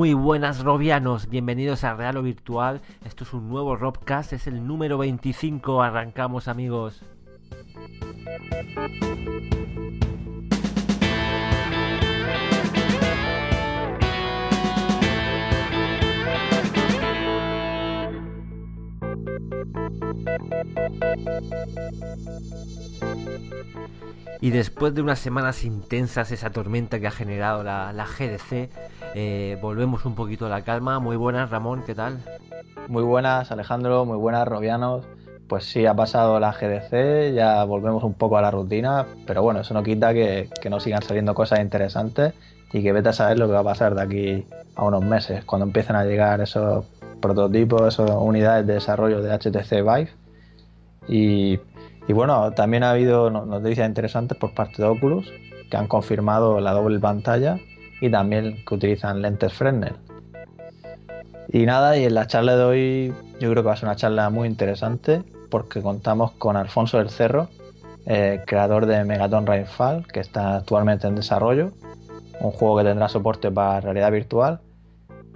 Muy 0.00 0.14
buenas 0.14 0.64
Robianos, 0.64 1.28
bienvenidos 1.28 1.84
a 1.84 1.92
Real 1.92 2.16
o 2.16 2.22
Virtual. 2.22 2.80
Esto 3.04 3.24
es 3.24 3.34
un 3.34 3.50
nuevo 3.50 3.76
Robcast, 3.76 4.32
es 4.32 4.46
el 4.46 4.66
número 4.66 4.96
25. 4.96 5.82
Arrancamos 5.82 6.48
amigos. 6.48 7.02
Y 24.42 24.50
después 24.50 24.94
de 24.94 25.02
unas 25.02 25.18
semanas 25.18 25.64
intensas, 25.64 26.32
esa 26.32 26.50
tormenta 26.50 26.98
que 26.98 27.06
ha 27.06 27.10
generado 27.10 27.62
la, 27.62 27.92
GDC, 27.92 28.70
eh, 29.14 29.58
volvemos 29.60 30.06
un 30.06 30.14
poquito 30.14 30.46
a 30.46 30.48
la 30.48 30.62
calma. 30.62 30.98
Muy 30.98 31.16
buenas, 31.16 31.50
Ramón, 31.50 31.82
¿qué 31.86 31.94
tal? 31.94 32.18
Muy 32.88 33.02
buenas, 33.02 33.52
Alejandro, 33.52 34.06
muy 34.06 34.16
buenas, 34.16 34.48
Robianos. 34.48 35.04
Pues 35.46 35.64
sí, 35.64 35.84
ha 35.84 35.94
pasado 35.94 36.40
la 36.40 36.52
GDC, 36.52 37.34
ya 37.34 37.64
volvemos 37.64 38.02
un 38.02 38.14
poco 38.14 38.38
a 38.38 38.42
la 38.42 38.50
rutina, 38.50 39.06
pero 39.26 39.42
bueno, 39.42 39.60
eso 39.60 39.74
no 39.74 39.82
quita 39.82 40.14
que, 40.14 40.48
que 40.60 40.70
no 40.70 40.80
sigan 40.80 41.02
saliendo 41.02 41.34
cosas 41.34 41.60
interesantes 41.60 42.32
y 42.72 42.82
que 42.82 42.92
vete 42.92 43.10
a 43.10 43.12
saber 43.12 43.38
lo 43.38 43.46
que 43.46 43.52
va 43.52 43.60
a 43.60 43.64
pasar 43.64 43.94
de 43.94 44.02
aquí 44.02 44.46
a 44.76 44.84
unos 44.84 45.04
meses, 45.04 45.44
cuando 45.44 45.66
empiecen 45.66 45.96
a 45.96 46.04
llegar 46.04 46.40
esos 46.40 46.86
prototipos, 47.20 47.94
esas 47.94 48.10
unidades 48.10 48.66
de 48.66 48.74
desarrollo 48.74 49.22
de 49.22 49.30
HTC 49.36 49.82
Vive. 49.82 50.10
Y 51.08 51.60
y 52.10 52.12
bueno, 52.12 52.50
también 52.52 52.82
ha 52.82 52.90
habido 52.90 53.30
noticias 53.30 53.86
interesantes 53.86 54.36
por 54.36 54.52
parte 54.52 54.82
de 54.82 54.88
Oculus, 54.88 55.32
que 55.70 55.76
han 55.76 55.86
confirmado 55.86 56.60
la 56.60 56.72
doble 56.72 56.98
pantalla 56.98 57.58
y 58.00 58.10
también 58.10 58.64
que 58.66 58.74
utilizan 58.74 59.22
lentes 59.22 59.52
Fresnel. 59.52 59.94
Y 61.52 61.66
nada, 61.66 61.96
y 61.96 62.04
en 62.04 62.14
la 62.14 62.26
charla 62.26 62.56
de 62.56 62.64
hoy 62.64 63.14
yo 63.38 63.50
creo 63.50 63.62
que 63.62 63.68
va 63.68 63.74
a 63.74 63.76
ser 63.76 63.88
una 63.88 63.94
charla 63.94 64.28
muy 64.28 64.48
interesante 64.48 65.22
porque 65.50 65.82
contamos 65.82 66.32
con 66.32 66.56
Alfonso 66.56 66.98
del 66.98 67.10
Cerro, 67.10 67.48
eh, 68.06 68.40
creador 68.44 68.86
de 68.86 69.04
Megaton 69.04 69.46
Rainfall, 69.46 70.04
que 70.06 70.18
está 70.18 70.56
actualmente 70.56 71.06
en 71.06 71.14
desarrollo, 71.14 71.70
un 72.40 72.50
juego 72.50 72.78
que 72.78 72.84
tendrá 72.84 73.08
soporte 73.08 73.52
para 73.52 73.80
realidad 73.80 74.10
virtual. 74.10 74.60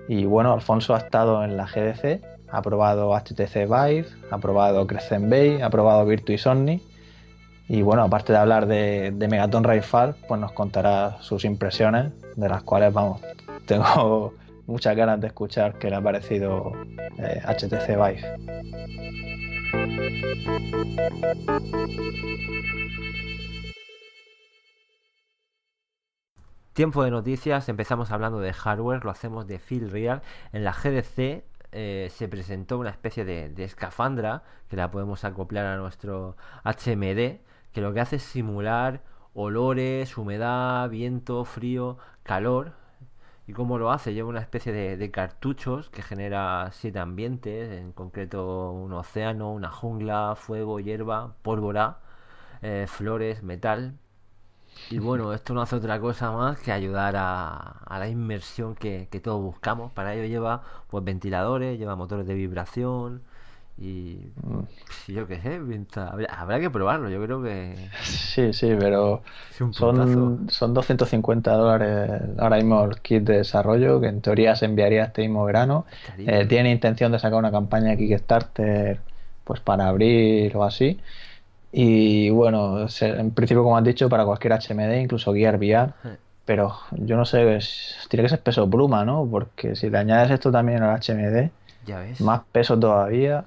Y 0.09 0.25
bueno, 0.25 0.53
Alfonso 0.53 0.95
ha 0.95 0.99
estado 0.99 1.45
en 1.45 1.57
la 1.57 1.67
GDC 1.67 2.35
ha 2.55 2.63
probado 2.63 3.13
HTC 3.17 3.67
Vive, 3.67 4.07
ha 4.31 4.39
probado 4.39 4.87
Crescent 4.87 5.29
Bay, 5.29 5.61
ha 5.61 5.71
probado 5.71 6.07
Virtuis 6.07 6.47
Omni. 6.47 6.81
Y 7.69 7.83
bueno, 7.83 8.03
aparte 8.03 8.33
de 8.33 8.39
hablar 8.39 8.67
de, 8.67 9.13
Megaton 9.29 9.65
Rainfall, 9.65 10.15
pues 10.29 10.41
nos 10.41 10.53
contará 10.53 11.17
sus 11.21 11.45
impresiones, 11.45 12.13
de 12.37 12.49
las 12.49 12.63
cuales, 12.63 12.93
vamos, 12.93 13.21
tengo 13.67 14.35
muchas 14.69 14.95
ganas 14.95 15.21
de 15.21 15.27
escuchar 15.27 15.79
qué 15.79 15.91
le 15.91 15.97
ha 15.97 16.01
parecido 16.01 16.73
HTC 17.19 17.89
eh, 17.89 17.97
Vive. 17.97 18.23
Tiempo 26.75 27.05
de 27.05 27.13
noticias, 27.13 27.69
empezamos 27.69 28.11
hablando 28.11 28.41
de 28.41 28.53
hardware, 28.53 29.05
lo 29.05 29.13
hacemos 29.13 29.47
de 29.47 29.61
Feel 29.61 29.93
Real. 29.93 30.23
En 30.53 30.65
la 30.65 30.73
GDC 30.73 31.45
eh, 31.71 32.09
se 32.11 32.27
presentó 32.27 32.81
una 32.81 32.91
especie 32.91 33.25
de, 33.25 33.55
escafandra 33.63 34.43
que 34.69 34.75
la 34.75 34.91
podemos 34.91 35.23
acoplar 35.23 35.67
a 35.67 35.77
nuestro 35.77 36.37
HMD, 36.65 37.39
que 37.73 37.81
lo 37.81 37.95
que 37.95 38.01
hace 38.01 38.17
es 38.17 38.25
simular 38.25 39.03
olores, 39.35 40.19
humedad, 40.19 40.91
viento, 40.91 41.45
frío, 41.45 41.97
calor. 42.25 42.73
¿Y 43.47 43.53
cómo 43.53 43.79
lo 43.79 43.93
hace? 43.93 44.13
Lleva 44.13 44.29
una 44.29 44.41
especie 44.41 44.73
de, 44.73 45.11
cartuchos 45.13 45.91
que 45.91 46.03
genera 46.03 46.71
siete 46.73 46.99
ambientes, 46.99 47.71
en 47.71 47.93
concreto 47.93 48.73
un 48.73 48.93
océano, 48.95 49.53
una 49.53 49.71
jungla, 49.71 50.35
fuego, 50.35 50.81
hierba, 50.81 51.37
pólvora, 51.43 52.01
eh, 52.63 52.87
flores, 52.89 53.45
metal. 53.45 53.97
Y 54.91 54.99
bueno, 54.99 55.33
esto 55.33 55.55
no 55.55 55.63
hace 55.63 55.77
otra 55.77 55.99
cosa 55.99 56.31
más 56.33 56.59
que 56.59 56.73
ayudar 56.73 57.15
a, 57.17 57.99
la 57.99 58.09
inmersión 58.09 58.75
que, 58.75 59.09
todos 59.23 59.43
buscamos. 59.43 59.93
Para 59.93 60.15
ello 60.15 60.27
lleva 60.27 60.63
pues 60.89 61.05
ventiladores, 61.05 61.79
lleva 61.79 61.97
motores 61.97 62.27
de 62.27 62.35
vibración 62.35 63.23
y 63.77 64.19
mm. 64.43 65.13
yo 65.13 65.27
qué 65.27 65.41
sé, 65.41 65.61
habrá, 66.31 66.61
que 66.61 66.71
probarlo, 66.71 67.11
yo 67.11 67.21
creo 67.25 67.43
que... 67.43 67.75
Sí, 68.03 68.53
sí, 68.53 68.73
pero 68.79 69.23
son, 69.51 70.49
son 70.49 70.75
250 70.75 71.53
dólares 71.53 72.23
ahora 72.39 72.57
mismo 72.57 72.85
el 72.85 73.01
kit 73.01 73.25
de 73.25 73.39
desarrollo, 73.39 74.01
que 74.01 74.09
en 74.09 74.21
teoría 74.21 74.55
se 74.55 74.67
enviaría 74.67 75.05
este 75.05 75.23
mismo 75.23 75.45
verano. 75.45 75.87
Eh, 76.19 76.47
tiene 76.47 76.71
intención 76.71 77.11
de 77.11 77.19
sacar 77.19 77.39
una 77.39 77.51
campaña 77.51 77.91
de 77.91 77.97
Kickstarter 77.97 79.01
pues 79.45 79.61
para 79.61 79.89
abril 79.89 80.53
o 80.55 80.65
así. 80.65 80.99
Y 81.77 82.31
bueno, 82.31 82.87
en 83.01 83.31
principio, 83.33 83.65
como 83.65 83.77
has 83.77 83.83
dicho, 83.83 84.09
para 84.09 84.25
cualquier 84.25 84.53
HMD, 84.53 85.01
incluso 85.01 85.35
Gear 85.35 85.57
VR. 85.57 85.93
Pero 86.45 86.77
yo 86.93 87.17
no 87.17 87.25
sé, 87.25 87.59
tiene 88.09 88.23
que 88.23 88.29
ser 88.29 88.41
peso 88.41 88.71
pluma, 88.71 89.05
¿no? 89.05 89.27
Porque 89.29 89.75
si 89.75 89.91
le 89.91 89.99
añades 89.99 90.31
esto 90.31 90.53
también 90.53 90.85
al 90.85 91.01
HMD, 91.01 91.51
más 92.21 92.43
peso 92.53 92.79
todavía. 92.79 93.47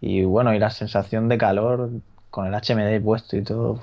Y 0.00 0.24
bueno, 0.24 0.52
y 0.52 0.58
la 0.58 0.70
sensación 0.70 1.28
de 1.28 1.38
calor 1.38 1.90
con 2.30 2.52
el 2.52 2.54
HMD 2.54 3.00
puesto 3.04 3.36
y 3.36 3.42
todo. 3.42 3.78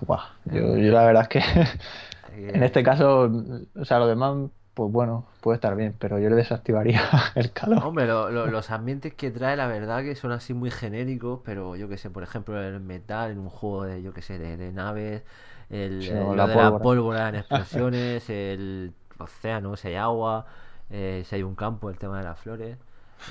Yo, 0.45 0.75
yo 0.75 0.91
la 0.91 1.05
verdad 1.05 1.21
es 1.23 1.29
que 1.29 1.41
en 2.53 2.63
este 2.63 2.83
caso, 2.83 3.31
o 3.75 3.85
sea, 3.85 3.99
lo 3.99 4.07
demás 4.07 4.49
pues 4.79 4.93
bueno, 4.93 5.25
puede 5.41 5.55
estar 5.55 5.75
bien, 5.75 5.93
pero 5.99 6.19
yo 6.19 6.29
le 6.29 6.37
desactivaría 6.37 7.01
el 7.35 7.51
calor. 7.51 7.83
Hombre, 7.83 8.07
los 8.07 8.71
ambientes 8.71 9.13
que 9.13 9.29
trae, 9.29 9.57
la 9.57 9.67
verdad 9.67 10.03
que 10.03 10.15
son 10.15 10.31
así 10.31 10.53
muy 10.53 10.71
genéricos, 10.71 11.41
pero 11.43 11.75
yo 11.75 11.89
que 11.89 11.97
sé, 11.97 12.09
por 12.09 12.23
ejemplo, 12.23 12.57
el 12.61 12.79
metal 12.79 13.31
en 13.31 13.39
un 13.39 13.49
juego 13.49 13.83
de, 13.83 14.01
yo 14.01 14.13
que 14.13 14.21
sé, 14.21 14.39
de, 14.39 14.71
naves, 14.71 15.23
el, 15.69 15.99
la, 16.37 16.47
de 16.47 16.55
la 16.55 16.79
pólvora 16.79 17.27
en 17.27 17.35
explosiones, 17.35 18.29
el 18.29 18.93
océano, 19.17 19.75
si 19.75 19.89
hay 19.89 19.95
agua, 19.95 20.45
eh, 20.89 21.23
si 21.25 21.35
hay 21.35 21.43
un 21.43 21.55
campo, 21.55 21.89
el 21.89 21.97
tema 21.97 22.19
de 22.19 22.23
las 22.23 22.39
flores. 22.39 22.77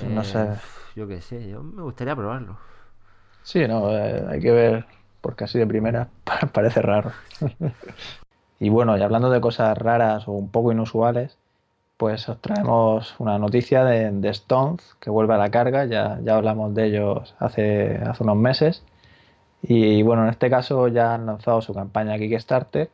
no 0.02 0.22
sé. 0.22 0.40
Eh, 0.40 0.56
yo 0.96 1.08
que 1.08 1.22
sé, 1.22 1.48
yo 1.48 1.62
me 1.62 1.80
gustaría 1.80 2.14
probarlo. 2.14 2.58
Sí, 3.42 3.66
no, 3.66 3.90
eh, 3.96 4.22
hay 4.28 4.40
que 4.40 4.50
ver, 4.50 4.84
porque 5.22 5.44
así 5.44 5.58
de 5.58 5.66
primera 5.66 6.10
parece 6.52 6.82
raro. 6.82 7.10
Y 8.60 8.68
bueno, 8.70 8.96
y 8.96 9.02
hablando 9.02 9.30
de 9.30 9.40
cosas 9.40 9.76
raras 9.78 10.26
o 10.26 10.32
un 10.32 10.50
poco 10.50 10.72
inusuales, 10.72 11.37
pues 11.98 12.28
os 12.28 12.40
traemos 12.40 13.14
una 13.18 13.38
noticia 13.38 13.84
de, 13.84 14.10
de 14.12 14.28
Stones, 14.30 14.96
que 15.00 15.10
vuelve 15.10 15.34
a 15.34 15.38
la 15.38 15.50
carga, 15.50 15.84
ya, 15.84 16.18
ya 16.22 16.36
hablamos 16.36 16.74
de 16.74 16.86
ellos 16.86 17.34
hace, 17.40 17.96
hace 17.96 18.22
unos 18.24 18.36
meses. 18.36 18.84
Y 19.62 20.02
bueno, 20.02 20.22
en 20.24 20.30
este 20.30 20.50
caso 20.50 20.88
ya 20.88 21.14
han 21.14 21.26
lanzado 21.26 21.60
su 21.60 21.74
campaña 21.74 22.16
Kickstarter 22.18 22.90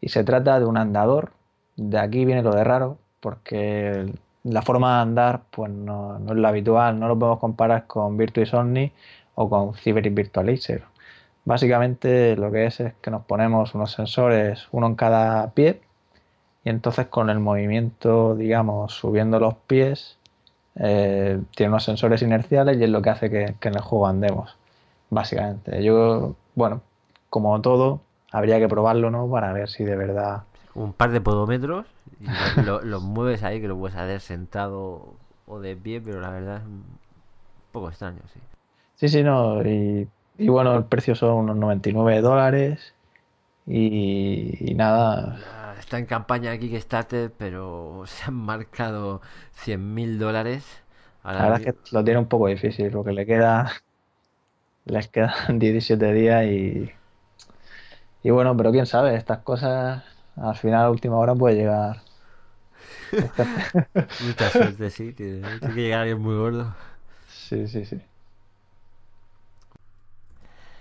y 0.00 0.08
se 0.10 0.24
trata 0.24 0.58
de 0.60 0.66
un 0.66 0.76
andador. 0.76 1.32
De 1.76 1.98
aquí 1.98 2.24
viene 2.24 2.42
lo 2.42 2.52
de 2.52 2.64
raro, 2.64 2.98
porque 3.20 4.12
la 4.42 4.62
forma 4.62 4.96
de 4.96 5.02
andar 5.02 5.42
pues 5.50 5.70
no, 5.70 6.18
es 6.28 6.36
la 6.36 6.48
habitual, 6.48 6.98
no 6.98 7.08
lo 7.08 7.18
podemos 7.18 7.38
comparar 7.40 7.86
con 7.86 8.16
Virtuis 8.16 8.52
Omni 8.54 8.92
o 9.34 9.48
con 9.48 9.74
Cyber 9.74 10.10
Virtualizer. 10.10 10.84
Básicamente 11.44 12.36
lo 12.36 12.50
que 12.50 12.66
es 12.66 12.80
es 12.80 12.94
que 13.00 13.10
nos 13.10 13.24
ponemos 13.24 13.74
unos 13.74 13.92
sensores, 13.92 14.68
uno 14.72 14.88
en 14.88 14.94
cada 14.96 15.50
pie, 15.52 15.80
y 16.64 16.70
entonces 16.70 17.06
con 17.06 17.30
el 17.30 17.40
movimiento, 17.40 18.34
digamos, 18.34 18.94
subiendo 18.94 19.38
los 19.38 19.54
pies, 19.54 20.18
eh, 20.76 21.40
tiene 21.54 21.70
unos 21.70 21.84
sensores 21.84 22.22
inerciales 22.22 22.78
y 22.78 22.84
es 22.84 22.90
lo 22.90 23.02
que 23.02 23.10
hace 23.10 23.30
que, 23.30 23.54
en 23.60 23.74
el 23.74 23.80
juego 23.80 24.06
andemos, 24.06 24.56
básicamente. 25.10 25.82
Yo, 25.82 26.34
bueno, 26.54 26.82
como 27.28 27.60
todo, 27.60 28.00
habría 28.30 28.58
que 28.58 28.68
probarlo, 28.68 29.10
¿no? 29.10 29.28
Para 29.30 29.52
ver 29.52 29.68
si 29.68 29.84
de 29.84 29.96
verdad... 29.96 30.42
Un 30.74 30.92
par 30.92 31.10
de 31.10 31.20
podómetros 31.20 31.86
y 32.20 32.62
los 32.62 33.02
mueves 33.02 33.42
ahí, 33.42 33.60
que 33.60 33.68
lo 33.68 33.76
puedes 33.76 33.96
hacer 33.96 34.20
sentado 34.20 35.14
o 35.46 35.60
de 35.60 35.74
pie, 35.74 36.00
pero 36.00 36.20
la 36.20 36.30
verdad 36.30 36.58
es 36.58 36.64
un 36.64 36.84
poco 37.72 37.88
extraño, 37.88 38.20
sí. 38.32 38.40
Sí, 38.96 39.08
sí, 39.08 39.22
no, 39.24 39.62
y 39.62 40.06
y 40.40 40.48
bueno, 40.48 40.74
el 40.74 40.84
precio 40.84 41.14
son 41.14 41.34
unos 41.34 41.56
99 41.56 42.22
dólares. 42.22 42.94
Y, 43.72 44.74
nada. 44.74 45.76
Está 45.78 45.98
en 45.98 46.06
campaña 46.06 46.50
aquí 46.50 46.68
Kickstarter, 46.68 47.30
pero 47.30 48.02
se 48.06 48.24
han 48.24 48.34
marcado 48.34 49.20
100 49.52 49.94
mil 49.94 50.18
dólares. 50.18 50.64
La 51.22 51.42
verdad 51.42 51.60
es 51.60 51.66
que 51.66 51.74
lo 51.92 52.02
tiene 52.02 52.18
un 52.18 52.26
poco 52.26 52.48
difícil, 52.48 52.90
porque 52.90 53.12
le 53.12 53.26
queda. 53.26 53.72
Les 54.86 55.08
quedan 55.08 55.58
17 55.58 56.12
días 56.12 56.44
y. 56.46 56.90
Y 58.22 58.30
bueno, 58.30 58.56
pero 58.56 58.72
quién 58.72 58.86
sabe, 58.86 59.14
estas 59.14 59.38
cosas 59.38 60.02
al 60.36 60.56
final, 60.56 60.86
a 60.86 60.90
última 60.90 61.16
hora, 61.16 61.34
puede 61.34 61.54
llegar. 61.54 62.02
Mucha 64.26 64.50
suerte, 64.50 64.90
sí, 64.90 65.12
tiene, 65.12 65.42
que 65.60 65.68
llegar 65.68 66.00
alguien 66.00 66.20
muy 66.20 66.36
gordo. 66.36 66.74
Sí, 67.28 67.66
sí, 67.66 67.84
sí. 67.84 68.00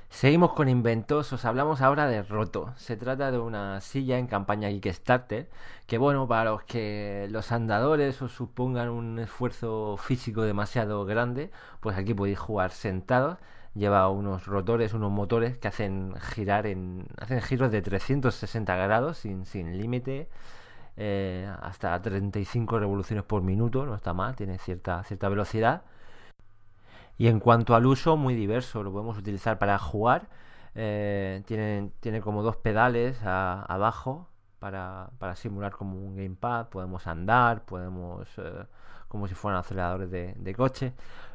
Seguimos 0.10 0.54
con 0.54 0.68
inventos, 0.70 1.32
os 1.32 1.46
hablamos 1.46 1.82
ahora 1.82 2.08
de 2.08 2.24
Roto. 2.24 2.74
Se 2.78 2.98
trata 2.98 3.32
de 3.32 3.38
una 3.40 3.80
silla 3.80 4.18
en 4.18 4.28
campaña 4.28 4.70
Kickstarter, 4.70 5.50
que 5.88 5.98
bueno, 5.98 6.28
para 6.28 6.52
los 6.52 6.64
que 6.64 7.28
los 7.30 7.52
andadores 7.52 8.22
os 8.22 8.32
supongan 8.34 8.90
un 8.90 9.20
esfuerzo 9.20 9.98
físico 9.98 10.42
demasiado 10.42 11.06
grande, 11.06 11.52
pues 11.80 11.96
aquí 11.98 12.14
podéis 12.14 12.40
jugar 12.40 12.72
sentados. 12.72 13.38
Lleva 13.76 14.10
unos 14.10 14.48
rotores, 14.48 14.94
unos 14.94 15.12
motores 15.12 15.58
que 15.58 15.68
hacen 15.68 16.16
girar 16.20 16.66
en. 16.66 17.08
hacen 17.20 17.42
giros 17.42 17.72
de 17.72 17.82
360 17.82 18.76
grados 18.76 19.20
sin, 19.20 19.46
sin 19.46 19.78
límite. 19.78 20.28
Eh, 20.98 21.50
hasta 21.62 22.02
35 22.02 22.80
revoluciones 22.80 23.24
por 23.26 23.42
minuto, 23.42 23.86
no 23.86 23.96
está 23.96 24.14
mal, 24.14 24.36
tiene 24.36 24.58
cierta, 24.58 25.04
cierta 25.04 25.30
velocidad. 25.30 25.84
Y 27.20 27.28
en 27.28 27.40
cuanto 27.42 27.76
al 27.76 27.86
uso, 27.86 28.18
muy 28.18 28.34
diverso, 28.34 28.82
lo 28.82 28.94
podemos 28.94 29.18
utilizar 29.18 29.60
para 29.60 29.78
jugar. 29.78 30.30
Eh, 30.74 31.44
tiene, 31.46 31.92
tiene 32.00 32.22
como 32.22 32.44
dos 32.44 32.56
pedales 32.58 33.22
abajo 33.24 34.30
para, 34.60 35.10
para, 35.20 35.36
simular 35.36 35.74
como 35.74 35.98
un 35.98 36.16
gamepad. 36.16 36.70
Podemos 36.70 37.08
andar, 37.08 37.66
podemos 37.66 38.26
eh, 38.38 38.66
como 39.10 39.28
si 39.28 39.36
fueran 39.36 39.60
aceleradores 39.60 40.10
de, 40.10 40.34
de, 40.38 40.56
coche. 40.56 40.94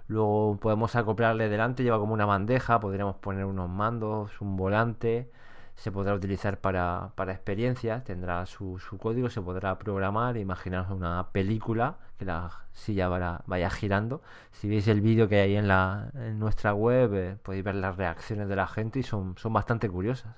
Luego 0.09 0.57
podemos 0.59 0.97
acoplarle 0.97 1.51
delante, 1.51 1.83
lleva 1.83 1.99
como 1.99 2.15
una 2.15 2.25
bandeja, 2.27 2.81
podríamos 2.81 3.17
poner 3.17 3.45
unos 3.45 3.69
mandos, 3.69 4.41
un 4.41 4.57
volante 4.57 5.31
se 5.76 5.91
podrá 5.91 6.15
utilizar 6.15 6.59
para, 6.59 7.11
para 7.17 7.32
experiencias, 7.32 8.05
tendrá 8.05 8.47
su, 8.47 8.79
su, 8.79 8.99
código, 8.99 9.29
se 9.29 9.41
podrá 9.41 9.79
programar, 9.79 10.37
imaginaros 10.37 10.91
una 10.91 11.29
película 11.32 11.97
que 12.19 12.25
la 12.25 12.50
silla 12.73 13.09
vaya, 13.09 13.71
girando. 13.71 14.23
Si 14.53 14.69
veis 14.69 14.87
el 14.88 15.00
vídeo 15.00 15.29
que 15.29 15.41
hay 15.41 15.56
en, 15.56 15.69
la, 15.69 16.11
en 16.15 16.38
nuestra 16.38 16.75
web, 16.75 17.15
eh, 17.15 17.37
podéis 17.43 17.65
ver 17.65 17.75
las 17.75 17.97
reacciones 17.97 18.49
de 18.49 18.56
la 18.56 18.67
gente 18.67 19.00
y 19.00 19.03
son, 19.03 19.35
son 19.37 19.53
bastante 19.53 19.88
curiosas. 19.88 20.35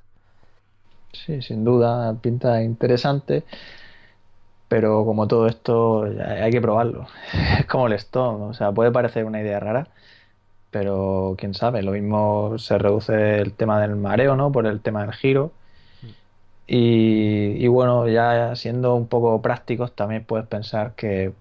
Sí, 1.12 1.40
sin 1.42 1.64
duda, 1.64 2.14
pinta 2.20 2.62
interesante, 2.62 3.44
pero 4.68 5.04
como 5.04 5.28
todo 5.28 5.46
esto 5.46 6.04
hay 6.04 6.50
que 6.50 6.60
probarlo. 6.60 7.06
Es 7.60 7.66
como 7.66 7.86
el 7.86 7.94
Stone, 7.94 8.44
o 8.46 8.52
sea, 8.54 8.72
puede 8.72 8.90
parecer 8.90 9.24
una 9.24 9.40
idea 9.40 9.60
rara, 9.60 9.88
pero 10.70 11.34
quién 11.38 11.54
sabe, 11.54 11.82
lo 11.82 11.92
mismo 11.92 12.58
se 12.58 12.78
reduce 12.78 13.40
el 13.40 13.52
tema 13.52 13.80
del 13.80 13.96
mareo, 13.96 14.36
¿no? 14.36 14.52
Por 14.52 14.66
el 14.66 14.80
tema 14.80 15.02
del 15.02 15.12
giro. 15.12 15.52
Y, 16.68 17.66
bueno, 17.68 18.08
ya 18.08 18.56
siendo 18.56 18.96
un 18.96 19.06
poco 19.06 19.40
prácticos, 19.40 19.94
también 19.94 20.24
puedes 20.24 20.46
pensar 20.48 20.94
que, 20.96 21.32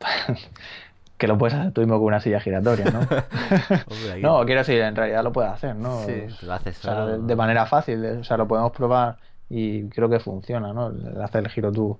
que 1.18 1.26
lo 1.26 1.36
puedes 1.36 1.54
hacer 1.54 1.72
tú 1.72 1.80
mismo 1.80 1.96
con 1.98 2.06
una 2.06 2.20
silla 2.20 2.40
giratoria, 2.40 2.84
¿no? 2.86 3.00
no, 4.20 4.44
quiero 4.46 4.60
decir, 4.60 4.80
en 4.80 4.94
realidad 4.94 5.24
lo 5.24 5.32
puedes 5.32 5.50
hacer, 5.50 5.74
¿no? 5.74 6.04
Sí, 6.04 6.26
lo 6.42 6.52
haces 6.52 6.80
de, 7.26 7.36
manera 7.36 7.66
fácil, 7.66 8.04
o 8.04 8.24
sea, 8.24 8.36
lo 8.36 8.46
podemos 8.46 8.70
probar 8.70 9.16
y 9.48 9.88
creo 9.88 10.08
que 10.08 10.20
funciona, 10.20 10.72
¿no? 10.72 10.92
Hacer 11.20 11.44
el 11.44 11.50
giro 11.50 11.72
tú 11.72 11.98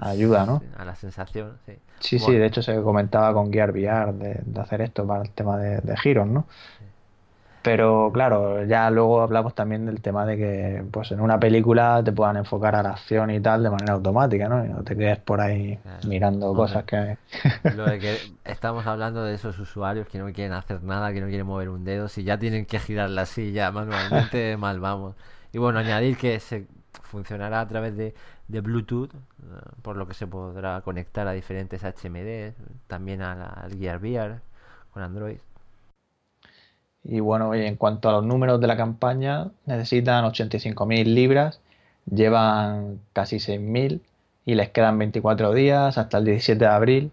ayuda, 0.00 0.46
¿no? 0.46 0.62
A 0.78 0.84
la 0.86 0.94
sensación, 0.94 1.58
sí. 1.66 1.74
Sí, 2.00 2.18
sí, 2.18 2.32
de 2.32 2.46
hecho 2.46 2.62
se 2.62 2.80
comentaba 2.82 3.32
con 3.32 3.52
Gear 3.52 3.70
VR 3.70 4.12
de, 4.12 4.60
hacer 4.60 4.82
esto 4.82 5.06
para 5.06 5.22
el 5.22 5.30
tema 5.30 5.58
de, 5.58 5.96
giros, 5.96 6.26
¿no? 6.26 6.46
Pero 7.62 8.12
claro, 8.12 8.64
ya 8.64 8.88
luego 8.90 9.22
hablamos 9.22 9.52
también 9.52 9.86
del 9.86 10.00
tema 10.00 10.24
de 10.24 10.36
que 10.36 10.84
pues 10.92 11.10
en 11.10 11.20
una 11.20 11.40
película 11.40 12.00
te 12.04 12.12
puedan 12.12 12.36
enfocar 12.36 12.76
a 12.76 12.82
la 12.84 12.90
acción 12.90 13.28
y 13.32 13.40
tal 13.40 13.64
de 13.64 13.70
manera 13.70 13.94
automática, 13.94 14.48
¿no? 14.48 14.64
Y 14.64 14.68
no 14.68 14.84
te 14.84 14.96
quedes 14.96 15.18
por 15.18 15.40
ahí 15.40 15.76
mirando 16.06 16.54
cosas 16.54 16.84
que... 16.84 17.18
Lo 17.74 17.86
de 17.86 17.98
que 18.00 18.18
estamos 18.44 18.86
hablando 18.86 19.24
de 19.24 19.34
esos 19.34 19.58
usuarios 19.58 20.06
que 20.06 20.18
no 20.20 20.32
quieren 20.32 20.52
hacer 20.52 20.84
nada, 20.84 21.12
que 21.12 21.20
no 21.20 21.26
quieren 21.26 21.46
mover 21.46 21.68
un 21.70 21.84
dedo, 21.84 22.06
si 22.06 22.22
ya 22.22 22.38
tienen 22.38 22.66
que 22.66 22.78
girar 22.78 23.10
la 23.10 23.26
silla 23.26 23.72
manualmente, 23.72 24.56
mal 24.58 24.78
vamos. 24.78 25.16
Y 25.52 25.58
bueno, 25.58 25.80
añadir 25.80 26.16
que 26.16 26.38
se 26.38 26.68
funcionará 27.02 27.60
a 27.60 27.66
través 27.66 27.96
de, 27.96 28.14
de 28.48 28.60
Bluetooth, 28.60 29.12
eh, 29.14 29.18
por 29.82 29.96
lo 29.96 30.06
que 30.06 30.14
se 30.14 30.26
podrá 30.26 30.80
conectar 30.82 31.26
a 31.26 31.32
diferentes 31.32 31.82
HMD, 31.82 32.54
también 32.86 33.22
al 33.22 33.76
Gear 33.78 33.98
VR 33.98 34.40
con 34.92 35.02
Android. 35.02 35.38
Y 37.04 37.20
bueno, 37.20 37.54
en 37.54 37.76
cuanto 37.76 38.08
a 38.08 38.12
los 38.12 38.24
números 38.24 38.60
de 38.60 38.66
la 38.66 38.76
campaña, 38.76 39.48
necesitan 39.66 40.24
85.000 40.24 41.04
libras, 41.04 41.60
llevan 42.10 43.00
casi 43.12 43.36
6.000 43.36 44.00
y 44.44 44.54
les 44.54 44.70
quedan 44.70 44.98
24 44.98 45.52
días 45.52 45.98
hasta 45.98 46.18
el 46.18 46.24
17 46.24 46.58
de 46.58 46.70
abril. 46.70 47.12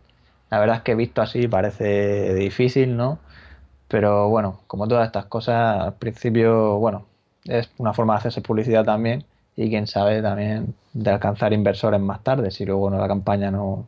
La 0.49 0.59
verdad 0.59 0.77
es 0.77 0.81
que 0.83 0.95
visto 0.95 1.21
así 1.21 1.47
parece 1.47 2.33
difícil, 2.35 2.95
¿no? 2.97 3.19
Pero 3.87 4.29
bueno, 4.29 4.61
como 4.67 4.87
todas 4.87 5.05
estas 5.07 5.25
cosas, 5.25 5.81
al 5.81 5.93
principio, 5.95 6.77
bueno, 6.79 7.05
es 7.45 7.71
una 7.77 7.93
forma 7.93 8.13
de 8.15 8.19
hacerse 8.19 8.41
publicidad 8.41 8.85
también 8.85 9.25
y 9.55 9.69
quién 9.69 9.87
sabe 9.87 10.21
también 10.21 10.73
de 10.93 11.11
alcanzar 11.11 11.53
inversores 11.53 11.99
más 11.99 12.23
tarde 12.23 12.51
si 12.51 12.65
luego 12.65 12.89
no, 12.89 12.97
la 12.97 13.07
campaña 13.07 13.51
no, 13.51 13.87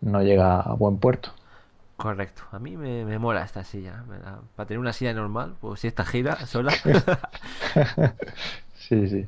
no 0.00 0.22
llega 0.22 0.60
a 0.60 0.74
buen 0.74 0.98
puerto. 0.98 1.30
Correcto, 1.96 2.42
a 2.50 2.58
mí 2.58 2.76
me, 2.76 3.04
me 3.04 3.18
mola 3.18 3.44
esta 3.44 3.64
silla. 3.64 4.04
Para 4.56 4.66
tener 4.66 4.78
una 4.78 4.92
silla 4.92 5.12
normal, 5.14 5.54
pues 5.60 5.80
si 5.80 5.88
esta 5.88 6.04
gira 6.04 6.44
sola. 6.46 6.72
sí, 8.74 9.08
sí. 9.08 9.26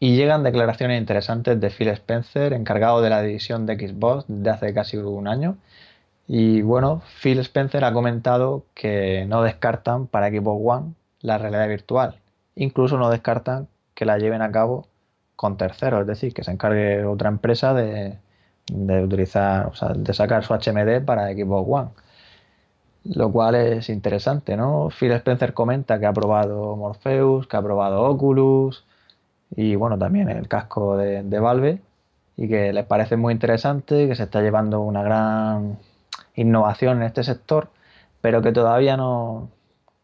Y 0.00 0.16
llegan 0.16 0.44
declaraciones 0.44 1.00
interesantes 1.00 1.60
de 1.60 1.70
Phil 1.70 1.88
Spencer, 1.88 2.52
encargado 2.52 3.00
de 3.00 3.10
la 3.10 3.22
división 3.22 3.66
de 3.66 3.76
Xbox 3.76 4.26
desde 4.28 4.50
hace 4.50 4.74
casi 4.74 4.96
un 4.98 5.26
año. 5.26 5.56
Y 6.28 6.62
bueno, 6.62 7.02
Phil 7.22 7.38
Spencer 7.40 7.84
ha 7.84 7.92
comentado 7.92 8.64
que 8.74 9.24
no 9.26 9.42
descartan 9.42 10.06
para 10.06 10.28
Xbox 10.28 10.60
One 10.64 10.94
la 11.20 11.38
realidad 11.38 11.68
virtual 11.68 12.20
Incluso 12.58 12.98
no 12.98 13.08
descartan 13.08 13.68
que 13.94 14.04
la 14.04 14.18
lleven 14.18 14.42
a 14.42 14.50
cabo 14.50 14.88
con 15.36 15.56
terceros, 15.56 16.00
es 16.02 16.06
decir, 16.08 16.34
que 16.34 16.42
se 16.42 16.50
encargue 16.50 17.04
otra 17.04 17.28
empresa 17.28 17.72
de, 17.72 18.18
utilizar, 19.02 19.66
o 19.66 19.74
sea, 19.74 19.90
de 19.90 20.12
sacar 20.12 20.44
su 20.44 20.54
HMD 20.54 21.04
para 21.04 21.28
Xbox 21.28 21.68
One. 21.70 21.90
Lo 23.04 23.30
cual 23.32 23.54
es 23.54 23.88
interesante, 23.88 24.56
¿no? 24.56 24.88
Phil 24.90 25.12
Spencer 25.12 25.54
comenta 25.54 26.00
que 26.00 26.06
ha 26.06 26.12
probado 26.12 26.76
Morpheus, 26.76 27.46
que 27.46 27.56
ha 27.56 27.62
probado 27.62 28.02
Oculus 28.02 28.84
y 29.56 29.76
bueno, 29.76 29.96
también 29.98 30.28
el 30.28 30.48
casco 30.48 30.96
de, 30.96 31.22
de 31.22 31.40
Valve 31.40 31.80
y 32.36 32.48
que 32.48 32.72
les 32.72 32.84
parece 32.86 33.16
muy 33.16 33.32
interesante, 33.32 34.08
que 34.08 34.16
se 34.16 34.24
está 34.24 34.42
llevando 34.42 34.80
una 34.80 35.02
gran 35.02 35.78
innovación 36.34 36.98
en 36.98 37.04
este 37.04 37.22
sector, 37.24 37.68
pero 38.20 38.42
que 38.42 38.52
todavía 38.52 38.96
no, 38.96 39.48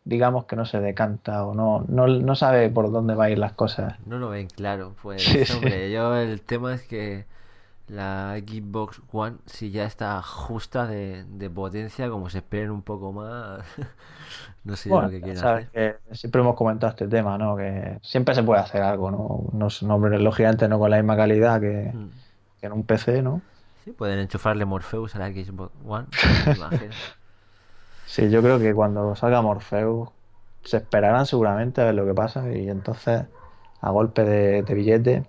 digamos 0.04 0.44
que 0.44 0.56
no 0.56 0.66
se 0.66 0.80
decanta 0.80 1.44
o 1.44 1.54
no, 1.54 1.84
no, 1.88 2.34
sabe 2.34 2.68
por 2.68 2.90
dónde 2.92 3.14
va 3.14 3.24
a 3.24 3.30
ir 3.30 3.38
las 3.38 3.52
cosas. 3.52 3.98
No 4.06 4.18
lo 4.18 4.28
ven 4.28 4.48
claro, 4.48 4.94
pues 5.02 5.54
hombre, 5.54 5.90
yo 5.90 6.14
el 6.16 6.40
tema 6.42 6.74
es 6.74 6.82
que 6.82 7.24
la 7.88 8.36
Xbox 8.38 9.02
One 9.12 9.36
si 9.46 9.70
ya 9.70 9.84
está 9.84 10.20
justa 10.22 10.86
de, 10.86 11.50
potencia, 11.54 12.08
como 12.08 12.28
se 12.30 12.38
esperen 12.38 12.70
un 12.70 12.82
poco 12.82 13.12
más, 13.12 13.60
no 14.64 14.76
sé 14.76 14.90
lo 14.90 15.08
que 15.08 15.20
quieren 15.20 15.44
hacer. 15.44 16.00
siempre 16.12 16.40
hemos 16.40 16.54
comentado 16.54 16.90
este 16.90 17.08
tema, 17.08 17.38
¿no? 17.38 17.56
Que 17.56 17.98
siempre 18.02 18.34
se 18.34 18.42
puede 18.42 18.60
hacer 18.60 18.82
algo, 18.82 19.10
¿no? 19.10 19.46
No, 19.52 19.68
no 19.82 20.08
lógicamente 20.18 20.68
no 20.68 20.78
con 20.78 20.90
la 20.90 20.96
misma 20.96 21.16
calidad 21.16 21.60
que, 21.60 21.92
que 22.60 22.66
en 22.66 22.72
un 22.72 22.84
PC, 22.84 23.22
¿no? 23.22 23.40
Sí, 23.84 23.92
pueden 23.92 24.18
enchufarle 24.18 24.64
Morpheus 24.64 25.14
a 25.14 25.18
la 25.18 25.28
Xbox 25.28 25.72
One, 25.86 26.06
Sí, 28.06 28.30
yo 28.30 28.42
creo 28.42 28.58
que 28.58 28.74
cuando 28.74 29.14
salga 29.16 29.42
Morpheus 29.42 30.10
se 30.62 30.78
esperarán 30.78 31.26
seguramente 31.26 31.80
a 31.80 31.84
ver 31.84 31.94
lo 31.94 32.06
que 32.06 32.14
pasa 32.14 32.50
y 32.50 32.68
entonces 32.68 33.24
a 33.80 33.90
golpe 33.90 34.24
de, 34.24 34.62
billete 34.62 35.24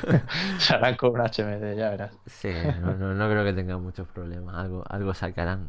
harán 0.70 0.96
con 0.96 1.12
un 1.12 1.20
HMD, 1.20 1.76
ya 1.76 1.90
verás. 1.90 2.12
Sí, 2.26 2.50
no, 2.80 3.14
no, 3.14 3.28
creo 3.28 3.44
que 3.44 3.52
tengan 3.52 3.82
muchos 3.82 4.08
problemas, 4.08 4.56
algo, 4.56 4.84
algo 4.88 5.14
sacarán. 5.14 5.68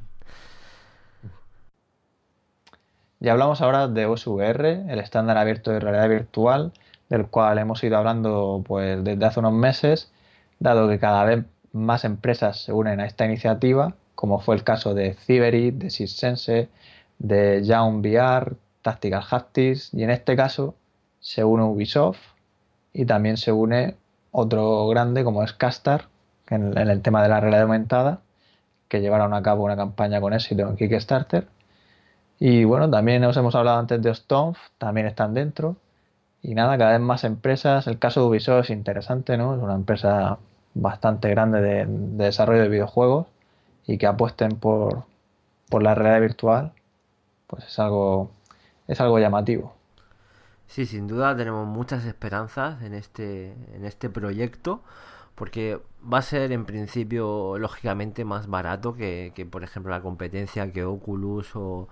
Y 3.19 3.29
hablamos 3.29 3.61
ahora 3.61 3.87
de 3.87 4.05
OSVR, 4.05 4.91
el 4.91 4.99
estándar 4.99 5.37
abierto 5.37 5.71
de 5.71 5.79
realidad 5.79 6.09
virtual, 6.09 6.73
del 7.09 7.27
cual 7.27 7.59
hemos 7.59 7.83
ido 7.83 7.97
hablando 7.97 8.63
pues 8.65 9.03
desde 9.03 9.25
hace 9.25 9.39
unos 9.39 9.53
meses, 9.53 10.11
dado 10.59 10.87
que 10.89 10.99
cada 10.99 11.23
vez 11.25 11.45
más 11.73 12.05
empresas 12.05 12.63
se 12.63 12.73
unen 12.73 12.99
a 13.01 13.05
esta 13.05 13.25
iniciativa 13.25 13.95
como 14.15 14.39
fue 14.39 14.55
el 14.55 14.63
caso 14.63 14.93
de 14.93 15.13
Cyberit, 15.13 15.75
de 15.75 15.89
SysSense, 15.89 16.69
de 17.19 17.63
Young 17.63 17.99
VR, 17.99 18.55
Tactical 18.81 19.23
Haptics, 19.29 19.93
y 19.93 20.03
en 20.03 20.09
este 20.09 20.35
caso 20.35 20.75
se 21.19 21.43
une 21.43 21.63
Ubisoft 21.63 22.19
y 22.93 23.05
también 23.05 23.37
se 23.37 23.51
une 23.51 23.95
otro 24.31 24.87
grande 24.87 25.23
como 25.23 25.43
es 25.43 25.53
Castar, 25.53 26.05
en, 26.49 26.77
el 26.77 27.01
tema 27.01 27.23
de 27.23 27.29
la 27.29 27.39
realidad 27.39 27.63
aumentada, 27.63 28.21
que 28.87 29.01
llevaron 29.01 29.33
a 29.33 29.41
cabo 29.41 29.63
una 29.63 29.75
campaña 29.75 30.21
con 30.21 30.33
éxito 30.33 30.63
en 30.63 30.75
Kickstarter. 30.75 31.47
Y 32.39 32.63
bueno, 32.65 32.89
también 32.89 33.23
os 33.23 33.37
hemos 33.37 33.55
hablado 33.55 33.79
antes 33.79 34.01
de 34.01 34.13
Stomp, 34.13 34.57
también 34.77 35.07
están 35.07 35.33
dentro. 35.33 35.77
Y 36.43 36.53
nada, 36.53 36.77
cada 36.77 36.91
vez 36.91 37.01
más 37.01 37.23
empresas. 37.23 37.87
El 37.87 37.97
caso 37.97 38.21
de 38.21 38.27
Ubisoft 38.27 38.65
es 38.65 38.69
interesante, 38.71 39.37
¿no? 39.37 39.55
Es 39.55 39.61
una 39.61 39.73
empresa 39.75 40.37
bastante 40.73 41.29
grande 41.29 41.61
de 41.61 41.85
desarrollo 41.87 42.61
de 42.61 42.69
videojuegos 42.69 43.27
y 43.87 43.97
que 43.97 44.07
apuesten 44.07 44.57
por, 44.57 45.03
por 45.69 45.83
la 45.83 45.95
realidad 45.95 46.21
virtual, 46.21 46.73
pues 47.47 47.65
es 47.65 47.79
algo 47.79 48.31
es 48.87 49.01
algo 49.01 49.19
llamativo. 49.19 49.73
Sí, 50.67 50.85
sin 50.85 51.07
duda 51.07 51.35
tenemos 51.35 51.67
muchas 51.67 52.05
esperanzas 52.05 52.81
en 52.81 52.93
este, 52.93 53.53
en 53.73 53.85
este 53.85 54.09
proyecto, 54.09 54.81
porque 55.35 55.79
va 56.11 56.19
a 56.19 56.21
ser 56.21 56.51
en 56.51 56.65
principio, 56.65 57.57
lógicamente, 57.57 58.25
más 58.25 58.47
barato 58.47 58.95
que, 58.95 59.31
que 59.35 59.45
por 59.45 59.63
ejemplo, 59.63 59.91
la 59.91 60.01
competencia 60.01 60.71
que 60.71 60.83
Oculus 60.83 61.55
o, 61.55 61.87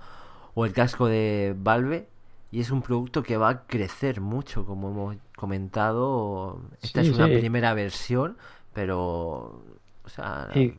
o 0.54 0.66
el 0.66 0.74
casco 0.74 1.08
de 1.08 1.56
Valve. 1.58 2.08
Y 2.52 2.60
es 2.60 2.70
un 2.70 2.84
producto 2.84 3.24
que 3.24 3.36
va 3.36 3.50
a 3.50 3.64
crecer 3.66 4.22
mucho, 4.22 4.66
como 4.66 4.90
hemos 4.90 5.18
comentado. 5.36 6.62
Esta 6.84 7.02
es 7.02 7.10
una 7.10 7.26
primera 7.26 7.74
versión, 7.74 8.38
pero... 8.74 9.64
O 10.06 10.10
sea, 10.10 10.50
y, 10.54 10.78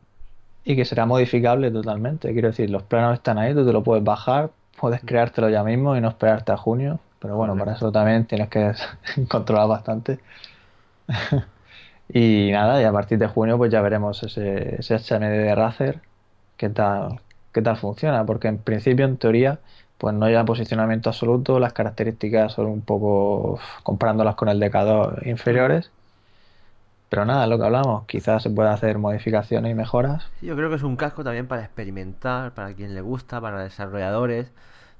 y 0.65 0.75
que 0.75 0.83
será 0.85 1.05
modificable 1.05 1.71
totalmente. 1.71 2.33
Quiero 2.33 2.49
decir, 2.49 2.69
los 2.69 2.83
planos 2.83 3.13
están 3.15 3.37
ahí, 3.37 3.53
tú 3.53 3.65
te 3.65 3.71
lo 3.71 3.83
puedes 3.83 4.03
bajar, 4.03 4.51
puedes 4.79 5.01
creártelo 5.01 5.49
ya 5.49 5.63
mismo 5.63 5.95
y 5.95 6.01
no 6.01 6.09
esperarte 6.09 6.51
a 6.51 6.57
junio. 6.57 6.99
Pero 7.19 7.37
bueno, 7.37 7.55
para 7.57 7.73
eso 7.73 7.91
también 7.91 8.25
tienes 8.25 8.49
que 8.49 8.73
controlar 9.29 9.67
bastante. 9.67 10.19
y 12.09 12.49
nada, 12.51 12.81
y 12.81 12.85
a 12.85 12.91
partir 12.91 13.17
de 13.19 13.27
junio 13.27 13.57
pues 13.57 13.71
ya 13.71 13.81
veremos 13.81 14.23
ese, 14.23 14.77
ese 14.79 14.95
HMD 14.95 15.29
de 15.29 15.55
Razer, 15.55 16.01
qué 16.57 16.69
tal, 16.69 17.21
qué 17.53 17.61
tal 17.61 17.77
funciona, 17.77 18.25
porque 18.25 18.47
en 18.47 18.57
principio, 18.59 19.05
en 19.05 19.17
teoría, 19.17 19.59
pues 19.97 20.15
no 20.15 20.25
hay 20.25 20.43
posicionamiento 20.45 21.09
absoluto, 21.09 21.59
las 21.59 21.73
características 21.73 22.53
son 22.53 22.67
un 22.67 22.81
poco, 22.81 23.59
comparándolas 23.83 24.35
con 24.35 24.49
el 24.49 24.59
DK2, 24.61 25.27
inferiores. 25.27 25.91
Pero 27.15 27.25
nada, 27.25 27.47
lo 27.47 27.57
que 27.57 27.63
hablamos, 27.63 28.05
quizás 28.07 28.43
se 28.43 28.49
pueda 28.49 28.73
hacer 28.73 28.97
modificaciones 28.97 29.71
y 29.71 29.73
mejoras. 29.73 30.29
yo 30.41 30.53
creo 30.57 30.69
que 30.69 30.75
es 30.75 30.83
un 30.83 30.97
casco 30.97 31.23
también 31.23 31.47
para 31.47 31.61
experimentar, 31.61 32.53
para 32.53 32.73
quien 32.73 32.93
le 32.93 32.99
gusta, 32.99 33.39
para 33.39 33.63
desarrolladores 33.63 34.51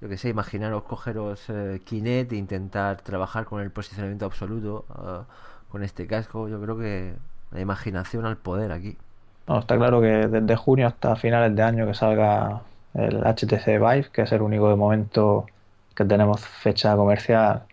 yo 0.01 0.07
que 0.09 0.17
sé, 0.17 0.29
imaginaros 0.29 0.83
cogeros 0.83 1.43
eh, 1.49 1.81
Kinect 1.83 2.31
e 2.31 2.35
intentar 2.35 3.01
trabajar 3.01 3.45
con 3.45 3.61
el 3.61 3.69
posicionamiento 3.69 4.25
absoluto 4.25 4.85
eh, 4.97 5.23
con 5.69 5.83
este 5.83 6.07
casco. 6.07 6.47
Yo 6.47 6.61
creo 6.61 6.77
que 6.77 7.15
la 7.51 7.59
imaginación 7.59 8.25
al 8.25 8.37
poder 8.37 8.71
aquí. 8.71 8.97
No, 9.47 9.59
está 9.59 9.75
claro 9.77 9.99
que 9.99 10.27
desde 10.27 10.55
junio 10.55 10.87
hasta 10.87 11.15
finales 11.15 11.55
de 11.55 11.63
año 11.63 11.85
que 11.85 11.93
salga 11.93 12.61
el 12.93 13.23
HTC 13.23 13.65
Vive, 13.65 14.07
que 14.11 14.21
es 14.21 14.31
el 14.31 14.41
único 14.41 14.69
de 14.69 14.75
momento 14.75 15.47
que 15.93 16.05
tenemos 16.05 16.45
fecha 16.45 16.95
comercial 16.95 17.63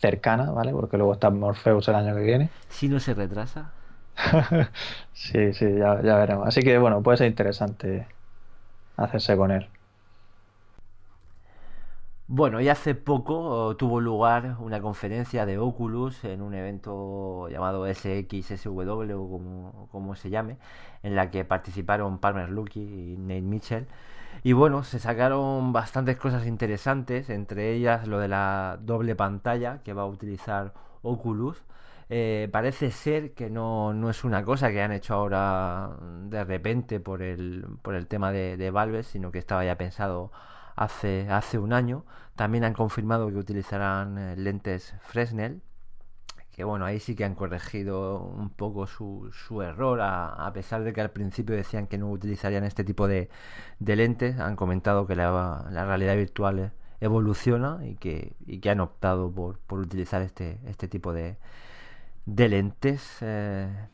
cercana, 0.00 0.50
¿vale? 0.50 0.72
Porque 0.72 0.96
luego 0.96 1.14
está 1.14 1.30
Morpheus 1.30 1.88
el 1.88 1.96
año 1.96 2.14
que 2.14 2.22
viene. 2.22 2.48
Si 2.68 2.88
no 2.88 3.00
se 3.00 3.14
retrasa. 3.14 3.72
sí, 5.12 5.52
sí, 5.52 5.66
ya, 5.76 5.94
veremos. 5.94 6.46
Así 6.48 6.62
que 6.62 6.78
bueno, 6.78 7.02
puede 7.02 7.18
ser 7.18 7.28
interesante 7.28 8.06
hacerse 8.96 9.36
con 9.36 9.50
él. 9.50 9.68
Bueno, 12.30 12.60
y 12.60 12.68
hace 12.68 12.94
poco 12.94 13.74
tuvo 13.78 14.00
lugar 14.00 14.56
una 14.60 14.80
conferencia 14.82 15.46
de 15.46 15.56
Oculus 15.58 16.24
en 16.24 16.42
un 16.42 16.52
evento 16.52 17.48
llamado 17.48 17.86
SXSW 17.86 18.80
o 19.14 19.30
como, 19.30 19.88
como 19.90 20.14
se 20.14 20.28
llame, 20.28 20.58
en 21.02 21.16
la 21.16 21.30
que 21.30 21.44
participaron 21.46 22.18
Palmer 22.18 22.50
Luckey 22.50 22.82
y 22.82 23.16
Nate 23.16 23.40
Mitchell. 23.40 23.86
Y 24.42 24.52
bueno, 24.52 24.84
se 24.84 24.98
sacaron 24.98 25.72
bastantes 25.72 26.16
cosas 26.18 26.46
interesantes, 26.46 27.30
entre 27.30 27.72
ellas 27.74 28.06
lo 28.06 28.18
de 28.18 28.28
la 28.28 28.78
doble 28.82 29.16
pantalla 29.16 29.82
que 29.82 29.94
va 29.94 30.02
a 30.02 30.06
utilizar 30.06 30.74
Oculus. 31.02 31.62
Eh, 32.10 32.48
parece 32.50 32.90
ser 32.90 33.34
que 33.34 33.50
no, 33.50 33.92
no, 33.92 34.08
es 34.08 34.24
una 34.24 34.42
cosa 34.44 34.70
que 34.70 34.80
han 34.80 34.92
hecho 34.92 35.14
ahora 35.14 35.90
de 36.24 36.42
repente 36.44 37.00
por 37.00 37.22
el, 37.22 37.66
por 37.82 37.94
el 37.94 38.06
tema 38.06 38.32
de, 38.32 38.56
de 38.56 38.70
Valve, 38.70 39.02
sino 39.02 39.30
que 39.30 39.38
estaba 39.38 39.64
ya 39.64 39.76
pensado 39.76 40.32
hace, 40.76 41.28
hace 41.30 41.58
un 41.58 41.72
año. 41.72 42.04
También 42.36 42.64
han 42.64 42.74
confirmado 42.74 43.28
que 43.28 43.36
utilizarán 43.36 44.18
eh, 44.18 44.36
lentes 44.36 44.94
Fresnel, 45.02 45.62
que 46.52 46.64
bueno, 46.64 46.84
ahí 46.86 46.98
sí 47.00 47.14
que 47.14 47.24
han 47.24 47.34
corregido 47.34 48.20
un 48.20 48.50
poco 48.50 48.86
su, 48.86 49.30
su 49.32 49.62
error, 49.62 50.00
a, 50.02 50.50
pesar 50.54 50.82
de 50.84 50.92
que 50.92 51.00
al 51.00 51.10
principio 51.10 51.54
decían 51.54 51.86
que 51.86 51.98
no 51.98 52.10
utilizarían 52.10 52.64
este 52.64 52.84
tipo 52.84 53.06
de, 53.06 53.28
de 53.78 53.96
lentes, 53.96 54.38
han 54.40 54.56
comentado 54.56 55.06
que 55.06 55.14
la, 55.16 55.66
la, 55.70 55.84
realidad 55.84 56.16
virtual 56.16 56.72
evoluciona 57.00 57.80
y 57.86 57.94
que, 57.96 58.34
y 58.46 58.60
que 58.60 58.70
han 58.70 58.80
optado 58.80 59.30
por, 59.32 59.58
por 59.60 59.78
utilizar 59.80 60.22
este, 60.22 60.58
este 60.66 60.88
tipo 60.88 61.12
de, 61.12 61.36
de 62.28 62.48
lentes. 62.48 63.18
Eh. 63.22 63.88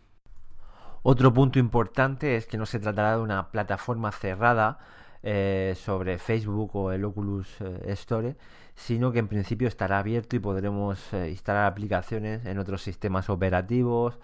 Otro 1.02 1.32
punto 1.32 1.58
importante 1.58 2.36
es 2.36 2.46
que 2.46 2.58
no 2.58 2.66
se 2.66 2.80
tratará 2.80 3.16
de 3.16 3.22
una 3.22 3.50
plataforma 3.50 4.10
cerrada, 4.10 4.78
eh, 5.22 5.74
sobre 5.76 6.18
Facebook 6.18 6.76
o 6.76 6.92
el 6.92 7.04
Oculus 7.04 7.60
eh, 7.60 7.80
Store, 7.92 8.36
sino 8.74 9.12
que 9.12 9.20
en 9.20 9.28
principio 9.28 9.68
estará 9.68 9.98
abierto 9.98 10.36
y 10.36 10.40
podremos 10.40 11.12
instalar 11.12 11.66
aplicaciones 11.66 12.44
en 12.44 12.58
otros 12.58 12.82
sistemas 12.82 13.30
operativos, 13.30 14.18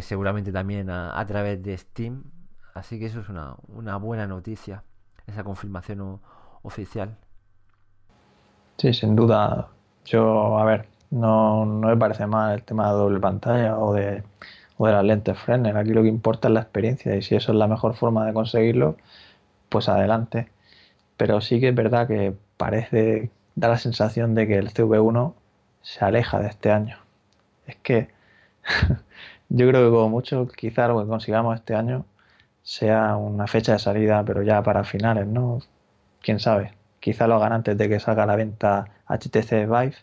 seguramente 0.00 0.50
también 0.50 0.90
a, 0.90 1.24
través 1.26 1.62
de 1.62 1.78
Steam. 1.78 2.24
Así 2.74 2.98
que 2.98 3.06
eso 3.06 3.20
es 3.20 3.28
una, 3.28 3.54
una 3.68 3.96
buena 3.96 4.26
noticia, 4.26 4.82
esa 5.26 5.44
confirmación 5.44 6.20
oficial. 6.62 7.16
Sí, 8.76 8.92
sin 8.92 9.14
duda. 9.14 9.68
Yo, 10.04 10.58
a 10.58 10.64
ver, 10.64 10.88
no, 11.10 11.64
no 11.66 11.88
me 11.88 11.96
parece 11.96 12.26
mal 12.26 12.54
el 12.54 12.62
tema 12.64 12.88
de 12.88 12.98
doble 12.98 13.20
pantalla 13.20 13.78
o 13.78 13.94
de, 13.94 14.22
o 14.78 14.86
de 14.86 14.92
las 14.92 15.04
lentes 15.04 15.38
Fresnel. 15.38 15.76
Aquí 15.76 15.90
lo 15.90 16.02
que 16.02 16.08
importa 16.08 16.48
es 16.48 16.54
la 16.54 16.60
experiencia 16.60 17.16
y 17.16 17.22
si 17.22 17.34
eso 17.36 17.52
es 17.52 17.58
la 17.58 17.68
mejor 17.68 17.94
forma 17.94 18.26
de 18.26 18.32
conseguirlo, 18.34 18.96
pues 19.68 19.88
adelante. 19.88 20.50
Pero 21.16 21.40
sí 21.40 21.60
que 21.60 21.70
es 21.70 21.74
verdad 21.74 22.08
que 22.08 22.34
parece, 22.56 23.30
da 23.54 23.68
la 23.68 23.78
sensación 23.78 24.34
de 24.34 24.46
que 24.48 24.58
el 24.58 24.72
CV1 24.72 25.34
se 25.82 26.04
aleja 26.04 26.40
de 26.40 26.48
este 26.48 26.70
año. 26.72 26.98
Es 27.66 27.76
que 27.76 28.10
yo 29.48 29.68
creo 29.68 29.86
que 29.86 29.90
como 29.96 30.08
mucho 30.10 30.48
quizá 30.48 30.88
lo 30.88 31.00
que 31.02 31.08
consigamos 31.08 31.56
este 31.56 31.74
año 31.74 32.06
sea 32.62 33.16
una 33.16 33.46
fecha 33.46 33.72
de 33.74 33.78
salida, 33.78 34.24
pero 34.24 34.42
ya 34.42 34.62
para 34.62 34.84
finales, 34.84 35.26
¿no? 35.26 35.60
Quién 36.22 36.40
sabe. 36.40 36.74
Quizá 37.00 37.26
lo 37.28 37.36
hagan 37.36 37.52
antes 37.52 37.78
de 37.78 37.88
que 37.88 38.00
salga 38.00 38.26
la 38.26 38.36
venta 38.36 38.86
HTC 39.08 39.66
Vive 39.66 39.94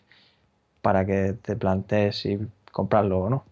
para 0.84 1.06
que 1.06 1.32
te 1.32 1.56
plantees 1.56 2.18
si 2.18 2.38
comprarlo 2.70 3.20
o 3.20 3.30
no. 3.30 3.44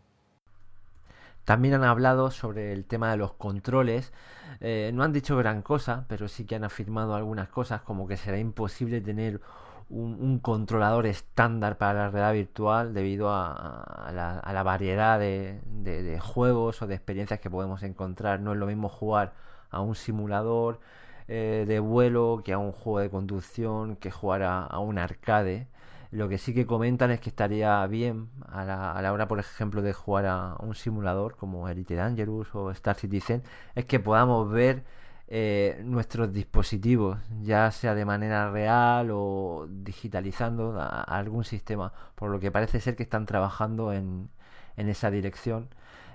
También 1.47 1.73
han 1.73 1.83
hablado 1.83 2.31
sobre 2.31 2.75
el 2.75 2.85
tema 2.85 3.11
de 3.11 3.17
los 3.17 3.33
controles. 3.33 4.13
Eh, 4.61 4.91
no 4.93 5.03
han 5.03 5.15
dicho 5.15 5.39
gran 5.39 5.63
cosa, 5.63 6.05
pero 6.09 6.29
sí 6.29 6.45
que 6.45 6.57
han 6.57 6.65
afirmado 6.65 7.15
algunas 7.15 7.49
cosas, 7.49 7.81
como 7.81 8.07
que 8.07 8.19
será 8.19 8.39
imposible 8.39 9.01
tener 9.01 9.41
un, 9.89 10.41
controlador 10.41 11.07
estándar 11.07 11.79
para 11.79 11.95
la 11.95 12.11
realidad 12.11 12.35
virtual 12.35 12.93
debido 12.93 13.31
a, 13.31 14.11
la, 14.13 14.63
variedad 14.63 15.19
de, 15.19 16.19
juegos 16.21 16.83
o 16.83 16.87
de 16.87 16.95
experiencias 16.97 17.41
que 17.41 17.49
podemos 17.49 17.83
encontrar. 17.83 18.41
No 18.41 18.53
es 18.53 18.59
lo 18.59 18.67
mismo 18.67 18.91
jugar 18.91 19.33
a 19.71 19.81
un 19.81 19.95
simulador 19.95 20.81
eh, 21.29 21.65
de 21.67 21.81
vuelo 21.81 22.43
que 22.45 22.53
a 22.53 22.59
un 22.59 22.73
juego 22.73 23.01
de 23.01 23.09
conducción, 23.09 23.97
que 23.97 24.11
jugar 24.11 24.43
a 24.43 24.79
un 24.81 24.99
arcade. 24.99 25.72
Lo 26.13 26.29
que 26.29 26.39
sí 26.39 26.55
que 26.55 26.67
comentan 26.67 27.11
es 27.11 27.21
que 27.21 27.31
estaría 27.31 27.85
bien 27.87 28.29
a 28.49 28.65
la, 28.65 28.93
a 28.93 29.03
la 29.03 29.13
hora, 29.13 29.27
por 29.29 29.39
ejemplo, 29.41 29.83
de 29.83 29.93
jugar 29.95 30.27
a 30.27 30.57
un 30.61 30.75
simulador 30.75 31.37
como 31.37 31.69
Elite 31.69 31.97
Dangerous 31.97 32.55
o 32.55 32.71
Star 32.71 32.97
Citizen, 32.97 33.43
es 33.75 33.87
que 33.87 33.99
podamos 33.99 34.51
ver 34.51 34.85
eh, 35.29 35.81
nuestros 35.85 36.33
dispositivos, 36.33 37.19
ya 37.43 37.71
sea 37.71 37.95
de 37.95 38.05
manera 38.05 38.51
real 38.51 39.09
o 39.13 39.67
digitalizando 39.71 40.79
algún 40.79 41.45
sistema, 41.45 41.93
por 42.15 42.31
lo 42.31 42.39
que 42.41 42.51
parece 42.51 42.81
ser 42.81 42.95
que 42.97 43.05
están 43.05 43.25
trabajando 43.27 43.93
en, 43.95 44.29
en 44.77 44.89
esa 44.89 45.11
dirección. 45.11 45.69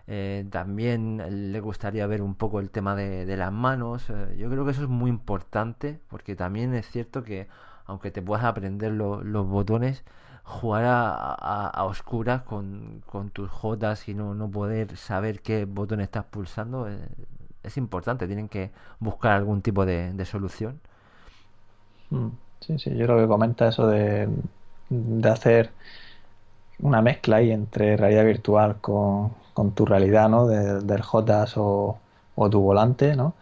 Eh, 0.07 0.45
también 0.51 1.51
le 1.51 1.59
gustaría 1.59 2.07
ver 2.07 2.21
un 2.21 2.35
poco 2.35 2.59
el 2.59 2.69
tema 2.69 2.95
de, 2.95 3.25
de 3.25 3.37
las 3.37 3.51
manos. 3.51 4.09
Eh, 4.09 4.37
yo 4.37 4.49
creo 4.49 4.63
que 4.65 4.71
eso 4.71 4.83
es 4.83 4.89
muy 4.89 5.09
importante 5.09 5.99
porque 6.07 6.35
también 6.35 6.73
es 6.75 6.89
cierto 6.89 7.23
que 7.23 7.47
aunque 7.87 8.11
te 8.11 8.21
puedas 8.21 8.45
aprender 8.45 8.91
los 8.91 9.47
botones, 9.47 10.03
jugar 10.43 10.83
a, 10.87 11.83
oscuras 11.85 12.43
con, 12.43 13.01
tus 13.33 13.49
jotas 13.49 14.07
y 14.07 14.13
no, 14.13 14.35
no 14.35 14.49
poder 14.49 14.95
saber 14.97 15.41
qué 15.41 15.65
botón 15.65 16.01
estás 16.01 16.25
pulsando 16.25 16.87
eh, 16.89 16.99
es, 17.63 17.77
importante. 17.77 18.27
Tienen 18.27 18.49
que 18.49 18.71
buscar 18.99 19.33
algún 19.33 19.61
tipo 19.61 19.85
de, 19.85 20.25
solución. 20.25 20.79
Mm, 22.09 22.29
sí, 22.61 22.79
sí, 22.79 22.95
yo 22.95 23.05
creo 23.05 23.17
que 23.19 23.27
comenta 23.27 23.67
eso 23.69 23.87
de, 23.87 24.29
hacer 25.29 25.71
una 26.79 27.01
mezcla 27.01 27.37
ahí 27.37 27.51
entre 27.51 27.97
realidad 27.97 28.25
virtual 28.25 28.77
con, 28.81 29.31
tu 29.75 29.85
realidad, 29.85 30.29
¿no? 30.29 30.47
del 30.47 31.01
JOTAS 31.01 31.57
o, 31.57 31.97
o 32.35 32.49
tu 32.49 32.61
volante, 32.61 33.15
¿no? 33.15 33.33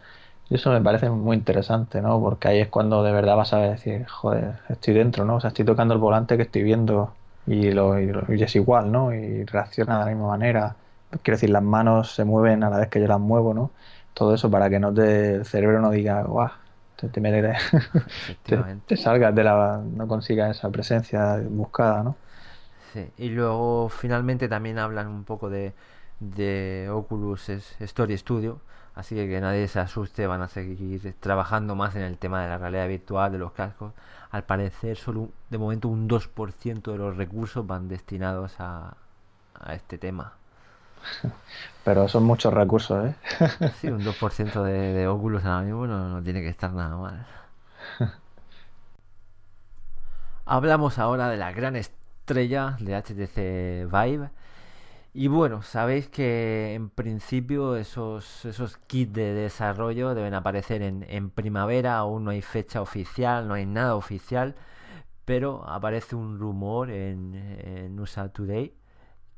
Y 0.48 0.54
eso 0.54 0.70
me 0.70 0.80
parece 0.80 1.10
muy 1.10 1.36
interesante, 1.36 2.00
¿no? 2.00 2.20
Porque 2.20 2.48
ahí 2.48 2.60
es 2.60 2.68
cuando 2.68 3.02
de 3.02 3.12
verdad 3.12 3.36
vas 3.36 3.52
a 3.52 3.58
decir, 3.58 4.06
joder, 4.06 4.54
estoy 4.68 4.94
dentro, 4.94 5.24
¿no? 5.24 5.36
O 5.36 5.40
sea, 5.40 5.48
estoy 5.48 5.64
tocando 5.64 5.94
el 5.94 6.00
volante 6.00 6.36
que 6.36 6.44
estoy 6.44 6.62
viendo 6.62 7.12
y, 7.46 7.72
lo, 7.72 7.98
y, 8.00 8.42
es 8.42 8.54
igual, 8.56 8.92
¿no? 8.92 9.12
Y 9.12 9.44
reacciona 9.44 9.98
de 9.98 10.04
la 10.04 10.10
misma 10.10 10.28
manera. 10.28 10.76
Quiero 11.22 11.36
decir, 11.36 11.50
las 11.50 11.62
manos 11.62 12.14
se 12.14 12.24
mueven 12.24 12.62
a 12.64 12.70
la 12.70 12.78
vez 12.78 12.88
que 12.88 13.00
yo 13.00 13.08
las 13.08 13.20
muevo, 13.20 13.54
¿no? 13.54 13.70
Todo 14.14 14.34
eso 14.34 14.50
para 14.50 14.70
que 14.70 14.78
no 14.78 14.94
te, 14.94 15.34
el 15.36 15.44
cerebro 15.44 15.80
no 15.80 15.90
diga, 15.90 16.22
guau, 16.22 16.50
te, 16.96 17.08
te, 17.08 18.96
salgas 18.96 19.34
de 19.34 19.44
la. 19.44 19.82
no 19.84 20.08
consigas 20.08 20.56
esa 20.56 20.70
presencia 20.70 21.40
buscada, 21.48 22.02
¿no? 22.02 22.16
Sí, 22.92 23.10
y 23.18 23.28
luego 23.28 23.88
finalmente 23.88 24.48
también 24.48 24.78
hablan 24.78 25.08
un 25.08 25.24
poco 25.24 25.50
de, 25.50 25.74
de 26.20 26.88
Oculus 26.90 27.48
Story 27.48 28.16
Studio, 28.16 28.60
así 28.96 29.14
que 29.14 29.28
que 29.28 29.40
nadie 29.40 29.68
se 29.68 29.78
asuste, 29.78 30.26
van 30.26 30.42
a 30.42 30.48
seguir 30.48 31.14
trabajando 31.20 31.76
más 31.76 31.94
en 31.94 32.02
el 32.02 32.18
tema 32.18 32.42
de 32.42 32.48
la 32.48 32.58
realidad 32.58 32.88
virtual, 32.88 33.30
de 33.30 33.38
los 33.38 33.52
cascos. 33.52 33.92
Al 34.30 34.44
parecer, 34.44 34.96
solo 34.96 35.28
de 35.50 35.58
momento 35.58 35.88
un 35.88 36.08
2% 36.08 36.90
de 36.92 36.98
los 36.98 37.16
recursos 37.16 37.64
van 37.66 37.88
destinados 37.88 38.56
a, 38.58 38.96
a 39.60 39.74
este 39.74 39.98
tema. 39.98 40.32
Pero 41.84 42.08
son 42.08 42.24
muchos 42.24 42.52
recursos, 42.52 43.06
¿eh? 43.06 43.14
Sí, 43.80 43.88
un 43.88 44.02
2% 44.02 44.62
de, 44.62 44.92
de 44.94 45.06
Oculus 45.06 45.44
ahora 45.44 45.62
mismo 45.62 45.86
no, 45.86 46.22
tiene 46.22 46.40
que 46.40 46.48
estar 46.48 46.72
nada 46.72 46.96
mal. 46.96 47.26
Hablamos 50.46 50.98
ahora 50.98 51.28
de 51.28 51.36
la 51.36 51.52
gran 51.52 51.76
estrella 51.76 52.76
de 52.80 52.96
HTC 52.96 53.90
Vive. 53.90 54.30
Y 55.18 55.28
bueno, 55.28 55.62
sabéis 55.62 56.08
que 56.10 56.74
en 56.74 56.90
principio 56.90 57.76
esos, 57.76 58.44
esos 58.44 58.76
kits 58.76 59.14
de 59.14 59.32
desarrollo 59.32 60.14
deben 60.14 60.34
aparecer 60.34 60.82
en, 60.82 61.06
en 61.08 61.30
primavera, 61.30 61.96
aún 61.96 62.24
no 62.24 62.32
hay 62.32 62.42
fecha 62.42 62.82
oficial, 62.82 63.48
no 63.48 63.54
hay 63.54 63.64
nada 63.64 63.96
oficial, 63.96 64.56
pero 65.24 65.66
aparece 65.68 66.16
un 66.16 66.38
rumor 66.38 66.90
en, 66.90 67.34
en 67.34 67.98
USA 67.98 68.28
Today 68.30 68.74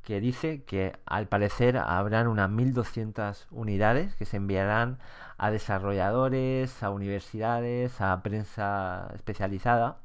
que 0.03 0.19
dice 0.21 0.63
que 0.65 0.99
al 1.05 1.29
parecer 1.29 1.77
habrán 1.77 2.27
unas 2.27 2.49
1.200 2.49 3.47
unidades 3.51 4.15
que 4.15 4.25
se 4.25 4.37
enviarán 4.37 4.99
a 5.37 5.51
desarrolladores, 5.51 6.83
a 6.83 6.91
universidades, 6.91 8.01
a 8.01 8.21
prensa 8.23 9.09
especializada. 9.15 9.99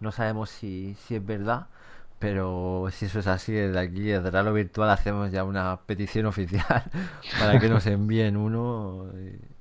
No 0.00 0.10
sabemos 0.12 0.50
si, 0.50 0.94
si 0.96 1.14
es 1.16 1.24
verdad, 1.24 1.68
pero 2.18 2.86
si 2.90 3.06
eso 3.06 3.20
es 3.20 3.26
así, 3.26 3.52
desde 3.52 3.78
aquí, 3.78 4.02
desde 4.02 4.30
Ralo 4.30 4.52
Virtual, 4.52 4.90
hacemos 4.90 5.30
ya 5.30 5.44
una 5.44 5.80
petición 5.86 6.26
oficial 6.26 6.84
para 7.40 7.58
que 7.58 7.68
nos 7.68 7.86
envíen 7.86 8.36
uno 8.36 9.06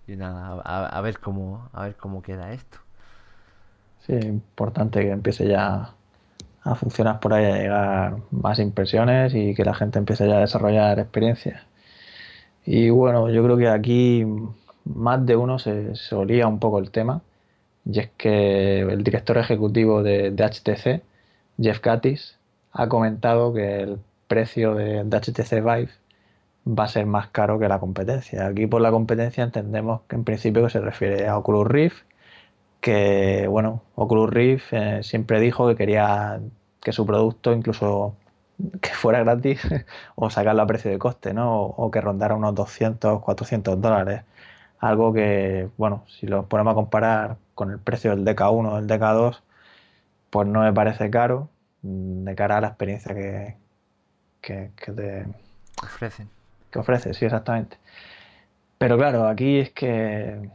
y, 0.08 0.16
nada, 0.16 0.62
a, 0.62 1.02
ver 1.02 1.20
cómo, 1.20 1.70
a 1.74 1.84
ver 1.84 1.96
cómo 1.96 2.22
queda 2.22 2.54
esto. 2.54 2.78
Sí, 4.06 4.14
importante 4.14 5.02
que 5.02 5.12
empiece 5.12 5.48
ya 5.48 5.94
a 6.64 6.76
funcionar 6.76 7.20
por 7.20 7.34
ahí, 7.34 7.46
a 7.46 7.58
llegar 7.58 8.18
más 8.32 8.60
impresiones 8.60 9.34
y 9.36 9.54
que 9.54 9.66
la 9.66 9.74
gente 9.74 10.00
empiece 10.00 10.28
ya 10.28 10.38
a 10.38 10.40
desarrollar 10.42 11.00
experiencias. 11.00 11.64
Y 12.66 12.90
bueno, 12.90 13.30
yo 13.30 13.44
creo 13.44 13.58
que 13.58 13.70
aquí 13.70 14.26
más 14.86 15.26
de 15.26 15.36
uno 15.36 15.60
se, 15.60 15.96
se 15.96 16.16
olía 16.16 16.48
un 16.48 16.60
poco 16.60 16.80
el 16.80 16.92
tema, 16.92 17.22
y 17.90 18.00
es 18.00 18.10
que 18.18 18.82
el 18.82 19.04
director 19.04 19.38
ejecutivo 19.38 20.04
de, 20.04 20.32
HTC, 20.32 21.04
Jeff 21.62 21.82
Gattis, 21.82 22.37
ha 22.78 22.88
comentado 22.90 23.54
que 23.54 23.82
el 23.82 24.00
precio 24.28 24.76
de, 24.76 25.04
de, 25.04 25.18
HTC 25.18 25.56
Vive 25.64 25.90
va 26.68 26.86
a 26.86 26.88
ser 26.88 27.06
más 27.06 27.28
caro 27.30 27.60
que 27.60 27.68
la 27.68 27.80
competencia. 27.80 28.48
Aquí 28.48 28.68
por 28.68 28.82
la 28.82 28.92
competencia 28.92 29.44
entendemos 29.44 30.02
que 30.08 30.16
en 30.16 30.24
principio 30.24 30.64
que 30.64 30.70
se 30.70 30.82
refiere 30.82 31.28
a 31.28 31.38
Oculus 31.38 31.68
Rift, 31.68 32.04
que 32.82 33.48
bueno, 33.50 33.84
Oculus 33.96 34.30
Rift 34.30 34.74
eh, 34.74 35.04
siempre 35.04 35.40
dijo 35.40 35.68
que 35.68 35.76
quería 35.76 36.40
que 36.82 36.92
su 36.94 37.06
producto 37.06 37.54
incluso 37.54 38.16
que 38.82 38.90
fuera 38.92 39.20
gratis 39.24 39.62
o 40.16 40.30
sacarlo 40.30 40.62
a 40.64 40.68
precio 40.68 40.92
de 40.92 41.00
coste, 41.00 41.34
¿no? 41.34 41.62
O, 41.64 41.92
que 41.92 42.02
rondara 42.02 42.36
unos 42.36 42.56
200, 42.56 43.22
400 43.22 43.82
dólares. 43.82 44.24
Algo 44.80 45.14
que, 45.14 45.70
bueno, 45.78 46.04
si 46.08 46.28
lo 46.28 46.48
ponemos 46.48 46.72
a 46.74 46.76
comparar 46.76 47.38
con 47.56 47.72
el 47.72 47.80
precio 47.80 48.12
del 48.16 48.26
DK1 48.26 48.72
o 48.72 48.76
del 48.82 48.88
DK2, 48.88 49.42
pues 50.30 50.48
no 50.48 50.62
me 50.62 50.74
parece 50.74 51.10
caro 51.10 51.50
de 51.82 52.36
cara 52.36 52.58
a 52.58 52.62
la 52.62 52.68
experiencia 52.68 53.14
que, 53.14 53.56
que, 54.42 54.72
que 54.76 54.92
te 54.92 55.26
ofrecen. 55.82 56.30
Que 56.72 56.80
ofrece, 56.80 57.14
sí, 57.14 57.26
exactamente. 57.26 57.78
Pero 58.78 58.98
claro, 58.98 59.28
aquí 59.28 59.60
es 59.60 59.72
que 59.72 60.50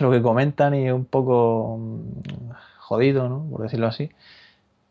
lo 0.00 0.10
que 0.10 0.22
comentan 0.22 0.74
y 0.74 0.86
es 0.86 0.92
un 0.92 1.04
poco 1.04 1.78
mm, 1.78 2.50
jodido, 2.78 3.28
¿no? 3.28 3.46
Por 3.50 3.62
decirlo 3.62 3.86
así, 3.86 4.10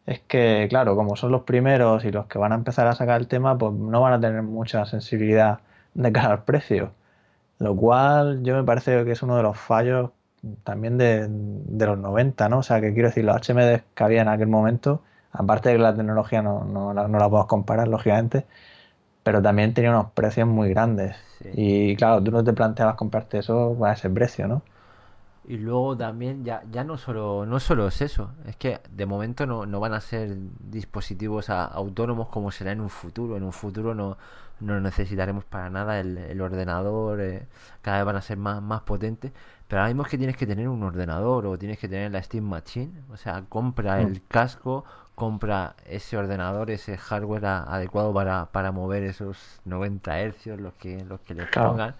es 0.05 0.19
que, 0.21 0.67
claro, 0.69 0.95
como 0.95 1.15
son 1.15 1.31
los 1.31 1.43
primeros 1.43 2.05
y 2.05 2.11
los 2.11 2.27
que 2.27 2.37
van 2.39 2.51
a 2.51 2.55
empezar 2.55 2.87
a 2.87 2.95
sacar 2.95 3.21
el 3.21 3.27
tema, 3.27 3.57
pues 3.57 3.73
no 3.73 4.01
van 4.01 4.13
a 4.13 4.19
tener 4.19 4.43
mucha 4.43 4.85
sensibilidad 4.85 5.59
de 5.93 6.11
cara 6.11 6.31
al 6.31 6.43
precio. 6.43 6.91
Lo 7.59 7.75
cual 7.75 8.43
yo 8.43 8.55
me 8.55 8.63
parece 8.63 9.05
que 9.05 9.11
es 9.11 9.23
uno 9.23 9.37
de 9.37 9.43
los 9.43 9.57
fallos 9.57 10.11
también 10.63 10.97
de, 10.97 11.29
los 11.87 11.97
90, 11.97 12.49
¿no? 12.49 12.59
O 12.59 12.63
sea, 12.63 12.81
que 12.81 12.93
quiero 12.93 13.09
decir, 13.09 13.23
los 13.25 13.37
HMD 13.37 13.81
que 13.95 14.03
había 14.03 14.21
en 14.21 14.27
aquel 14.27 14.47
momento, 14.47 15.01
aparte 15.33 15.69
de 15.69 15.75
que 15.75 15.81
la 15.81 15.95
tecnología 15.95 16.41
no, 16.41 16.63
no, 16.63 16.93
la 16.93 17.07
podemos 17.09 17.47
comparar, 17.47 17.87
lógicamente, 17.87 18.45
pero 19.23 19.41
también 19.41 19.73
tenía 19.73 19.91
unos 19.91 20.11
precios 20.11 20.47
muy 20.47 20.69
grandes. 20.69 21.17
Y 21.53 21.95
claro, 21.95 22.23
tú 22.23 22.31
no 22.31 22.43
te 22.43 22.53
planteabas 22.53 22.95
comprarte 22.95 23.39
eso 23.39 23.77
a 23.83 23.93
ese 23.93 24.09
precio, 24.09 24.47
¿no? 24.47 24.61
Y 25.45 25.57
luego 25.57 25.97
también 25.97 26.45
ya, 26.45 26.63
ya 26.71 26.85
no 26.85 26.97
solo 26.97 27.45
no 27.45 27.59
solo 27.59 27.87
es 27.89 28.01
eso, 28.01 28.31
es 28.45 28.55
que 28.55 28.79
de 28.89 29.05
momento 29.05 29.45
no, 29.45 29.65
no 29.65 29.81
van 29.81 29.93
a 29.93 29.99
ser 29.99 30.37
dispositivos 30.59 31.49
autónomos 31.49 32.29
como 32.29 32.49
será 32.51 32.71
en 32.71 32.79
un 32.79 32.89
futuro. 32.89 33.35
En 33.35 33.43
un 33.43 33.51
futuro 33.51 33.93
no, 33.93 34.17
no 34.61 34.79
necesitaremos 34.79 35.43
para 35.43 35.69
nada 35.69 35.99
el, 35.99 36.17
el 36.17 36.39
ordenador, 36.39 37.19
eh, 37.19 37.47
cada 37.81 37.97
vez 37.97 38.05
van 38.05 38.15
a 38.15 38.21
ser 38.21 38.37
más, 38.37 38.61
más 38.61 38.83
potentes. 38.83 39.33
Pero 39.67 39.81
ahora 39.81 39.89
mismo 39.89 40.03
es 40.03 40.09
que 40.09 40.17
tienes 40.17 40.37
que 40.37 40.47
tener 40.47 40.69
un 40.69 40.83
ordenador 40.83 41.45
o 41.47 41.57
tienes 41.57 41.77
que 41.79 41.89
tener 41.89 42.11
la 42.11 42.21
Steam 42.23 42.45
Machine. 42.45 42.91
O 43.11 43.17
sea, 43.17 43.43
compra 43.49 44.01
el 44.01 44.11
mm. 44.11 44.21
casco, 44.27 44.85
compra 45.15 45.75
ese 45.85 46.17
ordenador, 46.17 46.71
ese 46.71 46.97
hardware 46.97 47.45
adecuado 47.45 48.13
para, 48.13 48.47
para 48.47 48.71
mover 48.71 49.03
esos 49.03 49.61
90 49.65 50.19
hercios, 50.19 50.59
los 50.59 50.73
que, 50.73 51.03
los 51.05 51.19
que 51.21 51.33
le 51.35 51.45
pongan 51.45 51.95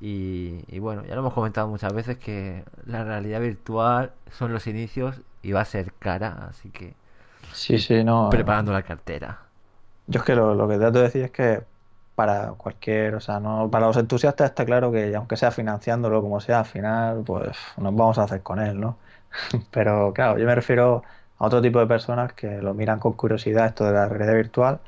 y, 0.00 0.78
bueno, 0.78 1.04
ya 1.04 1.14
lo 1.14 1.20
hemos 1.22 1.32
comentado 1.32 1.68
muchas 1.68 1.92
veces 1.92 2.18
que 2.18 2.64
la 2.84 3.04
realidad 3.04 3.40
virtual 3.40 4.12
son 4.30 4.52
los 4.52 4.66
inicios 4.66 5.20
y 5.42 5.52
va 5.52 5.62
a 5.62 5.64
ser 5.64 5.92
cara, 5.94 6.48
así 6.50 6.70
que 6.70 6.94
sí, 7.52 7.78
sí, 7.78 8.04
no, 8.04 8.28
preparando 8.30 8.72
la 8.72 8.82
cartera. 8.82 9.40
Yo 10.06 10.20
es 10.20 10.26
que 10.26 10.34
lo, 10.34 10.54
lo 10.54 10.68
que 10.68 10.76
trato 10.76 10.98
de 10.98 11.04
decir 11.04 11.22
es 11.22 11.30
que 11.30 11.62
para 12.14 12.52
cualquier, 12.52 13.14
o 13.14 13.20
sea, 13.20 13.40
no 13.40 13.70
para 13.70 13.86
los 13.86 13.96
entusiastas 13.96 14.50
está 14.50 14.64
claro 14.64 14.92
que 14.92 15.14
aunque 15.16 15.36
sea 15.36 15.50
financiándolo 15.50 16.22
como 16.22 16.40
sea, 16.40 16.60
al 16.60 16.66
final 16.66 17.22
pues 17.24 17.56
nos 17.78 17.94
vamos 17.94 18.18
a 18.18 18.24
hacer 18.24 18.42
con 18.42 18.58
él, 18.60 18.78
¿no? 18.78 18.98
Pero 19.70 20.12
claro, 20.12 20.38
yo 20.38 20.46
me 20.46 20.54
refiero 20.54 21.04
a 21.38 21.46
otro 21.46 21.60
tipo 21.62 21.78
de 21.78 21.86
personas 21.86 22.32
que 22.32 22.60
lo 22.62 22.74
miran 22.74 22.98
con 22.98 23.12
curiosidad 23.14 23.66
esto 23.66 23.84
de 23.84 23.92
la 23.92 24.08
realidad 24.08 24.34
virtual 24.34 24.80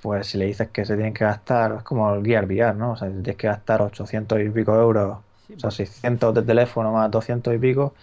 pues 0.00 0.28
si 0.28 0.38
le 0.38 0.46
dices 0.46 0.68
que 0.68 0.84
se 0.84 0.94
tienen 0.94 1.12
que 1.12 1.24
gastar, 1.24 1.74
es 1.78 1.82
como 1.82 2.14
el 2.14 2.24
Gear 2.24 2.44
VR, 2.44 2.74
¿no? 2.74 2.92
O 2.92 2.96
sea, 2.96 3.08
si 3.08 3.14
tienes 3.14 3.36
que 3.36 3.48
gastar 3.48 3.82
800 3.82 4.40
y 4.40 4.48
pico 4.50 4.74
euros, 4.74 5.18
o 5.54 5.58
sea, 5.58 5.70
600 5.70 6.34
de 6.34 6.42
teléfono 6.42 6.92
más 6.92 7.10
200 7.10 7.54
y 7.54 7.58
pico, 7.58 7.94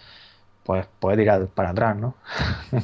pues 0.62 0.86
puedes 0.98 1.18
tirar 1.18 1.46
para 1.46 1.70
atrás, 1.70 1.96
¿no? 1.96 2.14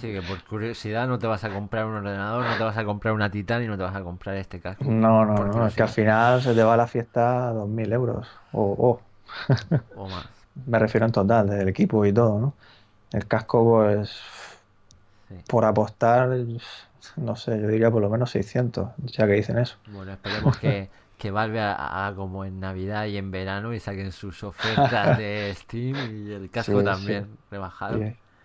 Sí, 0.01 0.12
que 0.12 0.23
por 0.23 0.43
curiosidad 0.45 1.07
no 1.09 1.19
te 1.19 1.27
vas 1.27 1.45
a 1.45 1.51
comprar 1.51 1.85
un 1.85 1.97
ordenador, 1.97 2.45
no 2.45 2.57
te 2.57 2.65
vas 2.65 2.77
a 2.77 2.85
comprar 2.85 3.12
una 3.12 3.31
Titan 3.31 3.62
y 3.62 3.67
no 3.67 3.77
te 3.77 3.83
vas 3.83 3.95
a 3.95 4.03
comprar 4.03 4.37
este 4.37 4.61
casco. 4.61 4.85
No, 4.85 5.27
no, 5.27 5.45
no, 5.45 5.67
es 5.67 5.75
que 5.75 5.83
al 5.83 5.88
final 5.88 6.41
se 6.41 6.55
te 6.55 6.62
va 6.62 6.75
a 6.75 6.77
la 6.79 6.87
fiesta 6.87 7.49
a 7.49 7.53
2.000 7.53 7.93
euros, 7.93 8.27
o, 8.53 9.01
o 9.97 10.09
más. 10.09 10.27
Me 10.67 10.79
refiero 10.79 11.07
en 11.07 11.12
total, 11.12 11.49
del 11.49 11.69
equipo 11.69 12.05
y 12.07 12.12
todo, 12.12 12.38
¿no? 12.38 12.55
El 13.11 13.27
casco, 13.27 13.65
pues, 13.65 14.11
por 15.49 15.64
apostar, 15.64 16.31
no 17.16 17.37
sé, 17.37 17.61
yo 17.61 17.68
diría 17.68 17.90
por 17.90 18.03
lo 18.03 18.11
menos 18.11 18.31
600, 18.31 18.88
ya 19.05 19.27
que 19.27 19.33
dicen 19.35 19.59
eso. 19.59 19.77
Bueno, 19.88 20.12
esperemos 20.12 20.57
que, 20.59 20.88
que 21.18 21.31
Valve 21.31 21.61
haga 21.61 22.14
como 22.14 22.45
en 22.45 22.61
Navidad 22.61 23.07
y 23.07 23.16
en 23.16 23.31
verano 23.31 23.73
y 23.75 23.81
saquen 23.81 24.12
sus 24.12 24.42
ofertas 24.45 25.18
de 25.18 25.55
Steam 25.57 25.97
y 25.97 26.33
el 26.33 26.51
casco 26.51 26.83
también 26.83 27.37
rebajado. 27.51 28.01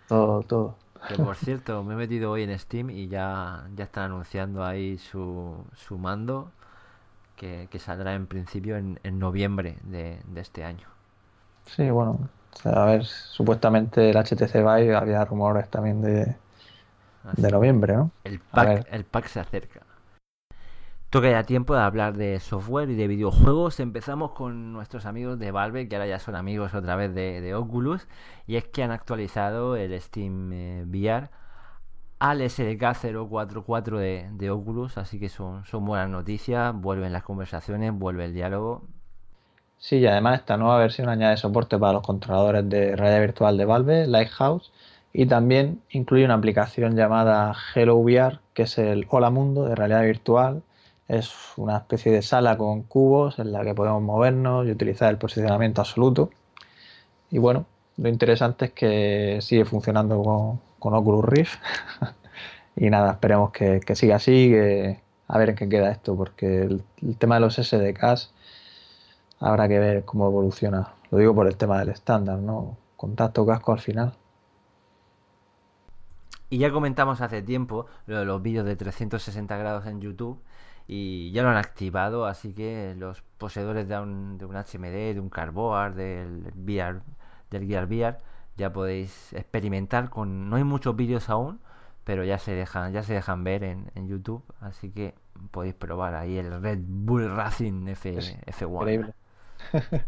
todo, 0.08 0.42
todo. 0.42 0.76
Que 1.06 1.14
por 1.14 1.36
cierto, 1.36 1.84
me 1.84 1.94
he 1.94 1.96
metido 1.96 2.30
hoy 2.30 2.42
en 2.42 2.58
Steam 2.58 2.90
y 2.90 3.06
ya, 3.06 3.64
ya 3.76 3.84
están 3.84 4.04
anunciando 4.04 4.64
ahí 4.64 4.98
su, 4.98 5.56
su 5.74 5.96
mando 5.96 6.50
que, 7.36 7.68
saldrá 7.78 8.14
en 8.14 8.26
principio 8.26 8.76
en, 8.76 8.98
en 9.04 9.18
noviembre 9.18 9.78
de, 9.84 10.18
de, 10.26 10.40
este 10.40 10.64
año. 10.64 10.88
Sí, 11.66 11.88
bueno, 11.90 12.28
a 12.64 12.84
ver, 12.84 13.04
supuestamente 13.04 14.10
el 14.10 14.16
HTC 14.16 14.54
Vive 14.54 14.96
había 14.96 15.24
rumores 15.24 15.68
también 15.68 16.02
de, 16.02 16.36
de 17.36 17.50
noviembre, 17.50 17.94
¿no? 17.94 18.10
El 18.24 18.40
pack, 18.40 18.86
el 18.90 19.04
pack 19.04 19.26
se 19.26 19.40
acerca. 19.40 19.82
Toca 21.10 21.30
ya 21.30 21.42
tiempo 21.44 21.74
de 21.74 21.80
hablar 21.80 22.18
de 22.18 22.38
software 22.38 22.90
y 22.90 22.94
de 22.94 23.08
videojuegos. 23.08 23.80
Empezamos 23.80 24.32
con 24.32 24.74
nuestros 24.74 25.06
amigos 25.06 25.38
de 25.38 25.50
Valve, 25.50 25.88
que 25.88 25.96
ahora 25.96 26.06
ya 26.06 26.18
son 26.18 26.36
amigos 26.36 26.74
otra 26.74 26.96
vez 26.96 27.14
de, 27.14 27.54
Oculus, 27.54 28.06
y 28.46 28.56
es 28.56 28.64
que 28.64 28.82
han 28.82 28.90
actualizado 28.90 29.74
el 29.76 29.98
Steam 29.98 30.52
eh, 30.52 30.84
VR 30.86 31.30
al 32.18 32.48
SDK 32.50 32.94
044 33.00 33.98
de, 33.98 34.28
de 34.32 34.50
Oculus, 34.50 34.98
así 34.98 35.18
que 35.18 35.28
son, 35.28 35.64
son 35.64 35.86
buenas 35.86 36.10
noticias, 36.10 36.74
vuelven 36.74 37.12
las 37.12 37.22
conversaciones, 37.22 37.92
vuelve 37.94 38.24
el 38.26 38.34
diálogo. 38.34 38.84
Sí, 39.78 39.98
y 39.98 40.06
además 40.06 40.40
esta 40.40 40.56
nueva 40.56 40.78
versión 40.78 41.08
añade 41.08 41.36
soporte 41.36 41.78
para 41.78 41.94
los 41.94 42.02
controladores 42.02 42.68
de 42.68 42.96
realidad 42.96 43.20
virtual 43.20 43.56
de 43.56 43.64
Valve, 43.64 44.06
Lighthouse, 44.06 44.72
y 45.12 45.26
también 45.26 45.82
incluye 45.90 46.24
una 46.24 46.34
aplicación 46.34 46.96
llamada 46.96 47.54
Hello 47.74 47.96
VR, 47.96 48.40
que 48.54 48.64
es 48.64 48.78
el 48.78 49.06
Hola 49.10 49.30
Mundo 49.30 49.64
de 49.64 49.74
realidad 49.74 50.02
virtual. 50.02 50.62
Es 51.08 51.32
una 51.56 51.78
especie 51.78 52.12
de 52.12 52.22
sala 52.22 52.58
con 52.58 52.82
cubos 52.82 53.38
en 53.38 53.52
la 53.52 53.64
que 53.64 53.74
podemos 53.74 54.02
movernos 54.02 54.66
y 54.66 54.70
utilizar 54.70 55.10
el 55.10 55.18
posicionamiento 55.18 55.80
absoluto. 55.80 56.30
Y 57.30 57.38
bueno, 57.38 57.66
lo 57.96 58.08
interesante 58.08 58.66
es 58.66 58.72
que 58.72 59.38
sigue 59.40 59.64
funcionando 59.64 60.22
con, 60.78 60.94
Oculus 60.94 61.24
Rift. 61.24 61.58
y 62.76 62.90
nada, 62.90 63.12
esperemos 63.12 63.50
que, 63.52 63.80
siga 63.94 64.16
así, 64.16 64.50
que, 64.50 65.00
a 65.26 65.38
ver 65.38 65.50
en 65.50 65.56
qué 65.56 65.68
queda 65.68 65.90
esto, 65.90 66.16
porque 66.16 66.62
el, 66.62 66.82
el 67.02 67.16
tema 67.16 67.36
de 67.36 67.40
los 67.40 67.56
SDKs 67.56 68.32
habrá 69.40 69.68
que 69.68 69.78
ver 69.78 70.04
cómo 70.04 70.26
evoluciona. 70.26 70.92
Lo 71.10 71.18
digo 71.18 71.34
por 71.34 71.46
el 71.46 71.56
tema 71.56 71.78
del 71.80 71.88
estándar, 71.90 72.38
¿no? 72.38 72.76
Contacto 72.96 73.46
casco 73.46 73.72
al 73.72 73.80
final. 73.80 74.12
Y 76.50 76.58
ya 76.58 76.70
comentamos 76.70 77.20
hace 77.20 77.42
tiempo 77.42 77.86
lo 78.06 78.18
de 78.18 78.24
los 78.24 78.40
vídeos 78.40 78.64
de 78.64 78.76
360 78.76 79.56
grados 79.56 79.86
en 79.86 80.00
YouTube 80.00 80.42
y 80.86 81.30
ya 81.32 81.42
lo 81.42 81.50
han 81.50 81.58
activado, 81.58 82.24
así 82.24 82.54
que 82.54 82.94
los 82.96 83.22
poseedores 83.36 83.86
de 83.88 83.98
un, 83.98 84.38
de 84.38 84.46
un 84.46 84.56
HMD, 84.56 85.14
de 85.14 85.20
un 85.20 85.28
Carboard, 85.28 85.94
del 85.94 86.50
VR, 86.56 87.00
del 87.50 87.66
Gear 87.66 87.84
VR, 87.84 88.16
ya 88.56 88.72
podéis 88.72 89.34
experimentar 89.34 90.08
con 90.08 90.48
no 90.48 90.56
hay 90.56 90.64
muchos 90.64 90.96
vídeos 90.96 91.28
aún, 91.28 91.60
pero 92.04 92.24
ya 92.24 92.38
se 92.38 92.52
dejan 92.52 92.92
ya 92.94 93.02
se 93.02 93.12
dejan 93.12 93.44
ver 93.44 93.64
en, 93.64 93.90
en 93.94 94.08
YouTube, 94.08 94.42
así 94.60 94.90
que 94.90 95.14
podéis 95.50 95.74
probar 95.74 96.14
ahí 96.14 96.38
el 96.38 96.62
Red 96.62 96.78
Bull 96.82 97.36
Racing 97.36 97.86
F, 97.88 98.18
F1. 98.46 98.80
Increíble. 98.80 99.14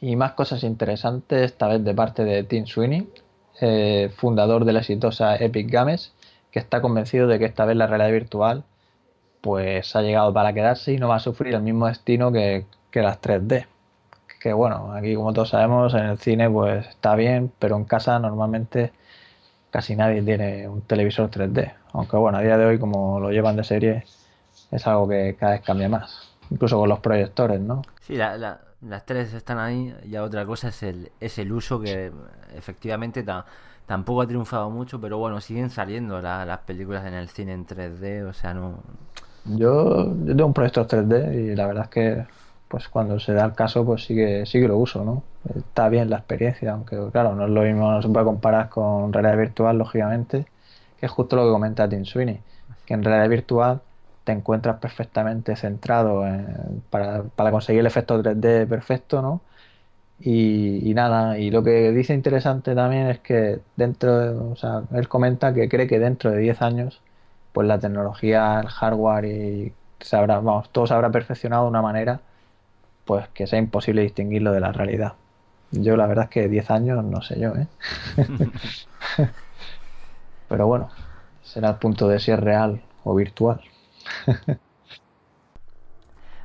y 0.00 0.14
más 0.14 0.32
cosas 0.34 0.62
interesantes, 0.62 1.42
esta 1.42 1.66
vez 1.66 1.82
de 1.82 1.92
parte 1.92 2.24
de 2.24 2.44
Tim 2.44 2.66
Sweeney, 2.66 3.08
eh, 3.62 4.10
fundador 4.16 4.64
de 4.64 4.72
la 4.72 4.80
exitosa 4.80 5.36
Epic 5.36 5.70
Games, 5.70 6.12
que 6.50 6.58
está 6.58 6.82
convencido 6.82 7.26
de 7.26 7.38
que 7.38 7.46
esta 7.46 7.64
vez 7.64 7.76
la 7.76 7.86
realidad 7.86 8.10
virtual 8.10 8.64
pues 9.40 9.96
ha 9.96 10.02
llegado 10.02 10.32
para 10.32 10.52
quedarse 10.52 10.92
y 10.92 10.98
no 10.98 11.08
va 11.08 11.16
a 11.16 11.20
sufrir 11.20 11.54
el 11.54 11.62
mismo 11.62 11.86
destino 11.86 12.30
que, 12.30 12.66
que 12.90 13.00
las 13.00 13.20
3D. 13.20 13.66
Que 14.40 14.52
bueno, 14.52 14.92
aquí 14.92 15.14
como 15.14 15.32
todos 15.32 15.50
sabemos, 15.50 15.94
en 15.94 16.04
el 16.06 16.18
cine 16.18 16.50
pues 16.50 16.86
está 16.86 17.14
bien, 17.14 17.52
pero 17.58 17.76
en 17.76 17.84
casa 17.84 18.18
normalmente 18.18 18.92
casi 19.70 19.96
nadie 19.96 20.22
tiene 20.22 20.68
un 20.68 20.82
televisor 20.82 21.30
3D. 21.30 21.72
Aunque 21.92 22.16
bueno, 22.16 22.38
a 22.38 22.42
día 22.42 22.58
de 22.58 22.66
hoy 22.66 22.78
como 22.78 23.20
lo 23.20 23.30
llevan 23.30 23.56
de 23.56 23.64
serie, 23.64 24.04
es 24.70 24.86
algo 24.86 25.08
que 25.08 25.36
cada 25.38 25.52
vez 25.52 25.62
cambia 25.62 25.88
más 25.88 26.32
incluso 26.52 26.78
con 26.78 26.88
los 26.88 27.00
proyectores, 27.00 27.60
¿no? 27.60 27.82
Sí, 28.02 28.16
las 28.82 29.06
tres 29.06 29.32
están 29.32 29.58
ahí, 29.58 29.94
ya 30.08 30.22
otra 30.22 30.44
cosa 30.44 30.68
es 30.68 30.82
el, 30.82 31.12
es 31.20 31.38
el 31.38 31.52
uso 31.52 31.80
que 31.80 32.12
efectivamente 32.54 33.24
tampoco 33.86 34.22
ha 34.22 34.26
triunfado 34.26 34.70
mucho, 34.70 35.00
pero 35.00 35.18
bueno, 35.18 35.40
siguen 35.40 35.70
saliendo 35.70 36.20
las 36.20 36.58
películas 36.60 37.06
en 37.06 37.14
el 37.14 37.28
cine 37.28 37.52
en 37.52 37.66
3D, 37.66 38.28
o 38.28 38.32
sea, 38.32 38.54
no... 38.54 38.80
Yo, 39.44 40.12
tengo 40.26 40.46
un 40.46 40.54
proyector 40.54 40.86
3D 40.86 41.34
y 41.34 41.56
la 41.56 41.66
verdad 41.66 41.84
es 41.84 41.90
que 41.90 42.26
pues 42.68 42.88
cuando 42.88 43.20
se 43.20 43.34
da 43.34 43.44
el 43.44 43.52
caso 43.52 43.84
pues 43.84 44.04
sí 44.04 44.14
que, 44.14 44.46
sí 44.46 44.60
que 44.60 44.68
lo 44.68 44.78
uso, 44.78 45.04
¿no? 45.04 45.22
Está 45.54 45.88
bien 45.88 46.08
la 46.08 46.18
experiencia, 46.18 46.72
aunque 46.72 46.96
claro, 47.12 47.34
no 47.34 47.44
es 47.44 47.50
lo 47.50 47.62
mismo, 47.62 47.90
no 47.90 48.00
se 48.00 48.08
puede 48.08 48.24
comparar 48.24 48.68
con 48.68 49.12
realidad 49.12 49.36
virtual, 49.36 49.78
lógicamente, 49.78 50.46
que 50.98 51.06
es 51.06 51.12
justo 51.12 51.36
lo 51.36 51.44
que 51.44 51.50
comenta 51.50 51.88
Tim 51.88 52.04
Sweeney, 52.04 52.40
que 52.86 52.94
en 52.94 53.04
realidad 53.04 53.28
virtual 53.28 53.82
te 54.24 54.32
encuentras 54.32 54.78
perfectamente 54.78 55.56
centrado 55.56 56.24
para, 56.90 57.50
conseguir 57.50 57.80
el 57.80 57.86
efecto 57.86 58.22
3D 58.22 58.68
perfecto, 58.68 59.22
¿no? 59.22 59.40
Y, 60.20 60.92
nada, 60.94 61.38
y 61.38 61.50
lo 61.50 61.64
que 61.64 61.90
dice 61.90 62.14
interesante 62.14 62.74
también 62.76 63.08
es 63.08 63.18
que 63.20 63.60
dentro, 63.76 64.52
o 64.52 64.56
sea, 64.56 64.82
él 64.92 65.08
comenta 65.08 65.52
que 65.52 65.68
cree 65.68 65.88
que 65.88 65.98
dentro 65.98 66.30
de 66.30 66.38
10 66.38 66.62
años, 66.62 67.00
pues 67.52 67.66
la 67.66 67.80
tecnología, 67.80 68.60
el 68.60 68.68
hardware 68.68 69.24
y 69.24 69.72
se 70.00 70.16
habrá, 70.16 70.36
vamos, 70.36 70.70
todo 70.70 70.86
se 70.86 70.94
habrá 70.94 71.10
perfeccionado 71.10 71.64
de 71.64 71.70
una 71.70 71.82
manera, 71.82 72.20
pues 73.04 73.28
que 73.30 73.46
sea 73.46 73.58
imposible 73.58 74.02
distinguirlo 74.02 74.52
de 74.52 74.60
la 74.60 74.72
realidad. 74.72 75.14
Yo 75.72 75.96
la 75.96 76.06
verdad 76.06 76.26
es 76.26 76.30
que 76.30 76.48
10 76.48 76.70
años 76.70 77.04
no 77.04 77.22
sé 77.22 77.40
yo, 77.40 77.54
¿eh? 77.56 77.66
Pero 80.48 80.66
bueno, 80.66 80.90
será 81.42 81.70
el 81.70 81.76
punto 81.76 82.08
de 82.08 82.20
si 82.20 82.30
es 82.30 82.38
real 82.38 82.80
o 83.04 83.14
virtual. 83.14 83.60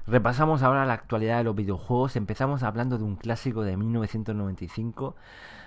Repasamos 0.07 0.63
ahora 0.63 0.85
la 0.85 0.93
actualidad 0.93 1.39
de 1.39 1.43
los 1.43 1.55
videojuegos. 1.55 2.15
Empezamos 2.15 2.63
hablando 2.63 2.97
de 2.97 3.03
un 3.03 3.17
clásico 3.17 3.63
de 3.63 3.75
1995. 3.75 5.17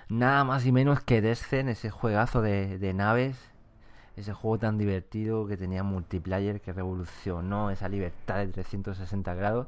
Nada 0.09 0.43
más 0.43 0.65
y 0.65 0.71
menos 0.71 1.01
que 1.01 1.21
Descent, 1.21 1.69
ese 1.69 1.91
juegazo 1.91 2.41
de, 2.41 2.93
naves. 2.95 3.37
Ese 4.15 4.33
juego 4.33 4.57
tan 4.57 4.79
divertido 4.79 5.45
que 5.45 5.57
tenía 5.57 5.83
multiplayer 5.83 6.59
que 6.59 6.73
revolucionó 6.73 7.69
esa 7.69 7.87
libertad 7.87 8.37
de 8.37 8.47
360 8.47 9.33
grados. 9.35 9.67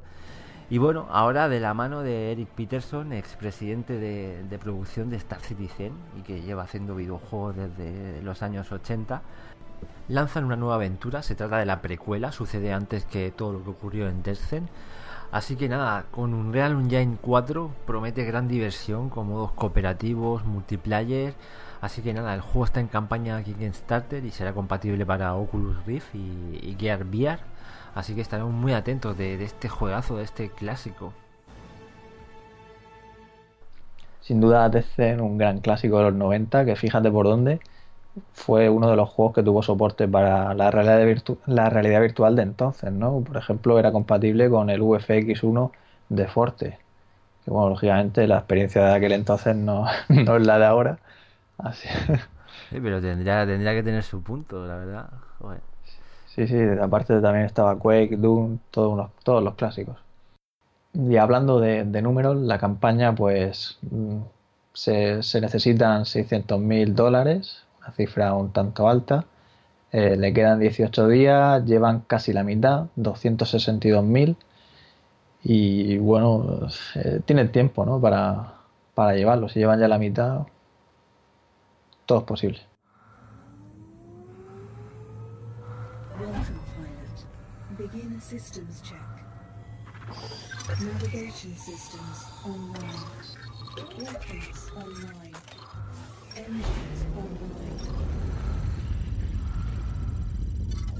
Y 0.70 0.78
bueno, 0.78 1.06
ahora 1.08 1.48
de 1.48 1.60
la 1.60 1.72
mano 1.72 2.02
de 2.02 2.32
Eric 2.32 2.48
Peterson, 2.48 3.12
expresidente 3.12 3.98
de, 3.98 4.42
de 4.42 4.58
producción 4.58 5.08
de 5.08 5.16
Star 5.18 5.40
Citizen 5.40 5.92
y 6.18 6.22
que 6.22 6.42
lleva 6.42 6.64
haciendo 6.64 6.96
videojuegos 6.96 7.54
desde 7.56 8.22
los 8.22 8.42
años 8.42 8.72
80, 8.72 9.22
lanzan 10.08 10.44
una 10.44 10.56
nueva 10.56 10.76
aventura, 10.76 11.22
se 11.22 11.34
trata 11.34 11.58
de 11.58 11.66
la 11.66 11.80
precuela, 11.82 12.32
sucede 12.32 12.72
antes 12.72 13.04
que 13.04 13.30
todo 13.30 13.52
lo 13.52 13.64
que 13.64 13.70
ocurrió 13.70 14.08
en 14.08 14.22
Descent. 14.22 14.68
Así 15.30 15.56
que 15.56 15.68
nada, 15.68 16.04
con 16.12 16.32
un 16.32 16.52
Real 16.52 16.72
Engine 16.72 17.18
4 17.20 17.70
promete 17.86 18.24
gran 18.24 18.46
diversión 18.46 19.08
con 19.08 19.28
modos 19.28 19.50
cooperativos, 19.52 20.44
multiplayer. 20.44 21.34
Así 21.80 22.02
que 22.02 22.14
nada, 22.14 22.34
el 22.34 22.40
juego 22.40 22.66
está 22.66 22.80
en 22.80 22.86
campaña 22.86 23.36
aquí 23.36 23.54
en 23.58 23.74
Starter 23.74 24.24
y 24.24 24.30
será 24.30 24.52
compatible 24.52 25.04
para 25.04 25.34
Oculus 25.34 25.84
Rift 25.86 26.14
y, 26.14 26.76
Gear 26.78 27.04
VR. 27.04 27.40
Así 27.96 28.14
que 28.14 28.20
estaremos 28.20 28.52
muy 28.52 28.74
atentos 28.74 29.18
de, 29.18 29.42
este 29.42 29.68
juegazo, 29.68 30.16
de 30.16 30.24
este 30.24 30.50
clásico. 30.50 31.12
Sin 34.20 34.40
duda 34.40 34.68
Descent, 34.68 35.20
un 35.20 35.36
gran 35.36 35.58
clásico 35.58 35.98
de 35.98 36.04
los 36.04 36.14
90, 36.14 36.64
que 36.64 36.76
fíjate 36.76 37.10
por 37.10 37.26
dónde 37.26 37.60
fue 38.32 38.68
uno 38.68 38.90
de 38.90 38.96
los 38.96 39.08
juegos 39.08 39.34
que 39.34 39.42
tuvo 39.42 39.62
soporte 39.62 40.06
para 40.08 40.54
la 40.54 40.70
realidad, 40.70 41.24
la 41.46 41.70
realidad 41.70 42.00
virtual 42.00 42.36
de 42.36 42.42
entonces, 42.42 42.92
¿no? 42.92 43.20
Por 43.20 43.36
ejemplo, 43.36 43.78
era 43.78 43.92
compatible 43.92 44.48
con 44.50 44.70
el 44.70 44.80
UFX1 44.80 45.72
de 46.08 46.26
Forte. 46.28 46.78
Que 47.44 47.50
bueno, 47.50 47.70
lógicamente 47.70 48.26
la 48.26 48.38
experiencia 48.38 48.84
de 48.84 48.94
aquel 48.94 49.12
entonces 49.12 49.56
no, 49.56 49.86
es 50.08 50.46
la 50.46 50.58
de 50.58 50.66
ahora. 50.66 50.98
Así. 51.58 51.88
Sí, 52.70 52.80
pero 52.80 53.00
tendría, 53.00 53.44
tendría 53.46 53.72
que 53.72 53.82
tener 53.82 54.02
su 54.02 54.22
punto, 54.22 54.66
la 54.66 54.76
verdad. 54.76 55.10
Sí, 56.26 56.46
sí, 56.46 56.56
aparte 56.80 57.20
también 57.20 57.46
estaba 57.46 57.78
Quake, 57.78 58.16
Doom, 58.16 58.58
todos, 58.70 58.92
unos, 58.92 59.10
todos 59.22 59.42
los 59.42 59.54
clásicos. 59.54 59.96
Y 60.94 61.16
hablando 61.16 61.60
de, 61.60 61.84
números, 61.84 62.36
la 62.36 62.58
campaña 62.58 63.14
pues 63.14 63.78
mm, 63.82 64.20
se, 64.72 65.22
se 65.22 65.40
necesitan 65.40 66.04
600.000 66.04 66.94
dólares 66.94 67.63
una 67.84 67.92
cifra 67.94 68.34
un 68.34 68.52
tanto 68.52 68.88
alta. 68.88 69.26
Eh, 69.92 70.16
le 70.16 70.32
quedan 70.32 70.58
18 70.58 71.08
días, 71.08 71.64
llevan 71.64 72.00
casi 72.00 72.32
la 72.32 72.42
mitad, 72.42 72.86
262.000. 72.96 74.36
Y 75.44 75.98
bueno, 75.98 76.68
eh, 76.96 77.20
tienen 77.24 77.52
tiempo 77.52 77.84
¿no? 77.84 78.00
para, 78.00 78.54
para 78.94 79.14
llevarlo. 79.14 79.48
Si 79.48 79.58
llevan 79.58 79.78
ya 79.80 79.88
la 79.88 79.98
mitad, 79.98 80.46
todo 82.06 82.18
es 82.20 82.24
posible. 82.24 82.60
Navigation 90.80 91.54
systems 91.56 92.26
online. 92.44 93.24
online. 94.76 95.34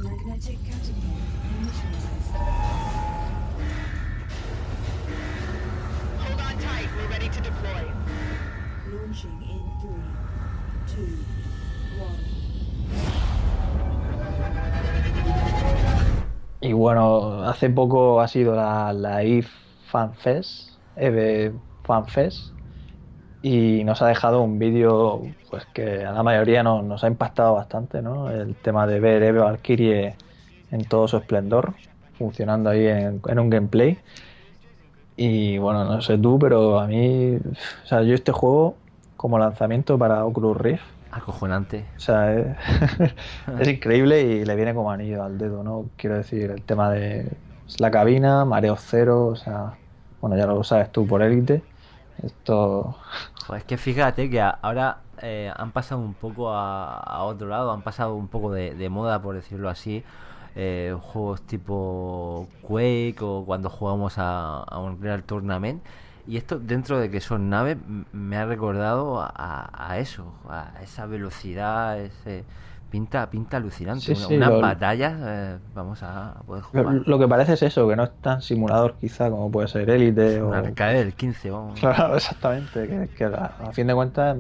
Magnetic 0.04 0.58
catapult 0.68 1.16
initialized. 1.48 2.36
Hold 6.18 6.40
on 6.40 6.58
tight, 6.58 6.88
we're 6.94 7.08
ready 7.08 7.28
to 7.30 7.40
deploy. 7.40 7.90
Launching 8.92 9.40
in 9.48 9.62
three, 9.80 10.04
two, 10.94 11.08
one. 11.98 12.20
Y 16.60 16.72
bueno, 16.74 17.42
hace 17.44 17.70
poco 17.70 18.20
ha 18.20 18.28
sido 18.28 18.54
la, 18.54 18.92
la 18.92 19.22
EVE 19.22 19.48
FanFest, 19.90 20.78
EVE 20.96 21.54
FanFest, 21.82 22.52
y 23.42 23.84
nos 23.84 24.02
ha 24.02 24.08
dejado 24.08 24.42
un 24.42 24.58
vídeo 24.58 25.22
pues 25.54 25.66
que 25.66 26.04
a 26.04 26.10
la 26.10 26.24
mayoría 26.24 26.64
nos 26.64 27.04
ha 27.04 27.06
impactado 27.06 27.54
bastante, 27.54 28.02
¿no? 28.02 28.28
El 28.28 28.56
tema 28.56 28.88
de 28.88 28.98
ver 28.98 29.22
Eve 29.22 29.38
Valkyrie 29.38 30.16
en 30.72 30.84
todo 30.86 31.06
su 31.06 31.16
esplendor. 31.16 31.74
funcionando 32.18 32.70
ahí 32.70 32.88
en, 32.88 33.20
en 33.24 33.38
un 33.38 33.50
gameplay. 33.50 33.96
Y 35.16 35.58
bueno, 35.58 35.84
no 35.84 36.02
sé 36.02 36.18
tú, 36.18 36.40
pero 36.40 36.80
a 36.80 36.88
mí, 36.88 37.36
o 37.36 37.86
sea, 37.86 38.02
yo 38.02 38.14
este 38.16 38.32
juego 38.32 38.74
como 39.16 39.38
lanzamiento 39.38 39.96
para 39.96 40.24
Oculus 40.24 40.56
Rift, 40.56 40.82
Acojonante. 41.12 41.84
o 41.96 42.00
sea, 42.00 42.34
es, 42.34 42.56
es 43.60 43.68
increíble 43.68 44.22
y 44.22 44.44
le 44.44 44.56
viene 44.56 44.74
como 44.74 44.90
anillo 44.90 45.22
al 45.22 45.38
dedo, 45.38 45.62
¿no? 45.62 45.86
Quiero 45.96 46.16
decir, 46.16 46.50
el 46.50 46.62
tema 46.62 46.90
de 46.90 47.30
la 47.78 47.92
cabina, 47.92 48.44
mareo 48.44 48.74
cero, 48.76 49.26
o 49.26 49.36
sea, 49.36 49.74
bueno, 50.20 50.36
ya 50.36 50.46
lo 50.46 50.64
sabes 50.64 50.90
tú 50.90 51.06
por 51.06 51.22
élite. 51.22 51.62
Esto, 52.24 52.96
Joder, 53.46 53.60
es 53.60 53.64
que 53.66 53.76
fíjate 53.76 54.28
que 54.28 54.40
ahora 54.40 55.03
eh, 55.22 55.52
han 55.56 55.72
pasado 55.72 56.00
un 56.00 56.14
poco 56.14 56.52
a, 56.52 56.98
a 56.98 57.22
otro 57.24 57.48
lado, 57.48 57.72
han 57.72 57.82
pasado 57.82 58.14
un 58.14 58.28
poco 58.28 58.52
de, 58.52 58.74
de 58.74 58.88
moda, 58.88 59.20
por 59.22 59.34
decirlo 59.34 59.68
así. 59.68 60.02
eh, 60.56 60.96
juegos 61.00 61.42
tipo 61.42 62.46
Quake 62.62 63.16
o 63.22 63.44
cuando 63.44 63.68
jugamos 63.70 64.18
a, 64.18 64.62
a 64.62 64.78
un 64.78 65.00
Real 65.02 65.22
Tournament. 65.24 65.82
Y 66.26 66.36
esto, 66.38 66.58
dentro 66.58 66.98
de 66.98 67.10
que 67.10 67.20
son 67.20 67.50
naves, 67.50 67.76
me 68.12 68.36
ha 68.38 68.46
recordado 68.46 69.20
a, 69.22 69.98
eso, 69.98 70.32
a 70.48 70.72
esa 70.82 71.04
velocidad, 71.06 71.98
ese 72.00 72.44
pinta, 72.90 73.28
pinta 73.28 73.56
alucinante. 73.58 74.00
Sí, 74.06 74.12
Una- 74.12 74.26
sí, 74.28 74.36
unas 74.36 74.48
lo- 74.50 74.60
batallas, 74.60 75.14
eh, 75.22 75.58
vamos 75.74 76.02
a 76.02 76.34
poder 76.46 76.62
jugar. 76.62 77.02
lo 77.04 77.18
que 77.18 77.28
parece 77.28 77.54
es 77.54 77.62
eso, 77.64 77.86
que 77.88 77.96
no 77.96 78.04
es 78.04 78.12
tan 78.22 78.40
simulador 78.40 78.94
quizá 79.00 79.28
como 79.28 79.50
puede 79.50 79.68
ser 79.68 79.90
élite 79.90 80.40
o... 80.40 80.54
Arcade 80.54 80.94
del 81.04 81.14
15, 81.14 81.50
vamos. 81.50 81.78
Claro, 81.80 82.16
exactamente, 82.16 82.86
que, 82.88 83.08
que 83.14 83.24
a, 83.24 83.52
a 83.68 83.72
fin 83.72 83.86
de 83.88 83.94
cuentas 83.94 84.36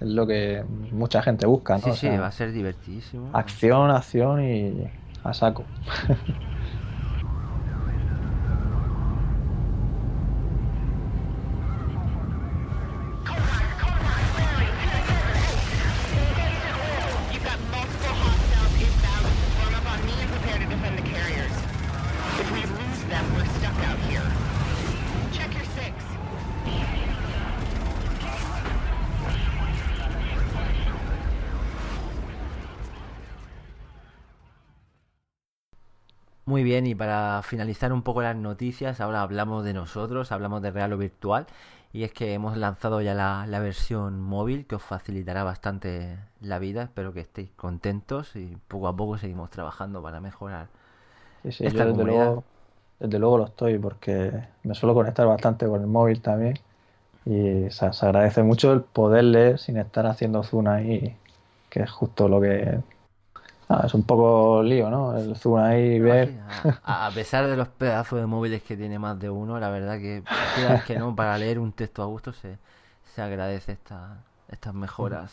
es 0.00 0.08
lo 0.08 0.26
que 0.26 0.64
mucha 0.92 1.22
gente 1.22 1.46
busca, 1.46 1.74
¿no? 1.74 1.80
Sí, 1.82 1.90
O 1.90 1.94
sí, 1.94 2.00
sea, 2.08 2.20
va 2.20 2.26
a 2.28 2.32
ser 2.32 2.52
divertidísimo. 2.52 3.30
acción, 3.32 3.90
acción 3.90 4.44
y 4.44 4.90
a 5.24 5.32
saco. 5.34 5.64
Muy 36.46 36.62
bien, 36.62 36.86
y 36.86 36.94
para 36.94 37.42
finalizar 37.42 37.92
un 37.92 38.02
poco 38.02 38.22
las 38.22 38.36
noticias, 38.36 39.00
ahora 39.00 39.22
hablamos 39.22 39.64
de 39.64 39.72
nosotros, 39.74 40.30
hablamos 40.30 40.62
de 40.62 40.70
real 40.70 40.92
o 40.92 40.98
virtual, 40.98 41.46
y 41.92 42.04
es 42.04 42.12
que 42.12 42.34
hemos 42.34 42.56
lanzado 42.56 43.00
ya 43.00 43.14
la, 43.14 43.46
la 43.48 43.58
versión 43.58 44.20
móvil 44.20 44.66
que 44.66 44.76
os 44.76 44.82
facilitará 44.82 45.42
bastante 45.42 46.18
la 46.40 46.58
vida, 46.60 46.84
espero 46.84 47.12
que 47.12 47.20
estéis 47.20 47.50
contentos 47.56 48.36
y 48.36 48.56
poco 48.68 48.86
a 48.88 48.96
poco 48.96 49.18
seguimos 49.18 49.50
trabajando 49.50 50.02
para 50.02 50.20
mejorar. 50.20 50.68
Sí, 51.42 51.52
sí, 51.52 51.70
Esta 51.70 51.84
yo 51.84 51.86
desde 51.86 52.04
comunidad. 52.04 52.04
luego, 52.04 52.44
desde 52.98 53.18
luego 53.18 53.38
lo 53.38 53.44
estoy 53.46 53.78
porque 53.78 54.32
me 54.64 54.74
suelo 54.74 54.94
conectar 54.94 55.26
bastante 55.26 55.66
con 55.68 55.80
el 55.80 55.86
móvil 55.86 56.20
también 56.22 56.58
y 57.24 57.70
se, 57.70 57.92
se 57.92 58.06
agradece 58.06 58.42
mucho 58.42 58.72
el 58.72 58.82
poder 58.82 59.24
leer 59.24 59.58
sin 59.58 59.78
estar 59.78 60.06
haciendo 60.06 60.42
zoom 60.44 60.68
ahí, 60.68 61.16
que 61.70 61.82
es 61.82 61.90
justo 61.90 62.28
lo 62.28 62.40
que... 62.40 62.82
ah, 63.68 63.82
es 63.86 63.94
un 63.94 64.02
poco 64.02 64.62
lío, 64.62 64.90
¿no? 64.90 65.16
El 65.16 65.36
zoom 65.36 65.58
ahí, 65.58 65.98
ver... 65.98 66.34
A, 66.84 67.10
pesar 67.14 67.46
de 67.46 67.56
los 67.56 67.68
pedazos 67.68 68.20
de 68.20 68.26
móviles 68.26 68.62
que 68.62 68.76
tiene 68.76 68.98
más 68.98 69.18
de 69.18 69.30
uno, 69.30 69.58
la 69.58 69.70
verdad 69.70 69.98
que, 69.98 70.22
que 70.86 70.98
no, 70.98 71.14
para 71.14 71.36
leer 71.38 71.58
un 71.58 71.72
texto 71.72 72.02
a 72.02 72.06
gusto 72.06 72.32
se, 72.32 72.58
se 73.14 73.22
agradece 73.22 73.72
esta, 73.72 74.18
estas 74.48 74.74
mejoras. 74.74 75.32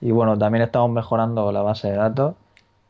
Y 0.00 0.10
bueno, 0.10 0.38
también 0.38 0.62
estamos 0.62 0.90
mejorando 0.90 1.50
la 1.50 1.62
base 1.62 1.88
de 1.88 1.96
datos, 1.96 2.34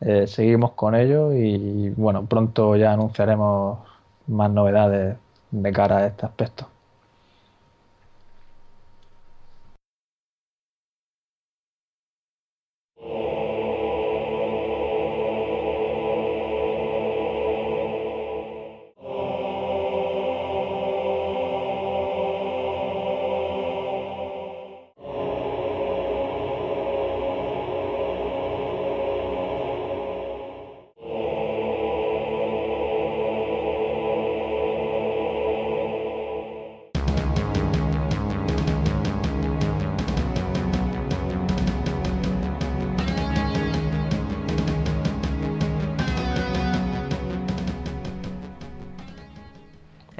eh, 0.01 0.27
seguimos 0.27 0.73
con 0.73 0.95
ello 0.95 1.33
y 1.33 1.91
bueno, 1.91 2.25
pronto 2.27 2.77
ya 2.77 2.93
anunciaremos 2.93 3.79
más 4.27 4.51
novedades 4.51 5.17
de 5.51 5.73
cara 5.73 5.99
a 5.99 6.07
este 6.07 6.27
aspecto. 6.27 6.69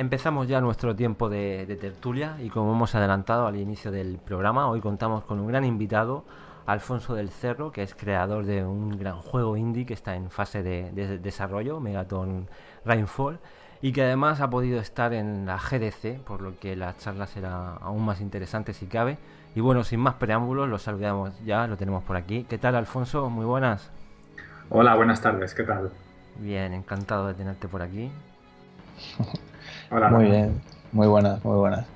Empezamos 0.09 0.49
ya 0.49 0.63
nuestro 0.63 0.97
tiempo 0.97 1.29
de, 1.29 1.67
de 1.67 1.77
tertulia 1.77 2.39
y 2.43 2.49
como 2.49 2.73
hemos 2.73 2.95
adelantado 2.95 3.47
al 3.47 3.57
inicio 3.57 3.91
del 3.91 4.17
programa, 4.17 4.67
hoy 4.67 4.81
contamos 4.81 5.23
con 5.25 5.39
un 5.39 5.49
gran 5.49 5.67
invitado, 5.67 6.25
Alfonso 6.65 7.15
del 7.15 7.29
Cerro, 7.29 7.73
que 7.73 7.83
es 7.83 7.95
creador 7.95 8.47
de 8.47 8.65
un 8.65 8.99
gran 8.99 9.21
juego 9.21 9.59
indie 9.59 9.85
que 9.85 9.93
está 9.93 10.17
en 10.17 10.31
fase 10.31 10.63
de, 10.63 10.93
de 10.93 11.19
desarrollo, 11.19 11.79
Megaton 11.79 12.49
Rainfall, 12.87 13.39
y 13.83 13.93
que 13.93 14.03
además 14.03 14.41
ha 14.41 14.49
podido 14.49 14.81
estar 14.81 15.13
en 15.13 15.45
la 15.45 15.59
GDC, 15.59 16.23
por 16.25 16.41
lo 16.41 16.59
que 16.59 16.75
la 16.75 16.97
charla 16.97 17.27
será 17.27 17.75
aún 17.75 18.03
más 18.03 18.23
interesante 18.23 18.73
si 18.73 18.87
cabe. 18.87 19.19
Y 19.55 19.61
bueno, 19.61 19.85
sin 19.85 20.01
más 20.01 20.15
preámbulos, 20.15 20.71
lo 20.71 20.79
saludamos 20.79 21.39
ya, 21.45 21.67
lo 21.67 21.77
tenemos 21.77 22.03
por 22.03 22.17
aquí. 22.17 22.47
¿Qué 22.49 22.57
tal, 22.57 22.77
Alfonso? 22.77 23.29
Muy 23.29 23.45
buenas. 23.45 23.91
Hola, 24.71 24.95
buenas 24.95 25.21
tardes, 25.21 25.53
¿qué 25.53 25.65
tal? 25.65 25.91
Bien, 26.39 26.73
encantado 26.73 27.27
de 27.27 27.35
tenerte 27.35 27.69
por 27.69 27.83
aquí. 27.83 28.11
Hola. 29.91 30.09
Muy 30.09 30.25
Rafa. 30.25 30.27
bien, 30.27 30.65
muy 30.93 31.07
buenas, 31.07 31.45
muy 31.45 31.57
buenas. 31.57 31.89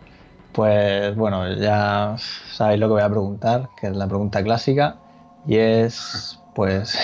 Pues 0.53 1.17
bueno, 1.17 1.53
ya 1.55 2.17
sabéis 2.19 2.81
lo 2.81 2.89
que 2.89 2.93
voy 2.95 3.03
a 3.03 3.09
preguntar, 3.11 3.71
que 3.77 3.89
es 3.89 3.97
la 3.97 4.07
pregunta 4.09 4.43
clásica, 4.43 5.03
y 5.45 5.57
es 5.57 6.43
pues 6.55 6.99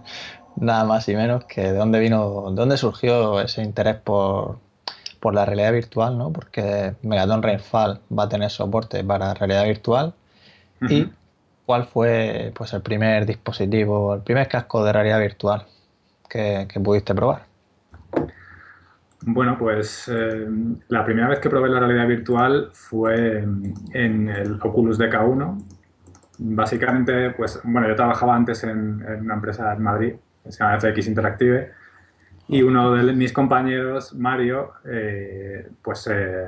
nada 0.56 0.84
más 0.84 1.08
y 1.08 1.14
menos 1.16 1.44
que 1.46 1.62
de 1.62 1.72
dónde 1.74 2.00
vino, 2.00 2.50
de 2.50 2.56
dónde 2.56 2.76
surgió 2.78 3.40
ese 3.40 3.62
interés 3.62 3.96
por, 3.96 4.60
por 5.20 5.34
la 5.34 5.44
realidad 5.44 5.72
virtual, 5.72 6.18
¿no? 6.18 6.32
Porque 6.32 6.96
Megaton 7.02 7.42
Rainfall 7.42 8.00
va 8.16 8.24
a 8.24 8.28
tener 8.28 8.50
soporte 8.50 9.04
para 9.04 9.34
realidad 9.34 9.64
virtual 9.64 10.14
y 10.86 11.12
cuál 11.66 11.86
fue 11.86 12.52
pues 12.56 12.72
el 12.74 12.82
primer 12.82 13.26
dispositivo, 13.26 14.14
el 14.14 14.22
primer 14.22 14.48
casco 14.48 14.84
de 14.84 14.92
realidad 14.92 15.20
virtual 15.20 15.66
que, 16.28 16.66
que 16.72 16.80
pudiste 16.80 17.14
probar. 17.14 17.46
Bueno, 19.22 19.56
pues 19.58 20.08
eh, 20.12 20.46
la 20.88 21.04
primera 21.04 21.28
vez 21.28 21.40
que 21.40 21.48
probé 21.48 21.68
la 21.68 21.80
realidad 21.80 22.06
virtual 22.06 22.70
fue 22.72 23.38
en, 23.92 24.28
el 24.28 24.58
Oculus 24.60 24.98
DK1. 24.98 25.64
Básicamente, 26.38 27.30
pues 27.30 27.60
bueno, 27.64 27.88
yo 27.88 27.96
trabajaba 27.96 28.36
antes 28.36 28.62
en, 28.64 29.02
una 29.22 29.34
empresa 29.34 29.72
en 29.72 29.82
Madrid, 29.82 30.14
que 30.44 30.52
se 30.52 30.62
llama 30.62 30.78
FX 30.78 31.08
Interactive, 31.08 31.72
y 32.48 32.62
uno 32.62 32.92
de 32.92 33.12
mis 33.14 33.32
compañeros, 33.32 34.14
Mario, 34.14 34.74
eh, 34.84 35.68
pues 35.82 36.06
eh, 36.12 36.46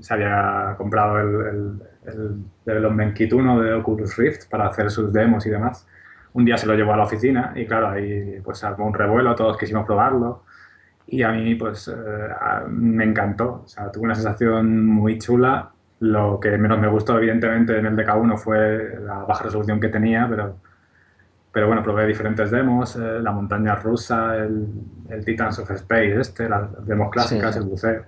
se 0.00 0.14
había 0.14 0.74
comprado 0.76 1.18
el, 1.18 1.46
el, 1.46 1.82
el 2.06 2.44
Development 2.64 3.14
Kit 3.14 3.32
1 3.32 3.60
de 3.60 3.72
Oculus 3.74 4.16
Rift 4.16 4.48
para 4.50 4.66
hacer 4.66 4.90
sus 4.90 5.12
demos 5.12 5.46
y 5.46 5.50
demás. 5.50 5.86
Un 6.32 6.44
día 6.44 6.56
se 6.58 6.66
lo 6.66 6.74
llevó 6.74 6.94
a 6.94 6.96
la 6.96 7.04
oficina 7.04 7.52
y 7.54 7.66
claro, 7.66 7.88
ahí 7.90 8.40
pues 8.42 8.64
armó 8.64 8.86
un 8.86 8.94
revuelo, 8.94 9.34
todos 9.34 9.56
quisimos 9.56 9.86
probarlo. 9.86 10.45
Y 11.08 11.22
a 11.22 11.30
mí, 11.30 11.54
pues, 11.54 11.88
eh, 11.88 11.94
me 12.68 13.04
encantó. 13.04 13.62
O 13.64 13.68
sea, 13.68 13.90
tuve 13.92 14.04
una 14.04 14.14
sensación 14.14 14.84
muy 14.86 15.18
chula. 15.18 15.70
Lo 16.00 16.38
que 16.40 16.58
menos 16.58 16.78
me 16.80 16.88
gustó, 16.88 17.16
evidentemente, 17.18 17.78
en 17.78 17.86
el 17.86 17.96
DK1 17.96 18.36
fue 18.36 18.98
la 19.00 19.18
baja 19.20 19.44
resolución 19.44 19.78
que 19.80 19.88
tenía, 19.88 20.26
pero, 20.28 20.56
pero 21.52 21.68
bueno, 21.68 21.82
probé 21.82 22.06
diferentes 22.06 22.50
demos, 22.50 22.96
eh, 22.96 23.20
la 23.22 23.32
montaña 23.32 23.76
rusa, 23.76 24.36
el, 24.36 24.66
el 25.08 25.24
Titans 25.24 25.58
of 25.60 25.70
Space, 25.70 26.20
este, 26.20 26.48
las 26.48 26.84
demos 26.84 27.10
clásicas, 27.10 27.54
Sí. 27.54 27.60
el 27.60 27.66
buceo. 27.66 28.02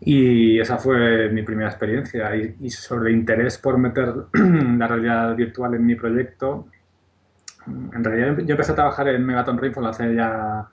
Y 0.00 0.58
esa 0.60 0.76
fue 0.78 1.28
mi 1.30 1.42
primera 1.42 1.68
experiencia. 1.68 2.34
Y, 2.36 2.56
y 2.60 2.70
sobre 2.70 3.10
el 3.10 3.16
interés 3.16 3.58
por 3.58 3.78
meter 3.78 4.12
la 4.32 4.86
realidad 4.88 5.34
virtual 5.36 5.74
en 5.74 5.86
mi 5.86 5.94
proyecto, 5.94 6.66
en 7.66 8.02
realidad 8.04 8.38
yo 8.44 8.52
empecé 8.52 8.72
a 8.72 8.76
trabajar 8.76 9.08
en 9.08 9.24
Megaton 9.24 9.58
Rainfall 9.58 9.86
hace 9.86 10.14
ya 10.14 10.66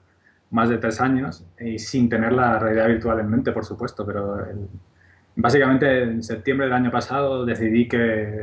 más 0.54 0.68
de 0.68 0.78
tres 0.78 1.00
años 1.00 1.44
y 1.60 1.78
sin 1.78 2.08
tener 2.08 2.32
la 2.32 2.58
realidad 2.58 2.86
virtual 2.86 3.18
en 3.20 3.28
mente, 3.28 3.50
por 3.52 3.64
supuesto, 3.64 4.06
pero 4.06 4.38
el- 4.46 4.68
básicamente 5.36 6.02
en 6.04 6.22
septiembre 6.22 6.66
del 6.66 6.74
año 6.74 6.90
pasado 6.92 7.44
decidí 7.44 7.88
que 7.88 7.98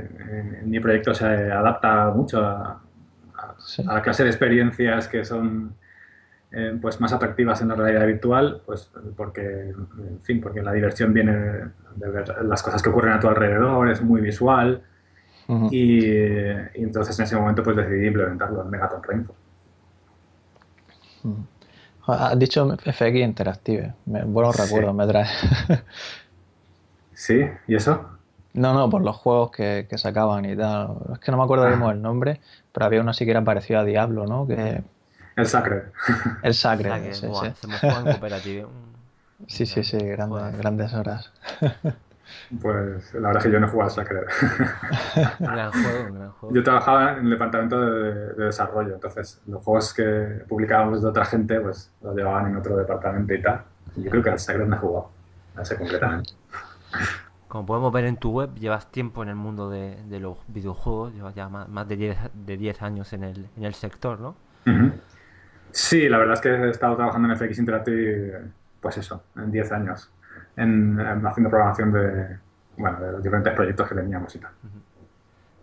eh, 0.10 0.62
mi 0.66 0.80
proyecto 0.82 1.14
se 1.14 1.26
adapta 1.26 2.10
mucho 2.12 2.46
a, 2.46 2.82
a- 3.36 3.56
Sí. 3.58 3.84
a 3.88 3.94
la 3.94 4.02
clase 4.02 4.24
de 4.24 4.30
experiencias 4.30 5.08
que 5.08 5.24
son 5.24 5.74
eh, 6.52 6.78
pues 6.82 7.00
más 7.00 7.14
atractivas 7.14 7.62
en 7.62 7.70
la 7.70 7.76
realidad 7.76 8.06
virtual, 8.06 8.62
pues 8.66 8.92
porque, 9.16 9.70
en 9.70 10.20
fin, 10.22 10.42
porque 10.42 10.62
la 10.62 10.74
diversión 10.74 11.14
viene 11.14 11.32
de 11.96 12.10
ver 12.10 12.26
las 12.44 12.62
cosas 12.62 12.82
que 12.84 12.90
ocurren 12.90 13.14
a 13.14 13.20
tu 13.22 13.30
alrededor, 13.30 13.90
es 13.90 14.02
muy 14.02 14.20
visual 14.20 14.82
y, 15.72 16.06
y 16.10 16.84
entonces 16.84 17.18
en 17.20 17.24
ese 17.24 17.38
momento 17.38 17.64
pues 17.64 17.78
decidí 17.78 18.08
implementarlo 18.08 18.64
en 18.64 18.70
Megaton 18.70 19.02
Rainfall. 19.02 19.36
Has 22.14 22.38
dicho 22.40 22.72
FX 22.74 23.16
Interactive. 23.18 23.96
Me- 24.06 24.24
buenos 24.24 24.56
Sí. 24.56 24.62
recuerdos 24.62 24.96
me 24.96 25.08
trae. 25.08 25.28
¿Sí? 27.14 27.46
¿Y 27.68 27.76
eso? 27.76 28.20
No, 28.54 28.74
no, 28.74 28.90
por 28.90 29.02
los 29.02 29.16
juegos 29.16 29.52
que, 29.52 29.88
que 29.90 29.98
sacaban 29.98 30.46
y 30.46 30.56
tal. 30.58 30.98
Es 31.14 31.20
que 31.20 31.32
no 31.32 31.38
me 31.38 31.44
acuerdo 31.44 31.68
mismo 31.70 31.90
el 31.92 32.02
nombre, 32.02 32.42
pero 32.72 32.86
había 32.86 33.02
uno 33.02 33.12
así 33.12 33.24
que 33.26 33.32
era 33.32 33.44
parecido 33.44 33.80
a 33.80 33.86
Diablo, 33.86 34.26
¿no? 34.28 34.46
Que 34.48 34.84
El 35.36 35.48
Sacred. 35.48 35.84
el 36.42 36.54
Sacre, 36.54 37.14
sí, 37.14 37.28
buah, 37.28 37.50
sí. 37.50 37.56
se 37.56 37.68
me 37.68 37.80
juega 37.80 38.02
en 38.02 38.08
cooperativa. 38.08 38.70
Sí, 39.48 39.66
sí, 39.68 39.84
sí, 39.84 39.98
grandes, 39.98 40.58
grandes 40.58 40.94
horas. 40.94 41.32
Pues 42.62 43.14
la 43.14 43.28
verdad 43.28 43.38
es 43.38 43.44
que 43.44 43.52
yo 43.52 43.60
no 43.60 43.68
jugaba 43.68 43.90
al 43.90 43.92
Sacred. 43.92 44.24
Un 45.40 45.48
gran 45.48 45.72
juego, 45.72 46.14
gran 46.14 46.32
juego. 46.32 46.56
Yo 46.56 46.64
trabajaba 46.64 47.14
en 47.14 47.26
el 47.26 47.30
departamento 47.32 47.80
de, 47.80 48.34
de 48.34 48.46
desarrollo, 48.46 48.94
entonces 48.96 49.42
los 49.48 49.64
juegos 49.64 49.94
que 49.94 50.44
publicábamos 50.48 51.02
de 51.02 51.10
otra 51.10 51.26
gente 51.26 51.60
pues 51.60 51.92
los 52.02 52.16
llevaban 52.16 52.48
en 52.48 52.58
otro 52.58 52.78
departamento 52.78 53.34
y 53.34 53.42
tal. 53.42 53.64
Yo 53.96 54.10
creo 54.10 54.24
que 54.24 54.30
al 54.30 54.40
Sacred 54.40 54.66
me 54.66 54.76
he 54.76 54.80
jugado, 54.80 55.12
no 55.56 55.66
sé 55.66 55.78
concretamente. 55.78 56.32
Como 57.48 57.66
podemos 57.66 57.92
ver 57.92 58.06
en 58.06 58.16
tu 58.16 58.32
web, 58.32 58.56
llevas 58.56 58.90
tiempo 58.92 59.24
en 59.24 59.30
el 59.30 59.36
mundo 59.36 59.70
de, 59.70 60.02
de 60.06 60.20
los 60.22 60.38
videojuegos, 60.48 61.14
llevas 61.14 61.36
ya 61.36 61.50
más, 61.50 61.68
más 61.68 61.86
de 61.86 61.98
10 61.98 62.18
de 62.34 62.58
10 62.58 62.82
años 62.82 63.12
en 63.12 63.26
el, 63.26 63.50
en 63.58 63.64
el 63.66 63.74
sector, 63.74 64.22
¿no? 64.22 64.36
Sí, 65.72 66.08
la 66.08 66.18
verdad 66.18 66.36
es 66.36 66.42
que 66.42 66.50
he 66.50 66.70
estado 66.70 66.96
trabajando 66.96 67.30
en 67.30 67.38
FX 67.38 67.60
Interactive, 67.60 68.42
pues 68.80 68.98
eso, 68.98 69.24
en 69.36 69.52
10 69.52 69.72
años, 69.74 70.10
en, 70.56 71.00
en 71.00 71.26
haciendo 71.28 71.50
programación 71.50 71.92
de, 71.94 72.40
bueno, 72.78 73.00
de 73.02 73.12
los 73.14 73.24
diferentes 73.24 73.54
proyectos 73.54 73.90
que 73.90 73.96
teníamos 73.96 74.36
y 74.36 74.40
tal. 74.40 74.52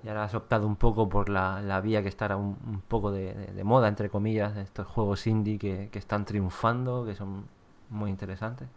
Y 0.02 0.08
ahora 0.08 0.24
has 0.24 0.34
optado 0.34 0.66
un 0.66 0.76
poco 0.76 1.08
por 1.08 1.28
la, 1.28 1.60
la 1.62 1.80
vía 1.80 2.02
que 2.02 2.08
está 2.08 2.24
ahora 2.26 2.36
un, 2.36 2.56
un 2.66 2.80
poco 2.80 3.10
de, 3.12 3.34
de- 3.34 3.52
de 3.52 3.64
moda, 3.64 3.88
entre 3.88 4.10
comillas, 4.10 4.56
estos 4.56 4.86
juegos 4.86 5.26
indie 5.26 5.58
que, 5.58 5.88
que 5.92 5.98
están 5.98 6.24
triunfando, 6.24 7.04
que 7.06 7.14
son 7.14 7.48
muy 7.88 8.10
interesantes. 8.10 8.68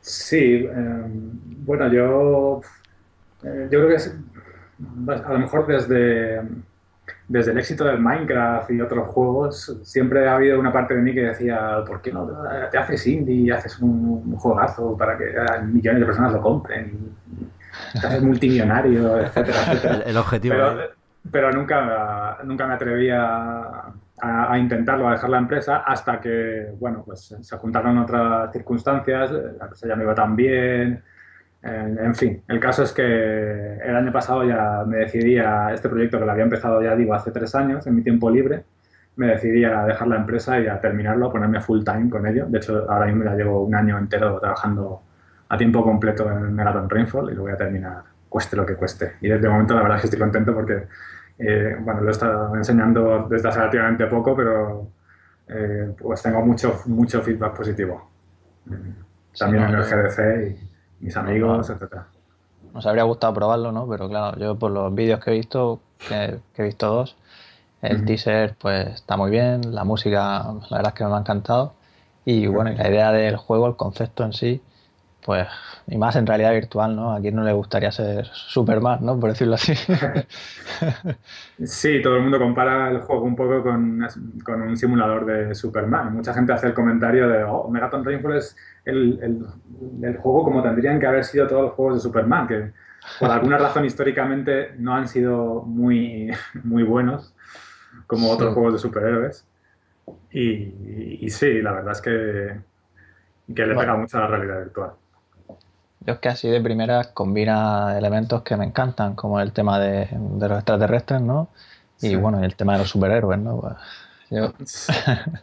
Sí, 0.00 0.36
eh, 0.66 1.04
bueno, 1.10 1.92
yo, 1.92 2.60
eh, 3.44 3.68
yo 3.70 3.80
creo 3.80 3.88
que 3.88 3.94
es, 3.96 4.14
a 5.26 5.32
lo 5.32 5.38
mejor 5.38 5.66
desde, 5.66 6.40
desde 7.28 7.52
el 7.52 7.58
éxito 7.58 7.84
del 7.84 8.00
Minecraft 8.00 8.70
y 8.70 8.80
otros 8.80 9.08
juegos, 9.08 9.78
siempre 9.84 10.28
ha 10.28 10.36
habido 10.36 10.58
una 10.58 10.72
parte 10.72 10.94
de 10.94 11.02
mí 11.02 11.14
que 11.14 11.22
decía, 11.22 11.84
¿por 11.86 12.00
qué 12.02 12.12
no 12.12 12.28
te 12.70 12.78
haces 12.78 13.06
indie 13.06 13.34
y 13.36 13.50
haces 13.50 13.78
un, 13.80 14.22
un 14.26 14.36
juegazo 14.36 14.96
para 14.96 15.16
que 15.18 15.24
eh, 15.30 15.62
millones 15.64 16.00
de 16.00 16.06
personas 16.06 16.32
lo 16.32 16.40
compren? 16.42 17.16
Y 17.92 17.98
te 18.00 18.06
haces 18.06 18.22
multimillonario, 18.22 19.20
etcétera, 19.22 19.62
etcétera. 19.64 20.04
el 20.06 20.16
objetivo 20.16 20.56
Pero, 20.56 20.90
pero 21.30 21.52
nunca, 21.52 22.38
nunca 22.44 22.66
me 22.66 22.74
atreví 22.74 23.10
a, 23.10 23.22
a- 24.20 24.52
a 24.52 24.58
intentarlo, 24.58 25.08
a 25.08 25.12
dejar 25.12 25.30
la 25.30 25.38
empresa, 25.38 25.78
hasta 25.78 26.20
que, 26.20 26.68
bueno, 26.78 27.02
pues 27.04 27.34
se 27.40 27.56
juntaron 27.58 27.98
otras 27.98 28.52
circunstancias, 28.52 29.30
la 29.32 29.64
empresa 29.64 29.88
ya 29.88 29.96
no 29.96 30.02
iba 30.04 30.14
tan 30.14 30.34
bien, 30.36 31.02
en, 31.62 31.98
en 31.98 32.14
fin. 32.14 32.42
El 32.48 32.60
caso 32.60 32.82
es 32.82 32.92
que 32.92 33.02
el 33.02 33.96
año 33.96 34.12
pasado 34.12 34.44
ya 34.44 34.84
me 34.86 34.98
decidí 34.98 35.38
a 35.38 35.72
este 35.72 35.88
proyecto 35.88 36.18
que 36.18 36.24
lo 36.24 36.32
había 36.32 36.44
empezado, 36.44 36.82
ya 36.82 36.94
digo, 36.94 37.14
hace 37.14 37.30
tres 37.30 37.54
años, 37.54 37.86
en 37.86 37.96
mi 37.96 38.02
tiempo 38.02 38.30
libre, 38.30 38.64
me 39.16 39.28
decidí 39.28 39.64
a 39.64 39.84
dejar 39.84 40.08
la 40.08 40.16
empresa 40.16 40.60
y 40.60 40.68
a 40.68 40.80
terminarlo, 40.80 41.26
a 41.26 41.32
ponerme 41.32 41.60
full 41.60 41.82
time 41.84 42.08
con 42.08 42.26
ello. 42.26 42.46
De 42.46 42.58
hecho, 42.58 42.90
ahora 42.90 43.06
mismo 43.06 43.24
ya 43.24 43.34
llevo 43.34 43.64
un 43.64 43.74
año 43.74 43.98
entero 43.98 44.38
trabajando 44.38 45.02
a 45.48 45.56
tiempo 45.56 45.82
completo 45.82 46.30
en 46.30 46.54
Megaton 46.54 46.88
Rainfall 46.88 47.30
y 47.32 47.34
lo 47.34 47.42
voy 47.42 47.52
a 47.52 47.56
terminar 47.56 48.02
cueste 48.28 48.56
lo 48.56 48.66
que 48.66 48.74
cueste. 48.74 49.14
Y 49.20 49.28
desde 49.28 49.46
el 49.46 49.50
momento 49.50 49.74
la 49.74 49.82
verdad 49.82 49.96
es 49.96 50.02
que 50.02 50.06
estoy 50.06 50.20
contento 50.20 50.54
porque, 50.54 50.86
eh, 51.38 51.76
bueno, 51.80 52.00
lo 52.00 52.08
he 52.08 52.12
estado 52.12 52.54
enseñando 52.56 53.26
desde 53.28 53.48
hace 53.48 53.58
relativamente 53.58 54.06
poco, 54.06 54.36
pero 54.36 54.88
eh, 55.48 55.94
pues 55.98 56.22
tengo 56.22 56.44
mucho, 56.44 56.82
mucho 56.86 57.22
feedback 57.22 57.56
positivo. 57.56 58.10
También 59.38 59.64
en 59.64 59.74
el 59.74 59.82
GDC 59.82 60.50
y 60.50 60.67
mis 61.00 61.16
amigos, 61.16 61.68
no. 61.68 61.74
etcétera. 61.74 62.06
Nos 62.74 62.86
habría 62.86 63.04
gustado 63.04 63.34
probarlo, 63.34 63.72
¿no? 63.72 63.88
Pero 63.88 64.08
claro, 64.08 64.38
yo 64.38 64.58
por 64.58 64.70
los 64.70 64.94
vídeos 64.94 65.20
que 65.20 65.30
he 65.30 65.34
visto, 65.34 65.80
que, 66.08 66.38
que 66.54 66.62
he 66.62 66.64
visto 66.66 66.86
dos, 66.86 67.16
el 67.82 68.04
teaser 68.04 68.56
pues 68.58 68.88
está 68.88 69.16
muy 69.16 69.30
bien, 69.30 69.74
la 69.74 69.84
música 69.84 70.44
la 70.70 70.76
verdad 70.76 70.92
es 70.92 70.94
que 70.94 71.04
me 71.04 71.14
ha 71.14 71.18
encantado 71.18 71.74
y 72.24 72.46
bueno, 72.46 72.72
y 72.72 72.74
la 72.74 72.90
idea 72.90 73.12
del 73.12 73.36
juego, 73.36 73.68
el 73.68 73.76
concepto 73.76 74.24
en 74.24 74.32
sí, 74.32 74.60
pues 75.28 75.46
y 75.86 75.98
más 75.98 76.16
en 76.16 76.26
realidad 76.26 76.52
virtual, 76.54 76.96
¿no? 76.96 77.12
A 77.14 77.20
quien 77.20 77.36
no 77.36 77.44
le 77.44 77.52
gustaría 77.52 77.92
ser 77.92 78.26
Superman, 78.32 79.00
¿no? 79.04 79.20
Por 79.20 79.30
decirlo 79.30 79.56
así. 79.56 79.74
Sí, 81.64 82.00
todo 82.02 82.16
el 82.16 82.22
mundo 82.22 82.38
compara 82.38 82.88
el 82.90 83.00
juego 83.00 83.24
un 83.24 83.34
poco 83.34 83.62
con, 83.64 84.06
con 84.44 84.62
un 84.62 84.76
simulador 84.76 85.26
de 85.26 85.54
Superman. 85.56 86.12
Mucha 86.14 86.32
gente 86.32 86.52
hace 86.52 86.68
el 86.68 86.74
comentario 86.74 87.28
de, 87.28 87.42
oh, 87.44 87.68
Megaton 87.68 88.04
Rainfall 88.04 88.36
es 88.36 88.56
el, 88.84 89.18
el- 89.22 89.46
el 90.04 90.16
juego 90.18 90.44
como 90.44 90.62
tendrían 90.62 91.00
que 91.00 91.06
haber 91.06 91.24
sido 91.24 91.46
todos 91.48 91.62
los 91.62 91.72
juegos 91.72 91.94
de 91.96 92.00
Superman, 92.00 92.46
que 92.46 92.72
por 93.18 93.30
alguna 93.30 93.58
razón 93.58 93.84
históricamente 93.84 94.72
no 94.78 94.94
han 94.94 95.08
sido 95.08 95.62
muy, 95.62 96.30
muy 96.62 96.84
buenos 96.84 97.34
como 98.06 98.30
otros 98.30 98.50
Sí. 98.50 98.54
juegos 98.54 98.74
de 98.74 98.78
superhéroes. 98.78 99.46
Y, 100.32 101.18
y 101.26 101.30
sí, 101.30 101.62
la 101.62 101.72
verdad 101.72 101.92
es 101.92 102.00
que, 102.02 102.60
que 103.54 103.66
le 103.66 103.74
pega 103.74 103.96
mucho 103.96 104.18
a 104.18 104.22
la 104.22 104.26
realidad 104.28 104.58
virtual. 104.60 104.92
Yo 106.08 106.14
es 106.14 106.20
que 106.20 106.30
así 106.30 106.48
de 106.48 106.58
primeras 106.62 107.08
combina 107.08 107.98
elementos 107.98 108.40
que 108.40 108.56
me 108.56 108.64
encantan, 108.64 109.14
como 109.14 109.40
el 109.40 109.52
tema 109.52 109.78
de, 109.78 110.08
de 110.10 110.48
los 110.48 110.56
extraterrestres, 110.56 111.20
¿no? 111.20 111.50
Y 112.00 112.08
Sí. 112.08 112.16
bueno, 112.16 112.42
el 112.42 112.56
tema 112.56 112.72
de 112.72 112.78
los 112.78 112.88
superhéroes, 112.88 113.38
¿no? 113.38 113.60
Pues, 113.60 113.74
yo- 114.30 114.54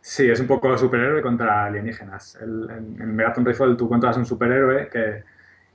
Sí, 0.00 0.30
es 0.30 0.40
un 0.40 0.46
poco 0.46 0.78
superhéroe 0.78 1.20
contra 1.20 1.66
alienígenas. 1.66 2.38
El- 2.40 2.70
en, 2.70 3.02
en 3.02 3.14
Megaton 3.14 3.44
Rifle 3.44 3.74
tú 3.74 3.86
controlas 3.86 4.16
un 4.16 4.24
superhéroe 4.24 4.88
que, 4.88 5.22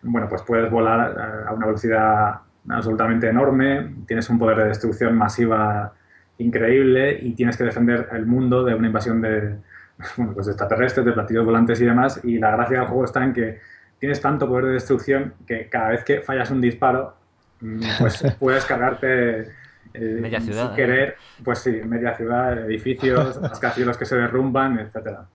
bueno, 0.01 0.27
pues 0.27 0.41
puedes 0.41 0.71
volar 0.71 1.11
eh, 1.15 1.47
a 1.47 1.53
una 1.53 1.67
velocidad 1.67 2.39
absolutamente 2.67 3.27
enorme, 3.29 3.93
tienes 4.07 4.27
un 4.31 4.39
poder 4.39 4.57
de 4.57 4.67
destrucción 4.69 5.15
masiva 5.15 5.93
increíble 6.39 7.15
y 7.21 7.33
tienes 7.35 7.57
que 7.57 7.63
defender 7.63 8.09
el 8.11 8.25
mundo 8.25 8.63
de 8.63 8.73
una 8.73 8.87
invasión 8.87 9.21
de, 9.21 9.57
bueno, 10.17 10.33
pues 10.33 10.47
de 10.47 10.53
extraterrestres, 10.53 11.05
de 11.05 11.11
platillos 11.11 11.45
volantes 11.45 11.79
y 11.79 11.85
demás. 11.85 12.19
Y 12.23 12.39
la 12.39 12.49
gracia 12.49 12.79
del 12.79 12.87
juego 12.87 13.05
está 13.05 13.23
en 13.23 13.33
que 13.33 13.59
tienes 13.99 14.21
tanto 14.21 14.47
poder 14.47 14.65
de 14.65 14.71
destrucción 14.73 15.35
que 15.47 15.69
cada 15.69 15.89
vez 15.89 16.03
que 16.03 16.21
fallas 16.21 16.51
un 16.51 16.61
disparo, 16.61 17.15
mm, 17.61 17.93
pues 17.95 18.23
puedes 18.39 18.65
cargarte 18.65 19.53
eh, 19.93 20.21
Media 20.21 20.39
ciudad, 20.41 20.49
sin 20.51 20.73
¿eh? 20.79 20.83
querer, 20.85 21.17
pues 21.43 21.59
sí, 21.59 21.71
media 21.85 22.15
ciudad, 22.15 22.57
edificios, 22.65 23.39
rascacielos 23.49 23.97
que 23.97 24.05
se 24.05 24.15
derrumban, 24.17 24.79
etcétera. 24.79 25.29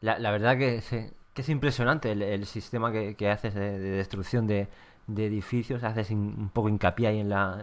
La, 0.00 0.18
la 0.18 0.30
verdad 0.30 0.56
que, 0.58 0.80
sí, 0.80 1.10
que 1.34 1.42
es 1.42 1.48
impresionante 1.48 2.10
el, 2.12 2.22
el 2.22 2.46
sistema 2.46 2.92
que, 2.92 3.16
que 3.16 3.30
haces 3.30 3.54
de, 3.54 3.78
de 3.78 3.90
destrucción 3.90 4.46
de, 4.46 4.68
de 5.06 5.26
edificios. 5.26 5.82
Haces 5.84 6.10
in- 6.10 6.34
un 6.38 6.48
poco 6.50 6.68
hincapié 6.68 7.08
ahí 7.08 7.18
en, 7.20 7.28
la, 7.28 7.62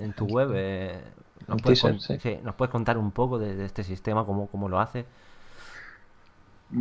en 0.00 0.12
tu 0.14 0.26
web. 0.26 0.50
eh, 0.54 1.00
¿nos, 1.48 1.60
puedes 1.60 1.78
teaser, 1.78 1.78
con- 1.78 2.00
sí. 2.00 2.14
sí, 2.18 2.38
¿Nos 2.42 2.54
puedes 2.54 2.70
contar 2.72 2.96
un 2.98 3.12
poco 3.12 3.38
de, 3.38 3.54
de 3.56 3.64
este 3.66 3.84
sistema, 3.84 4.24
cómo, 4.24 4.46
cómo 4.48 4.68
lo 4.68 4.80
hace? 4.80 5.04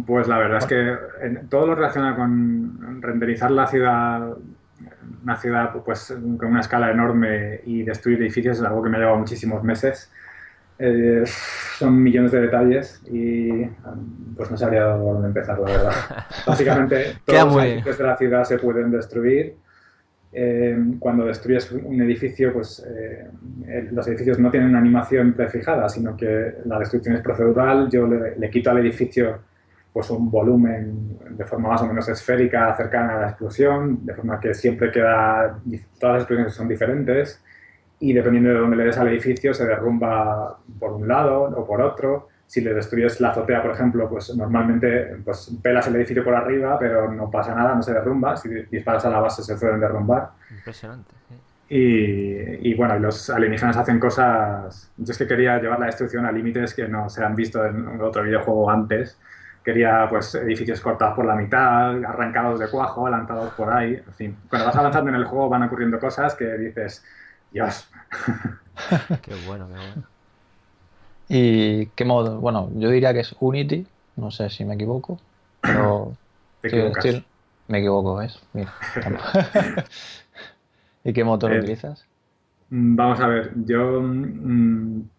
Pues 0.05 0.27
la 0.27 0.37
verdad 0.39 0.57
es 0.57 0.65
que 0.65 0.95
en- 1.21 1.47
todo 1.49 1.67
lo 1.67 1.75
relacionado 1.75 2.15
con 2.15 3.01
renderizar 3.01 3.51
la 3.51 3.67
ciudad, 3.67 4.35
una 5.23 5.35
ciudad 5.37 5.71
pues 5.85 6.07
con 6.37 6.45
una 6.51 6.61
escala 6.61 6.91
enorme 6.91 7.61
y 7.65 7.83
destruir 7.83 8.19
edificios 8.21 8.57
es 8.57 8.63
algo 8.63 8.81
que 8.83 8.89
me 8.89 8.97
ha 8.97 8.99
llevado 9.01 9.17
muchísimos 9.17 9.63
meses. 9.63 10.11
Eh, 10.79 11.23
son 11.77 12.01
millones 12.01 12.31
de 12.31 12.41
detalles 12.41 13.01
y 13.11 13.63
pues 14.35 14.49
no 14.49 14.57
sabría 14.57 14.85
dónde 14.85 15.27
empezar, 15.27 15.59
la 15.59 15.65
verdad. 15.65 15.91
Básicamente 16.47 17.17
todos 17.25 17.39
los 17.45 17.63
edificios 17.63 17.97
de 17.99 18.03
la 18.03 18.17
ciudad 18.17 18.43
se 18.43 18.57
pueden 18.57 18.91
destruir. 18.91 19.55
Eh, 20.35 20.75
cuando 20.97 21.25
destruyes 21.25 21.71
un 21.71 22.01
edificio, 22.01 22.51
pues 22.51 22.83
eh, 22.89 23.27
los 23.91 24.07
edificios 24.07 24.39
no 24.39 24.49
tienen 24.49 24.69
una 24.69 24.79
animación 24.79 25.33
prefijada, 25.33 25.87
sino 25.87 26.17
que 26.17 26.55
la 26.65 26.79
destrucción 26.79 27.13
es 27.15 27.21
procedural. 27.21 27.87
Yo 27.91 28.07
le, 28.07 28.35
le 28.39 28.49
quito 28.49 28.71
al 28.71 28.79
edificio 28.79 29.37
pues 29.93 30.09
un 30.09 30.29
volumen 30.31 31.19
de 31.29 31.45
forma 31.45 31.69
más 31.69 31.81
o 31.83 31.87
menos 31.87 32.09
esférica 32.09 32.75
cercana 32.75 33.17
a 33.17 33.21
la 33.21 33.27
explosión, 33.29 34.05
de 34.05 34.15
forma 34.15 34.39
que 34.39 34.53
siempre 34.53 34.91
queda, 34.91 35.59
todas 35.99 36.15
las 36.15 36.21
explosiones 36.23 36.53
son 36.53 36.67
diferentes 36.67 37.41
y 37.99 38.11
dependiendo 38.11 38.49
de 38.49 38.55
dónde 38.57 38.75
le 38.75 38.85
des 38.85 38.97
al 38.97 39.07
edificio 39.07 39.53
se 39.53 39.65
derrumba 39.65 40.57
por 40.79 40.93
un 40.93 41.07
lado 41.07 41.43
o 41.43 41.65
por 41.65 41.81
otro 41.81 42.27
si 42.53 42.61
le 42.61 42.71
destruyes 42.73 43.19
la 43.19 43.29
azotea, 43.29 43.63
por 43.63 43.71
ejemplo, 43.71 44.07
pues 44.07 44.35
normalmente 44.35 45.17
pues, 45.25 45.57
pelas 45.59 45.87
el 45.87 45.95
edificio 45.95 46.23
por 46.23 46.35
arriba, 46.35 46.77
pero 46.77 47.11
no 47.11 47.31
pasa 47.31 47.55
nada, 47.55 47.73
no 47.73 47.81
se 47.81 47.93
derrumba. 47.93 48.37
Si 48.37 48.47
disparas 48.69 49.03
a 49.05 49.09
la 49.09 49.19
base 49.19 49.41
se 49.41 49.55
pueden 49.55 49.79
derrumbar. 49.79 50.29
Impresionante. 50.51 51.15
sí. 51.29 51.35
Y, 51.69 52.69
y, 52.69 52.75
bueno, 52.75 52.99
los 52.99 53.31
alienígenas 53.31 53.75
hacen 53.77 53.99
cosas. 53.99 54.91
Yo 54.97 55.11
es 55.11 55.17
que 55.17 55.25
quería 55.25 55.57
llevar 55.59 55.79
la 55.79 55.87
destrucción 55.87 56.27
a 56.27 56.31
límites 56.31 56.75
que 56.75 56.87
no 56.87 57.09
se 57.09 57.23
han 57.23 57.35
visto 57.35 57.65
en 57.65 57.99
otro 57.99 58.21
videojuego 58.21 58.69
antes. 58.69 59.17
Quería 59.63 60.07
pues 60.09 60.35
edificios 60.35 60.81
cortados 60.81 61.15
por 61.15 61.25
la 61.25 61.35
mitad, 61.35 62.03
arrancados 62.05 62.59
de 62.59 62.69
cuajo, 62.69 63.09
lanzados 63.09 63.53
por 63.55 63.73
ahí. 63.73 63.95
En 63.95 64.13
fin, 64.13 64.41
cuando 64.49 64.65
vas 64.65 64.75
avanzando 64.77 65.09
en 65.09 65.15
el 65.17 65.25
juego 65.25 65.49
van 65.49 65.63
ocurriendo 65.63 65.99
cosas 65.99 66.35
que 66.35 66.45
dices, 66.57 67.03
Dios. 67.49 67.89
Qué 69.21 69.33
bueno, 69.35 69.67
qué 69.69 69.77
bueno. 69.77 70.09
¿Y 71.27 71.87
qué 71.91 72.05
modo? 72.05 72.39
Bueno, 72.39 72.69
yo 72.75 72.89
diría 72.89 73.13
que 73.13 73.21
es 73.21 73.35
Unity, 73.39 73.87
no 74.15 74.31
sé 74.31 74.49
si 74.49 74.65
me 74.65 74.75
equivoco, 74.75 75.19
pero 75.65 76.17
Te 76.61 76.67
sí, 76.67 76.69
equivocas. 76.69 77.17
estoy- 77.17 77.25
me 77.67 77.79
equivoco, 77.79 78.15
¿ves? 78.15 78.39
Mira. 78.53 78.75
¿Y 81.03 81.13
qué 81.13 81.23
motor 81.23 81.51
Eh, 81.51 81.53
utilizas? 81.53 82.07
Mm, 82.69 82.95
Vamos 82.95 83.19
a 83.19 83.27
ver, 83.27 83.53
yo 83.65 84.01
mm, 84.01 85.09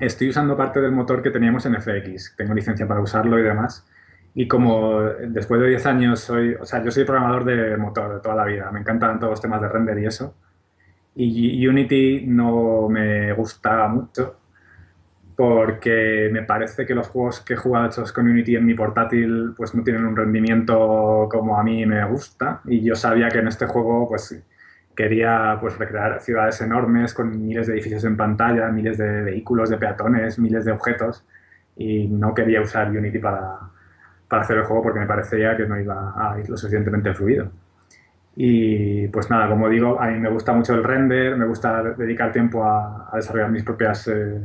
estoy 0.00 0.30
usando 0.30 0.56
parte 0.56 0.80
del 0.80 0.92
motor 0.92 1.22
que 1.22 1.30
teníamos 1.30 1.66
en 1.66 1.74
FX. 1.74 2.34
Tengo 2.36 2.54
licencia 2.54 2.86
para 2.86 3.00
usarlo 3.00 3.38
y 3.38 3.42
demás. 3.42 3.86
Y 4.34 4.48
como 4.48 5.00
después 5.00 5.60
de 5.60 5.68
10 5.68 5.86
años 5.86 6.20
soy, 6.20 6.54
o 6.54 6.64
sea, 6.64 6.82
yo 6.82 6.90
soy 6.90 7.04
programador 7.04 7.44
de 7.44 7.76
motor 7.76 8.14
de 8.14 8.20
toda 8.20 8.34
la 8.34 8.44
vida. 8.44 8.70
Me 8.70 8.80
encantan 8.80 9.18
todos 9.18 9.32
los 9.32 9.40
temas 9.40 9.60
de 9.60 9.68
render 9.68 9.98
y 9.98 10.06
eso. 10.06 10.34
Y 11.14 11.66
Unity 11.66 12.24
no 12.26 12.88
me 12.88 13.32
gusta 13.34 13.86
mucho 13.88 14.38
porque 15.36 16.28
me 16.32 16.42
parece 16.42 16.86
que 16.86 16.94
los 16.94 17.08
juegos 17.08 17.40
que 17.40 17.54
he 17.54 17.56
jugado 17.56 17.86
hechos 17.86 18.12
con 18.12 18.28
Unity 18.28 18.56
en 18.56 18.66
mi 18.66 18.74
portátil 18.74 19.54
pues 19.56 19.74
no 19.74 19.82
tienen 19.82 20.04
un 20.04 20.16
rendimiento 20.16 21.28
como 21.30 21.58
a 21.58 21.62
mí 21.62 21.86
me 21.86 22.04
gusta 22.04 22.60
y 22.66 22.82
yo 22.82 22.94
sabía 22.94 23.28
que 23.28 23.38
en 23.38 23.48
este 23.48 23.66
juego 23.66 24.08
pues 24.08 24.42
quería 24.94 25.56
pues 25.60 25.78
recrear 25.78 26.20
ciudades 26.20 26.60
enormes 26.60 27.14
con 27.14 27.46
miles 27.46 27.66
de 27.66 27.74
edificios 27.74 28.04
en 28.04 28.16
pantalla, 28.16 28.68
miles 28.68 28.98
de 28.98 29.22
vehículos, 29.22 29.70
de 29.70 29.78
peatones, 29.78 30.38
miles 30.38 30.64
de 30.64 30.72
objetos 30.72 31.24
y 31.76 32.08
no 32.08 32.34
quería 32.34 32.60
usar 32.60 32.90
Unity 32.90 33.18
para, 33.18 33.58
para 34.28 34.42
hacer 34.42 34.58
el 34.58 34.64
juego 34.64 34.82
porque 34.82 35.00
me 35.00 35.06
parecía 35.06 35.56
que 35.56 35.66
no 35.66 35.78
iba 35.80 36.14
a 36.16 36.38
ir 36.38 36.48
lo 36.48 36.56
suficientemente 36.56 37.14
fluido. 37.14 37.50
Y 38.34 39.08
pues 39.08 39.28
nada, 39.30 39.48
como 39.48 39.68
digo, 39.68 40.00
a 40.00 40.08
mí 40.08 40.18
me 40.18 40.30
gusta 40.30 40.52
mucho 40.52 40.74
el 40.74 40.82
render, 40.82 41.36
me 41.36 41.46
gusta 41.46 41.82
dedicar 41.82 42.32
tiempo 42.32 42.64
a, 42.64 43.10
desarrollar 43.14 43.50
mis 43.50 43.62
propias 43.62 44.08
eh, 44.08 44.40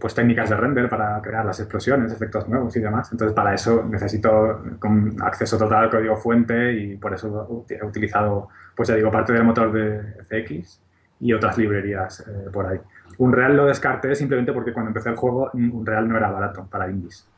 pues 0.00 0.14
técnicas 0.14 0.48
de 0.48 0.56
render 0.56 0.88
para 0.88 1.20
crear 1.20 1.44
las 1.44 1.60
explosiones, 1.60 2.10
efectos 2.12 2.48
nuevos 2.48 2.74
y 2.76 2.80
demás. 2.80 3.10
Entonces 3.12 3.34
para 3.34 3.52
eso 3.52 3.84
necesito 3.84 4.62
con 4.78 5.16
acceso 5.22 5.58
total 5.58 5.84
al 5.84 5.90
código 5.90 6.16
fuente 6.16 6.72
y 6.72 6.96
por 6.96 7.12
eso 7.12 7.64
he 7.68 7.84
utilizado, 7.84 8.48
pues 8.74 8.88
ya 8.88 8.94
digo, 8.94 9.10
parte 9.10 9.32
del 9.32 9.44
motor 9.44 9.72
de 9.72 10.24
FX 10.24 10.80
y 11.20 11.32
otras 11.32 11.58
librerías 11.58 12.20
eh, 12.20 12.50
por 12.50 12.66
ahí. 12.66 12.80
Unreal 13.18 13.56
lo 13.56 13.66
descarté 13.66 14.14
simplemente 14.14 14.52
porque 14.52 14.72
cuando 14.72 14.88
empecé 14.88 15.10
el 15.10 15.16
juego 15.16 15.50
Unreal 15.52 16.08
no 16.08 16.16
era 16.16 16.30
barato 16.30 16.66
para 16.66 16.88
indies. 16.88 17.28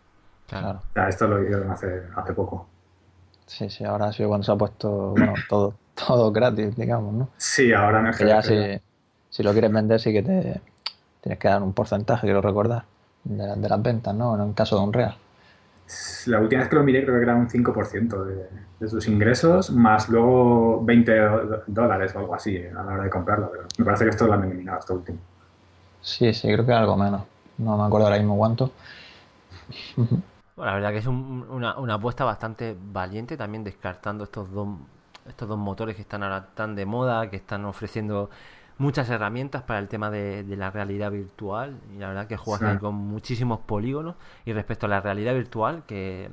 Claro. 0.47 0.79
O 0.89 0.93
sea, 0.93 1.09
esto 1.09 1.27
lo 1.27 1.43
hicieron 1.43 1.71
hace, 1.71 2.03
hace 2.15 2.33
poco. 2.33 2.69
Sí, 3.47 3.69
sí, 3.69 3.85
ahora 3.85 4.07
ha 4.07 4.13
sido 4.13 4.29
cuando 4.29 4.45
se 4.45 4.53
ha 4.53 4.57
puesto, 4.57 5.11
bueno, 5.11 5.35
todo, 5.49 5.75
todo 6.07 6.31
gratis, 6.31 6.77
digamos, 6.77 7.13
¿no? 7.13 7.29
Sí, 7.37 7.73
ahora 7.73 8.01
en 8.01 8.07
el 8.07 8.17
Que 8.17 8.27
ya 8.27 8.41
si, 8.41 8.81
si 9.31 9.43
lo 9.43 9.53
quieres 9.53 9.73
vender 9.73 10.01
sí 10.01 10.13
que 10.13 10.23
te 10.23 10.61
tienes 11.27 11.39
que 11.41 11.49
dar 11.49 11.63
un 11.63 11.75
porcentaje, 11.75 12.27
quiero 12.27 12.41
recordar, 12.43 12.85
de, 13.25 13.57
de 13.57 13.69
las 13.69 13.83
ventas, 13.83 14.15
¿no? 14.15 14.35
En 14.37 14.49
el 14.49 14.55
caso 14.55 14.77
de 14.79 14.83
Unreal. 14.85 15.17
La 16.27 16.41
última 16.41 16.61
vez 16.63 16.69
que 16.69 16.77
lo 16.77 16.83
miré 16.83 17.05
creo 17.05 17.17
que 17.17 17.23
era 17.23 17.35
un 17.37 17.49
5% 17.49 18.25
de, 18.25 18.49
de 18.81 18.89
sus 18.89 19.07
ingresos, 19.09 19.71
más 19.71 20.09
luego 20.09 20.85
20 20.85 21.17
do- 21.21 21.63
dólares 21.69 22.15
o 22.17 22.19
algo 22.19 22.35
así 22.35 22.57
a 22.67 22.73
la 22.83 22.93
hora 22.95 23.05
de 23.05 23.11
comprarlo. 23.11 23.51
Pero 23.53 23.73
me 23.79 23.85
parece 23.85 24.05
que 24.05 24.11
esto 24.11 24.27
lo 24.27 24.33
han 24.35 24.45
eliminado, 24.45 24.81
esto 24.81 24.95
último. 24.95 25.21
Sí, 26.03 26.33
sí, 26.33 26.49
creo 26.53 26.65
que 26.65 26.73
algo 26.73 26.97
menos. 26.97 27.23
No 27.59 27.77
me 27.77 27.85
acuerdo 27.85 28.07
ahora 28.07 28.19
mismo 28.19 28.37
cuánto. 28.37 28.71
Bueno, 30.55 30.71
la 30.71 30.75
verdad 30.77 30.93
que 30.93 30.99
es 30.99 31.07
un- 31.07 31.47
una, 31.51 31.79
una 31.79 31.95
apuesta 31.95 32.25
bastante 32.25 32.77
valiente 32.81 33.37
también 33.37 33.63
descartando 33.65 34.25
estos 34.25 34.51
dos, 34.51 34.69
estos 35.27 35.49
dos 35.49 35.59
motores 35.59 35.97
que 35.97 36.03
están 36.03 36.23
ahora 36.23 36.55
tan 36.55 36.75
de 36.75 36.87
moda, 36.87 37.29
que 37.31 37.37
están 37.37 37.65
ofreciendo 37.67 38.31
muchas 38.79 39.09
herramientas 39.11 39.63
para 39.63 39.79
el 39.79 39.89
tema 39.89 40.11
de, 40.11 40.43
de 40.45 40.57
la 40.57 40.71
realidad 40.71 41.11
virtual. 41.11 41.79
Y 41.95 41.99
la 41.99 42.09
verdad 42.09 42.27
que 42.27 42.37
juegas 42.37 42.61
Sí. 42.61 42.67
ahí 42.75 42.79
con 42.79 42.95
muchísimos 42.95 43.61
polígonos. 43.61 44.17
Y 44.45 44.53
respecto 44.53 44.87
a 44.87 44.89
la 44.89 45.01
realidad 45.01 45.35
virtual, 45.35 45.83
que 45.87 46.31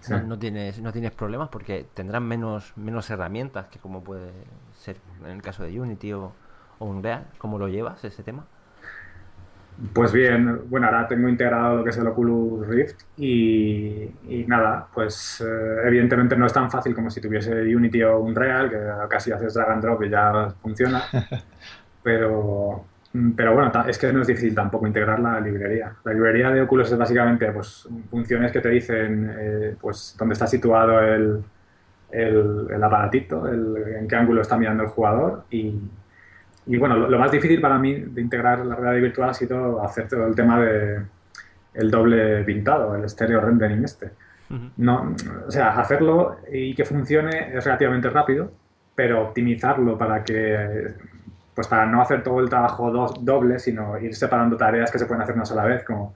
Sí. 0.00 0.12
no, 0.12 0.22
no 0.22 0.38
tienes, 0.38 0.80
no 0.80 0.92
tienes 0.92 1.10
problemas 1.10 1.48
porque 1.48 1.86
tendrán 1.94 2.22
menos, 2.24 2.72
menos 2.76 3.08
herramientas 3.10 3.66
que 3.68 3.78
como 3.78 4.04
puede 4.04 4.30
ser 4.74 4.98
en 5.24 5.30
el 5.30 5.42
caso 5.42 5.64
de 5.64 5.80
Unity 5.80 6.12
o, 6.12 6.32
o 6.78 6.84
Unreal. 6.84 7.26
¿Cómo 7.38 7.58
lo 7.58 7.66
llevas 7.68 8.04
ese 8.04 8.22
tema? 8.22 8.44
Pues 9.92 10.10
bien, 10.10 10.70
bueno, 10.70 10.86
ahora 10.86 11.06
tengo 11.06 11.28
integrado 11.28 11.76
lo 11.76 11.84
que 11.84 11.90
es 11.90 11.98
el 11.98 12.06
Oculus 12.06 12.66
Rift 12.66 12.98
y, 13.16 14.04
y 14.22 14.44
nada, 14.46 14.88
pues 14.94 15.42
eh, 15.46 15.76
evidentemente 15.86 16.34
no 16.34 16.46
es 16.46 16.52
tan 16.54 16.70
fácil 16.70 16.94
como 16.94 17.10
si 17.10 17.20
tuviese 17.20 17.52
Unity 17.76 18.02
o 18.04 18.18
Unreal, 18.20 18.70
que 18.70 18.78
casi 19.10 19.32
haces 19.32 19.52
drag 19.52 19.68
and 19.72 19.82
drop 19.82 20.02
y 20.02 20.08
ya 20.08 20.48
funciona, 20.62 21.10
pero, 22.02 22.86
pero 23.36 23.54
bueno, 23.54 23.72
es 23.86 23.98
que 23.98 24.12
no 24.12 24.22
es 24.22 24.28
difícil 24.28 24.54
tampoco 24.54 24.86
integrar 24.86 25.20
la 25.20 25.40
librería. 25.40 25.94
La 26.04 26.12
librería 26.14 26.50
de 26.50 26.62
Oculus 26.62 26.92
es 26.92 26.98
básicamente 26.98 27.52
pues, 27.52 27.88
funciones 28.10 28.52
que 28.52 28.60
te 28.60 28.70
dicen 28.70 29.34
eh, 29.38 29.76
pues, 29.80 30.16
dónde 30.18 30.34
está 30.34 30.46
situado 30.46 31.00
el, 31.00 31.44
el, 32.10 32.66
el 32.70 32.84
aparatito, 32.84 33.46
el- 33.48 33.76
en 33.98 34.08
qué 34.08 34.16
ángulo 34.16 34.42
está 34.42 34.56
mirando 34.58 34.84
el 34.84 34.88
jugador 34.90 35.44
y, 35.50 35.74
y 36.66 36.76
bueno, 36.78 36.96
lo, 36.96 37.08
lo 37.08 37.18
más 37.18 37.30
difícil 37.30 37.60
para 37.60 37.78
mí 37.78 37.94
de 37.94 38.20
integrar 38.20 38.64
la 38.66 38.74
realidad 38.74 39.02
virtual 39.02 39.30
ha 39.30 39.34
sido 39.34 39.82
hacer 39.82 40.08
todo 40.08 40.26
el 40.26 40.34
tema 40.34 40.60
de 40.60 41.00
el 41.74 41.90
doble 41.90 42.42
pintado, 42.44 42.94
el 42.94 43.08
stereo 43.08 43.40
rendering 43.40 43.84
este. 43.84 44.10
No, 44.76 45.14
o 45.46 45.50
sea, 45.50 45.78
hacerlo 45.78 46.36
y 46.52 46.74
que 46.74 46.84
funcione 46.84 47.56
es 47.56 47.64
relativamente 47.64 48.08
rápido, 48.10 48.50
pero 48.94 49.22
optimizarlo 49.22 49.98
para 49.98 50.22
que 50.22 50.94
pues 51.54 51.68
para 51.68 51.86
no 51.86 52.02
hacer 52.02 52.22
todo 52.22 52.40
el 52.40 52.48
trabajo 52.48 52.90
do- 52.90 53.14
doble, 53.20 53.58
sino 53.58 53.98
ir 53.98 54.14
separando 54.14 54.56
tareas 54.56 54.90
que 54.90 54.98
se 54.98 55.06
pueden 55.06 55.22
hacer 55.22 55.34
una 55.34 55.44
sola 55.46 55.64
vez, 55.64 55.84
como 55.84 56.14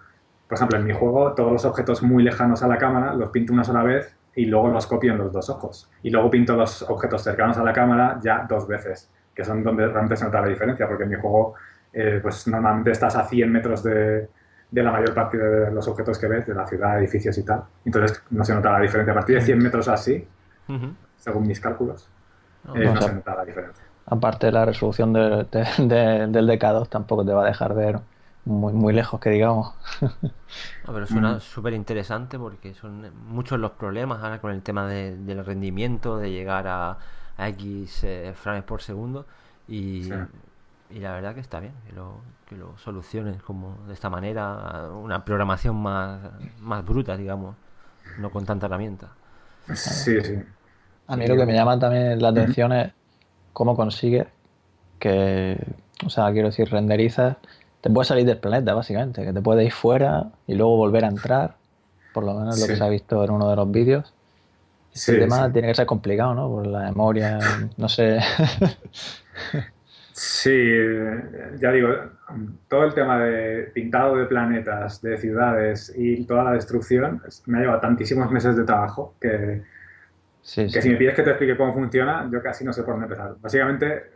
por 0.49 0.57
ejemplo 0.57 0.79
en 0.79 0.85
mi 0.85 0.93
juego 0.93 1.33
todos 1.33 1.51
los 1.53 1.65
objetos 1.65 2.03
muy 2.03 2.23
lejanos 2.23 2.63
a 2.63 2.69
la 2.69 2.77
cámara 2.77 3.15
los 3.15 3.31
pinto 3.31 3.53
una 3.53 3.65
sola 3.65 3.83
vez 3.83 4.15
y 4.35 4.47
luego 4.47 4.69
los 4.69 4.87
copio 4.87 5.13
en 5.13 5.19
los 5.19 5.33
dos 5.33 5.49
ojos. 5.51 5.91
Y 6.03 6.11
luego 6.11 6.31
pinto 6.31 6.57
los 6.57 6.83
objetos 6.83 7.23
cercanos 7.25 7.57
a 7.59 7.65
la 7.65 7.73
cámara 7.73 8.19
ya 8.23 8.47
dos 8.49 8.69
veces, 8.69 9.11
que 9.35 9.45
son 9.45 9.63
donde 9.63 9.87
realmente 9.87 10.17
se 10.17 10.25
nota 10.25 10.41
la 10.41 10.49
diferencia, 10.49 10.87
porque 10.89 11.05
en 11.05 11.11
mi 11.11 11.17
juego 11.17 11.55
eh, 11.93 12.21
pues 12.23 12.47
normalmente 12.49 12.91
estás 12.93 13.17
a 13.17 13.25
100 13.27 13.51
metros 13.53 13.83
de, 13.83 14.29
de 14.71 14.83
la 14.83 14.93
mayor 14.93 15.15
parte 15.15 15.37
de 15.39 15.71
los 15.73 15.87
objetos 15.89 16.19
que 16.19 16.27
ves, 16.29 16.47
de 16.47 16.55
la 16.55 16.67
ciudad, 16.67 16.99
edificios 16.99 17.37
y 17.39 17.45
tal. 17.45 17.65
Entonces 17.85 18.23
no 18.31 18.45
se 18.45 18.55
nota 18.55 18.73
la 18.73 18.81
diferencia. 18.81 19.13
A 19.13 19.17
partir 19.17 19.37
de 19.37 19.43
100 19.43 19.59
metros 19.59 19.89
así, 19.89 20.27
Ujú. 20.69 20.95
según 21.17 21.47
mis 21.47 21.61
cálculos, 21.61 22.09
No, 22.65 22.75
eh, 22.75 22.91
no 22.93 22.95
no 22.95 23.01
sé. 23.01 23.03
se 23.03 23.15
nota 23.15 23.35
la 23.37 23.45
diferencia. 23.45 23.85
Aparte 24.07 24.51
la 24.53 24.65
resolución 24.67 25.13
de- 25.13 25.45
de- 25.51 25.67
de- 25.89 26.27
del 26.29 26.47
DK2 26.47 26.89
tampoco 26.91 27.25
te 27.25 27.33
va 27.33 27.45
a 27.45 27.47
dejar 27.47 27.75
ver 27.75 28.01
muy, 28.45 28.73
muy 28.73 28.93
lejos, 28.93 29.21
que 29.21 29.31
digamos. 29.31 29.75
No, 30.87 30.95
pero 30.95 31.07
suena 31.07 31.39
Mm. 31.39 31.41
súper 31.41 31.75
interesante 31.75 32.39
porque 32.39 32.75
son 32.75 33.15
muchos 33.27 33.59
los 33.61 33.73
problemas 33.73 34.23
ahora 34.23 34.41
con 34.41 34.51
el 34.53 34.63
tema 34.63 34.87
de- 34.89 35.17
del 35.19 35.45
rendimiento, 35.45 36.17
de 36.19 36.31
llegar 36.31 36.67
a, 36.69 36.99
a 37.41 37.49
X 37.49 38.05
eh, 38.05 38.33
frames 38.35 38.65
por 38.65 38.83
segundo 38.83 39.27
y, 39.69 40.05
Sí. 40.05 40.13
y 40.91 40.99
la 41.01 41.13
verdad 41.13 41.35
que 41.35 41.41
está 41.41 41.61
bien 41.61 41.73
que 41.87 41.93
lo, 41.95 42.15
que 42.47 42.57
lo 42.57 42.77
soluciones 42.79 43.43
como 43.43 43.77
de 43.87 43.95
esta 43.95 44.11
manera, 44.11 44.89
una 44.93 45.25
programación 45.25 45.77
más, 45.81 46.21
más 46.61 46.85
bruta, 46.85 47.17
digamos, 47.17 47.57
no 48.19 48.31
con 48.31 48.45
tanta 48.45 48.67
herramienta. 48.67 49.09
Sí, 49.75 50.21
sí. 50.23 50.39
A 51.07 51.17
mí 51.17 51.27
lo 51.27 51.37
que 51.37 51.47
me 51.47 51.55
llama 51.55 51.79
también 51.79 52.21
la 52.21 52.29
atención 52.29 52.73
es 52.73 52.93
cómo 53.53 53.77
consigues 53.77 54.27
que, 54.99 55.57
o 56.05 56.11
sea, 56.11 56.31
quiero 56.33 56.49
decir, 56.49 56.69
renderizas, 56.71 57.37
te 57.81 57.91
puedes 57.91 58.09
salir 58.09 58.27
del 58.27 58.39
planeta, 58.39 58.75
básicamente, 58.75 59.25
que 59.25 59.33
te 59.33 59.41
puedes 59.41 59.65
ir 59.67 59.73
fuera 59.73 60.31
y 60.47 60.55
luego 60.55 60.77
volver 60.77 61.05
a 61.05 61.09
entrar, 61.09 61.57
por 62.13 62.25
lo 62.25 62.35
menos 62.35 62.61
lo 62.61 62.67
que 62.67 62.77
se 62.77 62.85
ha 62.85 62.89
visto 62.89 63.25
en 63.25 63.31
uno 63.31 63.49
de 63.49 63.57
los 63.57 63.71
vídeos. 63.71 64.13
Sí, 64.93 65.13
el 65.13 65.19
tema 65.21 65.47
sí. 65.47 65.53
tiene 65.53 65.69
que 65.69 65.75
ser 65.75 65.87
complicado, 65.87 66.35
¿no? 66.35 66.49
Por 66.49 66.67
la 66.67 66.81
memoria, 66.85 67.39
no 67.77 67.89
sé. 67.89 68.19
Sí, 70.13 70.51
ya 71.61 71.71
digo, 71.73 71.89
todo 72.69 72.85
el 72.85 72.95
tema 72.95 73.19
de 73.21 73.71
pintado 73.73 74.17
de 74.17 74.27
planetas, 74.27 75.01
de 75.01 75.17
ciudades 75.17 75.93
y 75.97 76.25
toda 76.27 76.45
la 76.45 76.53
destrucción 76.53 77.23
es- 77.27 77.43
me 77.47 77.59
ha 77.59 77.61
llevado 77.63 77.81
tantísimos 77.81 78.31
meses 78.31 78.57
de 78.57 78.65
trabajo 78.65 79.15
que, 79.21 79.63
Sí, 80.43 80.71
que 80.71 80.71
sí. 80.71 80.83
si 80.83 80.89
me 80.91 80.97
pides 80.97 81.15
que 81.15 81.23
te 81.23 81.31
explique 81.31 81.57
cómo 81.57 81.73
funciona, 81.75 82.29
yo 82.33 82.43
casi 82.43 82.65
no 82.65 82.73
sé 82.73 82.83
por 82.83 82.95
dónde 82.95 83.07
empezar. 83.07 83.37
Básicamente, 83.41 84.11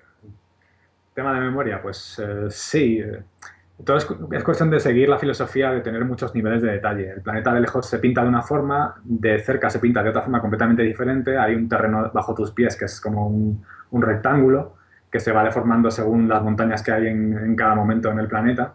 tema 1.14 1.34
de 1.34 1.40
memoria, 1.40 1.80
pues 1.80 2.18
eh, 2.22 2.46
sí, 2.50 3.00
eh, 3.78 3.82
todo 3.84 3.96
es, 3.96 4.06
es 4.32 4.44
cuestión 4.44 4.70
de 4.70 4.80
seguir 4.80 5.08
la 5.08 5.18
filosofía 5.18 5.70
de 5.70 5.80
tener 5.80 6.04
muchos 6.04 6.34
niveles 6.34 6.62
de 6.62 6.72
detalle. 6.72 7.10
El 7.10 7.22
planeta 7.22 7.52
de 7.52 7.60
lejos 7.60 7.88
se 7.88 7.98
pinta 7.98 8.22
de 8.22 8.28
una 8.28 8.42
forma, 8.42 8.96
de 9.04 9.38
cerca 9.40 9.70
se 9.70 9.78
pinta 9.78 10.02
de 10.02 10.10
otra 10.10 10.22
forma 10.22 10.40
completamente 10.40 10.82
diferente. 10.82 11.36
Hay 11.38 11.54
un 11.54 11.68
terreno 11.68 12.10
bajo 12.12 12.34
tus 12.34 12.52
pies 12.52 12.76
que 12.76 12.84
es 12.86 13.00
como 13.00 13.26
un, 13.28 13.64
un 13.90 14.02
rectángulo 14.02 14.76
que 15.10 15.20
se 15.20 15.32
va 15.32 15.44
deformando 15.44 15.90
según 15.90 16.28
las 16.28 16.42
montañas 16.42 16.82
que 16.82 16.92
hay 16.92 17.06
en, 17.06 17.36
en 17.38 17.56
cada 17.56 17.74
momento 17.74 18.10
en 18.10 18.18
el 18.18 18.28
planeta. 18.28 18.74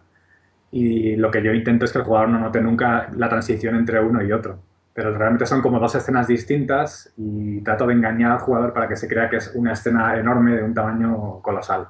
Y 0.72 1.16
lo 1.16 1.30
que 1.30 1.42
yo 1.42 1.52
intento 1.52 1.84
es 1.84 1.92
que 1.92 1.98
el 1.98 2.04
jugador 2.04 2.28
no 2.28 2.38
note 2.38 2.60
nunca 2.60 3.08
la 3.16 3.28
transición 3.28 3.76
entre 3.76 4.00
uno 4.00 4.22
y 4.22 4.32
otro. 4.32 4.60
Pero 4.94 5.16
realmente 5.16 5.46
son 5.46 5.62
como 5.62 5.78
dos 5.78 5.94
escenas 5.94 6.26
distintas 6.26 7.12
y 7.16 7.60
trato 7.62 7.86
de 7.86 7.94
engañar 7.94 8.32
al 8.32 8.38
jugador 8.38 8.72
para 8.72 8.88
que 8.88 8.96
se 8.96 9.08
crea 9.08 9.28
que 9.28 9.36
es 9.36 9.52
una 9.54 9.72
escena 9.72 10.16
enorme 10.16 10.56
de 10.56 10.62
un 10.62 10.74
tamaño 10.74 11.40
colosal. 11.42 11.88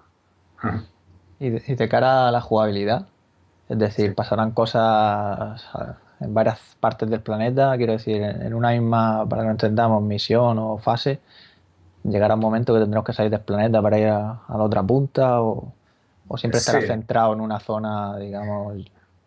Y 1.40 1.50
de, 1.50 1.62
y 1.66 1.74
de 1.74 1.88
cara 1.88 2.28
a 2.28 2.32
la 2.32 2.40
jugabilidad, 2.40 3.06
es 3.68 3.78
decir, 3.78 4.14
pasarán 4.14 4.52
cosas 4.52 5.64
en 6.20 6.34
varias 6.34 6.60
partes 6.80 7.08
del 7.10 7.22
planeta, 7.22 7.76
quiero 7.78 7.92
decir, 7.94 8.22
en 8.22 8.42
en 8.42 8.54
una 8.54 8.70
misma, 8.72 9.26
para 9.28 9.42
que 9.42 9.46
lo 9.46 9.52
entendamos, 9.52 10.02
misión 10.02 10.58
o 10.58 10.78
fase, 10.78 11.20
llegará 12.04 12.34
un 12.34 12.40
momento 12.40 12.74
que 12.74 12.80
tendremos 12.80 13.04
que 13.06 13.12
salir 13.14 13.30
del 13.32 13.42
planeta 13.42 13.82
para 13.82 13.98
ir 13.98 14.08
a, 14.08 14.30
a 14.48 14.58
la 14.58 14.64
otra 14.64 14.82
punta 14.84 15.42
o, 15.42 15.74
o 16.28 16.38
siempre 16.38 16.58
estará 16.60 16.80
Sí. 16.80 16.86
centrado 16.88 17.32
en 17.34 17.40
una 17.40 17.60
zona, 17.60 18.16
digamos, 18.18 18.76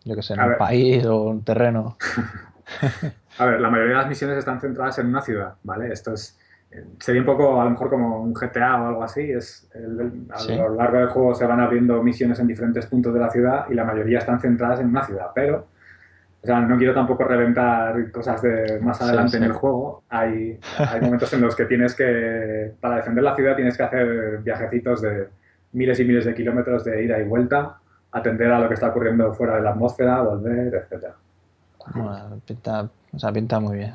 yo 0.04 0.16
que 0.16 0.22
sé, 0.22 0.34
en 0.34 0.40
A 0.40 0.44
un 0.44 0.48
ver. 0.50 0.58
país 0.58 1.04
o 1.06 1.22
un 1.24 1.44
terreno. 1.44 1.96
A 3.38 3.46
ver, 3.46 3.60
la 3.60 3.70
mayoría 3.70 3.92
de 3.94 3.98
las 3.98 4.08
misiones 4.08 4.38
están 4.38 4.60
centradas 4.60 4.98
en 4.98 5.06
una 5.08 5.22
ciudad, 5.22 5.54
¿vale? 5.64 5.92
Esto 5.92 6.12
es. 6.14 6.38
Sería 6.98 7.20
un 7.20 7.26
poco, 7.26 7.60
a 7.60 7.64
lo 7.64 7.70
mejor, 7.70 7.88
como 7.90 8.20
un 8.20 8.34
GTA 8.34 8.82
o 8.82 8.86
algo 8.88 9.02
así. 9.04 9.30
Es, 9.30 9.68
el- 9.74 10.00
el- 10.00 10.26
a 10.32 10.38
Sí. 10.38 10.56
lo 10.56 10.74
largo 10.74 10.98
del 10.98 11.08
juego 11.08 11.34
se 11.34 11.46
van 11.46 11.60
abriendo 11.60 12.02
misiones 12.02 12.38
en 12.40 12.46
diferentes 12.46 12.86
puntos 12.86 13.14
de 13.14 13.20
la 13.20 13.30
ciudad 13.30 13.66
y 13.70 13.74
la 13.74 13.84
mayoría 13.84 14.18
están 14.18 14.40
centradas 14.40 14.80
en 14.80 14.88
una 14.88 15.04
ciudad. 15.04 15.26
Pero, 15.34 15.66
o 16.42 16.46
sea, 16.46 16.60
no 16.60 16.76
quiero 16.76 16.92
tampoco 16.94 17.24
reventar 17.24 18.10
cosas 18.10 18.42
de 18.42 18.80
más 18.80 18.98
Sí, 18.98 19.04
adelante 19.04 19.36
en 19.36 19.42
sí. 19.44 19.46
el 19.48 19.52
juego. 19.54 20.02
Hay, 20.08 20.58
hay 20.78 21.00
momentos 21.00 21.32
en 21.32 21.40
los 21.42 21.54
que 21.54 21.64
tienes 21.66 21.94
que, 21.94 22.72
para 22.80 22.96
defender 22.96 23.22
la 23.24 23.34
ciudad, 23.36 23.54
tienes 23.56 23.76
que 23.76 23.82
hacer 23.82 24.38
viajecitos 24.38 25.00
de 25.02 25.28
miles 25.72 25.98
y 26.00 26.04
miles 26.04 26.24
de 26.24 26.34
kilómetros 26.34 26.84
de 26.84 27.04
ida 27.04 27.18
y 27.20 27.24
vuelta, 27.24 27.76
atender 28.12 28.50
a 28.52 28.58
lo 28.60 28.68
que 28.68 28.74
está 28.74 28.88
ocurriendo 28.88 29.32
fuera 29.34 29.56
de 29.56 29.62
la 29.62 29.70
atmósfera, 29.70 30.20
volver, 30.22 30.74
etcétera. 30.74 31.14
Bueno, 31.94 32.40
pinta, 32.46 32.88
o 33.12 33.18
sea, 33.18 33.32
pinta 33.32 33.58
muy 33.60 33.76
bien. 33.78 33.92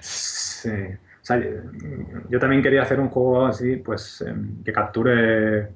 Sí. 0.00 0.70
O 1.22 1.24
sea, 1.24 1.40
yo 2.28 2.38
también 2.40 2.62
quería 2.62 2.82
hacer 2.82 2.98
un 2.98 3.08
juego 3.08 3.46
así, 3.46 3.76
pues, 3.76 4.22
em, 4.22 4.60
que 4.64 4.72
capture 4.72 5.68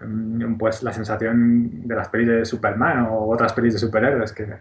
em, 0.00 0.56
pues, 0.56 0.84
la 0.84 0.92
sensación 0.92 1.86
de 1.88 1.94
las 1.96 2.08
pelis 2.08 2.28
de 2.28 2.44
Superman 2.44 3.06
o 3.10 3.28
otras 3.28 3.52
pelis 3.52 3.72
de 3.72 3.80
superhéroes. 3.80 4.32
Que 4.32 4.44
eh, 4.44 4.58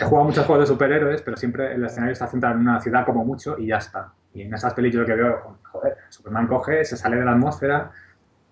he 0.00 0.04
jugado 0.04 0.24
muchos 0.24 0.46
juegos 0.46 0.66
de 0.66 0.72
superhéroes, 0.72 1.20
pero 1.20 1.36
siempre 1.36 1.74
el 1.74 1.84
escenario 1.84 2.14
está 2.14 2.26
centrado 2.28 2.54
en 2.54 2.62
una 2.62 2.80
ciudad 2.80 3.04
como 3.04 3.24
mucho 3.26 3.58
y 3.58 3.66
ya 3.66 3.76
está. 3.76 4.10
Y 4.32 4.42
en 4.42 4.54
esas 4.54 4.72
pelis 4.72 4.94
yo 4.94 5.00
lo 5.00 5.06
que 5.06 5.14
veo, 5.14 5.58
joder, 5.70 5.96
Superman 6.08 6.46
coge, 6.46 6.84
se 6.84 6.96
sale 6.96 7.16
de 7.18 7.24
la 7.26 7.32
atmósfera, 7.32 7.90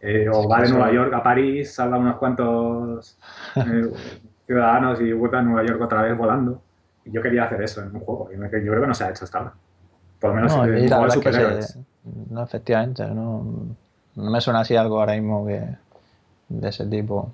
eh, 0.00 0.28
o 0.30 0.46
va 0.46 0.60
de 0.60 0.68
Nueva 0.68 0.92
York 0.92 1.14
a 1.14 1.22
París, 1.22 1.72
salva 1.72 1.96
unos 1.96 2.18
cuantos 2.18 3.18
eh, 3.56 3.90
ciudadanos 4.46 5.00
y 5.00 5.12
vuelve 5.12 5.38
a 5.38 5.42
Nueva 5.42 5.66
York 5.66 5.80
otra 5.80 6.02
vez 6.02 6.14
volando. 6.16 6.60
Y 7.06 7.10
yo 7.10 7.22
quería 7.22 7.44
hacer 7.44 7.62
eso 7.62 7.82
en 7.82 7.94
un 7.96 8.00
juego. 8.00 8.30
yo 8.30 8.38
creo 8.48 8.80
que 8.82 8.86
no 8.86 8.94
se 8.94 9.04
ha 9.04 9.10
hecho 9.10 9.24
hasta 9.24 9.38
ahora. 9.38 9.54
Por 10.22 10.30
lo 10.30 10.36
menos 10.36 10.52
No, 10.56 10.64
en 10.64 10.88
la 10.88 11.10
superhéroes. 11.10 11.66
se- 11.66 11.84
no, 12.30 12.42
efectivamente, 12.44 13.04
no, 13.08 13.76
no 14.14 14.30
me 14.30 14.40
suena 14.40 14.60
así 14.60 14.74
algo 14.76 15.00
ahora 15.00 15.14
mismo 15.14 15.46
que 15.46 15.62
de 16.48 16.68
ese 16.68 16.86
tipo. 16.86 17.32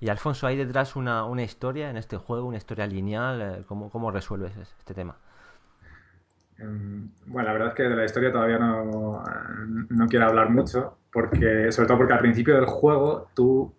Y 0.00 0.08
Alfonso, 0.08 0.46
¿hay 0.46 0.56
detrás 0.56 0.96
una, 0.96 1.24
una 1.24 1.42
historia 1.42 1.90
en 1.90 1.96
este 1.96 2.16
juego, 2.16 2.46
una 2.46 2.56
historia 2.58 2.86
lineal? 2.86 3.40
Eh, 3.42 3.64
¿Cómo, 3.66 3.90
cómo 3.90 4.10
resuelves 4.10 4.56
es- 4.56 4.74
este 4.78 4.94
tema? 4.94 5.16
Em, 6.58 7.08
Bueno, 7.26 7.48
la 7.48 7.52
verdad 7.54 7.68
es 7.68 7.74
que 7.74 7.82
de 7.84 7.96
la 7.96 8.04
historia 8.04 8.32
todavía 8.32 8.58
no, 8.58 9.22
no 9.88 10.06
quiero 10.08 10.26
hablar 10.26 10.50
mucho, 10.50 10.98
porque, 11.12 11.72
sobre 11.72 11.88
todo 11.88 11.98
porque 11.98 12.12
al 12.12 12.20
principio 12.20 12.54
del 12.56 12.66
juego 12.66 13.28
tú 13.34 13.72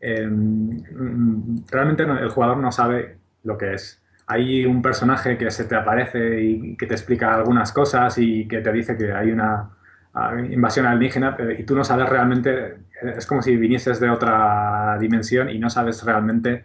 em, 0.00 0.70
mm, 0.92 1.64
realmente 1.70 2.06
no- 2.06 2.18
el 2.18 2.30
jugador 2.30 2.56
no 2.58 2.72
sabe 2.72 3.18
lo 3.42 3.58
que 3.58 3.74
es. 3.74 3.99
Hay 4.32 4.64
un 4.66 4.80
personaje 4.82 5.36
que 5.36 5.50
se 5.50 5.64
te 5.64 5.74
aparece 5.76 6.40
y 6.42 6.76
que 6.76 6.86
te 6.86 6.94
explica 6.94 7.34
algunas 7.34 7.72
cosas 7.72 8.16
y 8.18 8.46
que 8.48 8.60
te 8.60 8.72
dice 8.72 8.96
que 8.96 9.12
hay 9.12 9.30
una 9.32 9.70
ah, 10.14 10.34
invasión 10.50 10.86
alienígena 10.86 11.36
pero- 11.36 11.52
y 11.52 11.64
tú 11.64 11.74
no 11.76 11.84
sabes 11.84 12.08
realmente, 12.08 12.76
es 13.16 13.26
como 13.26 13.42
si 13.42 13.56
vinieses 13.56 13.98
de 14.00 14.08
otra 14.10 14.96
dimensión 15.00 15.50
y 15.50 15.58
no 15.58 15.68
sabes 15.70 16.02
realmente 16.04 16.64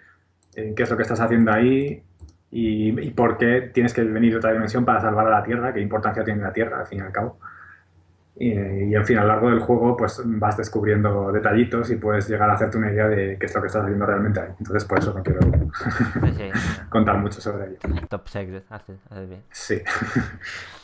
eh, 0.55 0.73
qué 0.75 0.83
es 0.83 0.89
lo 0.91 0.95
que 0.97 1.03
estás 1.03 1.19
haciendo 1.21 1.51
ahí 1.51 2.03
y, 2.51 2.99
y 3.07 3.11
por 3.11 3.37
qué 3.37 3.71
tienes 3.73 3.93
que 3.93 4.03
venir 4.03 4.31
de 4.33 4.37
otra 4.37 4.53
dimensión 4.53 4.85
para 4.85 5.01
salvar 5.01 5.27
a 5.27 5.31
la 5.31 5.43
Tierra, 5.43 5.73
qué 5.73 5.81
importancia 5.81 6.23
tiene 6.23 6.41
la 6.43 6.53
Tierra, 6.53 6.79
al 6.81 6.87
fin 6.87 6.99
y 6.99 7.01
al 7.01 7.11
cabo. 7.11 7.39
Y, 8.37 8.49
y, 8.51 8.93
en 8.95 9.05
fin, 9.05 9.17
a 9.17 9.21
lo 9.21 9.27
largo 9.29 9.49
del 9.49 9.61
juego 9.61 9.95
pues 9.95 10.21
vas 10.25 10.57
descubriendo 10.57 11.31
detallitos 11.31 11.89
y 11.89 11.95
puedes 11.95 12.27
llegar 12.27 12.49
a 12.49 12.55
hacerte 12.55 12.77
una 12.77 12.91
idea 12.91 13.07
de 13.07 13.37
qué 13.39 13.45
es 13.45 13.55
lo 13.55 13.61
que 13.61 13.67
estás 13.67 13.83
haciendo 13.83 14.05
realmente 14.05 14.41
ahí. 14.41 14.49
Entonces 14.59 14.83
por 14.83 14.99
eso 14.99 15.13
no 15.13 15.23
quiero 15.23 15.39
Sí, 15.41 16.33
sí, 16.35 16.51
contar 16.89 17.17
mucho 17.17 17.39
sobre 17.39 17.67
ello. 17.67 17.77
top 18.09 18.27
secret, 18.27 18.65
haces, 18.69 18.97
haces 19.09 19.29
bien. 19.29 19.41
Sí. 19.51 19.81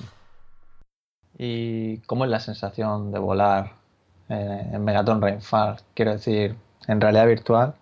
¿Y 1.38 1.98
cómo 2.08 2.26
es 2.26 2.32
la 2.32 2.40
sensación 2.40 3.12
de 3.12 3.20
volar 3.20 3.72
eh, 4.30 4.70
en 4.74 4.84
Megaton 4.84 5.22
Rainfall? 5.22 5.78
Quiero 5.96 6.12
decir, 6.12 6.56
en 6.88 7.02
realidad 7.02 7.28
virtual, 7.28 7.76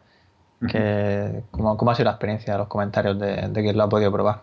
que, 0.67 1.43
¿cómo, 1.51 1.77
cómo 1.77 1.91
ha 1.91 1.95
sido 1.95 2.05
la 2.05 2.11
experiencia, 2.11 2.57
los 2.57 2.67
comentarios 2.67 3.19
de, 3.19 3.47
de 3.49 3.61
quien 3.61 3.77
lo 3.77 3.83
ha 3.83 3.89
podido 3.89 4.11
probar? 4.11 4.41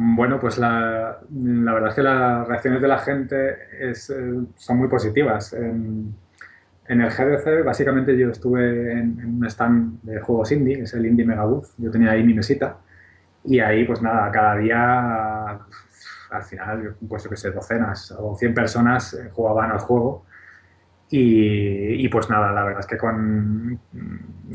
Bueno, 0.00 0.38
pues 0.38 0.58
la, 0.58 1.18
verdad 1.28 1.88
es 1.88 1.94
que 1.96 2.02
las 2.02 2.46
reacciones 2.46 2.80
de 2.80 2.86
la 2.86 2.98
gente 3.00 3.56
es, 3.80 4.08
eh, 4.10 4.32
son 4.54 4.78
muy 4.78 4.86
positivas. 4.86 5.52
En, 5.54 6.14
el 6.86 7.10
GDC, 7.10 7.64
básicamente 7.64 8.16
yo 8.16 8.30
estuve 8.30 8.92
en, 8.92 9.18
un 9.24 9.44
stand 9.46 10.00
de 10.02 10.20
juegos 10.20 10.52
indie, 10.52 10.76
que 10.76 10.82
es 10.84 10.94
el 10.94 11.04
Indie 11.04 11.26
Megabooth. 11.26 11.70
Yo 11.78 11.90
tenía 11.90 12.12
ahí 12.12 12.22
mi 12.22 12.32
mesita. 12.32 12.78
Y 13.44 13.58
ahí, 13.58 13.84
pues 13.84 14.00
nada, 14.00 14.30
cada 14.30 14.56
día, 14.58 15.48
al 16.30 16.42
final, 16.44 16.94
pues 17.08 17.24
yo 17.24 17.30
qué 17.30 17.36
sé, 17.36 17.50
docenas 17.50 18.12
o 18.16 18.36
100 18.36 18.54
personas 18.54 19.14
eh, 19.14 19.30
jugaban 19.32 19.72
al 19.72 19.80
juego. 19.80 20.26
Y, 21.10 22.04
y, 22.04 22.08
pues 22.08 22.28
nada, 22.28 22.52
la 22.52 22.64
verdad 22.64 22.80
es 22.80 22.86
que 22.86 22.98
con, 22.98 23.80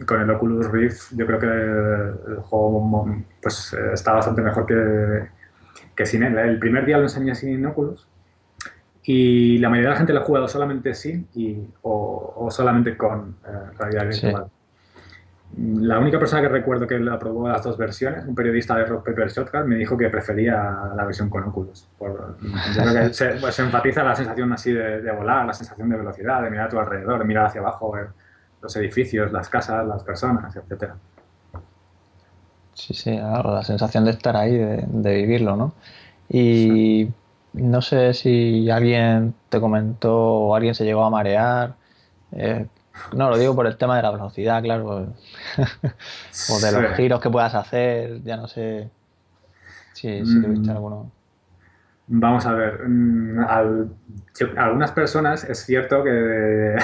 con 0.05 0.21
el 0.21 0.29
Oculus 0.29 0.71
Rift 0.71 1.13
yo 1.15 1.25
creo 1.25 1.39
que 1.39 1.47
el, 1.47 2.37
juego 2.41 3.23
pues, 3.41 3.73
está 3.93 4.13
bastante 4.13 4.43
mejor 4.43 4.65
que, 4.67 5.29
que 5.95 6.05
sin 6.05 6.21
él. 6.21 6.37
El 6.37 6.59
primer 6.59 6.85
día 6.85 6.97
lo 6.97 7.03
enseñé 7.03 7.33
sin 7.33 7.65
Oculus 7.65 8.07
y 9.03 9.57
la 9.57 9.69
mayoría 9.69 9.89
de 9.89 9.93
la 9.93 9.97
gente 9.97 10.13
lo 10.13 10.21
ha 10.21 10.23
jugado 10.23 10.47
solamente 10.47 10.93
sin 10.93 11.27
y, 11.33 11.67
o, 11.81 12.33
o 12.37 12.51
solamente 12.51 12.95
con 12.95 13.35
eh, 13.45 13.77
realidad 13.77 14.07
virtual. 14.07 14.45
Sí. 14.45 14.62
La 15.55 15.99
única 15.99 16.17
persona 16.17 16.41
que 16.41 16.47
recuerdo 16.47 16.87
que 16.87 16.99
la 16.99 17.19
probó 17.19 17.47
las 17.47 17.63
dos 17.63 17.77
versiones, 17.77 18.25
un 18.25 18.33
periodista 18.33 18.75
de 18.75 18.85
Rock 18.85 19.05
Paper 19.05 19.29
Shotgun, 19.29 19.67
me 19.67 19.75
dijo 19.75 19.95
que 19.95 20.09
prefería 20.09 20.91
la 20.95 21.05
versión 21.05 21.29
con 21.29 21.43
Oculus. 21.43 21.87
Por, 21.97 22.37
yo 22.41 22.81
creo 22.81 22.93
que 22.93 23.13
se, 23.13 23.29
pues, 23.35 23.53
se, 23.53 23.61
enfatiza 23.61 24.03
la 24.03 24.15
sensación 24.15 24.51
así 24.51 24.71
de, 24.71 25.01
de, 25.01 25.11
volar, 25.11 25.45
la 25.45 25.53
sensación 25.53 25.89
de 25.89 25.97
velocidad, 25.97 26.41
de 26.41 26.49
mirar 26.49 26.67
a 26.67 26.69
tu 26.69 26.79
alrededor, 26.79 27.19
de 27.19 27.25
mirar 27.25 27.45
hacia 27.45 27.61
abajo, 27.61 27.91
ver 27.91 28.07
los 28.63 28.75
edificios, 28.77 29.31
las 29.31 29.47
casas, 29.47 29.85
las 29.85 30.03
personas, 30.03 30.55
etc. 30.55 30.93
Sí, 32.73 32.95
sí, 32.95 33.15
claro, 33.15 33.53
la 33.53 33.63
sensación 33.63 34.05
de 34.05 34.11
estar 34.11 34.35
ahí, 34.35 34.57
de, 34.57 34.85
de 34.87 35.15
vivirlo, 35.15 35.55
¿no? 35.55 35.73
Y 36.29 37.05
sí. 37.05 37.13
no 37.53 37.81
sé 37.83 38.15
si 38.15 38.71
alguien 38.71 39.35
te 39.49 39.59
comentó 39.59 40.15
o 40.17 40.55
alguien 40.55 40.73
se 40.73 40.83
llegó 40.83 41.03
a 41.03 41.11
marear. 41.11 41.75
Eh, 42.31 42.65
no, 43.13 43.29
lo 43.29 43.37
digo 43.37 43.55
por 43.55 43.67
el 43.67 43.77
tema 43.77 43.95
de 43.97 44.03
la 44.03 44.11
velocidad, 44.11 44.61
claro. 44.61 44.87
o 46.49 46.59
de 46.59 46.71
los 46.71 46.89
sí. 46.89 46.95
giros 46.95 47.21
que 47.21 47.29
puedas 47.29 47.55
hacer, 47.55 48.21
ya 48.23 48.37
no 48.37 48.47
sé 48.47 48.89
si, 49.93 50.25
si 50.25 50.41
tuviste 50.41 50.67
mm. 50.67 50.75
alguno. 50.75 51.11
Vamos 52.07 52.45
a 52.45 52.53
ver, 52.53 52.81
al, 53.47 53.89
algunas 54.57 54.91
personas 54.91 55.43
es 55.45 55.59
cierto 55.59 56.03
que, 56.03 56.75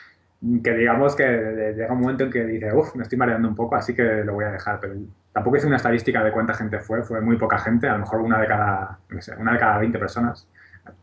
que 0.62 0.74
digamos 0.74 1.14
que 1.14 1.74
llega 1.76 1.92
un 1.92 2.00
momento 2.00 2.24
en 2.24 2.30
que 2.30 2.44
dice, 2.44 2.72
uff, 2.74 2.94
me 2.96 3.04
estoy 3.04 3.16
mareando 3.16 3.48
un 3.48 3.54
poco, 3.54 3.76
así 3.76 3.94
que 3.94 4.24
lo 4.24 4.34
voy 4.34 4.44
a 4.44 4.50
dejar, 4.50 4.80
pero 4.80 4.94
tampoco 5.32 5.56
hice 5.56 5.66
una 5.66 5.76
estadística 5.76 6.22
de 6.24 6.32
cuánta 6.32 6.54
gente 6.54 6.80
fue, 6.80 7.02
fue 7.02 7.20
muy 7.20 7.36
poca 7.36 7.58
gente, 7.58 7.88
a 7.88 7.92
lo 7.92 8.00
mejor 8.00 8.20
una 8.20 8.40
de 8.40 8.46
cada, 8.46 8.98
no 9.08 9.20
sé, 9.20 9.34
una 9.36 9.52
de 9.52 9.58
cada 9.58 9.78
20 9.78 9.98
personas. 9.98 10.48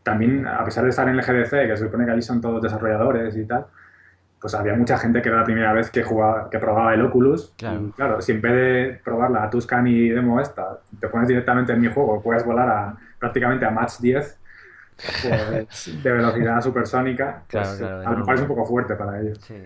También, 0.02 0.46
a 0.46 0.64
pesar 0.64 0.84
de 0.84 0.90
estar 0.90 1.08
en 1.08 1.14
el 1.14 1.22
GDC, 1.22 1.50
que 1.68 1.76
se 1.76 1.84
supone 1.84 2.04
que 2.04 2.10
allí 2.12 2.22
son 2.22 2.40
todos 2.40 2.62
desarrolladores 2.62 3.36
y 3.36 3.44
tal, 3.44 3.66
pues 4.44 4.52
había 4.52 4.74
mucha 4.74 4.98
gente 4.98 5.22
que 5.22 5.30
era 5.30 5.38
la 5.38 5.44
primera 5.44 5.72
vez 5.72 5.90
que 5.90 6.02
jugaba, 6.02 6.50
que 6.50 6.58
probaba 6.58 6.92
el 6.92 7.00
Oculus. 7.00 7.54
Claro. 7.56 7.80
Y 7.80 7.90
claro, 7.92 8.20
si 8.20 8.32
en 8.32 8.42
vez 8.42 8.52
de 8.52 9.00
probar 9.02 9.30
la 9.30 9.48
Tuscan 9.48 9.86
y 9.86 10.10
demo 10.10 10.38
esta, 10.38 10.80
te 11.00 11.08
pones 11.08 11.28
directamente 11.28 11.72
en 11.72 11.80
mi 11.80 11.88
juego, 11.88 12.20
puedes 12.20 12.44
volar 12.44 12.68
a, 12.68 12.94
prácticamente 13.18 13.64
a 13.64 13.70
Match 13.70 14.00
10 14.00 14.38
pues, 15.22 15.98
de 16.02 16.12
velocidad 16.12 16.60
supersónica, 16.60 17.42
pues, 17.50 17.76
claro, 17.78 18.06
a 18.06 18.10
lo 18.10 18.18
mejor 18.18 18.34
es 18.34 18.40
un 18.42 18.48
poco 18.48 18.66
fuerte 18.66 18.94
para 18.96 19.18
ellos. 19.18 19.38
Sí. 19.40 19.56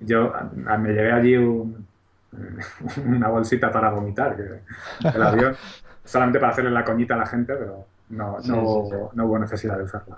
yo 0.00 0.32
a- 0.34 0.78
me 0.78 0.94
llevé 0.94 1.12
allí 1.12 1.36
un- 1.36 1.86
una 3.06 3.28
bolsita 3.28 3.70
para 3.70 3.90
vomitar, 3.90 4.36
que 4.36 5.08
el 5.14 5.22
avión, 5.22 5.54
solamente 6.02 6.40
para 6.40 6.52
hacerle 6.52 6.70
la 6.70 6.82
coñita 6.82 7.12
a 7.12 7.18
la 7.18 7.26
gente, 7.26 7.54
pero 7.56 7.84
no, 8.08 8.40
Sí, 8.40 8.48
no, 8.48 8.54
sí, 8.54 8.60
hubo, 8.62 9.10
no 9.12 9.26
hubo 9.26 9.38
necesidad 9.38 9.76
de 9.76 9.82
usarla. 9.82 10.16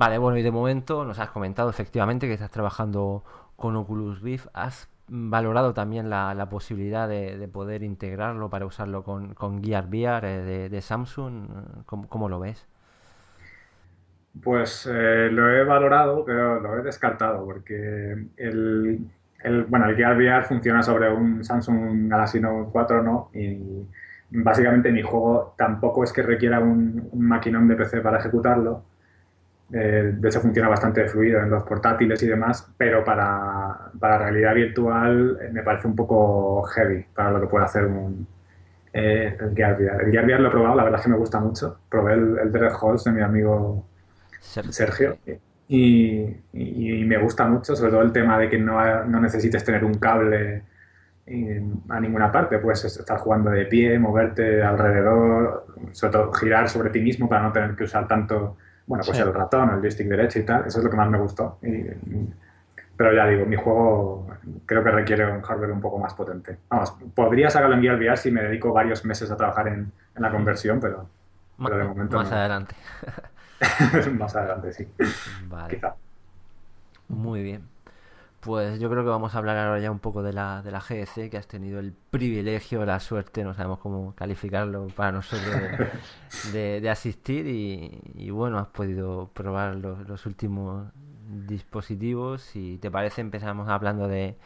Vale, 0.00 0.18
bueno, 0.18 0.38
y 0.38 0.42
de 0.42 0.50
momento 0.52 1.04
nos 1.04 1.18
has 1.18 1.30
comentado 1.30 1.70
efectivamente 1.70 2.26
que 2.28 2.34
estás 2.34 2.50
trabajando 2.50 3.24
con 3.56 3.74
Oculus 3.76 4.20
Rift. 4.20 4.46
¿Has 4.52 4.88
valorado 5.08 5.74
también 5.74 6.10
la, 6.10 6.48
posibilidad 6.50 7.08
de, 7.08 7.36
de 7.38 7.48
poder 7.48 7.82
integrarlo 7.82 8.50
para 8.50 8.66
usarlo 8.66 9.02
con, 9.02 9.34
con 9.34 9.62
Gear 9.64 9.86
VR 9.88 10.28
eh, 10.66 10.68
de, 10.68 10.82
Samsung? 10.82 11.84
¿Cómo, 11.86 12.08
cómo 12.08 12.28
lo 12.28 12.38
ves? 12.38 12.66
Pues 14.42 14.86
eh, 14.90 15.30
lo 15.32 15.48
he 15.50 15.64
valorado, 15.64 16.24
pero 16.24 16.60
lo 16.60 16.78
he 16.78 16.82
descartado 16.82 17.44
porque 17.44 18.12
el, 18.36 19.10
el- 19.42 19.64
bueno, 19.64 19.86
el 19.88 19.96
Gear 19.96 20.16
VR 20.16 20.44
funciona 20.44 20.82
sobre 20.82 21.12
un 21.12 21.42
Samsung 21.44 22.08
Galaxy 22.08 22.40
Note 22.40 22.68
4 22.70 23.02
no 23.02 23.30
y 23.34 23.58
básicamente 24.30 24.92
mi 24.92 25.02
juego 25.02 25.54
tampoco 25.56 26.04
es 26.04 26.12
que 26.12 26.22
requiera 26.22 26.60
un 26.60 27.10
maquinón 27.14 27.66
de 27.68 27.76
PC 27.76 28.00
para 28.00 28.18
ejecutarlo. 28.18 28.84
Eh, 29.72 30.12
de 30.16 30.28
hecho 30.28 30.40
funciona 30.40 30.68
bastante 30.68 31.06
fluido 31.08 31.40
en 31.40 31.50
los 31.50 31.62
portátiles 31.64 32.22
y 32.22 32.26
demás, 32.26 32.72
pero 32.76 33.04
para, 33.04 33.90
para 34.00 34.18
realidad 34.18 34.54
virtual 34.54 35.38
eh, 35.42 35.50
me 35.52 35.62
parece 35.62 35.86
un 35.88 35.94
poco 35.96 36.62
heavy 36.64 37.04
para 37.14 37.32
lo 37.32 37.40
que 37.40 37.46
puede 37.48 37.66
hacer 37.66 37.84
un, 37.86 38.26
eh, 38.92 39.36
el 39.40 39.54
Gear 39.54 39.74
VR. 39.80 40.04
El 40.06 40.12
Gear 40.12 40.24
VR 40.26 40.40
lo 40.42 40.48
he 40.48 40.52
probado, 40.52 40.76
la 40.76 40.84
verdad 40.84 41.00
es 41.00 41.04
que 41.06 41.12
me 41.12 41.18
gusta 41.18 41.40
mucho. 41.40 41.80
Probé 41.90 42.14
el, 42.14 42.38
el 42.40 42.52
Dread 42.52 42.72
Halls 42.82 43.04
de 43.04 43.12
mi 43.12 43.22
amigo 43.22 43.86
Ser- 44.40 44.72
Sergio. 44.72 45.18
Y, 45.68 46.22
y- 46.52 47.00
y 47.02 47.04
me 47.04 47.18
gusta 47.18 47.46
mucho, 47.46 47.76
sobre 47.76 47.92
todo 47.92 48.02
el 48.02 48.12
tema 48.12 48.38
de 48.38 48.48
que 48.48 48.58
no, 48.58 49.04
no 49.04 49.20
necesites 49.20 49.64
tener 49.64 49.84
un 49.84 49.94
cable 49.98 50.64
a 51.88 52.00
ninguna 52.00 52.32
parte, 52.32 52.58
puedes 52.58 52.84
estar 52.84 53.18
jugando 53.18 53.50
de 53.50 53.66
pie, 53.66 53.98
moverte 53.98 54.62
alrededor, 54.62 55.66
sobre 55.92 56.12
todo 56.12 56.32
girar 56.32 56.68
sobre 56.68 56.90
ti 56.90 57.00
mismo 57.00 57.28
para 57.28 57.42
no 57.42 57.52
tener 57.52 57.74
que 57.76 57.84
usar 57.84 58.08
tanto, 58.08 58.56
bueno, 58.88 59.04
pues 59.04 59.16
Sí. 59.16 59.22
el 59.22 59.32
ratón, 59.32 59.70
el 59.70 59.80
joystick 59.80 60.08
derecho 60.08 60.40
y 60.40 60.42
tal, 60.44 60.66
eso 60.66 60.78
es 60.78 60.84
lo 60.84 60.90
que 60.90 60.96
más 60.96 61.08
me 61.08 61.18
gustó. 61.18 61.58
Y- 61.62 62.34
pero 62.96 63.12
ya 63.14 63.26
digo, 63.28 63.46
mi 63.46 63.54
juego 63.54 64.26
creo 64.66 64.82
que 64.82 64.90
requiere 64.90 65.24
un 65.30 65.40
hardware 65.42 65.70
un 65.70 65.80
poco 65.80 65.98
más 66.00 66.14
potente. 66.14 66.58
Vamos, 66.68 66.96
podría 67.14 67.48
sacarlo 67.48 67.76
en 67.76 67.80
VR 67.80 68.16
si 68.16 68.32
me 68.32 68.42
dedico 68.42 68.72
varios 68.72 69.04
meses 69.04 69.30
a 69.30 69.36
trabajar 69.36 69.68
en, 69.68 69.92
en 70.16 70.22
la 70.22 70.32
conversión, 70.32 70.80
pero, 70.80 71.08
Ma- 71.58 71.68
pero 71.68 71.78
de 71.78 71.84
momento 71.88 72.16
más 72.16 72.28
no. 72.28 72.36
adelante. 72.36 72.74
más 74.18 74.34
adelante 74.34 74.72
sí, 74.72 74.88
Vale. 75.48 75.74
quizá. 75.76 75.94
Muy 77.08 77.42
bien. 77.44 77.62
Pues 78.40 78.78
yo 78.78 78.88
creo 78.88 79.02
que 79.02 79.10
vamos 79.10 79.34
a 79.34 79.38
hablar 79.38 79.56
ahora 79.58 79.80
ya 79.80 79.90
un 79.90 79.98
poco 79.98 80.22
de 80.22 80.32
la, 80.32 80.62
de 80.62 80.70
la 80.70 80.80
GDC, 80.80 81.28
que 81.28 81.36
has 81.38 81.48
tenido 81.48 81.80
el 81.80 81.92
privilegio, 81.92 82.84
la 82.86 83.00
suerte, 83.00 83.42
no 83.42 83.52
sabemos 83.52 83.80
cómo 83.80 84.14
calificarlo 84.14 84.86
para 84.88 85.10
nosotros, 85.12 85.60
de, 85.60 85.72
de- 86.52 86.80
de 86.80 86.90
asistir 86.90 87.46
y, 87.48 88.00
y 88.14 88.30
bueno, 88.30 88.58
has 88.58 88.68
podido 88.68 89.28
probar 89.34 89.74
los, 89.76 90.08
los 90.08 90.24
últimos 90.26 90.86
dispositivos. 91.46 92.42
Si 92.42 92.78
te 92.78 92.90
parece, 92.90 93.20
empezamos 93.22 93.68
hablando 93.68 94.06
de, 94.08 94.36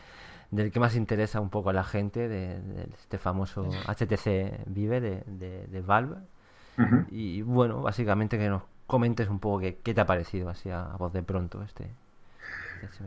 del 0.50 0.72
que 0.72 0.80
más 0.80 0.96
interesa 0.96 1.40
un 1.40 1.50
poco 1.50 1.70
a 1.70 1.74
la 1.74 1.84
gente, 1.84 2.28
de, 2.28 2.60
de 2.60 2.84
este 2.98 3.18
famoso 3.18 3.82
HTC 3.86 4.60
Vive 4.66 5.00
de, 5.00 5.22
de, 5.26 5.66
de 5.66 5.80
Valve. 5.82 6.16
Ujú. 6.78 7.04
Y 7.10 7.42
bueno, 7.42 7.82
básicamente 7.82 8.38
que 8.38 8.48
nos 8.48 8.62
comentes 8.86 9.28
un 9.28 9.38
poco 9.38 9.60
qué, 9.60 9.78
qué 9.82 9.94
te 9.94 10.00
ha 10.00 10.06
parecido 10.06 10.48
así 10.50 10.70
a, 10.70 10.84
a 10.92 10.96
voz 10.96 11.12
de 11.12 11.22
pronto 11.22 11.62
este, 11.62 11.84
este. 12.82 13.04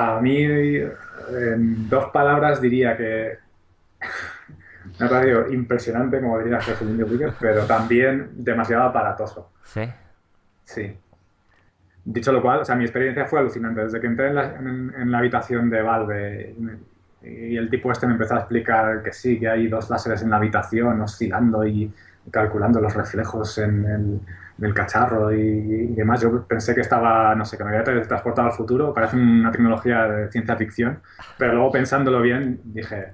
A 0.00 0.20
mí, 0.20 0.42
en 0.44 1.88
dos 1.88 2.06
palabras, 2.12 2.60
diría 2.60 2.96
que 2.96 3.38
me 5.00 5.06
ha 5.06 5.08
parecido 5.08 5.52
impresionante, 5.52 6.20
como 6.20 6.38
diría 6.38 6.60
Wicker, 7.04 7.32
pero 7.40 7.64
también 7.66 8.30
demasiado 8.36 8.84
aparatoso. 8.84 9.50
¿Sí? 9.64 9.82
Sí. 10.64 10.96
Dicho 12.04 12.32
lo 12.32 12.40
cual, 12.40 12.60
o 12.60 12.64
sea, 12.64 12.76
mi 12.76 12.84
experiencia 12.84 13.26
fue 13.26 13.40
alucinante. 13.40 13.82
Desde 13.82 14.00
que 14.00 14.06
entré 14.06 14.28
en 14.28 14.34
la, 14.36 14.56
en- 14.56 14.94
en 14.96 15.10
la 15.10 15.18
habitación 15.18 15.68
de 15.68 15.82
Valve 15.82 16.54
y, 17.22 17.28
y 17.28 17.56
el 17.56 17.68
tipo 17.68 17.90
este 17.90 18.06
me 18.06 18.12
empezó 18.12 18.34
a 18.36 18.38
explicar 18.38 19.02
que 19.02 19.12
sí, 19.12 19.38
que 19.38 19.48
hay 19.48 19.66
dos 19.66 19.90
láseres 19.90 20.22
en 20.22 20.30
la 20.30 20.36
habitación 20.36 21.00
oscilando 21.00 21.66
y 21.66 21.92
calculando 22.30 22.80
los 22.80 22.94
reflejos 22.94 23.58
en 23.58 23.84
el, 23.84 24.20
en 24.58 24.64
el 24.64 24.74
cacharro 24.74 25.32
y, 25.32 25.40
y 25.40 25.94
demás. 25.94 26.20
Yo 26.20 26.44
pensé 26.46 26.74
que 26.74 26.80
estaba, 26.80 27.34
no 27.34 27.44
sé, 27.44 27.56
que 27.56 27.64
me 27.64 27.70
había 27.76 27.84
transportado 28.04 28.48
al 28.48 28.54
futuro. 28.54 28.92
Parece 28.92 29.16
una 29.16 29.50
tecnología 29.52 30.04
de 30.08 30.30
ciencia 30.30 30.56
ficción. 30.56 31.00
Pero 31.38 31.54
luego 31.54 31.70
pensándolo 31.72 32.20
bien, 32.20 32.60
dije, 32.64 33.12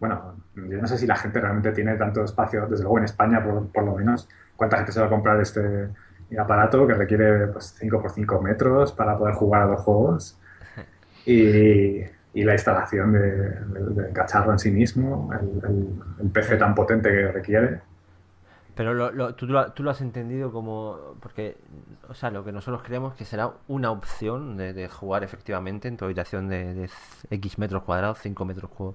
bueno, 0.00 0.36
yo 0.56 0.78
no 0.80 0.86
sé 0.88 0.98
si 0.98 1.06
la 1.06 1.16
gente 1.16 1.40
realmente 1.40 1.72
tiene 1.72 1.94
tanto 1.96 2.24
espacio, 2.24 2.66
desde 2.66 2.82
luego 2.84 2.98
en 2.98 3.04
España 3.04 3.42
por, 3.42 3.70
por 3.70 3.84
lo 3.84 3.94
menos, 3.96 4.28
cuánta 4.56 4.76
gente 4.78 4.92
se 4.92 5.00
va 5.00 5.06
a 5.06 5.10
comprar 5.10 5.40
este 5.40 5.88
aparato 6.38 6.86
que 6.86 6.94
requiere 6.94 7.46
pues, 7.48 7.74
5x5 7.78 8.40
metros 8.42 8.92
para 8.92 9.16
poder 9.16 9.34
jugar 9.34 9.62
a 9.62 9.66
los 9.66 9.80
juegos 9.82 10.38
y, 11.26 12.00
y 12.34 12.44
la 12.44 12.52
instalación 12.54 13.12
de- 13.12 13.20
del, 13.20 13.94
del 13.94 14.12
cacharro 14.12 14.52
en 14.52 14.58
sí 14.58 14.70
mismo, 14.70 15.30
el, 15.32 15.70
el- 15.70 15.88
el 16.24 16.30
PC 16.30 16.56
tan 16.56 16.74
potente 16.74 17.10
que 17.10 17.28
requiere. 17.32 17.80
Pero 18.74 18.94
lo, 18.94 19.10
lo- 19.12 19.34
tú, 19.34 19.46
lo, 19.46 19.72
tú 19.72 19.82
lo 19.82 19.90
has 19.90 20.00
entendido 20.00 20.50
como... 20.52 21.16
Porque, 21.20 21.58
o 22.08 22.14
sea, 22.14 22.30
lo 22.30 22.44
que 22.44 22.52
nosotros 22.52 22.82
creemos 22.82 23.14
que 23.14 23.24
será 23.24 23.52
una 23.68 23.90
opción 23.90 24.56
de, 24.56 24.72
de 24.72 24.88
jugar 24.88 25.24
efectivamente 25.24 25.88
en 25.88 25.96
tu 25.96 26.04
habitación 26.06 26.48
de, 26.48 26.74
de 26.74 26.90
X 27.30 27.58
metros 27.58 27.82
cuadrados, 27.82 28.18
5 28.20 28.44
metros 28.44 28.70
cu- 28.70 28.94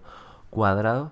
cuadrados. 0.50 1.12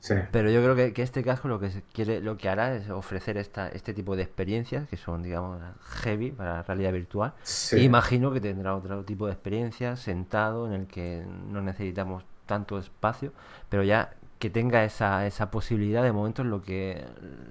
Sí, 0.00 0.14
Pero 0.30 0.50
yo 0.50 0.62
creo 0.62 0.76
que, 0.76 0.92
que 0.92 1.02
este 1.02 1.22
casco 1.24 1.48
lo 1.48 1.58
que 1.60 1.70
quiere, 1.92 2.20
lo 2.20 2.36
que 2.36 2.48
hará 2.48 2.74
es 2.74 2.90
ofrecer 2.90 3.36
esta, 3.38 3.68
este 3.68 3.94
tipo 3.94 4.16
de 4.16 4.22
experiencias 4.22 4.88
que 4.88 4.96
son, 4.96 5.22
digamos, 5.22 5.60
heavy 6.02 6.30
para 6.32 6.54
la 6.54 6.62
realidad 6.62 6.92
virtual. 6.92 7.32
sí. 7.42 7.76
Y 7.78 7.84
imagino 7.84 8.32
que 8.32 8.40
tendrá 8.40 8.74
otro 8.76 9.04
tipo 9.04 9.26
de 9.26 9.32
experiencias 9.32 10.00
sentado 10.00 10.66
en 10.66 10.72
el 10.74 10.86
que 10.86 11.24
no 11.50 11.62
necesitamos 11.62 12.24
tanto 12.44 12.78
espacio, 12.78 13.32
pero 13.68 13.82
ya 13.82 14.14
que 14.38 14.50
tenga 14.50 14.84
esa, 14.84 15.26
esa 15.26 15.50
posibilidad 15.50 16.02
de 16.02 16.12
momento 16.12 16.42
es 16.42 16.48
lo 16.48 16.62
que 16.62 17.04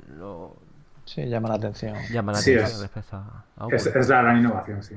lo 0.08 0.58
Sí, 1.06 1.26
llama 1.28 1.50
la 1.50 1.56
atención. 1.56 1.96
llama 2.10 2.32
la 2.34 2.38
Sí, 2.40 2.52
atención 2.52 2.66
es- 2.74 2.80
respecto 2.82 3.18
a, 3.18 3.46
a 3.58 3.66
Es, 3.68 3.88
Oculus. 3.88 3.96
es 3.96 4.10
la 4.10 4.22
gran 4.22 4.38
innovación, 4.38 4.84
sí. 4.84 4.96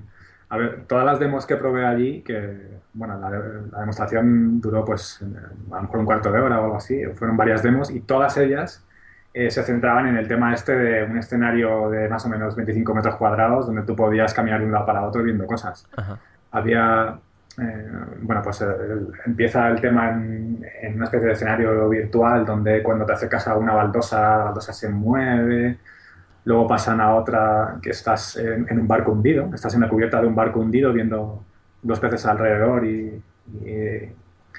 A 0.50 0.56
ver, 0.56 0.86
todas 0.86 1.04
las 1.04 1.18
demos 1.18 1.44
que 1.46 1.56
probé 1.56 1.86
allí, 1.86 2.22
que, 2.22 2.80
bueno, 2.94 3.18
la, 3.18 3.28
la 3.30 3.80
demostración 3.80 4.60
duró 4.60 4.84
pues 4.84 5.20
a 5.22 5.76
lo 5.76 5.82
mejor 5.82 5.98
un 6.00 6.06
cuarto 6.06 6.32
de 6.32 6.40
hora 6.40 6.60
o 6.60 6.64
algo 6.64 6.76
así, 6.76 7.04
fueron 7.14 7.36
varias 7.36 7.62
demos 7.62 7.90
y 7.90 8.00
todas 8.00 8.36
ellas 8.38 8.86
eh, 9.34 9.50
se 9.50 9.62
centraban 9.62 10.06
en 10.06 10.16
el 10.16 10.26
tema 10.26 10.54
este 10.54 10.72
de 10.74 11.04
un 11.04 11.18
escenario 11.18 11.90
de 11.90 12.08
más 12.08 12.24
o 12.24 12.28
menos 12.30 12.56
25 12.56 12.94
metros 12.94 13.16
cuadrados 13.16 13.66
donde 13.66 13.82
tú 13.82 13.94
podías 13.94 14.32
caminar 14.32 14.60
de 14.60 14.66
un 14.66 14.72
lado 14.72 14.86
para 14.86 15.04
otro 15.06 15.22
viendo 15.22 15.46
cosas. 15.46 15.86
Ajá. 15.96 16.18
Había, 16.50 17.20
eh, 17.60 17.88
bueno, 18.22 18.40
pues 18.42 18.60
el- 18.60 19.08
empieza 19.26 19.68
el 19.68 19.80
tema 19.80 20.10
en, 20.10 20.64
en 20.82 20.94
una 20.94 21.04
especie 21.04 21.26
de 21.28 21.32
escenario 21.34 21.88
virtual 21.88 22.44
donde 22.44 22.82
cuando 22.82 23.04
te 23.04 23.12
acercas 23.12 23.46
a 23.48 23.56
una 23.56 23.72
baldosa, 23.74 24.20
la 24.38 24.44
baldosa 24.44 24.72
se 24.72 24.88
mueve, 24.88 25.78
luego 26.44 26.66
pasan 26.66 27.00
a 27.00 27.14
otra 27.14 27.76
que 27.82 27.90
estás 27.90 28.36
en, 28.36 28.66
en 28.68 28.78
un 28.80 28.88
barco 28.88 29.12
hundido, 29.12 29.50
estás 29.54 29.74
en 29.74 29.80
la 29.82 29.88
cubierta 29.88 30.20
de 30.20 30.26
un 30.26 30.34
barco 30.34 30.60
hundido 30.60 30.92
viendo 30.92 31.44
dos 31.82 32.00
peces 32.00 32.24
alrededor 32.26 32.84
y, 32.86 33.22
y 33.64 34.12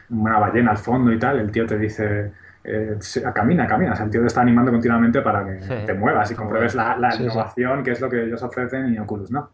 una 0.10 0.40
ballena 0.40 0.72
al 0.72 0.78
fondo 0.78 1.12
y 1.12 1.20
tal, 1.20 1.40
el 1.40 1.52
tío 1.52 1.66
te 1.66 1.78
dice... 1.78 2.32
eh, 2.64 2.98
se- 3.00 3.24
camina, 3.34 3.66
camina, 3.68 3.94
o 3.94 3.96
sea, 3.96 4.06
el 4.06 4.12
tío 4.12 4.22
te 4.22 4.28
está 4.28 4.42
animando 4.42 4.72
continuamente 4.72 5.22
para 5.22 5.46
que 5.46 5.62
Sí. 5.62 5.74
te 5.86 5.94
muevas 5.94 6.30
y 6.32 6.36
compruebes 6.36 6.76
la, 6.76 6.98
la 6.98 7.12
Sí, 7.12 7.18
sí. 7.20 7.24
innovación, 7.24 7.84
que 7.84 7.92
es 7.92 8.02
lo 8.02 8.10
que 8.10 8.24
ellos 8.24 8.42
ofrecen 8.44 8.94
y 8.94 9.00
Oculus 9.00 9.32
no. 9.32 9.50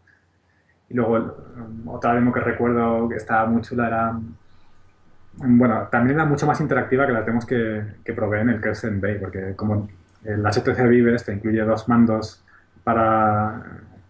Y 0.88 0.94
luego 0.94 1.16
el- 1.16 1.32
otra 1.86 2.14
demo 2.14 2.32
que 2.32 2.40
recuerdo 2.40 3.08
que 3.08 3.16
estaba 3.16 3.46
muy 3.46 3.62
chula 3.62 3.86
era, 3.88 4.18
bueno, 5.38 5.88
también 5.90 6.16
era 6.16 6.24
mucho 6.24 6.46
más 6.46 6.60
interactiva 6.60 7.06
que 7.06 7.12
las 7.12 7.26
demos 7.26 7.44
que, 7.44 7.82
que 8.04 8.12
probé 8.12 8.40
en 8.40 8.50
el 8.50 8.60
Crescent 8.60 9.02
Bay, 9.02 9.18
porque 9.18 9.54
como 9.56 9.88
el 10.24 10.44
HTC 10.46 10.86
Vive 10.88 11.14
este 11.14 11.32
incluye 11.32 11.60
dos 11.62 11.88
mandos 11.88 12.42
para, 12.84 13.62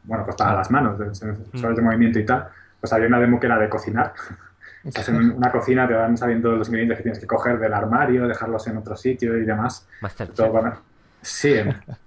bueno, 0.05 0.25
pues 0.25 0.37
para 0.37 0.55
las 0.55 0.71
manos, 0.71 0.99
sensores 1.19 1.77
de 1.77 1.83
movimiento 1.83 2.19
y 2.19 2.25
tal, 2.27 2.49
pues 2.81 2.93
había 2.93 3.09
una 3.09 3.19
demo 3.19 3.41
que 3.41 3.47
era 3.47 3.59
de 3.59 3.69
cocinar. 3.69 4.13
Estás 4.85 5.09
en 5.09 5.33
una 5.33 5.51
cocina, 5.51 5.89
te 5.89 5.95
van 5.95 6.17
sabiendo 6.17 6.53
los 6.53 6.69
ingredientes 6.69 6.99
que 6.99 7.03
tienes 7.03 7.19
que 7.19 7.27
coger 7.27 7.59
del 7.59 7.75
armario, 7.75 8.29
dejarlos 8.29 8.65
en 8.69 8.77
otro 8.77 8.95
sitio 8.97 9.37
y 9.37 9.45
demás. 9.45 9.89
Masterchef. 10.01 10.37
Todo 10.37 10.53
para- 10.53 10.79
Sí, 11.23 11.55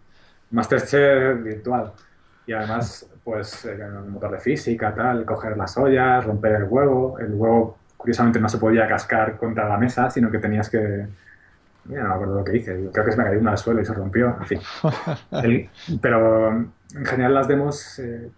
Masterchef 0.52 1.44
virtual. 1.44 1.92
Y 2.50 2.54
además, 2.54 3.08
pues, 3.24 3.64
eh, 3.66 3.78
motor 4.10 4.32
de 4.32 4.40
física, 4.40 4.92
tal, 4.96 5.24
coger 5.24 5.56
las 5.56 5.78
ollas, 5.78 6.26
romper 6.26 6.54
el 6.54 6.64
huevo. 6.64 7.20
El 7.20 7.34
huevo, 7.36 7.78
curiosamente, 7.96 8.40
no 8.40 8.50
se 8.50 8.58
podía 8.58 8.88
cascar 8.88 9.38
contra 9.38 9.70
la 9.70 9.78
mesa, 9.78 10.10
sino 10.10 10.32
que 10.32 10.40
tenías 10.40 10.68
que... 10.68 11.06
Mira, 11.86 12.04
no 12.04 12.10
me 12.10 12.16
acuerdo 12.16 12.36
lo 12.40 12.44
que 12.44 12.58
hice. 12.58 12.90
Creo 12.92 13.06
que 13.06 13.12
se 13.12 13.18
me 13.18 13.24
cayó 13.26 13.40
una 13.40 13.52
al 13.52 13.58
suelo 13.60 13.82
y 13.82 13.86
se 13.86 13.94
rompió. 13.94 14.36
En 14.40 14.46
fin. 14.48 14.60
El- 15.32 15.70
pero, 16.02 16.50
en 16.52 17.06
general, 17.06 17.36
las 17.36 17.48
demos 17.48 18.00
eh, 18.00 18.32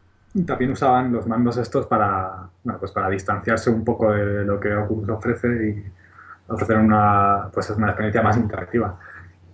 también 0.45 0.72
usaban 0.72 1.14
los 1.14 1.26
mandos 1.26 1.55
estos 1.57 1.88
para, 1.88 2.49
bueno, 2.66 2.80
pues 2.80 2.91
para 2.91 3.09
distanciarse 3.09 3.70
un 3.70 3.86
poco 3.86 4.12
de 4.12 4.43
lo 4.43 4.59
que 4.59 4.74
Oculus 4.76 5.09
ofrece 5.09 5.47
y 5.47 5.86
ofrecer 6.47 6.78
una, 6.78 7.49
pues 7.53 7.70
una 7.72 7.88
experiencia 7.88 8.22
más 8.22 8.38
interactiva. 8.38 8.99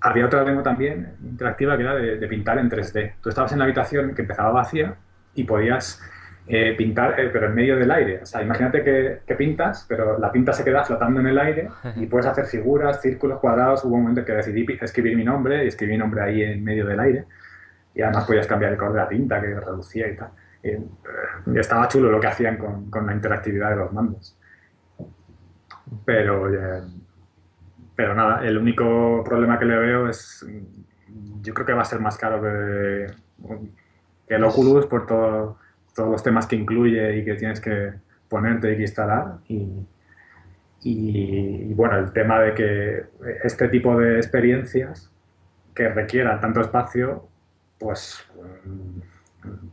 Había 0.01 0.25
otra 0.25 0.43
demo 0.43 0.61
también 0.61 1.15
interactiva 1.23 1.75
que 1.75 1.83
era 1.83 1.95
de, 1.95 2.17
de 2.17 2.27
pintar 2.27 2.59
en 2.59 2.69
3D. 2.69 3.15
Tú 3.21 3.29
estabas 3.29 3.51
en 3.51 3.59
la 3.59 3.65
habitación 3.65 4.13
que 4.13 4.21
empezaba 4.21 4.51
vacía 4.51 4.95
y 5.33 5.43
podías 5.43 6.01
eh, 6.49 6.75
pintar, 6.77 7.19
eh, 7.19 7.29
pero 7.31 7.47
en 7.47 7.55
medio 7.55 7.75
del 7.75 7.91
aire. 7.91 8.21
O 8.23 8.25
sea, 8.25 8.41
imagínate 8.41 8.81
que, 8.81 9.19
que 9.27 9.35
pintas, 9.35 9.85
pero 9.87 10.17
la 10.17 10.31
pinta 10.31 10.53
se 10.53 10.63
queda 10.63 10.83
flotando 10.85 11.19
en 11.19 11.27
el 11.27 11.37
aire 11.37 11.69
y 11.97 12.05
puedes 12.07 12.25
hacer 12.25 12.45
figuras, 12.45 13.01
círculos, 13.01 13.39
cuadrados. 13.39 13.83
Hubo 13.83 13.95
un 13.95 14.01
momento 14.03 14.23
que 14.23 14.31
decidí 14.31 14.65
escribir 14.79 15.17
mi 15.17 15.25
nombre 15.25 15.65
y 15.65 15.67
escribí 15.67 15.91
mi 15.93 15.97
nombre 15.97 16.21
ahí 16.21 16.41
en 16.43 16.63
medio 16.63 16.85
del 16.85 16.99
aire. 17.01 17.25
Y 17.93 18.01
además 18.01 18.25
podías 18.25 18.47
cambiar 18.47 18.71
el 18.71 18.77
color 18.77 18.93
de 18.93 18.99
la 18.99 19.09
tinta 19.09 19.41
que 19.41 19.59
reducía 19.59 20.07
y 20.07 20.15
tal. 20.15 20.29
Y, 20.63 20.69
eh, 20.69 20.79
estaba 21.55 21.87
chulo 21.89 22.09
lo 22.09 22.19
que 22.19 22.27
hacían 22.27 22.57
con, 22.57 22.89
con 22.89 23.05
la 23.05 23.13
interactividad 23.13 23.71
de 23.71 23.75
los 23.75 23.91
mandos. 23.91 24.37
Pero, 26.05 26.53
eh, 26.53 26.81
pero 27.97 28.15
nada, 28.15 28.45
el 28.47 28.57
único 28.57 29.23
problema 29.25 29.59
que 29.59 29.65
le 29.65 29.75
veo 29.77 30.07
es. 30.07 30.45
mm, 30.47 31.41
Yo 31.41 31.53
creo 31.53 31.65
que 31.65 31.73
va 31.73 31.81
a 31.81 31.85
ser 31.85 31.99
más 31.99 32.17
caro 32.17 32.41
que, 32.41 33.07
que 34.27 34.35
el 34.35 34.43
Oculus 34.43 34.85
por 34.85 35.05
todo- 35.07 35.57
todos 35.95 36.09
los 36.11 36.23
temas 36.23 36.45
que 36.47 36.55
incluye 36.55 37.17
y 37.17 37.25
que 37.25 37.33
tienes 37.35 37.59
que 37.59 37.93
ponerte 38.29 38.71
y 38.71 38.75
que 38.75 38.81
instalar. 38.83 39.39
Y, 39.47 39.87
y, 40.83 41.69
y, 41.69 41.73
bueno, 41.73 41.97
el 41.97 42.11
tema 42.13 42.39
de 42.39 42.53
que 42.53 43.05
este 43.43 43.67
tipo 43.69 43.97
de 43.97 44.17
experiencias 44.17 45.11
que 45.73 45.89
requieran 45.89 46.39
tanto 46.39 46.61
espacio, 46.61 47.27
pues. 47.79 48.23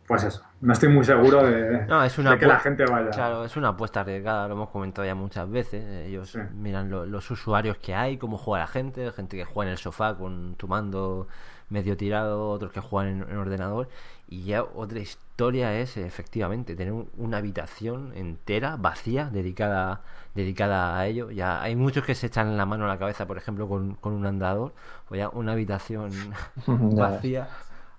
Pues 0.07 0.23
eso. 0.25 0.43
No 0.61 0.73
estoy 0.73 0.89
muy 0.89 1.05
seguro 1.05 1.43
de, 1.45 1.87
No, 1.87 2.05
es 2.05 2.17
una 2.19 2.33
de 2.33 2.39
que 2.39 2.47
la 2.47 2.61
gente 2.61 2.85
vaya. 2.85 3.11
Claro, 3.11 3.45
es 3.45 3.57
una 3.57 3.69
apuesta 3.69 4.01
arriesgada, 4.01 4.47
lo 4.47 4.55
hemos 4.55 4.71
comentado 4.71 5.07
ya 5.07 5.15
muchas 5.15 5.51
veces. 5.51 6.07
Ellos 6.07 6.31
Sí. 6.33 6.39
miran 6.55 6.91
lo- 6.91 7.07
los 7.07 7.31
usuarios 7.31 7.79
que 7.79 7.95
hay, 7.95 8.17
cómo 8.19 8.37
juega 8.39 8.65
la 8.65 8.71
gente, 8.71 9.11
gente 9.13 9.37
que 9.37 9.45
juega 9.45 9.69
en 9.71 9.73
el 9.73 9.79
sofá 9.79 10.15
con 10.17 10.55
tu 10.57 10.69
mando 10.69 11.27
medio 11.71 11.97
tirado, 11.97 12.51
otros 12.51 12.71
que 12.73 12.81
juegan 12.81 13.23
en, 13.23 13.31
en 13.31 13.37
ordenador. 13.39 13.89
Y 14.29 14.45
ya 14.45 14.63
otra 14.63 15.01
historia 15.01 15.75
es 15.79 15.97
efectivamente 15.97 16.77
tener 16.77 16.93
un- 16.93 17.11
una 17.17 17.39
habitación 17.39 18.13
entera, 18.15 18.77
vacía, 18.77 19.29
dedicada, 19.33 20.03
dedicada 20.35 20.99
a 20.99 21.07
ello. 21.07 21.31
Ya 21.31 21.61
hay 21.63 21.75
muchos 21.75 22.05
que 22.05 22.15
se 22.15 22.27
echan 22.29 22.57
la 22.57 22.67
mano 22.67 22.85
a 22.85 22.89
la 22.89 22.99
cabeza, 22.99 23.27
por 23.27 23.39
ejemplo, 23.39 23.69
con, 23.69 23.95
con 23.97 24.13
un 24.13 24.27
andador, 24.27 24.73
o 25.11 25.15
ya 25.17 25.31
una 25.31 25.53
habitación 25.53 26.11
Ya 26.67 26.75
vacía. 26.95 27.49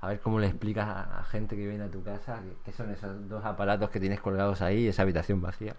A 0.05 0.09
ver 0.09 0.19
cómo 0.19 0.39
le 0.39 0.47
explicas 0.47 0.87
a, 0.87 1.19
a 1.19 1.23
gente 1.23 1.55
que 1.55 1.67
viene 1.67 1.83
a 1.85 1.87
tu 1.89 2.03
casa 2.03 2.39
que, 2.43 2.53
que 2.63 2.71
son 2.77 2.91
esos 2.91 3.27
dos 3.27 3.43
aparatos 3.43 3.89
que 3.89 3.99
tienes 3.99 4.19
colgados 4.21 4.61
ahí 4.61 4.81
y 4.83 4.87
esa 4.87 5.01
habitación 5.01 5.41
vacía. 5.41 5.73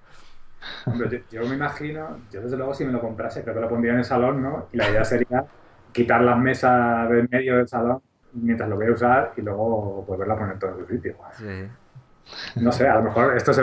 Hombre, 0.87 1.25
yo, 1.31 1.41
yo 1.43 1.49
me 1.49 1.55
imagino, 1.55 2.19
yo 2.33 2.41
desde 2.41 2.57
luego 2.57 2.75
si 2.75 2.85
me 2.85 2.93
lo 2.93 3.01
comprase, 3.01 3.43
creo 3.43 3.55
que 3.55 3.61
lo 3.61 3.69
pondría 3.69 3.93
en 3.93 3.99
el 3.99 4.05
salón, 4.05 4.43
¿no? 4.43 4.67
Y 4.73 4.79
la 4.79 4.91
idea 4.91 5.05
sería 5.05 5.45
quitar 5.93 6.23
las 6.23 6.39
mesas 6.39 7.09
del 7.09 7.29
medio 7.31 7.57
del 7.57 7.69
salón 7.69 8.01
mientras 8.33 8.69
lo 8.69 8.77
voy 8.77 8.87
a 8.89 8.93
usar 8.93 9.33
y 9.37 9.43
luego 9.43 10.05
volverla 10.09 10.35
a 10.35 10.39
poner 10.39 10.59
todo 10.59 10.71
en 10.79 10.87
su 10.87 10.93
sitio. 10.93 11.17
Sí. 11.39 11.69
No 12.57 12.73
sé, 12.73 12.89
a 12.89 12.97
lo 12.97 13.03
mejor 13.03 13.37
esto 13.37 13.53
se, 13.53 13.63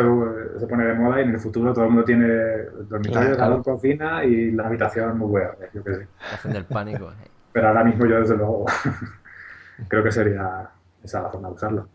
se 0.60 0.68
pone 0.68 0.86
de 0.86 0.94
moda 0.94 1.20
y 1.20 1.24
en 1.24 1.32
el 1.32 1.40
futuro 1.40 1.74
todo 1.74 1.84
el 1.84 1.90
mundo 1.92 2.06
tiene 2.06 2.26
dormitorio, 2.88 3.30
Claro. 3.36 3.36
salón, 3.36 3.64
cocina 3.64 4.24
y 4.24 4.52
la 4.52 4.68
habitación 4.68 5.18
muy 5.18 5.28
buena, 5.28 5.50
yo 5.74 5.84
qué 5.84 5.94
sé. 5.96 6.08
La 6.30 6.36
hacen 6.36 6.54
del 6.54 6.66
pánico. 6.66 7.12
eh. 7.12 7.28
Pero 7.52 7.68
ahora 7.68 7.84
mismo 7.84 8.06
yo 8.06 8.20
desde 8.22 8.38
luego 8.38 8.66
creo 9.88 10.04
que 10.04 10.12
sería 10.12 10.70
esa 11.04 11.22
la 11.22 11.30
forma 11.30 11.50
de 11.50 11.54
usarlo. 11.54 11.88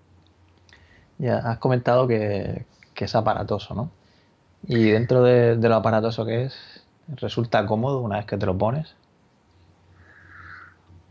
Ya 1.18 1.38
has 1.38 1.58
comentado 1.58 2.06
que, 2.06 2.66
que 2.94 3.04
es 3.04 3.14
aparatoso, 3.14 3.74
¿no? 3.74 3.90
Y 4.66 4.90
dentro 4.90 5.22
de, 5.22 5.56
de 5.56 5.68
lo 5.68 5.76
aparatoso 5.76 6.24
que 6.26 6.44
es, 6.44 6.84
¿resulta 7.08 7.66
cómodo 7.66 8.00
una 8.00 8.16
vez 8.16 8.26
que 8.26 8.36
te 8.36 8.46
lo 8.46 8.56
pones? 8.56 8.94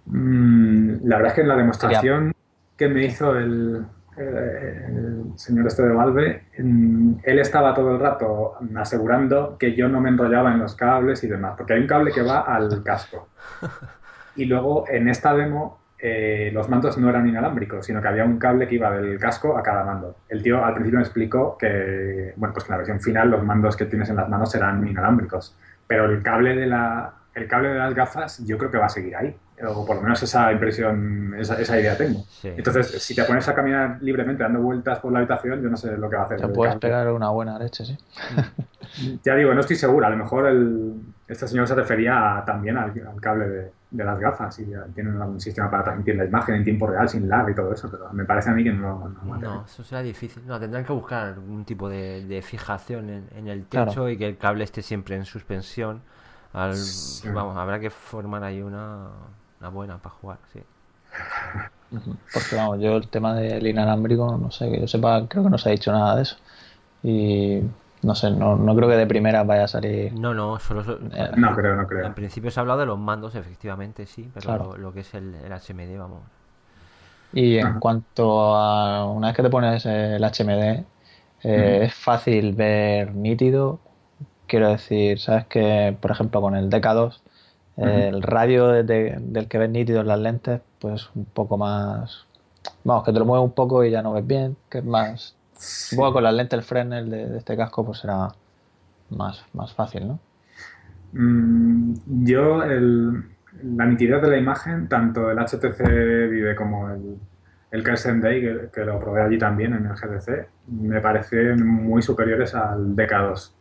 Mm, 0.06 1.06
la 1.08 1.18
verdad 1.18 1.32
es 1.32 1.34
que 1.34 1.42
en 1.42 1.48
la 1.48 1.56
demostración 1.56 2.34
que 2.78 2.88
me 2.88 3.04
hizo 3.04 3.36
el, 3.36 3.86
el 4.18 5.32
señor 5.36 5.68
este 5.68 5.84
de 5.84 5.94
Valve, 5.94 6.44
él 6.58 7.40
estaba 7.40 7.74
todo 7.74 7.92
el 7.92 8.00
rato 8.00 8.56
asegurando 8.76 9.58
que 9.58 9.76
yo 9.76 9.90
no 9.90 10.00
me 10.00 10.10
enrollaba 10.10 10.52
en 10.54 10.60
los 10.60 10.76
cables 10.76 11.24
y 11.24 11.28
demás, 11.28 11.56
porque 11.58 11.74
hay 11.74 11.82
un 11.82 11.88
cable 11.88 12.12
que 12.12 12.22
va 12.22 12.42
al 12.42 12.84
casco. 12.84 13.28
Y 14.36 14.46
luego 14.46 14.86
en 14.88 15.10
esta 15.10 15.34
demo 15.34 15.80
eh, 16.00 16.52
los 16.54 16.70
mandos 16.70 16.98
no 16.98 17.10
eran 17.10 17.28
inalámbricos, 17.28 17.86
sino 17.86 18.02
que 18.02 18.08
había 18.08 18.24
un 18.26 18.38
cable 18.38 18.68
que 18.68 18.76
iba 18.76 18.92
del 18.92 19.18
casco 19.20 19.58
a 19.58 19.64
cada 19.64 19.84
mando. 19.84 20.16
El 20.30 20.44
tío 20.44 20.64
al 20.64 20.74
principio 20.74 21.00
me 21.00 21.04
explicó 21.06 21.58
que, 21.58 22.34
bueno, 22.36 22.54
pues 22.54 22.64
que 22.66 22.70
en 22.70 22.74
la 22.74 22.78
versión 22.78 23.00
final 23.02 23.32
los 23.32 23.44
mandos 23.44 23.76
que 23.76 23.86
tienes 23.86 24.10
en 24.10 24.16
las 24.18 24.30
manos 24.30 24.52
serán 24.52 24.88
inalámbricos, 24.88 25.56
pero 25.88 26.06
el 26.06 26.22
cable 26.22 26.56
de 26.56 26.68
la, 26.68 27.14
el 27.34 27.48
cable 27.48 27.70
de 27.70 27.80
las 27.80 27.94
gafas 27.96 28.46
yo 28.46 28.58
creo 28.58 28.70
que 28.70 28.78
va 28.78 28.86
a 28.86 28.90
seguir 28.90 29.16
ahí, 29.16 29.36
o 29.68 29.84
por 29.88 29.96
lo 29.96 30.04
menos 30.04 30.22
esa 30.22 30.52
impresión, 30.52 31.34
esa, 31.36 31.60
esa 31.60 31.80
idea 31.80 31.98
tengo. 31.98 32.20
Sí. 32.30 32.54
Entonces, 32.56 33.02
si 33.02 33.16
te 33.16 33.24
pones 33.24 33.48
a 33.48 33.56
caminar 33.56 33.98
libremente 34.02 34.44
dando 34.44 34.60
vueltas 34.62 35.00
por 35.00 35.12
la 35.12 35.18
habitación, 35.20 35.62
yo 35.64 35.70
no 35.70 35.78
sé 35.78 35.98
lo 35.98 36.08
que 36.10 36.16
va 36.16 36.22
a 36.22 36.26
hacer. 36.26 36.40
Te 36.42 36.48
puedes 36.50 36.76
pegar 36.76 37.12
una 37.12 37.30
buena 37.30 37.58
leche, 37.58 37.84
sí. 37.86 37.98
Ya 39.24 39.36
digo, 39.36 39.54
no 39.54 39.62
estoy 39.62 39.76
seguro. 39.76 40.06
A 40.06 40.10
lo 40.12 40.18
mejor 40.18 40.48
el, 40.48 40.94
este 41.28 41.48
señor 41.48 41.68
se 41.68 41.76
refería 41.76 42.38
a- 42.38 42.46
también 42.46 42.78
al, 42.78 42.90
al 42.92 43.20
cable 43.22 43.48
de, 43.50 43.72
de 43.90 44.04
las 44.04 44.20
gafas 44.20 44.60
y 44.60 44.66
tienen 44.94 45.22
un 45.22 45.40
sistema 45.40 45.72
para 45.72 45.84
transmitir 45.86 46.16
la 46.18 46.26
imagen 46.26 46.56
en 46.56 46.64
tiempo 46.66 46.88
real 46.88 47.08
sin 47.08 47.30
lag 47.30 47.50
y 47.50 47.56
todo 47.56 47.72
eso, 47.74 47.90
pero 47.90 48.12
me 48.12 48.26
parece 48.26 48.50
a 48.50 48.54
mí 48.54 48.64
que 48.64 48.74
no. 48.74 49.10
no- 49.10 49.24
no- 49.24 49.38
No, 49.38 49.66
eso 49.66 49.84
será 49.84 50.02
difícil. 50.02 50.46
No, 50.46 50.60
tendrán 50.60 50.84
que 50.84 50.92
buscar 50.94 51.28
algún 51.28 51.64
tipo 51.64 51.88
de, 51.88 52.26
de 52.26 52.42
fijación 52.42 53.10
en, 53.10 53.30
en 53.36 53.48
el 53.48 53.64
Claro. 53.64 53.92
techo 53.92 54.10
y 54.10 54.18
que 54.18 54.28
el 54.28 54.38
cable 54.38 54.64
esté 54.66 54.82
siempre 54.82 55.16
en 55.16 55.24
suspensión. 55.26 56.02
Al, 56.54 56.76
Sí. 56.76 57.30
Vamos, 57.30 57.56
habrá 57.56 57.80
que 57.80 57.90
formar 57.90 58.44
ahí 58.44 58.62
una, 58.62 59.08
una 59.62 59.70
buena 59.70 59.98
para 60.00 60.16
jugar, 60.16 60.38
sí. 60.52 60.60
Porque 62.34 62.56
vamos, 62.56 62.80
yo 62.82 62.98
el 62.98 63.08
tema 63.08 63.34
del 63.36 63.66
inalámbrico, 63.66 64.38
no 64.38 64.52
sé, 64.52 64.70
que 64.70 64.82
yo 64.82 64.88
sepa, 64.88 65.26
creo 65.28 65.44
que 65.44 65.50
no 65.50 65.58
se 65.58 65.70
ha 65.70 65.72
dicho 65.72 65.92
nada 65.92 66.18
de 66.18 66.22
eso. 66.24 66.36
Y 67.04 67.62
no 68.04 68.16
sé, 68.16 68.32
no, 68.32 68.56
no 68.56 68.76
creo 68.76 68.90
que 68.90 68.96
de 68.96 69.08
primera 69.08 69.44
vaya 69.44 69.66
a 69.66 69.68
salir. 69.68 70.14
No, 70.14 70.34
no, 70.34 70.60
solo... 70.60 70.84
so- 70.84 71.00
Eh, 71.14 71.32
No 71.38 71.56
creo, 71.56 71.76
no 71.76 71.88
creo. 71.88 72.08
En 72.08 72.14
principio 72.16 72.52
se 72.52 72.60
ha 72.60 72.62
hablado 72.62 72.80
de 72.82 72.86
los 72.86 73.00
mandos, 73.00 73.36
efectivamente, 73.36 74.06
sí, 74.06 74.30
pero 74.34 74.46
Claro. 74.46 74.66
lo, 74.74 74.78
lo 74.78 74.94
que 74.94 75.02
es 75.02 75.14
el, 75.14 75.36
el 75.36 75.52
HMD, 75.52 75.98
vamos. 75.98 76.24
Y 77.32 77.58
en 77.58 77.68
Ajá. 77.68 77.80
cuanto 77.80 78.56
a 78.56 79.06
una 79.12 79.28
vez 79.28 79.36
que 79.36 79.44
te 79.44 79.50
pones 79.50 79.86
el 79.86 80.24
HMD, 80.24 80.86
eh, 81.44 81.80
es 81.84 81.94
fácil 81.96 82.54
ver 82.54 83.14
nítido. 83.16 83.80
Quiero 84.48 84.70
decir, 84.70 85.20
sabes 85.20 85.48
que, 85.48 85.98
por 86.02 86.12
ejemplo, 86.12 86.42
con 86.42 86.56
el 86.56 86.70
DK2, 86.70 87.24
eh, 87.78 88.10
el 88.14 88.24
radio 88.24 88.68
de- 88.70 89.18
del 89.20 89.48
que 89.50 89.58
ves 89.60 89.70
nítido 89.70 90.02
en 90.02 90.08
las 90.08 90.20
lentes, 90.20 90.62
pues 90.80 91.10
un 91.16 91.26
poco 91.26 91.58
más. 91.58 92.26
Vamos, 92.86 93.06
que 93.06 93.14
te 93.14 93.20
lo 93.20 93.26
mueve 93.26 93.46
un 93.46 93.54
poco 93.54 93.86
y 93.86 93.92
ya 93.92 94.04
no 94.04 94.14
ves 94.14 94.28
bien, 94.28 94.58
que 94.72 94.80
es 94.80 94.86
más. 94.86 95.37
Que 95.90 95.96
con 95.96 96.24
las 96.24 96.34
lentes 96.34 96.58
el 96.58 96.64
Fresnel 96.64 97.10
de, 97.10 97.38
este 97.38 97.58
casco, 97.58 97.86
pues 97.86 98.00
será 98.00 98.30
más, 99.10 99.46
más 99.54 99.74
fácil, 99.74 100.08
¿no? 100.08 100.20
Mm, 101.14 101.94
yo, 102.26 102.64
el- 102.64 103.24
la 103.64 103.86
nitidez 103.86 104.22
de 104.22 104.28
la 104.30 104.38
imagen, 104.38 104.88
tanto 104.88 105.32
el 105.32 105.40
HTC 105.40 106.28
Vive 106.28 106.56
como 106.56 106.90
el, 106.90 107.18
el 107.72 107.84
Kaizen 107.84 108.22
Day, 108.22 108.42
que, 108.42 108.70
que 108.74 108.86
lo 108.86 109.00
probé 109.00 109.24
allí 109.24 109.38
también 109.38 109.74
en 109.74 109.86
el 109.88 109.94
GDC, 109.96 110.48
me 110.68 111.02
parecen 111.02 111.66
muy 111.66 112.02
superiores 112.02 112.54
al 112.54 112.96
DK2. 112.96 113.54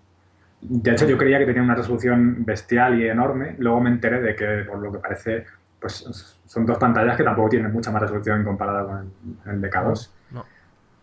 De 0.60 0.90
hecho, 0.90 1.06
yo 1.06 1.16
creía 1.18 1.38
que 1.38 1.46
tenía 1.46 1.62
una 1.62 1.74
resolución 1.74 2.44
bestial 2.44 3.00
y 3.00 3.08
enorme. 3.08 3.56
Luego 3.58 3.80
me 3.80 3.90
enteré 3.90 4.20
de 4.20 4.34
que, 4.34 4.64
por 4.68 4.78
lo 4.80 4.90
que 4.92 4.98
parece, 4.98 5.44
pues 5.80 6.38
son 6.46 6.66
dos 6.66 6.78
pantallas 6.78 7.16
que 7.16 7.22
tampoco 7.24 7.50
tienen 7.50 7.72
mucha 7.72 7.90
más 7.90 8.02
resolución 8.02 8.42
comparada 8.44 8.84
con 8.86 9.12
el, 9.46 9.52
el 9.52 9.62
DK2. 9.62 10.10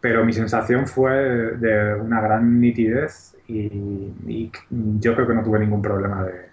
Pero 0.04 0.26
mi 0.26 0.34
sensación 0.34 0.86
fue 0.86 1.14
de 1.14 1.95
una 1.95 2.20
gran 2.20 2.60
nitidez 2.60 3.38
y, 3.47 4.51
yo 4.99 5.16
creo 5.16 5.26
que 5.26 5.34
no 5.34 5.41
tuve 5.41 5.60
ningún 5.60 5.82
problema 5.82 6.26
de, 6.26 6.49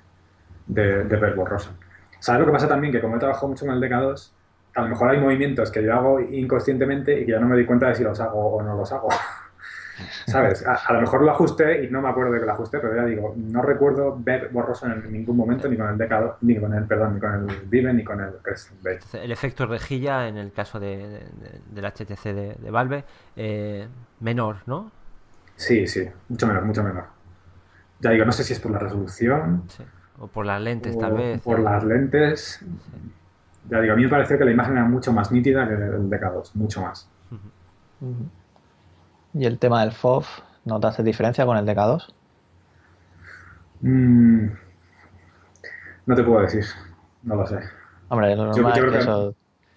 de, 0.68 1.02
de 1.02 1.16
ver 1.16 1.34
borroso. 1.34 1.76
¿Sabes 2.20 2.42
lo 2.42 2.46
que 2.46 2.52
pasa 2.52 2.68
también? 2.68 2.92
Que 2.92 3.00
como 3.00 3.16
he 3.16 3.18
trabajado 3.18 3.48
mucho 3.48 3.66
con 3.66 3.74
el 3.74 3.80
DK2, 3.80 4.30
a 4.76 4.82
lo 4.82 4.88
mejor 4.88 5.10
hay 5.10 5.18
movimientos 5.18 5.72
que 5.72 5.82
yo 5.82 5.92
hago 5.92 6.20
inconscientemente 6.20 7.20
y 7.20 7.26
que 7.26 7.32
ya 7.32 7.40
no 7.40 7.48
me 7.48 7.56
doy 7.56 7.66
cuenta 7.66 7.88
de 7.88 7.96
si 7.96 8.04
los 8.04 8.20
hago 8.20 8.54
o 8.54 8.62
no 8.62 8.76
los 8.76 8.92
hago. 8.92 9.08
¿Sabes? 10.26 10.66
A, 10.66 10.74
a 10.74 10.92
lo 10.94 11.00
mejor 11.00 11.22
lo 11.22 11.30
ajusté 11.30 11.84
y 11.84 11.90
no 11.90 12.00
me 12.02 12.08
acuerdo 12.08 12.32
de 12.32 12.40
que 12.40 12.46
lo 12.46 12.52
ajusté, 12.52 12.78
pero 12.80 12.94
ya 12.96 13.04
digo, 13.04 13.34
no 13.36 13.62
recuerdo 13.62 14.16
ver 14.18 14.48
borroso 14.50 14.86
en 14.86 15.12
ningún 15.12 15.36
momento, 15.36 15.68
ni 15.68 15.76
con 15.76 15.88
el 15.88 15.96
DK2, 15.98 16.34
ni 16.42 16.56
con 16.58 16.74
el, 16.74 16.84
perdón, 16.84 17.14
ni 17.14 17.20
con 17.20 17.34
el 17.50 17.60
Vive, 17.66 17.92
ni 17.92 18.04
con 18.04 18.20
el 18.20 18.32
Crescent 18.42 18.82
Bay. 18.82 18.98
El 19.14 19.32
efecto 19.32 19.66
rejilla 19.66 20.28
en 20.28 20.36
el 20.36 20.52
caso 20.52 20.78
de, 20.80 20.96
de- 20.96 21.60
del 21.70 21.84
HTC 21.84 22.24
de, 22.34 22.54
de 22.58 22.70
Valve, 22.70 23.04
eh, 23.36 23.86
menor, 24.20 24.56
¿no? 24.66 24.90
Sí, 25.56 25.86
sí, 25.86 26.08
mucho 26.28 26.46
menor, 26.46 26.64
mucho 26.64 26.82
menor. 26.82 27.04
Ya 28.00 28.10
digo, 28.10 28.24
no 28.24 28.32
sé 28.32 28.44
si 28.44 28.52
es 28.54 28.60
por 28.60 28.70
la 28.72 28.78
resolución, 28.78 29.64
Sí. 29.68 29.84
O 30.22 30.26
por 30.26 30.44
las 30.44 30.60
lentes, 30.60 30.98
tal 30.98 31.14
vez. 31.14 31.40
por 31.40 31.58
las 31.60 31.82
lentes. 31.82 32.60
Ya 33.70 33.80
digo, 33.80 33.94
a 33.94 33.96
mí 33.96 34.02
me 34.02 34.08
pareció 34.10 34.36
que 34.36 34.44
la 34.44 34.50
imagen 34.50 34.74
era 34.76 34.84
mucho 34.84 35.12
más 35.14 35.32
nítida 35.32 35.66
que 35.66 35.74
el 35.74 36.10
DK2, 36.10 36.50
mucho 36.54 36.82
más. 36.82 37.08
¿Y 39.32 39.44
el 39.44 39.58
tema 39.58 39.80
del 39.80 39.88
FOV? 39.90 40.24
¿Notaste 40.66 41.02
diferencia 41.02 41.44
con 41.44 41.56
el 41.56 41.66
de 41.66 41.74
K2? 41.74 42.14
Mm, 43.84 44.52
no 46.06 46.14
te 46.14 46.22
puedo 46.24 46.40
decir, 46.42 46.64
no 47.22 47.36
lo 47.36 47.46
sé. 47.46 47.60
Hombre, 48.08 48.34
lo 48.36 48.54
Yo- 48.54 48.62
yo 48.64 48.72
creo 48.72 48.90
que 48.92 48.98
eso... 48.98 49.36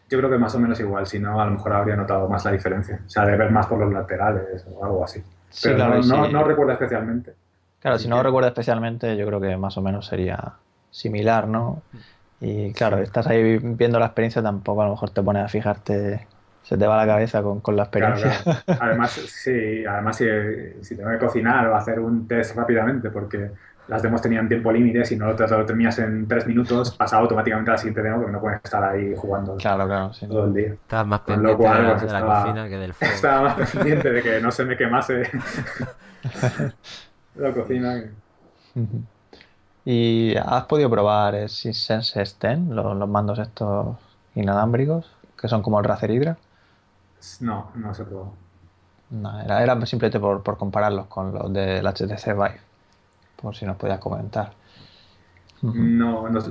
Yo 0.09 0.17
creo 0.19 0.29
que 0.29 0.37
más 0.37 0.53
o 0.53 0.59
menos 0.59 0.79
igual, 0.79 1.07
si 1.07 1.19
no, 1.19 1.41
a 1.41 1.45
lo 1.45 1.51
mejor 1.51 1.73
habría 1.73 1.95
notado 1.95 2.29
más 2.29 2.45
la 2.45 2.51
diferencia. 2.51 3.01
O 3.05 3.09
sea, 3.09 3.25
de 3.25 3.37
ver 3.37 3.49
más 3.51 3.65
por 3.67 3.79
los 3.79 3.91
laterales 3.91 4.65
o 4.71 4.83
algo 4.83 5.03
así. 5.03 5.23
Sí, 5.49 5.69
Pero 5.69 5.75
claro, 5.75 5.95
no, 6.03 6.03
no, 6.03 6.27
no 6.29 6.43
recuerdo 6.43 6.73
especialmente. 6.73 7.35
Claro, 7.79 7.95
Así 7.95 8.03
si 8.03 8.09
no 8.09 8.23
recuerdo 8.23 8.47
especialmente, 8.47 9.17
yo 9.17 9.25
creo 9.27 9.41
que 9.41 9.57
más 9.57 9.77
o 9.77 9.81
menos 9.81 10.05
sería 10.07 10.59
similar, 10.89 11.47
¿no? 11.47 11.83
Y 12.39 12.73
claro, 12.73 12.99
estás 12.99 13.27
ahí 13.27 13.57
viendo 13.59 13.99
la 13.99 14.07
experiencia, 14.07 14.41
tampoco 14.43 14.81
a 14.81 14.85
lo 14.85 14.91
mejor 14.91 15.11
te 15.11 15.23
pones 15.23 15.43
a 15.45 15.47
fijarte, 15.49 16.27
se 16.63 16.77
te 16.77 16.87
va 16.87 16.97
la 16.97 17.05
cabeza 17.05 17.43
con, 17.43 17.59
con 17.61 17.75
la 17.75 17.83
experiencia. 17.83 18.31
claro. 18.43 18.61
Además, 18.81 19.11
sí, 19.27 19.85
además 19.85 20.17
si, 20.17 20.25
si 20.81 20.95
tengo 20.95 21.11
que 21.11 21.19
cocinar 21.19 21.67
o 21.67 21.75
hacer 21.75 21.99
un 21.99 22.27
test 22.27 22.55
rápidamente, 22.55 23.11
porque 23.11 23.51
las 23.89 24.01
demos 24.01 24.21
tenían 24.21 24.47
tiempo 24.47 24.71
límite, 24.71 25.03
si 25.05 25.17
no 25.17 25.25
lo, 25.27 25.35
te- 25.35 25.45
lo 25.45 25.65
terminas 25.65 25.99
en 25.99 26.25
tres 26.25 26.47
minutos, 26.47 26.95
pasa 26.95 27.17
automáticamente 27.17 27.69
a 27.69 27.73
la 27.73 27.77
siguiente 27.77 28.01
demo, 28.01 28.15
porque 28.17 28.31
no 28.31 28.39
puedes 28.39 28.61
estar 28.63 28.81
ahí 28.83 29.13
jugando 29.15 29.57
Claro, 29.57 29.85
claro, 29.85 30.13
sí. 30.13 30.25
todo 30.25 30.45
el 30.45 30.53
día. 30.53 30.67
Estabas 30.73 31.05
más 31.07 31.19
Con 31.19 31.35
pendiente 31.35 31.51
lo 31.51 31.57
cual, 31.69 31.77
de, 31.81 31.83
la, 31.83 31.89
pues, 31.91 32.01
de 32.03 32.11
la 32.13 32.19
estaba- 32.19 32.41
cocina 32.43 32.69
que 32.69 32.77
del 32.77 32.93
fuego. 32.93 33.13
Estaba 33.13 33.41
más 33.41 33.71
pendiente 33.71 34.11
de 34.13 34.21
que 34.23 34.39
no 34.41 34.51
se 34.51 34.63
me 34.65 34.77
quemase 34.77 35.29
la 37.35 37.51
cocina. 37.51 38.03
que-. 38.75 38.81
¿Y 39.85 40.35
has 40.37 40.63
podido 40.65 40.89
probar 40.89 41.35
el 41.35 41.49
Sense 41.49 42.21
S10, 42.21 42.69
los, 42.69 42.95
los 42.95 43.09
mandos 43.09 43.39
estos 43.39 43.97
inalámbricos, 44.35 45.11
que 45.37 45.47
son 45.49 45.61
como 45.61 45.79
el 45.79 45.85
Razer 45.85 46.11
Hydra? 46.11 46.37
No, 47.41 47.71
no 47.75 47.93
se 47.93 48.03
pudo. 48.05 48.33
No, 49.11 49.39
era, 49.41 49.61
era 49.63 49.85
simplemente 49.85 50.19
por, 50.19 50.41
por 50.43 50.57
compararlos 50.57 51.07
con 51.07 51.33
los 51.33 51.51
del 51.53 51.85
HTC 51.85 52.33
Vive, 52.33 52.59
por 53.41 53.55
si 53.55 53.65
nos 53.65 53.77
podías 53.77 53.99
comentar. 53.99 54.51
No, 55.61 56.27
no- 56.29 56.41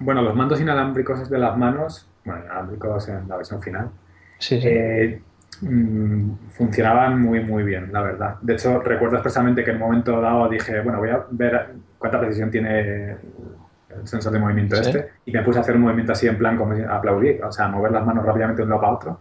bueno, 0.00 0.22
los 0.22 0.34
mandos 0.34 0.60
inalámbricos 0.60 1.28
de 1.28 1.38
las 1.38 1.56
manos, 1.56 2.06
bueno, 2.24 2.44
inalámbricos 2.44 3.08
en 3.08 3.28
la 3.28 3.36
versión 3.36 3.60
final, 3.60 3.90
Sí, 4.38 4.60
sí. 4.60 4.68
eh, 4.70 5.22
mm, 5.60 6.30
funcionaban 6.50 7.20
muy, 7.20 7.40
muy 7.40 7.62
bien, 7.62 7.92
la 7.92 8.00
verdad. 8.00 8.36
De 8.40 8.54
hecho, 8.54 8.80
recuerdo 8.80 9.16
expresamente 9.16 9.62
que 9.62 9.70
en 9.70 9.76
un 9.76 9.82
momento 9.82 10.20
dado 10.20 10.48
dije, 10.48 10.80
bueno, 10.80 10.98
voy 10.98 11.10
a 11.10 11.26
ver 11.30 11.74
cuánta 11.98 12.18
precisión 12.20 12.50
tiene 12.50 13.10
el 13.10 13.18
sensor 14.08 14.32
de 14.32 14.38
movimiento 14.38 14.76
Sí. 14.76 14.82
este, 14.86 15.10
y 15.26 15.32
me 15.32 15.42
puse 15.42 15.58
a 15.58 15.62
hacer 15.62 15.76
un 15.76 15.82
movimiento 15.82 16.12
así 16.12 16.26
en 16.26 16.38
plan 16.38 16.56
como 16.56 16.74
aplaudir, 16.88 17.44
o 17.44 17.52
sea, 17.52 17.68
mover 17.68 17.92
las 17.92 18.04
manos 18.06 18.24
rápidamente 18.24 18.62
de 18.62 18.64
un 18.64 18.70
lado 18.70 18.80
para 18.80 18.94
otro, 18.94 19.20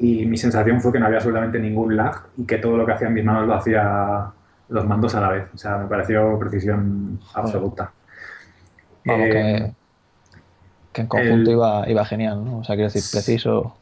y 0.00 0.24
mi 0.26 0.36
sensación 0.38 0.80
fue 0.80 0.92
que 0.92 0.98
no 0.98 1.06
había 1.06 1.18
absolutamente 1.18 1.58
ningún 1.60 1.94
lag 1.96 2.22
y 2.36 2.44
que 2.46 2.56
todo 2.58 2.76
lo 2.76 2.84
que 2.86 2.92
hacían 2.92 3.12
mis 3.14 3.24
manos 3.24 3.46
lo 3.46 3.54
hacía 3.54 4.32
los 4.70 4.86
mandos 4.86 5.14
a 5.14 5.20
la 5.20 5.28
vez. 5.28 5.44
O 5.54 5.58
sea, 5.58 5.76
me 5.78 5.86
pareció 5.88 6.38
precisión 6.38 7.20
absoluta. 7.34 7.92
Vamos, 9.04 9.26
Eh, 9.26 9.30
que, 9.30 9.72
que 10.92 11.00
en 11.02 11.06
conjunto 11.06 11.50
el- 11.50 11.56
iba, 11.56 11.88
iba 11.88 12.04
genial, 12.04 12.44
¿no? 12.44 12.58
O 12.58 12.64
sea, 12.64 12.76
quiero 12.76 12.90
decir, 12.90 13.02
preciso. 13.12 13.76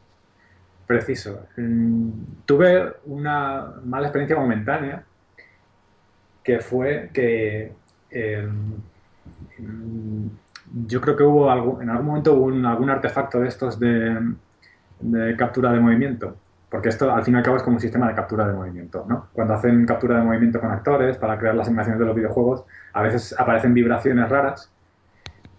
Preciso. 0.87 1.41
Mm, 1.57 2.11
Tuve 2.47 2.95
una 3.07 3.75
mala 3.85 4.07
experiencia 4.09 4.37
momentánea 4.37 5.05
que 6.43 6.61
fue 6.61 7.11
que 7.13 7.73
eh, 8.11 8.49
mm, 9.59 10.27
yo 10.87 11.01
creo 11.01 11.17
que 11.17 11.23
hubo 11.23 11.51
algún, 11.51 11.83
en 11.83 11.91
algún 11.91 12.07
momento 12.07 12.35
hubo 12.35 12.47
un- 12.47 12.65
algún 12.65 12.91
artefacto 12.91 13.41
de 13.41 13.49
estos 13.49 13.79
de, 13.79 14.19
de 15.01 15.37
captura 15.37 15.73
de 15.73 15.81
movimiento. 15.81 16.37
Porque 16.71 16.91
esto 16.91 17.11
al 17.13 17.25
fin 17.25 17.35
y 17.35 17.39
al 17.39 17.43
cabo 17.43 17.57
es 17.57 17.63
como 17.63 17.77
un 17.77 17.81
sistema 17.81 18.09
de 18.09 18.15
captura 18.15 18.47
de 18.47 18.53
movimiento, 18.53 19.07
¿no? 19.09 19.29
Cuando 19.33 19.55
hacen 19.55 19.87
captura 19.87 20.19
de 20.19 20.25
movimiento 20.25 20.61
con 20.61 20.71
actores 20.71 21.17
para 21.17 21.39
crear 21.39 21.55
las 21.55 21.67
animaciones 21.69 21.99
de 21.99 22.05
los 22.07 22.15
videojuegos, 22.15 22.65
a 22.93 23.03
veces 23.03 23.35
aparecen 23.39 23.73
vibraciones 23.75 24.29
raras 24.29 24.71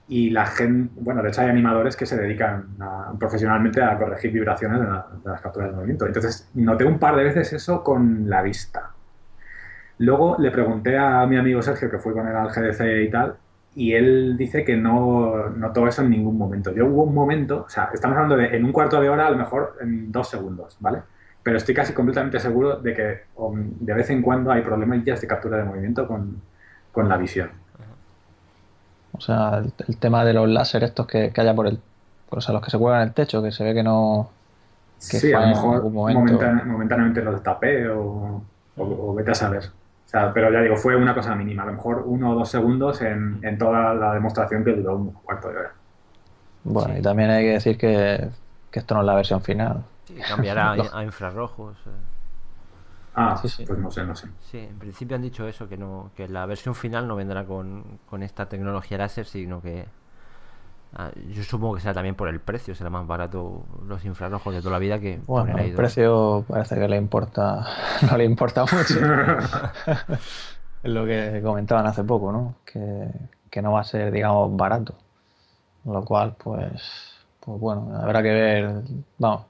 y 0.08 0.32
la 0.32 0.46
gente, 0.48 0.92
bueno, 1.02 1.22
de 1.22 1.30
hecho 1.30 1.42
hay 1.42 1.50
animadores 1.50 1.96
que 1.96 2.06
se 2.06 2.18
dedican 2.18 2.76
profesionalmente 3.20 3.82
a 3.84 3.98
corregir 3.98 4.32
vibraciones 4.32 4.80
de, 4.82 4.88
la- 4.88 5.08
de 5.24 5.30
las 5.30 5.42
capturas 5.42 5.70
de 5.70 5.76
movimiento. 5.76 6.06
Entonces, 6.08 6.50
noté 6.56 6.86
un 6.86 7.00
par 7.00 7.16
de 7.16 7.24
veces 7.26 7.54
eso 7.54 7.84
con 7.84 8.30
la 8.30 8.42
vista. 8.42 8.92
Luego 9.98 10.38
le 10.40 10.52
pregunté 10.52 10.98
a 10.98 11.26
mi 11.28 11.38
amigo 11.38 11.62
Sergio, 11.62 11.90
que 11.92 12.00
fue 12.00 12.14
con 12.14 12.28
él 12.28 12.36
al 12.36 12.50
GDC 12.50 13.04
y 13.04 13.10
tal, 13.10 13.36
y 13.76 13.94
él 13.94 14.36
dice 14.38 14.64
que 14.66 14.76
no 14.78 15.50
notó 15.52 15.88
eso 15.88 16.02
en 16.02 16.10
ningún 16.10 16.38
momento. 16.38 16.72
Yo 16.74 16.86
hubo 16.88 17.04
un 17.04 17.14
momento, 17.14 17.64
o 17.68 17.70
sea, 17.70 17.90
estamos 17.94 18.18
hablando 18.18 18.38
de 18.38 18.56
en 18.56 18.66
un 18.66 18.72
cuarto 18.74 19.00
de 19.02 19.10
hora, 19.10 19.28
a 19.28 19.32
lo 19.32 19.38
mejor 19.38 19.78
en 19.82 20.12
dos 20.12 20.30
segundos, 20.30 20.78
¿vale? 20.80 21.00
Pero 21.44 21.58
estoy 21.58 21.74
casi 21.76 21.94
completamente 21.94 22.40
seguro 22.40 22.78
de 22.78 22.94
que 22.94 23.20
um, 23.36 23.72
de 23.80 23.94
vez 23.94 24.10
en 24.10 24.22
cuando 24.22 24.52
hay 24.52 24.62
problemillas 24.62 25.22
de 25.22 25.28
captura 25.28 25.58
de 25.58 25.64
movimiento 25.64 26.08
con, 26.08 26.42
con 26.92 27.08
la 27.10 27.18
visión. 27.18 27.52
O 29.12 29.22
sea, 29.22 29.58
el, 29.58 29.74
el 29.88 29.98
tema 29.98 30.24
de 30.26 30.34
los 30.34 30.48
láser 30.50 30.84
estos 30.84 31.08
que, 31.08 31.32
que 31.32 31.42
haya 31.42 31.54
por 31.56 31.68
el. 31.68 31.80
O 32.30 32.42
sea, 32.42 32.54
los 32.54 32.64
que 32.64 32.72
se 32.72 32.78
cuelgan 32.78 33.02
en 33.02 33.08
el 33.10 33.14
techo, 33.14 33.42
que 33.42 33.52
se 33.52 33.64
ve 33.64 33.74
que 33.74 33.84
no. 33.84 34.30
Que 35.10 35.18
sí, 35.18 35.34
a 35.34 35.40
lo 35.42 35.48
mejor 35.48 35.84
momentáneamente 36.66 37.22
los 37.24 37.42
tapé 37.44 37.88
o, 37.90 38.44
o- 38.78 39.12
o 39.12 39.14
vete 39.16 39.32
a 39.32 39.36
saber. 39.36 39.64
O 40.10 40.12
sea, 40.12 40.34
pero 40.34 40.52
ya 40.52 40.62
digo, 40.62 40.76
fue 40.76 40.96
una 40.96 41.14
cosa 41.14 41.36
mínima, 41.36 41.62
a 41.64 41.66
lo 41.68 41.74
mejor 41.74 42.04
uno 42.08 42.32
o 42.32 42.36
dos 42.36 42.50
segundos 42.50 43.00
en, 43.04 43.40
en 43.44 43.58
toda 43.60 43.94
la 43.94 44.14
demostración 44.16 44.64
que 44.66 44.74
duró 44.74 44.96
un 44.98 45.12
cuarto 45.14 45.50
de 45.50 45.58
hora. 45.58 45.76
Bueno, 46.64 46.96
Sí. 46.96 47.00
y 47.00 47.02
también 47.04 47.30
hay 47.30 47.44
que 47.44 47.52
decir 47.52 47.78
que, 47.78 48.30
que 48.72 48.80
esto 48.80 48.96
no 48.96 49.02
es 49.02 49.06
la 49.08 49.16
versión 49.16 49.42
final. 49.42 49.86
Sí, 50.06 50.16
cambiará 50.28 50.72
a, 50.94 51.04
infrarrojos. 51.04 51.78
eh. 51.86 51.92
Ah, 53.14 53.38
Sí, 53.42 53.50
sí. 53.50 53.66
pues 53.66 53.78
no 53.80 53.92
sé, 53.92 54.04
no 54.06 54.16
sé. 54.16 54.30
Sí, 54.42 54.58
en 54.60 54.80
principio 54.80 55.16
han 55.16 55.22
dicho 55.22 55.48
eso, 55.48 55.68
que 55.70 55.78
no 55.78 56.12
que 56.16 56.28
la 56.28 56.46
versión 56.48 56.74
final 56.76 57.08
no 57.08 57.16
vendrá 57.16 57.46
con, 57.46 58.00
con 58.08 58.24
esta 58.24 58.48
tecnología 58.50 58.98
láser, 58.98 59.26
sino 59.28 59.62
que 59.62 59.86
ah, 60.96 61.12
yo 61.34 61.44
supongo 61.44 61.76
que 61.76 61.82
será 61.82 61.94
también 61.94 62.16
por 62.16 62.28
el 62.30 62.40
precio, 62.40 62.74
será 62.76 62.90
más 62.90 63.06
barato 63.08 63.64
los 63.88 64.04
infrarrojos 64.06 64.54
de 64.54 64.60
toda 64.62 64.72
la 64.74 64.80
vida 64.80 65.00
que 65.00 65.20
Bueno, 65.28 65.58
el 65.58 65.74
precio 65.74 66.46
parece 66.48 66.76
que 66.76 66.88
le 66.88 66.98
importa. 66.98 67.66
No 68.10 68.18
le 68.18 68.26
importa 68.26 68.64
mucho. 68.64 69.00
Es 70.82 70.92
lo 70.92 71.06
que 71.06 71.42
comentaban 71.44 71.86
hace 71.88 72.06
poco, 72.06 72.32
¿no? 72.32 72.56
Que, 72.66 73.10
que 73.50 73.62
no 73.62 73.74
va 73.74 73.82
a 73.82 73.84
ser, 73.84 74.12
digamos, 74.14 74.56
barato. 74.56 74.94
Lo 75.84 76.06
cual, 76.06 76.36
pues, 76.42 76.82
pues 77.42 77.60
bueno, 77.60 77.92
habrá 78.02 78.24
que 78.24 78.30
ver, 78.32 78.82
vamos, 79.18 79.42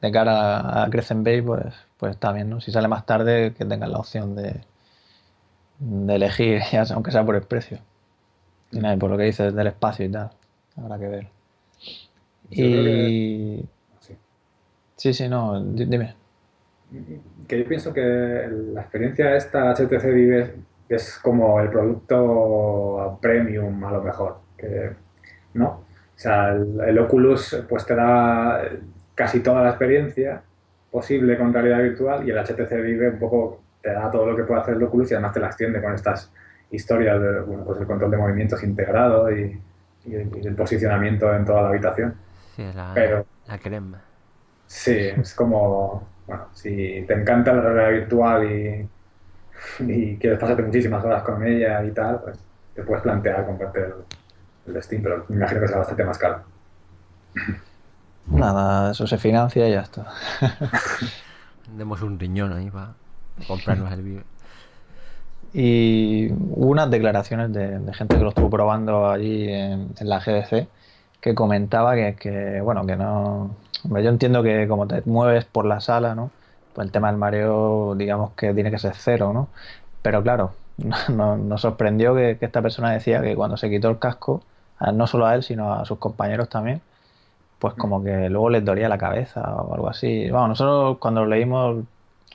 de 0.00 0.12
cara 0.12 0.84
a 0.84 0.88
Crescent 0.90 1.24
Bay, 1.24 1.42
pues, 1.42 1.74
pues 1.96 2.12
está 2.12 2.30
bien, 2.30 2.48
¿no? 2.48 2.60
Si 2.60 2.70
sale 2.70 2.86
más 2.86 3.06
tarde, 3.06 3.52
que 3.54 3.64
tengan 3.64 3.90
la 3.90 3.98
opción 3.98 4.36
de, 4.36 4.60
de 5.80 6.14
elegir, 6.14 6.60
ya 6.72 6.84
sea- 6.84 6.94
aunque 6.94 7.10
sea 7.10 7.24
por 7.26 7.34
el 7.34 7.42
precio. 7.42 7.78
Y 8.72 8.80
nada, 8.80 8.96
por 8.96 9.10
lo 9.10 9.16
que 9.16 9.24
dices 9.24 9.54
del 9.54 9.66
espacio 9.68 10.04
y 10.06 10.10
tal, 10.10 10.30
habrá 10.76 10.98
que 10.98 11.08
ver. 11.08 11.28
Yo 12.50 12.64
creo 12.64 12.84
que- 12.84 13.08
Y... 13.08 13.68
Sí. 14.00 14.16
Sí, 14.96 15.14
sí, 15.14 15.28
no, 15.28 15.62
di- 15.62 15.84
dime. 15.86 16.14
Que 17.46 17.58
yo 17.58 17.68
pienso 17.68 17.92
que 17.92 18.48
la 18.72 18.80
experiencia 18.82 19.36
esta 19.36 19.70
HTC 19.74 20.04
Vive 20.12 20.54
es 20.88 21.18
como 21.18 21.60
el 21.60 21.68
producto 21.70 23.18
premium 23.20 23.84
a 23.84 23.90
lo 23.92 24.02
mejor, 24.02 24.38
que, 24.56 24.90
¿no? 25.54 25.66
O 25.68 25.84
sea, 26.20 26.50
el, 26.52 26.80
el 26.80 26.98
Oculus 26.98 27.64
pues 27.68 27.84
te 27.86 27.94
da 27.94 28.62
casi 29.14 29.40
toda 29.40 29.62
la 29.62 29.68
experiencia 29.70 30.42
posible 30.90 31.36
con 31.36 31.52
realidad 31.52 31.82
virtual 31.82 32.26
y 32.26 32.30
el 32.30 32.38
HTC 32.38 32.70
Vive 32.82 33.10
un 33.10 33.18
poco 33.18 33.60
te 33.82 33.92
da 33.92 34.10
todo 34.10 34.26
lo 34.26 34.36
que 34.36 34.44
puede 34.44 34.60
hacer 34.62 34.74
el 34.74 34.82
Oculus 34.82 35.10
y 35.10 35.14
además 35.14 35.32
te 35.34 35.40
la 35.40 35.46
extiende 35.48 35.82
con 35.82 35.92
estas 35.94 36.32
historias 36.70 37.20
de, 37.20 37.40
bueno, 37.40 37.64
pues 37.64 37.80
el 37.80 37.86
control 37.86 38.10
de 38.10 38.16
movimientos 38.16 38.62
integrado 38.62 39.30
y, 39.30 39.60
y 40.04 40.14
el, 40.14 40.30
y 40.42 40.46
el 40.46 40.54
posicionamiento 40.54 41.32
en 41.34 41.44
toda 41.44 41.62
la 41.62 41.68
habitación. 41.68 42.14
Sí, 42.56 42.64
la, 42.74 42.92
Pero- 42.94 43.26
la 43.46 43.58
crema. 43.58 44.00
Sí, 44.66 44.94
es 44.96 45.34
como, 45.34 46.06
bueno, 46.26 46.48
si 46.52 47.02
te 47.06 47.14
encanta 47.14 47.54
la 47.54 47.62
realidad 47.62 48.00
virtual 48.00 48.44
y, 48.50 48.88
y 49.80 50.16
quieres 50.18 50.38
pasarte 50.38 50.62
muchísimas 50.62 51.02
horas 51.04 51.22
con 51.22 51.42
ella 51.46 51.82
y 51.84 51.90
tal, 51.92 52.20
pues 52.20 52.38
te 52.74 52.82
puedes 52.82 53.02
plantear 53.02 53.46
comprarte 53.46 53.80
el, 54.66 54.74
el 54.76 54.82
Steam, 54.82 55.02
pero 55.02 55.24
me 55.28 55.36
imagino 55.36 55.60
que 55.60 55.66
será 55.68 55.78
bastante 55.78 56.04
más 56.04 56.18
caro. 56.18 56.42
Nada, 58.26 58.90
eso 58.90 59.06
se 59.06 59.16
financia 59.16 59.66
y 59.66 59.72
ya 59.72 59.80
está. 59.80 60.06
Demos 61.76 62.02
un 62.02 62.18
riñón 62.18 62.52
ahí 62.52 62.70
para 62.70 62.92
comprarnos 63.46 63.90
el 63.92 64.02
Vive. 64.02 64.24
Y 65.52 66.28
unas 66.50 66.90
declaraciones 66.90 67.52
de, 67.52 67.78
de 67.80 67.94
gente 67.94 68.18
que 68.18 68.22
lo 68.24 68.30
estuvo 68.30 68.50
probando 68.50 69.08
allí 69.10 69.48
en, 69.48 69.94
en 69.98 70.08
la 70.08 70.20
GDC 70.20 70.68
que 71.20 71.34
comentaba 71.34 71.94
que, 71.96 72.16
que, 72.16 72.60
bueno, 72.60 72.86
que 72.86 72.96
no... 72.96 73.56
Yo 73.84 73.96
entiendo 74.10 74.42
que 74.42 74.68
como 74.68 74.86
te 74.86 75.02
mueves 75.06 75.44
por 75.46 75.64
la 75.64 75.80
sala, 75.80 76.14
¿no? 76.14 76.32
Pues 76.72 76.86
el 76.86 76.92
tema 76.92 77.08
del 77.10 77.16
mareo, 77.18 77.94
digamos 77.96 78.32
que 78.34 78.52
tiene 78.54 78.70
que 78.70 78.78
ser 78.78 78.94
cero, 78.94 79.32
¿no? 79.32 79.48
Pero 80.02 80.22
claro, 80.22 80.54
no- 81.08 81.36
nos 81.36 81.60
sorprendió 81.62 82.14
que, 82.14 82.36
que 82.38 82.46
esta 82.46 82.62
persona 82.62 82.92
decía 82.92 83.22
que 83.22 83.34
cuando 83.36 83.56
se 83.56 83.70
quitó 83.70 83.88
el 83.90 83.98
casco, 83.98 84.42
a- 84.76 84.92
no 84.92 85.06
solo 85.06 85.26
a 85.26 85.34
él, 85.34 85.42
sino 85.42 85.72
a 85.74 85.84
sus 85.84 85.98
compañeros 85.98 86.48
también, 86.48 86.82
pues 87.58 87.74
como 87.74 88.02
que 88.02 88.28
luego 88.30 88.50
les 88.50 88.64
dolía 88.64 88.88
la 88.88 88.98
cabeza 88.98 89.42
o 89.56 89.74
algo 89.74 89.88
así. 89.88 90.30
Vamos, 90.30 90.50
nosotros 90.50 90.98
cuando 90.98 91.22
lo 91.22 91.28
leímos 91.28 91.84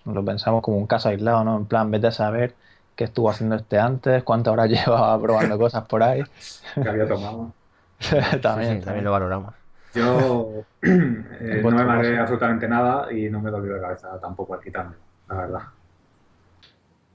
lo 0.05 0.25
pensamos 0.25 0.61
como 0.63 0.77
un 0.77 0.87
caso 0.87 1.09
aislado, 1.09 1.43
¿no? 1.45 1.57
En 1.57 1.65
plan, 1.67 1.91
vete 1.91 2.07
a 2.07 2.11
saber 2.11 2.55
qué 2.95 3.05
estuvo 3.05 3.29
haciendo 3.29 3.55
este 3.55 3.79
antes, 3.79 4.23
cuántas 4.23 4.53
horas 4.53 4.69
llevaba 4.69 5.19
probando 5.21 5.57
cosas 5.57 5.85
por 5.87 6.03
ahí. 6.03 6.23
que 6.81 6.89
había 6.89 7.07
tomado. 7.07 7.51
Sí, 7.99 8.17
sí, 8.19 8.39
también, 8.41 8.81
también 8.81 9.05
lo 9.05 9.11
valoramos. 9.11 9.53
Yo 9.93 10.65
eh, 10.81 11.61
no 11.63 11.71
me 11.71 11.85
mareé 11.85 12.11
caso. 12.11 12.21
absolutamente 12.23 12.67
nada 12.67 13.11
y 13.13 13.29
no 13.29 13.39
me 13.39 13.49
dolió 13.51 13.75
la 13.75 13.81
cabeza 13.81 14.19
tampoco 14.19 14.55
al 14.55 14.59
quitarme, 14.61 14.95
la 15.29 15.35
verdad. 15.35 15.61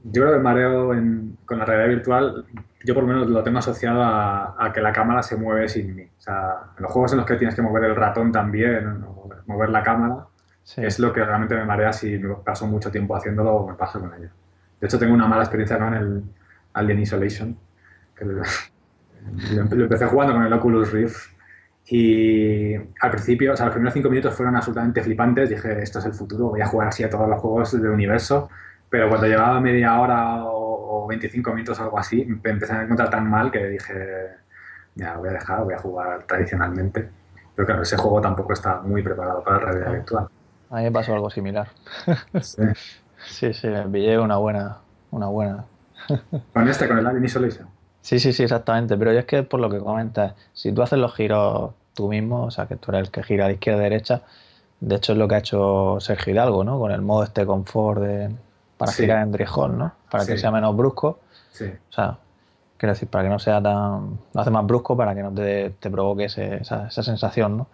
Yo 0.05 0.22
creo 0.22 0.29
que 0.31 0.37
el 0.39 0.43
mareo 0.43 0.95
en- 0.95 1.37
con 1.45 1.59
la 1.59 1.64
realidad 1.64 1.89
virtual, 1.89 2.45
yo 2.85 2.95
por 2.95 3.03
lo 3.03 3.09
menos 3.09 3.29
lo 3.29 3.43
tengo 3.43 3.59
asociado 3.59 4.03
a, 4.03 4.55
a 4.64 4.72
que 4.72 4.81
la 4.81 4.93
cámara 4.93 5.22
se 5.22 5.37
mueve 5.37 5.68
sin 5.68 5.95
mí. 5.95 6.05
O 6.05 6.20
sea, 6.20 6.55
en 6.76 6.83
los 6.85 6.93
juegos 6.93 7.12
en 7.12 7.18
los 7.18 7.26
que 7.26 7.37
tienes 7.37 7.55
que 7.55 7.62
mover 7.62 7.85
el 7.85 7.97
ratón 7.97 8.31
también, 8.33 9.03
o 9.05 9.29
mover 9.47 9.70
la 9.70 9.83
cámara, 9.83 10.26
Sí. 10.62 10.85
es 10.85 10.99
lo 10.99 11.12
que 11.12 11.24
realmente 11.24 11.55
me 11.57 11.64
marea 11.64 11.93
si 11.93 12.18
me 12.18 12.35
paso 12.37 12.66
mucho 12.66 12.91
tiempo 12.91 13.16
haciéndolo 13.16 13.55
o 13.55 13.68
me 13.68 13.74
paso 13.74 13.99
con 14.01 14.12
ello. 14.14 14.29
De 14.81 14.87
hecho, 14.87 14.99
tengo 14.99 15.14
una 15.14 15.26
mala 15.26 15.43
experiencia 15.43 15.79
con 15.79 15.95
el 15.95 16.22
Alien 16.74 17.01
Isolation. 17.01 17.57
Que 18.16 18.24
lo, 18.24 18.33
lo 18.35 18.43
empe- 19.64 19.74
lo 19.74 19.85
empecé 19.85 20.07
jugando 20.07 20.35
con 20.35 20.43
el 20.45 20.53
Oculus 20.53 20.93
Rift 20.93 21.33
y 21.91 22.74
al 22.76 23.11
principio, 23.11 23.53
o 23.55 23.57
sea, 23.57 23.66
los 23.66 23.72
primeros 23.74 23.95
cinco 23.95 24.11
minutos 24.11 24.35
fueron 24.35 24.57
absolutamente 24.57 25.03
flipantes. 25.03 25.49
Dije, 25.49 25.83
esto 25.83 25.99
es 26.01 26.05
el 26.05 26.12
futuro, 26.14 26.49
voy 26.51 26.61
a 26.61 26.66
jugar 26.66 26.89
así 26.89 27.03
a 27.03 27.11
todos 27.11 27.29
los 27.29 27.41
juegos 27.41 27.72
del 27.72 27.91
universo. 27.91 28.49
Pero 28.91 29.09
cuando 29.09 29.26
llevaba 29.26 29.61
media 29.61 29.99
hora 30.01 30.45
o, 30.45 31.05
o 31.05 31.07
25 31.07 31.53
minutos 31.53 31.79
o 31.81 31.83
algo 31.85 31.99
así, 31.99 32.24
me 32.24 32.51
empecé 32.51 32.72
a 32.72 32.83
encontrar 32.83 33.11
tan 33.11 33.29
mal 33.29 33.51
que 33.51 33.66
dije, 33.66 34.26
ya, 34.95 35.16
voy 35.16 35.29
a 35.29 35.33
dejar, 35.33 35.64
voy 35.64 35.74
a 35.74 35.79
jugar 35.79 36.24
tradicionalmente. 36.26 37.09
Pero 37.55 37.66
claro, 37.66 37.83
ese 37.83 37.97
juego 37.97 38.20
tampoco 38.20 38.53
está 38.53 38.81
muy 38.81 39.03
preparado 39.03 39.43
para 39.43 39.57
la 39.59 39.62
realidad 39.64 39.93
virtual. 39.93 40.29
A 40.70 40.76
mí 40.76 40.83
me 40.85 40.93
pasó 40.93 41.14
algo 41.14 41.29
similar. 41.31 41.68
Sí. 42.41 42.62
Sí, 43.29 43.53
sí, 43.55 43.68
me 43.68 43.83
pillé 43.85 44.18
una 44.18 44.37
buena, 44.37 44.79
una 45.11 45.26
buena. 45.26 45.64
Con 46.53 46.68
este, 46.68 46.89
con 46.89 46.99
el 46.99 47.07
Alien 47.07 47.24
Isolation. 47.24 47.66
Sí, 48.01 48.18
sí, 48.18 48.33
sí, 48.33 48.43
exactamente. 48.45 48.97
Pero 48.97 49.12
yo 49.12 49.18
es 49.20 49.24
que 49.26 49.43
por 49.43 49.61
lo 49.61 49.68
que 49.68 49.79
comentas, 49.79 50.35
si 50.53 50.72
tú 50.72 50.83
haces 50.83 50.99
los 50.99 51.14
giros 51.14 51.72
tú 51.95 52.09
mismo, 52.09 52.45
o 52.45 52.51
sea, 52.51 52.66
que 52.66 52.76
tú 52.76 52.91
eres 52.93 53.03
el 53.09 53.11
que 53.11 53.22
gira 53.22 53.47
de 53.49 53.55
izquierda 53.55 53.81
a 53.81 53.83
derecha, 53.85 54.22
de 54.81 54.97
hecho 54.97 55.12
es 55.12 55.18
lo 55.18 55.26
que 55.29 55.35
ha 55.35 55.39
hecho 55.39 55.99
Sergio 56.01 56.33
Hidalgo, 56.33 56.64
¿no? 56.64 56.79
Con 56.79 56.93
el 56.93 57.03
modo 57.03 57.24
este 57.24 57.45
confort 57.45 58.01
de, 58.01 58.31
para 58.76 58.93
Sí. 58.93 59.03
girar 59.03 59.22
en 59.22 59.33
Drijón, 59.33 59.76
¿no? 59.79 59.93
Para 60.11 60.24
que 60.24 60.33
Sí. 60.33 60.39
sea 60.39 60.51
menos 60.53 60.74
brusco. 60.76 61.18
Sí, 61.53 61.64
O 61.91 61.93
sea, 61.93 62.16
quiero 62.76 62.93
decir, 62.95 63.09
para 63.09 63.24
que 63.24 63.31
no 63.31 63.39
sea 63.41 63.61
tan. 63.61 64.18
Lo 64.33 64.41
hace 64.41 64.51
más 64.51 64.64
brusco 64.64 64.97
para 64.97 65.14
que 65.14 65.22
no 65.22 65.33
te, 65.33 65.70
te 65.70 65.91
provoque 65.91 66.24
ese- 66.26 66.57
esa, 66.62 66.87
esa 66.87 67.03
sensación, 67.03 67.57
¿no? 67.59 67.66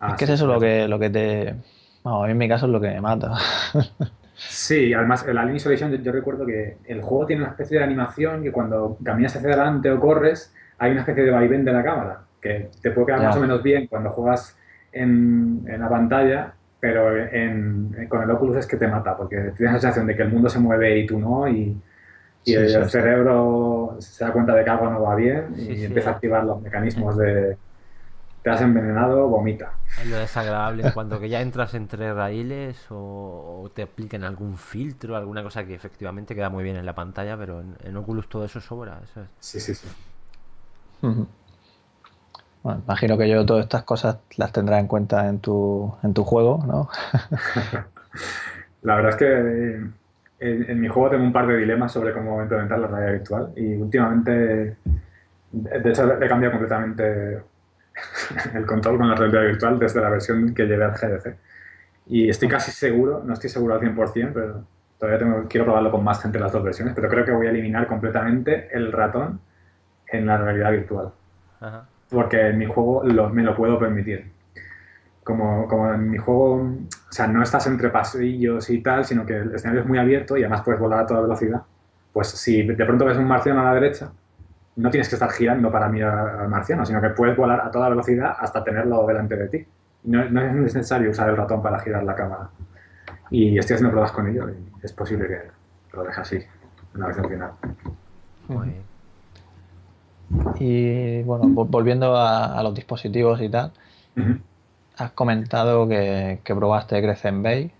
Ah, 0.00 0.08
es 0.12 0.14
que 0.16 0.26
sí, 0.26 0.32
es 0.32 0.40
eso 0.40 0.46
lo 0.46 0.58
que, 0.58 0.88
lo 0.88 0.98
que 0.98 1.10
te. 1.10 1.54
Vamos, 2.02 2.22
a 2.24 2.26
mí 2.26 2.32
en 2.32 2.38
mi 2.38 2.48
caso 2.48 2.66
es 2.66 2.72
lo 2.72 2.80
que 2.80 2.88
me 2.88 3.00
mata. 3.02 3.34
Sí, 4.44 4.92
además 4.94 5.26
el 5.26 5.38
Alien 5.38 5.56
Isolation 5.56 5.90
yo, 5.90 5.98
yo 5.98 6.12
recuerdo 6.12 6.46
que 6.46 6.78
el 6.84 7.02
juego 7.02 7.26
tiene 7.26 7.42
una 7.42 7.50
especie 7.50 7.78
de 7.78 7.84
animación 7.84 8.42
que 8.42 8.52
cuando 8.52 8.96
caminas 9.02 9.34
hacia 9.36 9.48
adelante 9.48 9.90
o 9.90 9.98
corres 10.00 10.54
hay 10.78 10.92
una 10.92 11.00
especie 11.00 11.24
de 11.24 11.30
vaivén 11.30 11.64
de 11.64 11.72
la 11.72 11.82
cámara 11.82 12.26
que 12.40 12.70
te 12.80 12.90
puede 12.92 13.06
quedar 13.08 13.22
más 13.22 13.36
o 13.36 13.40
menos 13.40 13.62
bien 13.62 13.86
cuando 13.88 14.10
juegas 14.10 14.56
en, 14.92 15.64
en 15.66 15.80
la 15.80 15.88
pantalla, 15.88 16.54
pero 16.78 17.16
en- 17.26 18.06
con 18.08 18.22
el 18.22 18.30
Oculus 18.30 18.56
es 18.58 18.66
que 18.66 18.76
te 18.76 18.86
mata 18.86 19.16
porque 19.16 19.36
tienes 19.56 19.60
la 19.60 19.72
sensación 19.80 20.06
de 20.06 20.14
que 20.16 20.22
el 20.22 20.28
mundo 20.30 20.48
se 20.48 20.60
mueve 20.60 20.96
y 20.98 21.06
tú 21.06 21.18
no 21.18 21.48
y, 21.48 21.82
y 22.44 22.52
Sí, 22.52 22.54
el, 22.54 22.66
sí, 22.68 22.84
sí. 22.88 22.88
cerebro 22.90 23.96
se 24.00 24.24
da 24.24 24.32
cuenta 24.32 24.54
de 24.54 24.64
que 24.64 24.70
algo 24.70 24.90
no 24.90 25.02
va 25.02 25.14
bien 25.16 25.54
y 25.58 25.62
Sí, 25.66 25.76
sí. 25.76 25.86
empieza 25.86 26.10
a 26.10 26.12
activar 26.14 26.44
los 26.44 26.62
mecanismos 26.62 27.16
de 27.18 27.58
te 28.46 28.50
has 28.52 28.60
envenenado, 28.60 29.26
vomita. 29.26 29.72
Es 30.00 30.06
lo 30.06 30.18
desagradable 30.18 30.84
en 30.86 30.92
cuanto 30.92 31.18
que 31.18 31.28
ya 31.28 31.40
entras 31.40 31.74
entre 31.74 32.14
raíles 32.14 32.78
o, 32.92 33.62
o 33.64 33.70
te 33.74 33.82
apliquen 33.82 34.22
algún 34.22 34.56
filtro, 34.56 35.16
alguna 35.16 35.42
cosa 35.42 35.66
que 35.66 35.74
efectivamente 35.74 36.36
queda 36.36 36.48
muy 36.48 36.62
bien 36.62 36.76
en 36.76 36.86
la 36.86 36.94
pantalla, 36.94 37.36
pero 37.36 37.60
en, 37.60 37.74
en 37.82 37.96
Oculus 37.96 38.28
todo 38.28 38.44
eso 38.44 38.60
sobra. 38.60 39.00
Eso 39.02 39.22
es. 39.22 39.26
Sí, 39.40 39.58
sí, 39.58 39.74
sí. 39.74 39.88
Bueno, 42.62 42.82
imagino 42.84 43.18
que 43.18 43.28
yo 43.28 43.44
todas 43.44 43.64
estas 43.64 43.82
cosas 43.82 44.18
las 44.36 44.52
tendrás 44.52 44.78
en 44.78 44.86
cuenta 44.86 45.28
en 45.28 45.40
tu, 45.40 45.92
en 46.04 46.14
tu 46.14 46.22
juego, 46.22 46.62
¿no? 46.64 46.88
La 48.82 48.94
verdad 48.94 49.10
es 49.10 49.16
que 49.16 49.90
en, 50.38 50.70
en 50.70 50.80
mi 50.80 50.86
juego 50.86 51.10
tengo 51.10 51.24
un 51.24 51.32
par 51.32 51.48
de 51.48 51.56
dilemas 51.56 51.90
sobre 51.90 52.12
cómo 52.12 52.40
implementar 52.40 52.78
la 52.78 52.86
realidad 52.86 53.12
virtual 53.12 53.52
y 53.56 53.74
últimamente, 53.74 54.76
de 55.50 55.80
de 55.80 55.90
hecho, 55.90 56.22
he 56.22 56.28
cambiado 56.28 56.52
completamente 56.52 57.55
el 58.54 58.66
control 58.66 58.98
con 58.98 59.08
la 59.08 59.14
realidad 59.14 59.42
virtual 59.42 59.78
desde 59.78 60.00
la 60.00 60.10
versión 60.10 60.54
que 60.54 60.64
llevé 60.66 60.84
al 60.84 60.92
GDC. 60.92 61.36
Y 62.08 62.28
estoy 62.28 62.48
casi 62.48 62.70
seguro, 62.70 63.22
no 63.24 63.32
estoy 63.32 63.50
seguro 63.50 63.74
al 63.74 63.80
100%, 63.80 64.30
pero 64.32 64.64
todavía 64.98 65.18
tengo, 65.18 65.48
quiero 65.48 65.64
probarlo 65.64 65.90
con 65.90 66.04
más 66.04 66.22
gente 66.22 66.38
las 66.38 66.52
dos 66.52 66.62
versiones, 66.62 66.94
pero 66.94 67.08
creo 67.08 67.24
que 67.24 67.32
voy 67.32 67.46
a 67.46 67.50
eliminar 67.50 67.86
completamente 67.86 68.68
el 68.72 68.92
ratón 68.92 69.40
en 70.08 70.26
la 70.26 70.36
realidad 70.38 70.70
virtual 70.70 71.10
Ajá. 71.60 71.88
porque 72.08 72.48
en 72.48 72.58
mi 72.58 72.66
juego 72.66 73.02
lo- 73.04 73.28
me 73.30 73.42
lo 73.42 73.54
puedo 73.56 73.78
permitir. 73.78 74.30
Como, 75.24 75.66
como 75.66 75.92
en 75.92 76.08
mi 76.08 76.18
juego, 76.18 76.54
o 76.62 77.12
sea, 77.12 77.26
no 77.26 77.42
estás 77.42 77.66
entre 77.66 77.90
pasillos 77.90 78.70
y 78.70 78.80
tal, 78.80 79.04
sino 79.04 79.26
que 79.26 79.36
el 79.36 79.54
escenario 79.56 79.80
es 79.82 79.86
muy 79.88 79.98
abierto 79.98 80.36
y 80.36 80.42
además 80.42 80.62
puedes 80.62 80.80
volar 80.80 81.00
a 81.00 81.06
toda 81.06 81.22
velocidad. 81.22 81.62
Pues 82.12 82.28
si 82.28 82.62
de 82.62 82.84
pronto 82.84 83.04
ves 83.04 83.16
un 83.18 83.24
marciano 83.26 83.60
a 83.60 83.64
la 83.64 83.74
derecha, 83.74 84.12
no 84.76 84.90
tienes 84.90 85.08
que 85.08 85.14
estar 85.16 85.30
girando 85.30 85.70
para 85.70 85.88
mirar 85.88 86.40
al 86.40 86.48
marciano, 86.48 86.84
sino 86.84 87.00
que 87.00 87.10
puedes 87.10 87.36
volar 87.36 87.60
a 87.60 87.70
toda 87.70 87.88
velocidad 87.88 88.36
hasta 88.38 88.62
tenerlo 88.62 89.06
delante 89.06 89.36
de 89.36 89.48
ti. 89.48 89.66
No, 90.04 90.28
no 90.30 90.40
es 90.40 90.74
necesario 90.74 91.10
usar 91.10 91.28
el 91.30 91.36
ratón 91.36 91.62
para 91.62 91.78
girar 91.80 92.04
la 92.04 92.14
cámara. 92.14 92.50
Y 93.30 93.58
estoy 93.58 93.74
haciendo 93.74 93.90
pruebas 93.90 94.12
con 94.12 94.28
ello 94.28 94.48
y 94.50 94.84
es 94.84 94.92
posible 94.92 95.26
que 95.26 95.96
lo 95.96 96.04
deje 96.04 96.20
así 96.20 96.36
en 96.36 97.00
la 97.00 97.06
versión 97.06 97.28
final. 97.28 97.50
Muy 98.48 98.68
bien. 98.68 98.82
Y 100.58 101.22
bueno, 101.22 101.44
vol- 101.46 101.68
volviendo 101.68 102.16
a, 102.16 102.58
a 102.58 102.62
los 102.62 102.74
dispositivos 102.74 103.40
y 103.40 103.48
tal, 103.48 103.72
has 104.98 105.10
comentado 105.12 105.88
que, 105.88 106.40
que 106.44 106.54
probaste 106.54 107.00
Crescent 107.02 107.42
Bay. 107.42 107.72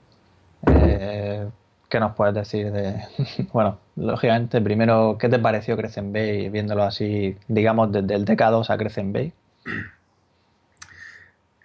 Eh, 0.66 1.48
¿qué 1.88 2.00
nos 2.00 2.14
puedes 2.14 2.34
decir 2.34 2.72
de...? 2.72 3.00
bueno, 3.52 3.78
lógicamente, 3.96 4.60
primero, 4.60 5.16
¿qué 5.18 5.28
te 5.28 5.38
pareció 5.38 5.76
Crescent 5.76 6.12
Bay 6.12 6.48
viéndolo 6.48 6.82
así, 6.82 7.36
digamos, 7.48 7.92
desde 7.92 8.14
el 8.14 8.24
DK2 8.24 8.70
a 8.70 8.78
Crescent 8.78 9.12
Bay? 9.12 9.32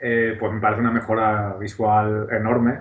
Eh, 0.03 0.35
pues 0.39 0.51
me 0.51 0.59
parece 0.59 0.81
una 0.81 0.89
mejora 0.89 1.55
visual 1.59 2.27
enorme. 2.31 2.79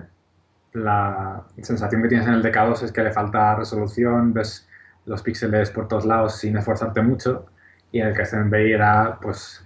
La 0.73 1.43
sensación 1.61 2.01
que 2.01 2.07
tienes 2.07 2.25
en 2.25 2.33
el 2.33 2.41
DK2 2.41 2.81
es 2.81 2.91
que 2.91 3.03
le 3.03 3.11
falta 3.11 3.53
resolución, 3.53 4.33
ves 4.33 4.67
los 5.05 5.21
píxeles 5.21 5.69
por 5.69 5.87
todos 5.87 6.05
lados 6.05 6.39
sin 6.39 6.57
esforzarte 6.57 7.03
mucho. 7.03 7.45
Y 7.91 7.99
en 7.99 8.07
el 8.07 8.15
Crescent 8.15 8.49
Bay 8.49 8.71
era, 8.71 9.19
pues, 9.21 9.63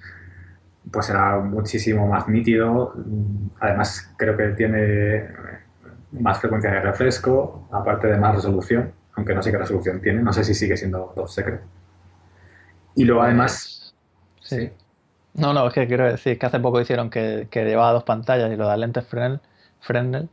pues 0.92 1.10
era 1.10 1.40
muchísimo 1.40 2.08
más 2.08 2.28
nítido. 2.28 2.94
Además, 3.62 4.14
creo 4.18 4.36
que 4.36 4.50
tiene 4.50 5.30
más 6.20 6.40
frecuencia 6.40 6.72
de 6.72 6.82
refresco, 6.82 7.68
aparte 7.72 8.08
de 8.08 8.18
más 8.18 8.36
resolución, 8.36 8.94
aunque 9.16 9.34
no 9.36 9.42
sé 9.44 9.52
qué 9.52 9.58
resolución 9.58 10.02
tiene. 10.02 10.22
No 10.24 10.34
sé 10.34 10.44
si 10.44 10.54
sigue 10.54 10.78
siendo 10.78 11.12
Top 11.16 11.28
Secret. 11.30 11.62
Y 12.96 13.04
luego, 13.06 13.22
además, 13.24 13.76
Sí. 14.46 14.72
No, 15.34 15.54
no, 15.54 15.68
es 15.68 15.74
que 15.74 15.88
quiero 15.88 16.06
decir 16.06 16.38
que 16.38 16.46
hace 16.46 16.60
poco 16.60 16.80
hicieron 16.80 17.10
que, 17.10 17.48
que 17.50 17.66
llevaba 17.66 17.92
dos 17.94 18.04
pantallas 18.04 18.52
y 18.52 18.56
lo 18.56 18.70
de 18.70 18.78
lentes 18.78 19.06
Fresnel, 19.08 19.42
Fresnel, 19.82 20.30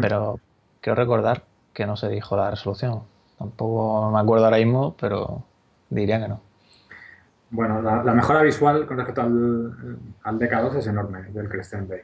pero 0.00 0.40
quiero 0.80 0.94
recordar 0.96 1.44
que 1.74 1.84
no 1.84 1.96
se 1.96 2.08
dijo 2.08 2.36
la 2.36 2.50
resolución. 2.50 3.02
Tampoco 3.38 4.10
me 4.12 4.20
acuerdo 4.20 4.44
ahora 4.44 4.58
mismo, 4.58 4.96
pero 4.98 5.44
diría 5.90 6.20
que 6.20 6.28
no. 6.28 6.40
Bueno, 7.50 7.82
la, 7.82 8.04
la 8.04 8.14
mejora 8.14 8.42
visual 8.42 8.86
con 8.86 8.96
respecto 8.98 9.22
al, 9.22 9.98
al 10.22 10.38
DK2 10.38 10.76
es 10.76 10.86
enorme 10.86 11.22
del 11.24 11.48
Crescent 11.48 11.88
Bay. 11.88 12.00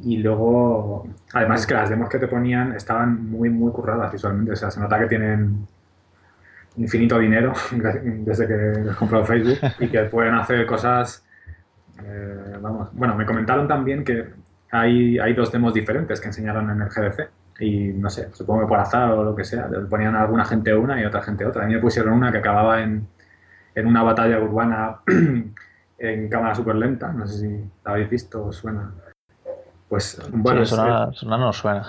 Y 0.00 0.18
luego, 0.18 1.06
además 1.32 1.60
es 1.60 1.66
que 1.66 1.74
las 1.74 1.90
demos 1.90 2.08
que 2.08 2.18
te 2.18 2.26
ponían 2.26 2.74
estaban 2.74 3.30
muy, 3.30 3.50
muy 3.50 3.70
curradas 3.72 4.12
visualmente. 4.12 4.52
O 4.52 4.56
sea, 4.56 4.70
se 4.70 4.80
nota 4.80 4.98
que 4.98 5.06
tienen 5.06 5.66
infinito 6.76 7.18
dinero 7.18 7.52
desde 7.70 8.46
que 8.46 8.80
les 8.80 8.96
compró 8.96 9.24
Facebook 9.24 9.58
y 9.78 9.88
que 9.88 10.00
pueden 10.04 10.34
hacer 10.34 10.66
cosas, 10.66 11.24
eh, 12.02 12.56
vamos. 12.60 12.88
Bueno, 12.92 13.14
me 13.14 13.26
comentaron 13.26 13.68
también 13.68 14.04
que 14.04 14.30
hay, 14.70 15.18
hay 15.18 15.34
dos 15.34 15.52
demos 15.52 15.74
diferentes 15.74 16.20
que 16.20 16.28
enseñaron 16.28 16.70
en 16.70 16.82
el 16.82 16.88
GDC. 16.88 17.30
Y 17.60 17.92
no 17.92 18.10
sé, 18.10 18.32
supongo 18.32 18.62
que 18.62 18.66
por 18.66 18.80
azar 18.80 19.12
o 19.12 19.22
lo 19.22 19.36
que 19.36 19.44
sea, 19.44 19.68
le 19.68 19.80
ponían 19.80 20.16
alguna 20.16 20.44
gente 20.44 20.74
una 20.74 21.00
y 21.00 21.04
otra 21.04 21.22
gente 21.22 21.44
otra. 21.44 21.64
A 21.64 21.66
mí 21.66 21.74
me 21.74 21.80
pusieron 21.80 22.14
una 22.14 22.32
que 22.32 22.38
acababa 22.38 22.82
en, 22.82 23.06
en 23.74 23.86
una 23.86 24.02
batalla 24.02 24.40
urbana 24.40 25.00
en 25.98 26.28
cámara 26.28 26.54
súper 26.54 26.76
lenta. 26.76 27.12
No 27.12 27.26
sé 27.26 27.38
si 27.38 27.64
la 27.84 27.92
habéis 27.92 28.10
visto 28.10 28.46
o 28.46 28.52
suena. 28.52 28.90
Pues 29.92 30.18
bueno, 30.32 30.64
sí, 30.64 30.72
es- 30.72 31.18
sonar 31.18 31.38
no 31.38 31.52
suena. 31.52 31.86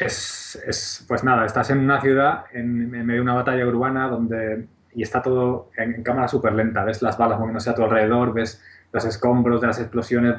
es, 0.00 0.60
es- 0.66 1.04
pues 1.06 1.22
nada, 1.22 1.46
estás 1.46 1.70
en 1.70 1.78
una 1.78 2.00
ciudad, 2.00 2.46
en, 2.52 2.92
en 2.92 3.06
medio 3.06 3.20
de 3.20 3.20
una 3.20 3.34
batalla 3.34 3.64
urbana 3.64 4.08
donde 4.08 4.66
y 4.96 5.02
está 5.04 5.22
todo 5.22 5.70
en, 5.76 5.94
en 5.94 6.02
cámara 6.02 6.26
súper 6.26 6.54
lenta. 6.54 6.82
Ves 6.82 7.02
las 7.02 7.16
balas 7.16 7.38
moviéndose 7.38 7.70
a 7.70 7.74
tu 7.76 7.84
alrededor, 7.84 8.32
ves 8.32 8.60
los 8.92 9.04
escombros 9.04 9.60
de 9.60 9.68
las 9.68 9.78
explosiones 9.78 10.34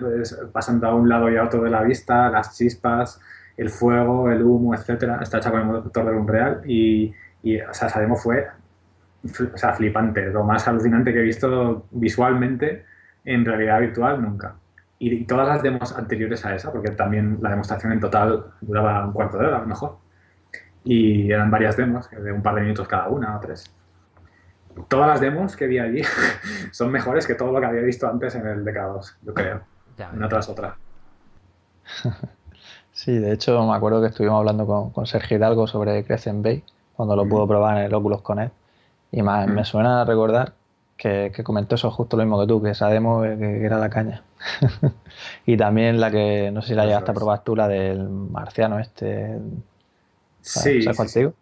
pasando 0.51 0.87
a 0.87 0.93
un 0.95 1.07
lado 1.07 1.31
y 1.31 1.37
a 1.37 1.45
otro 1.45 1.63
de 1.63 1.69
la 1.69 1.81
vista, 1.81 2.29
las 2.29 2.57
chispas, 2.57 3.21
el 3.55 3.69
fuego, 3.69 4.29
el 4.29 4.43
humo, 4.43 4.75
etcétera. 4.75 5.19
Está 5.21 5.37
hecha 5.37 5.51
con 5.51 5.61
el 5.61 5.65
motor 5.67 6.05
de 6.05 6.11
Unreal 6.11 6.61
y, 6.65 7.13
y 7.41 7.61
o 7.61 7.73
sea, 7.73 7.87
esa 7.87 8.01
demo 8.01 8.17
fue 8.17 8.47
o 9.23 9.57
sea, 9.57 9.73
flipante, 9.73 10.25
lo 10.25 10.43
más 10.43 10.67
alucinante 10.67 11.13
que 11.13 11.19
he 11.19 11.23
visto 11.23 11.85
visualmente 11.91 12.83
en 13.23 13.45
realidad 13.45 13.79
virtual 13.79 14.21
nunca. 14.21 14.55
Y, 14.99 15.13
y 15.13 15.25
todas 15.25 15.47
las 15.47 15.61
demos 15.61 15.95
anteriores 15.97 16.45
a 16.45 16.55
esa, 16.55 16.71
porque 16.71 16.91
también 16.91 17.39
la 17.41 17.49
demostración 17.49 17.91
en 17.91 17.99
total 17.99 18.45
duraba 18.61 19.05
un 19.05 19.13
cuarto 19.13 19.37
de 19.37 19.47
hora 19.47 19.57
a 19.57 19.61
lo 19.61 19.67
mejor. 19.67 19.97
Y 20.83 21.31
eran 21.31 21.49
varias 21.51 21.75
demos, 21.77 22.09
de 22.09 22.31
un 22.31 22.41
par 22.41 22.55
de 22.55 22.61
minutos 22.61 22.87
cada 22.87 23.07
una 23.09 23.35
o 23.37 23.39
tres. 23.39 23.71
Todas 24.87 25.07
las 25.07 25.21
demos 25.21 25.55
que 25.55 25.67
vi 25.67 25.79
allí 25.79 26.01
son 26.71 26.91
mejores 26.91 27.25
que 27.25 27.35
todo 27.35 27.51
lo 27.51 27.59
que 27.59 27.65
había 27.65 27.81
visto 27.81 28.07
antes 28.07 28.35
en 28.35 28.45
el 28.45 28.65
DK2, 28.65 29.15
yo 29.23 29.33
creo, 29.33 29.61
Ya 29.97 30.11
una 30.13 30.27
tras 30.29 30.49
otra. 30.49 30.77
Sí, 32.95 33.17
de 33.17 33.33
hecho 33.33 33.61
me 33.67 33.75
acuerdo 33.75 33.99
que 33.99 34.07
estuvimos 34.07 34.39
hablando 34.39 34.65
con, 34.65 34.89
con 34.91 35.05
Sergio 35.05 35.35
Hidalgo 35.35 35.67
sobre 35.67 36.05
Crescent 36.05 36.41
Bay 36.41 36.63
cuando 36.95 37.17
lo 37.17 37.27
pudo 37.27 37.45
probar 37.45 37.77
en 37.77 37.83
el 37.83 37.93
Oculus 37.93 38.21
Connect 38.21 38.53
y 39.11 39.21
me, 39.21 39.47
me 39.47 39.65
suena 39.65 40.01
a 40.01 40.05
recordar 40.05 40.53
que, 40.95 41.29
que 41.35 41.43
comentó 41.43 41.75
eso 41.75 41.91
justo 41.91 42.15
lo 42.15 42.23
mismo 42.23 42.39
que 42.39 42.47
tú, 42.47 42.63
que 42.63 42.69
esa 42.69 42.87
demo 42.87 43.21
que, 43.21 43.37
que 43.37 43.65
era 43.65 43.79
la 43.79 43.89
caña. 43.89 44.23
y 45.45 45.57
también 45.57 45.99
la 45.99 46.11
que, 46.11 46.51
no 46.51 46.61
sé 46.61 46.69
si 46.69 46.75
la 46.75 46.85
llegaste 46.85 47.11
a 47.11 47.13
probar 47.13 47.43
tú, 47.43 47.55
la 47.55 47.67
del 47.67 48.07
marciano 48.09 48.79
este. 48.79 49.37
Sí, 50.41 50.81
¿Sabes 50.81 50.95
cuál 50.95 51.07
sí, 51.07 51.11
te 51.11 51.19
digo? 51.19 51.33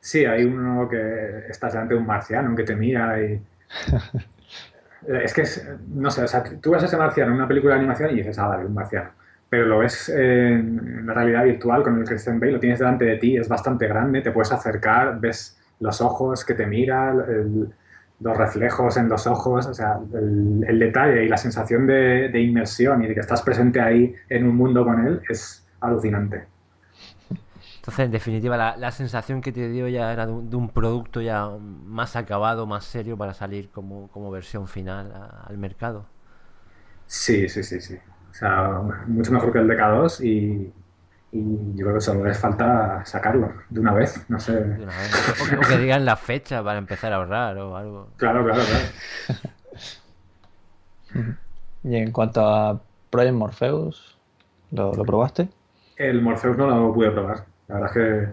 Sí, 0.00 0.24
hay 0.26 0.44
uno 0.44 0.88
que 0.88 1.46
estás 1.50 1.72
delante 1.74 1.94
de 1.94 2.00
un 2.00 2.06
marciano 2.06 2.54
que 2.56 2.64
te 2.64 2.76
mira 2.76 3.22
y... 3.22 3.42
Es 5.06 5.34
que, 5.34 5.42
es- 5.42 5.66
no 5.88 6.10
sé, 6.10 6.22
o 6.24 6.28
sea, 6.28 6.42
tú 6.60 6.70
ves 6.70 6.82
a 6.82 6.86
ese 6.86 6.96
marciano 6.96 7.30
en 7.32 7.36
una 7.38 7.48
película 7.48 7.74
de 7.74 7.80
animación 7.80 8.10
y 8.10 8.16
dices, 8.18 8.38
ah, 8.38 8.46
vale, 8.48 8.66
un 8.66 8.74
marciano. 8.74 9.10
Pero 9.48 9.66
lo 9.66 9.78
ves 9.78 10.08
en, 10.08 11.04
la 11.06 11.12
realidad 11.14 11.44
virtual 11.44 11.82
con 11.82 11.98
el 11.98 12.04
Christian 12.06 12.38
Bale, 12.40 12.52
lo 12.52 12.60
tienes 12.60 12.78
delante 12.78 13.04
de 13.04 13.16
ti, 13.16 13.36
es 13.36 13.48
bastante 13.48 13.86
grande, 13.88 14.22
te 14.22 14.30
puedes 14.30 14.52
acercar, 14.52 15.18
ves 15.20 15.58
los 15.80 16.00
ojos 16.00 16.44
que 16.44 16.54
te 16.54 16.66
miran, 16.66 17.20
el- 17.28 17.74
los 18.22 18.36
reflejos 18.36 18.96
en 18.96 19.08
los 19.08 19.26
ojos, 19.26 19.66
o 19.66 19.74
sea, 19.74 19.98
el, 20.14 20.64
el 20.68 20.78
detalle 20.78 21.24
y 21.24 21.28
la 21.28 21.36
sensación 21.36 21.86
de, 21.86 22.28
de 22.28 22.40
inmersión 22.40 23.02
y 23.04 23.08
de 23.08 23.14
que 23.14 23.20
estás 23.20 23.42
presente 23.42 23.80
ahí 23.80 24.14
en 24.28 24.46
un 24.48 24.56
mundo 24.56 24.84
con 24.84 25.06
él 25.06 25.20
es 25.28 25.66
alucinante. 25.80 26.46
Entonces, 27.76 28.04
en 28.06 28.10
definitiva, 28.12 28.56
la, 28.56 28.76
la 28.76 28.92
sensación 28.92 29.40
que 29.40 29.52
te 29.52 29.68
dio 29.68 29.88
ya 29.88 30.12
era 30.12 30.26
de 30.26 30.32
un, 30.32 30.48
de 30.50 30.56
un 30.56 30.70
producto 30.72 31.20
ya 31.20 31.48
más 31.48 32.14
acabado, 32.16 32.66
más 32.66 32.84
serio 32.84 33.16
para 33.18 33.34
salir 33.34 33.70
como, 33.70 34.08
como 34.10 34.30
versión 34.30 34.68
final 34.68 35.12
a- 35.12 35.44
al 35.48 35.58
mercado. 35.58 36.08
Sí, 37.06 37.48
sí, 37.48 37.62
sí, 37.62 37.80
sí. 37.80 37.94
O 38.30 38.34
sea, 38.34 38.80
mucho 39.06 39.32
mejor 39.32 39.52
que 39.52 39.58
el 39.58 39.68
DK2 39.68 40.20
y, 40.22 40.72
y 41.32 41.74
yo 41.76 41.84
creo 41.86 41.94
que 41.94 42.00
solo 42.02 42.24
les 42.24 42.38
falta 42.38 43.02
sacarlo 43.06 43.52
de 43.70 43.80
una 43.80 43.92
vez, 43.94 44.24
no 44.28 44.38
sé. 44.38 44.52
de 44.52 44.82
una 44.84 44.92
vez. 44.96 45.40
O, 45.40 45.48
que, 45.48 45.56
o 45.56 45.60
que 45.60 45.78
digan 45.78 46.04
la 46.04 46.16
fecha 46.16 46.62
para 46.62 46.78
empezar 46.78 47.12
a 47.12 47.16
ahorrar 47.16 47.56
o 47.58 47.76
algo. 47.76 48.08
Claro, 48.18 48.44
claro, 48.44 48.60
claro. 48.62 49.40
Y 51.84 51.96
en 51.96 52.12
cuanto 52.12 52.46
a 52.46 52.80
Project 53.10 53.34
Morpheus, 53.34 54.18
¿lo, 54.70 54.92
lo 54.94 55.04
probaste? 55.04 55.48
El 55.96 56.22
Morpheus 56.22 56.56
no 56.56 56.66
lo 56.68 56.92
pude 56.94 57.10
probar. 57.10 57.44
La 57.68 57.74
verdad 57.80 57.90
es 57.90 58.32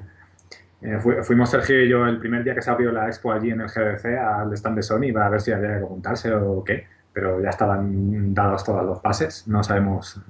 que 0.81 0.87
eh, 0.87 0.99
fu- 0.99 1.23
fuimos 1.23 1.49
Sergio 1.49 1.83
y 1.83 1.89
yo 1.89 2.05
el 2.05 2.19
primer 2.19 2.43
día 2.43 2.55
que 2.55 2.61
se 2.61 2.69
abrió 2.69 2.91
la 2.91 3.07
expo 3.07 3.31
allí 3.31 3.49
en 3.51 3.61
el 3.61 3.67
GDC 3.67 4.05
al 4.17 4.53
stand 4.53 4.75
de 4.77 4.83
Sony 4.83 5.11
para 5.13 5.29
ver 5.29 5.41
si 5.41 5.51
había 5.51 5.77
que 5.79 5.83
apuntarse 5.83 6.33
o 6.33 6.63
qué, 6.63 6.87
pero 7.11 7.41
ya 7.41 7.49
estaban 7.49 8.33
dados 8.33 8.63
todos 8.63 8.85
los 8.85 8.99
pases. 8.99 9.47
No 9.47 9.63
sabemos 9.63 10.21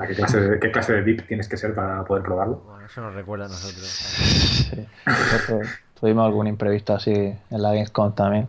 a 0.00 0.06
qué 0.06 0.14
clase 0.14 0.40
de, 0.40 0.58
qué 0.58 0.70
clase 0.72 0.92
de 0.94 1.02
VIP 1.02 1.26
tienes 1.26 1.48
que 1.48 1.56
ser 1.56 1.74
para 1.74 2.02
poder 2.04 2.22
probarlo. 2.22 2.56
Bueno, 2.66 2.86
eso 2.86 3.00
nos 3.02 3.14
recuerda 3.14 3.44
a 3.44 3.48
nosotros. 3.48 3.84
Sí. 3.86 4.86
Tuvimos 6.00 6.26
algún 6.26 6.46
imprevisto 6.46 6.94
así 6.94 7.12
en 7.12 7.38
la 7.62 7.70
Gamescom 7.72 8.14
también. 8.14 8.48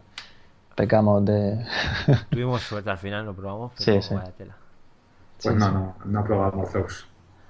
Pecamos 0.76 1.26
de. 1.26 1.66
Tuvimos 2.30 2.62
suerte 2.62 2.90
al 2.90 2.98
final, 2.98 3.26
lo 3.26 3.34
probamos, 3.36 3.74
pero 3.78 4.02
Sí, 4.02 4.08
sí. 4.08 4.16
vaya 4.16 4.32
tela. 4.32 4.56
Pues 5.44 5.54
Sí, 5.54 5.60
no, 5.60 5.66
sí. 5.68 5.74
no, 5.74 5.96
no 6.06 6.20
he 6.22 6.24
probado 6.24 6.52
Morpheus. 6.54 7.08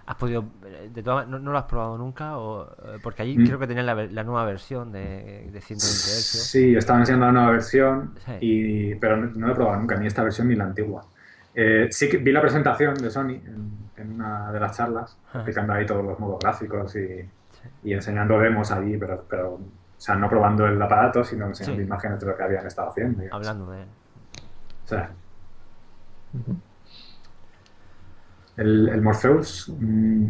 ¿Has 0.08 0.16
podido, 0.18 0.43
de 0.91 1.04
todas, 1.04 1.28
no, 1.28 1.38
no 1.39 1.52
lo 1.52 1.58
has 1.58 1.66
probado 1.66 1.97
nunca? 1.97 2.38
O, 2.38 2.66
eh, 2.66 2.97
porque 3.02 3.22
allí 3.22 3.38
Mm. 3.38 3.45
creo 3.45 3.60
que 3.60 3.68
tenían 3.68 3.86
la, 3.86 3.93
ver- 3.93 4.12
la 4.12 4.24
nueva 4.24 4.43
versión 4.45 4.91
de, 4.91 5.49
de 5.52 5.62
120 5.62 5.78
Hz. 5.78 6.43
Sí, 6.49 6.76
estaban 6.76 7.02
enseñando 7.04 7.28
la 7.28 7.32
nueva 7.32 7.52
versión, 7.52 8.16
Sí. 8.26 8.32
y, 8.41 8.95
pero 8.95 9.16
no, 9.18 9.28
no 9.36 9.47
lo 9.47 9.54
he 9.54 9.56
probado 9.56 9.78
nunca, 9.80 9.95
ni 9.97 10.08
esta 10.08 10.24
versión 10.24 10.47
ni 10.49 10.56
la 10.56 10.66
antigua. 10.66 11.06
Eh, 11.54 11.88
sí 11.91 12.08
que 12.10 12.18
vi 12.18 12.32
la 12.32 12.41
presentación 12.41 12.93
de 12.95 13.10
Sony 13.10 13.32
en, 13.45 13.89
en 13.97 14.14
una 14.14 14.52
de 14.52 14.60
las 14.60 14.76
charlas, 14.78 15.18
Ajá. 15.30 15.39
explicando 15.39 15.74
ahí 15.74 15.86
todos 15.86 16.04
los 16.06 16.18
modos 16.20 16.39
gráficos 16.39 16.95
y, 16.95 17.30
y 17.84 17.93
enseñando 17.93 18.39
demos 18.39 18.72
allí, 18.72 18.97
pero, 18.97 19.26
pero, 19.30 19.54
o 19.56 19.62
sea, 19.97 20.16
no 20.16 20.30
probando 20.30 20.66
el 20.66 20.82
aparato, 20.82 21.24
sino 21.24 21.47
enseñando 21.47 21.82
Sí. 21.82 21.86
imágenes 21.86 22.20
de 22.20 22.26
lo 22.26 22.36
que 22.38 22.43
habían 22.43 22.66
estado 22.66 22.89
haciendo. 22.89 23.22
digamos. 23.22 23.47
Hablando 23.47 23.72
de. 23.72 23.82
O 23.84 24.88
sea, 24.88 25.12
el, 28.58 28.89
el 28.89 29.02
Morpheus 29.02 29.72
mm, 29.80 30.28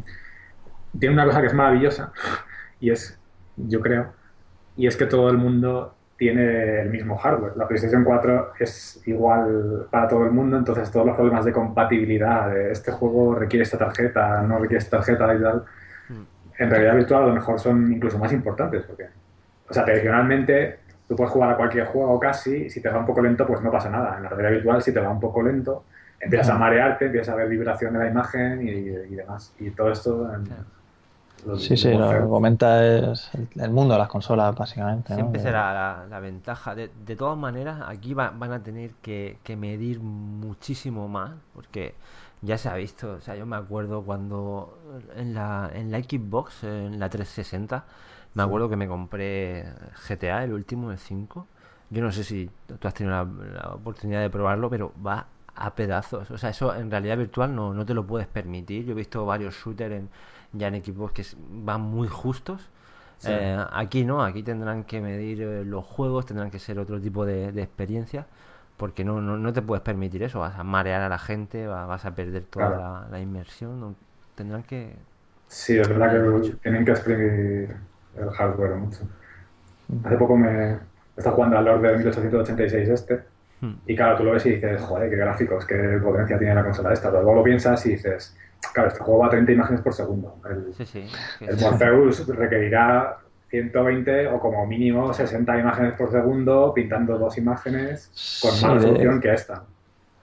tiene 1.00 1.14
una 1.16 1.26
cosa 1.26 1.42
que 1.42 1.48
es 1.48 1.54
maravillosa 1.54 2.12
y 2.80 2.92
es, 2.92 3.20
yo 3.58 3.80
creo, 3.82 4.14
y 4.76 4.88
es 4.88 4.96
que 4.98 5.06
todo 5.06 5.30
el 5.30 5.38
mundo 5.38 5.96
tiene 6.22 6.82
el 6.82 6.92
mismo 6.92 7.18
hardware. 7.18 7.58
La 7.58 7.68
PlayStation 7.68 8.04
4 8.04 8.54
es 8.60 9.02
igual 9.08 9.88
para 9.90 10.08
todo 10.08 10.24
el 10.24 10.30
mundo, 10.30 10.56
entonces 10.56 10.92
todos 10.92 11.04
los 11.04 11.16
problemas 11.16 11.44
de 11.46 11.52
compatibilidad, 11.52 12.48
de 12.52 12.72
este 12.72 12.92
juego 12.92 13.34
requiere 13.34 13.64
esta 13.64 13.80
tarjeta, 13.80 14.40
no 14.44 14.60
requiere 14.60 14.78
esta 14.78 14.98
tarjeta 14.98 15.34
y 15.34 15.42
tal, 15.42 15.66
en 16.60 16.70
realidad 16.70 16.96
virtual 16.96 17.24
a 17.24 17.26
lo 17.26 17.34
mejor 17.34 17.60
son 17.60 17.92
incluso 17.92 18.20
más 18.20 18.32
importantes, 18.34 18.84
porque, 18.84 19.06
o 19.68 19.74
sea, 19.74 19.84
tradicionalmente 19.84 20.82
tú 21.08 21.16
puedes 21.16 21.34
jugar 21.34 21.54
a 21.54 21.58
cualquier 21.58 21.86
juego 21.86 22.20
casi, 22.20 22.66
y 22.66 22.70
si 22.70 22.84
te 22.84 22.90
va 22.90 23.00
un 23.00 23.08
poco 23.08 23.24
lento, 23.24 23.48
pues 23.48 23.60
no 23.64 23.72
pasa 23.72 23.90
nada. 23.90 24.18
En 24.18 24.22
la 24.22 24.30
realidad 24.30 24.52
virtual, 24.52 24.84
si 24.84 24.94
te 24.94 25.00
va 25.00 25.10
un 25.10 25.20
poco 25.20 25.42
lento, 25.42 25.86
empiezas 26.20 26.50
a 26.52 26.56
marearte, 26.60 27.06
empiezas 27.06 27.34
a 27.34 27.36
ver 27.36 27.50
vibración 27.50 27.94
de 27.94 28.00
la 28.00 28.08
imagen 28.08 28.62
y, 28.62 28.70
y 28.70 29.16
demás. 29.16 29.56
Y 29.58 29.72
todo 29.72 29.92
esto... 29.92 30.32
en-. 30.36 30.81
Los- 31.46 31.64
Sí, 31.64 31.78
sí, 31.78 31.92
lo 31.94 32.30
comenta 32.30 32.86
es 32.86 33.30
el, 33.34 33.48
el 33.62 33.72
mundo 33.72 33.94
de 33.94 34.00
las 34.00 34.08
consolas, 34.10 34.56
básicamente. 34.56 35.14
¿no? 35.14 35.16
Siempre 35.16 35.40
Que- 35.40 35.44
será 35.48 35.74
la, 35.74 36.06
la 36.10 36.20
ventaja. 36.20 36.76
De, 36.76 36.90
de 37.06 37.16
todas 37.16 37.38
maneras, 37.38 37.82
aquí 37.88 38.14
va- 38.14 38.32
van 38.32 38.52
a 38.52 38.64
tener 38.64 38.92
que, 39.02 39.38
que 39.44 39.56
medir 39.56 40.00
muchísimo 40.00 41.08
más, 41.08 41.32
porque 41.54 41.96
ya 42.42 42.58
se 42.58 42.70
ha 42.70 42.76
visto. 42.76 43.14
O 43.14 43.22
sea, 43.22 43.36
yo 43.36 43.46
me 43.46 43.56
acuerdo 43.56 44.02
cuando 44.04 44.78
en 45.16 45.34
la, 45.34 45.70
en 45.74 45.92
la 45.92 46.00
Xbox, 46.00 46.64
en 46.64 47.00
la 47.00 47.10
360, 47.10 47.86
me 48.34 48.44
acuerdo 48.44 48.70
que 48.70 48.76
me 48.78 48.88
compré 48.88 49.66
GTA, 50.08 50.44
el 50.44 50.54
último, 50.54 50.92
el 50.92 50.98
5. 50.98 51.48
Yo 51.90 52.02
no 52.02 52.12
sé 52.12 52.24
si 52.24 52.50
tú 52.80 52.88
has 52.88 52.94
tenido 52.94 53.16
la, 53.16 53.26
la 53.62 53.70
oportunidad 53.74 54.22
de 54.22 54.30
probarlo, 54.30 54.70
pero 54.70 54.94
va 55.06 55.26
a 55.56 55.76
pedazos. 55.76 56.32
O 56.32 56.38
sea, 56.38 56.50
eso 56.52 56.74
en 56.74 56.90
realidad 56.90 57.18
virtual 57.18 57.54
no, 57.54 57.74
no 57.74 57.86
te 57.86 57.94
lo 57.94 58.08
puedes 58.08 58.28
permitir. 58.28 58.86
Yo 58.86 58.94
he 58.94 58.96
visto 58.96 59.26
varios 59.26 59.54
shooters 59.56 59.94
en, 59.96 60.10
ya 60.54 60.68
en 60.68 60.84
Xbox 60.84 61.14
que 61.14 61.26
van 61.50 61.82
muy 61.82 62.08
justos. 62.08 62.70
Sí. 63.18 63.30
Eh, 63.32 63.58
aquí 63.72 64.04
no, 64.06 64.24
aquí 64.24 64.44
tendrán 64.44 64.84
que 64.84 65.00
medir 65.02 65.42
eh, 65.44 65.66
los 65.66 65.86
juegos, 65.86 66.26
tendrán 66.26 66.50
que 66.52 66.60
ser 66.60 66.80
otro 66.80 67.00
tipo 67.00 67.26
de, 67.26 67.52
de 67.52 67.62
experiencia, 67.62 68.26
porque 68.78 69.04
no, 69.06 69.22
no, 69.22 69.38
no 69.38 69.54
te 69.54 69.62
puedes 69.62 69.84
permitir 69.84 70.24
eso, 70.24 70.40
vas 70.40 70.58
a 70.58 70.64
marear 70.64 71.02
a 71.02 71.10
la 71.10 71.20
gente, 71.20 71.68
va- 71.68 71.86
vas 71.86 72.06
a 72.06 72.16
perder 72.16 72.44
toda 72.46 72.68
Claro. 72.70 72.82
la, 72.82 73.08
la 73.12 73.20
inmersión, 73.20 73.80
no- 73.80 73.96
tendrán 74.36 74.64
que... 74.64 74.96
Sí, 75.48 75.78
es 75.78 75.88
verdad 75.88 76.12
que 76.12 76.58
tienen 76.64 76.86
que 76.86 76.92
exprimir 76.92 77.76
el 78.18 78.30
hardware 78.32 78.76
mucho. 78.76 79.02
Hace 80.04 80.18
poco 80.18 80.38
me 80.38 80.78
estaba 81.18 81.36
jugando 81.36 81.58
al 81.58 81.66
Lord 81.66 81.82
de 81.82 81.98
1886 81.98 82.90
este, 82.90 83.24
Hmm. 83.62 83.74
y 83.86 83.96
claro, 83.96 84.18
tú 84.18 84.24
lo 84.24 84.32
ves 84.32 84.44
y 84.48 84.54
dices, 84.56 84.82
joder, 84.82 85.08
qué 85.08 85.16
gráficos, 85.18 85.66
qué 85.68 86.00
potencia 86.02 86.40
tiene 86.40 86.56
la 86.56 86.64
consola 86.64 86.94
esta, 86.94 87.12
pero 87.12 87.22
luego 87.22 87.38
lo 87.40 87.44
piensas 87.44 87.86
y 87.86 87.90
dices, 87.92 88.36
claro, 88.74 88.90
este 88.90 89.02
juego 89.04 89.20
va 89.20 89.28
a 89.28 89.30
30 89.30 89.52
imágenes 89.52 89.82
por 89.82 89.94
segundo. 89.94 90.36
El, 90.50 90.74
Sí, 90.86 91.06
el. 91.42 91.58
Morpheus 91.58 92.28
requerirá 92.28 93.18
120 93.50 94.28
o 94.28 94.40
como 94.40 94.66
mínimo 94.66 95.14
60 95.14 95.60
imágenes 95.60 95.96
por 95.96 96.12
segundo, 96.12 96.74
pintando 96.74 97.18
dos 97.18 97.38
imágenes 97.38 98.10
con 98.42 98.52
más 98.62 98.74
resolución 98.76 99.20
que 99.22 99.34
esta. 99.34 99.64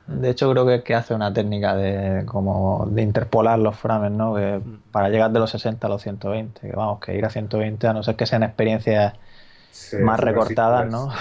De 0.07 0.31
hecho, 0.31 0.51
creo 0.51 0.67
que, 0.67 0.83
que 0.83 0.95
hace 0.95 1.13
una 1.13 1.31
técnica 1.35 1.77
de 1.77 2.25
como 2.25 2.87
de 2.91 3.03
interpolar 3.03 3.59
los 3.59 3.77
frames, 3.77 4.11
¿no? 4.11 4.35
Que 4.35 4.59
para 4.91 5.11
llegar 5.11 5.31
de 5.31 5.39
los 5.39 5.51
60 5.51 5.87
a 5.87 5.91
los 5.91 6.03
120, 6.03 6.61
que 6.63 6.75
vamos, 6.75 7.01
que 7.01 7.15
ir 7.15 7.25
a 7.27 7.31
120, 7.31 7.87
a 7.87 7.93
no 7.93 8.03
ser 8.03 8.17
que 8.17 8.25
sean 8.25 8.43
experiencias 8.43 9.13
Sí, 9.71 9.99
más 9.99 10.19
recortadas, 10.19 10.91
simples. 10.91 10.93
¿no? 10.93 11.13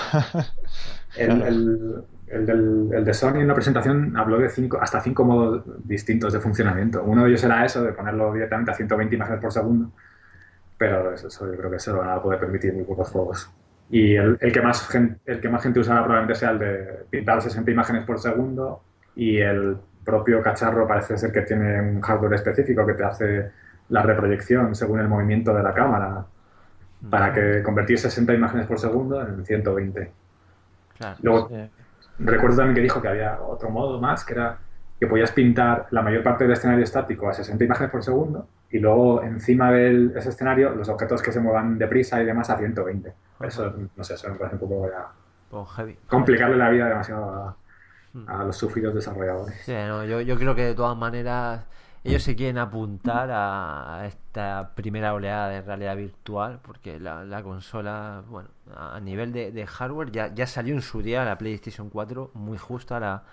El, 1.18 1.41
el- 1.48 2.04
el 2.28 2.45
del- 2.45 2.90
el 2.94 3.06
de 3.06 3.14
Sony 3.14 3.38
en 3.38 3.48
la 3.48 3.54
presentación 3.54 4.16
habló 4.18 4.38
de 4.40 4.49
cinco, 4.49 4.78
hasta 4.82 4.99
cinco 5.02 5.24
modos 5.26 5.64
distintos 5.88 6.34
de 6.34 6.40
funcionamiento. 6.40 7.04
Uno 7.04 7.24
de 7.24 7.30
ellos 7.30 7.44
era 7.44 7.66
eso, 7.66 7.84
de 7.84 7.94
ponerlo 7.94 8.34
directamente 8.34 8.72
a 8.72 8.74
120 8.74 9.16
imágenes 9.16 9.41
por 9.41 9.52
segundo, 9.52 9.91
pero 10.78 11.14
eso, 11.14 11.28
eso 11.28 11.52
yo 11.52 11.58
creo 11.58 11.72
que 11.72 11.80
se 11.80 11.91
lo 11.91 11.99
van 11.99 12.10
a 12.10 12.22
poder 12.22 12.40
permitir 12.40 12.74
muy 12.74 12.84
pocos 12.84 13.10
juegos. 13.10 13.49
Y 13.90 14.16
el, 14.16 14.38
el 14.41 14.52
que 14.52 14.62
más 14.62 14.88
gen- 14.90 15.18
el 15.26 15.40
que 15.40 15.49
más 15.49 15.64
gente 15.64 15.80
usará 15.80 15.99
probablemente 16.04 16.36
sea 16.38 16.52
el 16.52 16.60
de 16.60 16.88
pintar 17.10 17.41
60 17.41 17.72
imágenes 17.72 18.04
por 18.06 18.20
segundo 18.20 18.82
y 19.16 19.38
el 19.38 19.78
propio 20.04 20.41
cacharro 20.41 20.88
parece 20.88 21.18
ser 21.18 21.32
que 21.32 21.41
tiene 21.41 21.80
un 21.82 22.02
hardware 22.02 22.34
específico 22.34 22.86
que 22.86 22.94
te 22.94 23.04
hace 23.04 23.49
la 23.90 24.02
reproyección 24.04 24.76
según 24.76 24.99
el 24.99 25.08
movimiento 25.08 25.54
de 25.54 25.64
la 25.64 25.74
cámara 25.74 26.26
para 27.10 27.32
que 27.32 27.62
convertir 27.64 27.98
60 27.99 28.34
imágenes 28.34 28.68
por 28.68 28.80
segundo 28.80 29.22
en 29.22 29.45
120. 29.45 30.12
Claro. 30.98 31.18
Luego, 31.22 31.48
Sí. 31.49 31.70
Recuerdo 32.19 32.57
también 32.57 32.76
que 32.76 32.81
dijo 32.81 33.02
que 33.02 33.07
había 33.07 33.39
otro 33.41 33.69
modo 33.69 33.99
más, 33.99 34.23
que 34.26 34.34
era 34.34 34.57
que 34.99 35.07
podías 35.07 35.31
pintar 35.31 35.88
la 35.91 36.02
mayor 36.02 36.23
parte 36.23 36.44
del 36.44 36.53
escenario 36.53 36.84
estático 36.84 37.30
a 37.30 37.34
60 37.34 37.64
imágenes 37.64 37.91
por 37.91 38.03
segundo 38.03 38.48
y 38.72 38.80
luego 38.80 39.22
encima 39.23 39.72
de 39.72 40.11
ese 40.15 40.30
escenario 40.30 40.72
los 40.72 40.89
objetos 40.89 41.22
que 41.22 41.31
se 41.31 41.39
muevan 41.39 41.77
deprisa 41.77 42.22
y 42.22 42.26
demás 42.26 42.49
a 42.49 42.57
120. 42.57 43.14
Eso, 43.41 43.73
no 43.95 44.03
sé, 44.03 44.15
eso 44.15 44.30
me 44.30 44.35
parece 44.35 44.56
un 44.56 44.61
poco 44.61 44.89
ya 44.89 45.65
heavy. 45.76 45.98
complicarle 46.07 46.57
la 46.57 46.69
vida 46.69 46.88
demasiado 46.89 47.56
a, 48.27 48.39
a 48.41 48.44
los 48.44 48.57
sufridos 48.57 48.95
desarrolladores. 48.95 49.56
Sí, 49.64 49.73
no, 49.73 50.03
yo, 50.03 50.22
yo 50.22 50.35
creo 50.38 50.56
que 50.56 50.65
de 50.65 50.76
todas 50.76 50.98
maneras 50.98 51.65
ellos 52.03 52.24
se 52.24 52.36
quieren 52.36 52.57
apuntar 52.57 53.30
a 53.32 54.06
esta 54.06 54.72
primera 54.76 55.14
oleada 55.14 55.49
de 55.49 55.61
realidad 55.61 55.95
virtual 55.98 56.60
porque 56.61 56.99
la, 56.99 57.26
la 57.26 57.44
consola, 57.44 58.24
bueno, 58.30 58.49
a 58.76 58.99
nivel 58.99 59.34
de, 59.34 59.52
de 59.52 59.68
hardware 59.68 60.11
ya, 60.11 60.34
ya 60.34 60.48
salió 60.48 60.74
en 60.74 60.82
su 60.82 61.02
día 61.02 61.26
la 61.26 61.38
PlayStation 61.38 61.90
4 61.90 62.32
muy 62.34 62.57
justa, 62.57 62.99
la, 62.99 63.24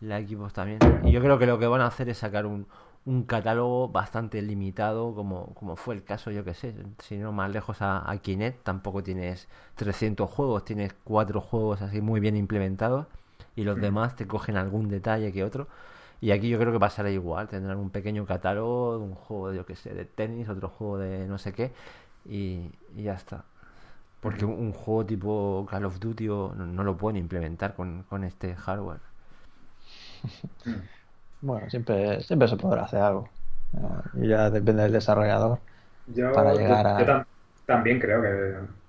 la 0.00 0.20
Xbox 0.20 0.52
también. 0.52 0.78
Y 1.04 1.12
yo 1.12 1.20
creo 1.20 1.38
que 1.38 1.46
lo 1.46 1.58
que 1.58 1.66
van 1.66 1.80
a 1.80 1.86
hacer 1.86 2.08
es 2.08 2.18
sacar 2.18 2.46
un, 2.46 2.66
un 3.06 3.24
catálogo 3.24 3.88
bastante 3.88 4.40
limitado 4.42 5.14
como, 5.14 5.54
como 5.54 5.76
fue 5.76 5.94
el 5.94 6.04
caso, 6.04 6.30
yo 6.30 6.44
que 6.44 6.54
sé, 6.54 6.74
si 7.02 7.16
no 7.16 7.32
más 7.32 7.50
lejos 7.50 7.82
a, 7.82 8.10
a 8.10 8.18
Kinect, 8.18 8.64
tampoco 8.64 9.02
tienes 9.02 9.48
300 9.76 10.28
juegos, 10.28 10.64
tienes 10.64 10.94
cuatro 11.04 11.40
juegos 11.40 11.82
así 11.82 12.00
muy 12.00 12.20
bien 12.20 12.36
implementados 12.36 13.06
y 13.56 13.64
los 13.64 13.80
demás 13.80 14.16
te 14.16 14.26
cogen 14.26 14.56
algún 14.56 14.88
detalle 14.88 15.32
que 15.32 15.44
otro. 15.44 15.68
Y 16.24 16.30
aquí 16.32 16.48
yo 16.48 16.58
creo 16.58 16.72
que 16.72 16.80
pasará 16.80 17.10
igual, 17.10 17.48
tendrán 17.48 17.78
un 17.78 17.90
pequeño 17.90 18.24
catálogo 18.26 18.98
de 18.98 19.04
un 19.04 19.14
juego, 19.14 19.52
yo 19.52 19.66
que 19.66 19.76
sé, 19.76 19.94
de 19.94 20.04
tenis, 20.06 20.48
otro 20.48 20.68
juego 20.70 20.98
de 20.98 21.26
no 21.28 21.38
sé 21.38 21.52
qué, 21.52 21.72
y, 22.24 22.70
y 22.96 23.02
ya 23.04 23.14
está. 23.14 23.44
Porque 24.20 24.44
un, 24.46 24.54
un 24.54 24.72
juego 24.72 25.06
tipo 25.06 25.66
Call 25.70 25.84
of 25.86 26.00
Duty 26.00 26.28
o- 26.30 26.54
no, 26.56 26.66
no 26.66 26.84
lo 26.84 26.96
pueden 26.96 27.18
implementar 27.18 27.74
con, 27.74 28.04
con 28.04 28.24
este 28.24 28.54
hardware. 28.56 29.00
Bueno, 31.40 31.68
siempre, 31.70 32.22
siempre 32.22 32.48
se 32.48 32.56
podrá 32.56 32.84
hacer 32.84 33.00
algo. 33.00 33.28
Eh, 33.74 33.78
Y 34.24 34.28
ya 34.28 34.50
depende 34.50 34.82
del 34.82 34.92
desarrollador. 34.92 35.60
Yo, 36.06 36.30
Para 36.34 36.52
yo- 36.54 36.58
llegar 36.60 36.86
a- 36.86 37.00
yo 37.00 37.06
tam- 37.06 37.26
también 37.66 37.98
creo 38.00 38.22
que, 38.22 38.28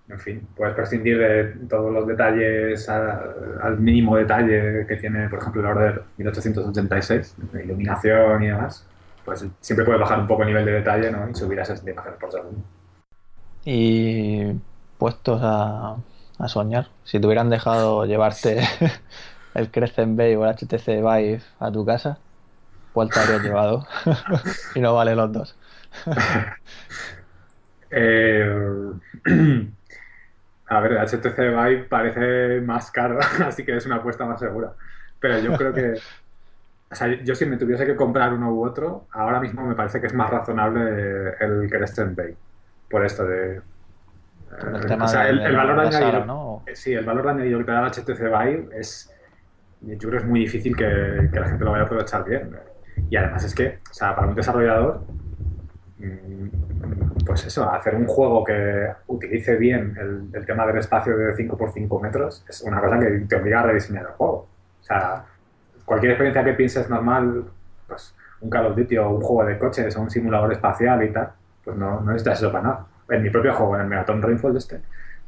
en 0.08 0.20
fin, 0.20 0.48
puedes 0.56 0.76
prescindir 0.76 1.18
de 1.18 1.44
todos 1.68 1.92
los 1.92 2.06
detalles 2.08 2.88
a- 2.90 3.24
al 3.62 3.80
mínimo 3.80 4.16
detalle 4.18 4.86
que 4.88 4.96
tiene, 4.98 5.28
por 5.30 5.40
ejemplo, 5.40 5.62
el 5.62 5.68
Order 5.68 6.04
1886, 6.18 7.36
de 7.52 7.64
iluminación 7.66 8.44
y 8.44 8.48
demás. 8.48 8.86
Pues 9.26 9.46
siempre 9.62 9.86
puedes 9.86 10.00
bajar 10.02 10.20
un 10.20 10.28
poco 10.28 10.44
el 10.44 10.50
nivel 10.50 10.66
de 10.66 10.74
detalle 10.74 11.10
¿no? 11.12 11.28
y 11.30 11.34
subir 11.34 11.60
a 11.60 11.66
60 11.66 11.92
imágenes 11.92 12.20
por 12.20 12.32
segundo. 12.32 12.60
Y 13.66 14.54
puestos 15.00 15.42
a, 15.44 15.96
a 16.38 16.48
soñar, 16.48 16.90
si 17.04 17.20
te 17.20 17.26
hubieran 17.26 17.50
dejado 17.50 18.06
llevarte 18.08 18.60
el 19.56 19.72
Crescent 19.72 20.16
Bay 20.18 20.36
o 20.36 20.46
el 20.46 20.52
HTC 20.52 20.98
Vive 21.02 21.42
a 21.60 21.72
tu 21.72 21.84
casa, 21.86 22.20
¿cuál 22.94 23.10
te 23.10 23.20
habrías 23.20 23.42
llevado? 23.44 23.88
y 24.76 24.80
no 24.82 24.94
vale 24.94 25.16
los 25.16 25.32
dos. 25.34 25.56
Eh, 27.92 28.44
a 30.68 30.80
ver, 30.80 30.94
el 30.94 30.98
HTC 31.00 31.38
Vive 31.38 31.84
parece 31.90 32.62
más 32.62 32.92
caro, 32.92 33.20
así 33.46 33.64
que 33.64 33.76
es 33.76 33.86
una 33.86 33.98
apuesta 33.98 34.26
más 34.26 34.40
segura. 34.40 34.74
Pero 35.20 35.40
yo 35.40 35.54
creo 35.58 35.74
que, 35.74 35.94
o 36.92 36.96
sea, 36.96 37.08
yo 37.24 37.36
si 37.36 37.46
me 37.46 37.58
tuviese 37.58 37.86
que 37.86 37.96
comprar 37.96 38.34
uno 38.34 38.52
u 38.52 38.66
otro, 38.66 39.08
ahora 39.12 39.40
mismo 39.40 39.66
me 39.66 39.76
parece 39.76 40.02
que 40.02 40.08
es 40.08 40.14
más 40.14 40.30
razonable 40.30 41.34
el 41.40 41.70
Crescent 41.70 42.16
Bay. 42.18 42.36
Por 42.90 43.06
esto 43.06 43.26
de... 43.26 43.62
Por 44.60 44.76
el 44.76 44.86
tema 44.86 45.06
o 45.06 45.08
sea, 45.08 45.28
el, 45.28 45.40
de- 45.40 45.46
el 45.46 45.52
de 45.52 45.58
valor 45.58 45.80
añadido, 45.80 46.12
sala, 46.12 46.26
¿no? 46.26 46.64
Sí, 46.74 46.94
el 46.94 47.06
valor 47.06 47.28
añadido 47.30 47.60
que 47.60 47.66
te 47.66 47.72
da 47.72 47.82
el 47.86 47.92
HTC 47.92 48.20
Vive 48.22 48.70
es... 48.80 49.12
Yo 49.82 49.98
creo 49.98 50.12
que 50.12 50.18
es 50.18 50.26
muy 50.26 50.40
difícil 50.42 50.76
que, 50.76 51.30
que 51.32 51.40
la 51.40 51.48
gente 51.48 51.64
lo 51.64 51.72
vaya 51.72 51.84
a 51.84 51.86
aprovechar 51.86 52.24
bien. 52.24 52.56
Y 53.10 53.18
además 53.18 53.44
es 53.44 53.54
que, 53.54 53.80
o 53.92 53.94
sea, 53.94 54.16
para 54.16 54.28
un 54.28 54.36
desarrollador, 54.36 55.04
pues 57.26 57.46
eso, 57.46 57.70
hacer 57.72 57.96
un 57.96 58.06
juego 58.06 58.44
que 58.44 58.92
utilice 59.08 59.56
bien 59.56 59.96
el, 60.00 60.30
el 60.34 60.46
tema 60.46 60.66
del 60.68 60.78
espacio 60.78 61.16
de 61.18 61.34
5x5 61.36 62.02
metros 62.02 62.44
es 62.48 62.62
una 62.62 62.82
cosa 62.82 63.00
que 63.00 63.10
te 63.28 63.36
obliga 63.36 63.62
a 63.62 63.64
rediseñar 63.64 64.04
el 64.04 64.12
juego. 64.12 64.48
O 64.82 64.84
sea, 64.84 65.26
cualquier 65.86 66.12
experiencia 66.12 66.44
que 66.44 66.54
pienses 66.54 66.90
normal, 66.90 67.46
pues 67.88 68.14
un 68.42 68.50
Call 68.50 68.68
of 68.68 68.76
Duty 68.76 68.98
o 68.98 69.10
un 69.10 69.22
juego 69.22 69.46
de 69.46 69.58
coches 69.58 69.96
o 69.96 70.02
un 70.02 70.10
simulador 70.10 70.52
espacial 70.52 71.04
y 71.04 71.12
tal, 71.12 71.32
pues 71.64 71.78
no, 71.78 72.02
no 72.02 72.12
necesitas 72.12 72.40
eso 72.40 72.52
para 72.52 72.64
nada. 72.64 72.86
En 73.10 73.24
mi 73.24 73.30
propio 73.30 73.54
juego, 73.54 73.76
en 73.76 73.82
el 73.82 73.88
Megaton 73.88 74.22
Rainfall 74.22 74.58
este, 74.58 74.82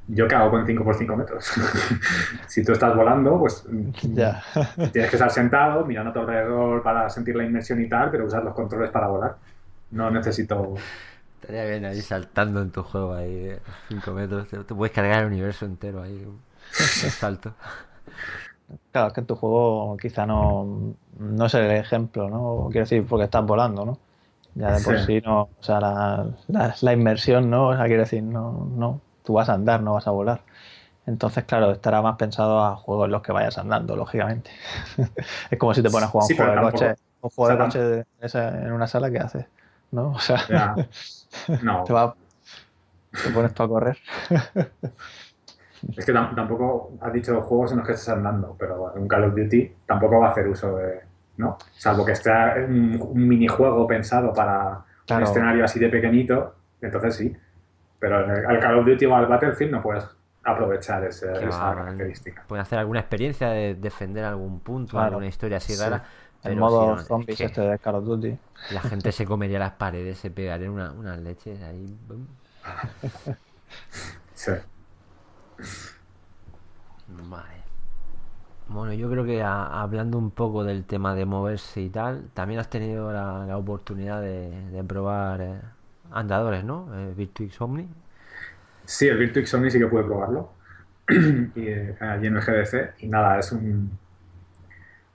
yo 0.07 0.27
que 0.27 0.35
hago 0.35 0.51
con 0.51 0.65
5x5 0.65 1.15
metros. 1.15 1.51
si 2.47 2.63
tú 2.63 2.73
estás 2.73 2.95
volando, 2.95 3.39
pues 3.39 3.65
Ya. 4.13 4.41
Tienes 4.91 5.09
que 5.09 5.15
estar 5.15 5.31
sentado, 5.31 5.85
mirando 5.85 6.11
a 6.11 6.13
tu 6.13 6.19
alrededor 6.19 6.83
para 6.83 7.09
sentir 7.09 7.35
la 7.35 7.43
inmersión 7.43 7.81
y 7.81 7.89
tal, 7.89 8.11
pero 8.11 8.25
usar 8.25 8.43
los 8.43 8.53
controles 8.53 8.91
para 8.91 9.07
volar. 9.07 9.35
No 9.91 10.09
necesito. 10.11 10.85
Estaría 11.41 11.65
bien 11.65 11.85
ahí 11.85 12.01
saltando 12.01 12.61
en 12.61 12.71
tu 12.71 12.83
juego 12.83 13.13
ahí, 13.13 13.55
5 13.87 14.11
metros, 14.13 14.47
te, 14.49 14.57
te 14.63 14.73
puedes 14.75 14.93
cargar 14.93 15.21
el 15.21 15.27
universo 15.27 15.65
entero 15.65 16.01
ahí, 16.01 16.25
salto. 17.11 17.53
Claro, 18.91 19.07
es 19.07 19.13
que 19.13 19.19
en 19.21 19.27
tu 19.27 19.35
juego 19.35 19.95
quizá 19.97 20.25
no, 20.25 20.95
no 21.19 21.45
es 21.45 21.53
el 21.53 21.71
ejemplo, 21.71 22.29
¿no? 22.29 22.67
Quiero 22.71 22.81
decir, 22.85 23.05
porque 23.07 23.25
estás 23.25 23.45
volando, 23.45 23.85
¿no? 23.85 23.97
Ya 24.55 24.71
de 24.73 24.81
por 24.81 24.97
Sí. 24.97 24.99
sí 24.99 25.21
no, 25.25 25.43
o 25.43 25.63
sea, 25.63 25.79
la, 25.79 26.27
la- 26.47 26.75
la 26.81 26.93
inmersión, 26.93 27.49
¿no? 27.49 27.69
O 27.69 27.75
sea, 27.77 27.85
quiero 27.85 28.01
decir, 28.03 28.23
no, 28.23 28.67
no, 28.75 29.01
tú 29.23 29.33
vas 29.33 29.49
a 29.49 29.53
andar, 29.53 29.81
no 29.83 29.93
vas 29.93 30.07
a 30.07 30.11
volar. 30.11 30.41
Entonces, 31.07 31.45
claro, 31.45 31.71
estará 31.71 32.01
más 32.03 32.17
pensado 32.17 32.63
a 32.65 32.75
juegos 32.77 33.05
en 33.07 33.11
los 33.13 33.21
que 33.23 33.31
vayas 33.33 33.57
andando, 33.59 33.95
lógicamente. 33.97 34.51
es 35.51 35.59
como 35.59 35.73
si 35.73 35.83
te 35.83 35.91
pones 35.91 36.09
a 36.09 36.11
jugar 36.11 36.25
un 36.27 36.29
Sí, 36.29 36.35
juego 36.35 36.51
de 36.51 36.59
coche, 36.59 36.95
un 37.21 37.29
juego 37.31 37.51
de 37.51 37.57
o 37.57 37.57
sea, 37.57 37.57
coche 37.57 37.79
de 37.79 38.05
en 38.23 38.71
una 38.73 38.87
sala, 38.87 39.11
¿qué 39.11 39.19
haces? 39.19 39.45
¿No? 39.91 40.11
O 40.11 40.19
sea, 40.19 40.37
Ya, 40.49 40.75
no, 41.63 41.83
te 41.85 41.93
vas, 41.93 42.13
te 43.23 43.29
pones 43.31 43.53
tú 43.53 43.63
a 43.63 43.67
correr. 43.67 43.97
es 45.97 46.05
que 46.05 46.13
tam- 46.13 46.35
tampoco 46.35 46.91
has 47.01 47.13
dicho 47.13 47.41
juegos 47.41 47.71
en 47.71 47.77
los 47.79 47.87
que 47.87 47.93
estés 47.93 48.09
andando, 48.09 48.55
pero 48.57 48.91
un 48.95 49.07
Call 49.07 49.25
of 49.25 49.35
Duty 49.35 49.71
tampoco 49.85 50.19
va 50.19 50.27
a 50.27 50.31
hacer 50.31 50.47
uso 50.47 50.75
de. 50.77 51.01
¿No? 51.37 51.55
Salvo 51.77 52.03
que 52.03 52.13
esté 52.13 52.31
un, 52.67 52.99
un 52.99 53.27
minijuego 53.27 53.85
pensado 53.85 54.33
para 54.33 54.83
Claro. 55.05 55.23
un 55.23 55.29
escenario 55.29 55.63
así 55.65 55.79
de 55.79 55.87
pequeñito, 55.87 56.55
entonces 56.81 57.15
sí. 57.15 57.35
Pero 57.99 58.17
al 58.17 58.59
Call 58.59 58.79
of 58.79 58.85
Duty 58.87 59.05
o 59.05 59.15
al 59.15 59.27
Battlefield 59.27 59.71
no 59.71 59.81
puedes 59.83 60.03
aprovechar 60.43 61.03
ese- 61.03 61.31
esa 61.47 61.63
va, 61.65 61.75
característica. 61.75 62.43
Pueden 62.47 62.63
hacer 62.63 62.79
alguna 62.79 63.01
experiencia 63.01 63.49
de 63.49 63.75
defender 63.75 64.23
algún 64.25 64.61
punto, 64.61 64.91
Claro. 64.91 65.05
alguna 65.07 65.27
historia 65.27 65.57
así 65.57 65.73
Sí. 65.73 65.83
rara. 65.83 66.03
El 66.43 66.55
pero 66.55 66.57
modo 66.57 66.79
si 66.79 66.85
no, 66.85 66.99
es 67.01 67.07
zombies 67.07 67.37
que 67.37 67.45
este 67.45 67.61
de 67.61 67.77
Call 67.79 67.95
of 67.95 68.05
Duty. 68.05 68.37
La 68.69 68.81
gente 68.81 69.11
se 69.11 69.25
comería 69.25 69.59
las 69.59 69.73
paredes, 69.77 70.19
se 70.19 70.31
pegaría 70.31 70.71
una, 70.71 70.91
unas 70.93 71.19
leches 71.19 71.61
ahí. 71.61 71.85
Sí. 74.35 74.51
Vale. 77.07 77.65
Bueno, 78.67 78.93
yo 78.93 79.09
creo 79.09 79.23
que 79.25 79.41
a- 79.43 79.81
hablando 79.81 80.17
un 80.17 80.31
poco 80.31 80.63
del 80.63 80.85
tema 80.85 81.15
de 81.15 81.25
moverse 81.25 81.81
y 81.81 81.89
tal, 81.89 82.29
también 82.33 82.59
has 82.59 82.69
tenido 82.69 83.11
la, 83.13 83.45
la 83.45 83.57
oportunidad 83.57 84.21
de, 84.21 84.49
de 84.71 84.83
probar 84.83 85.41
eh, 85.41 85.61
andadores, 86.11 86.63
¿no? 86.65 86.89
Eh, 86.93 87.13
Virtuix 87.15 87.59
Omni. 87.61 87.87
Sí, 88.85 89.07
el 89.07 89.17
Virtuix 89.17 89.53
Omni 89.53 89.69
sí 89.71 89.79
que 89.79 89.87
pude 89.87 90.03
probarlo. 90.03 90.49
y, 91.55 91.67
eh, 91.67 91.97
allí 91.99 92.27
en 92.27 92.37
el 92.37 92.43
GDC. 92.43 92.95
Y 92.99 93.07
nada, 93.07 93.39
es 93.39 93.51
un. 93.51 93.99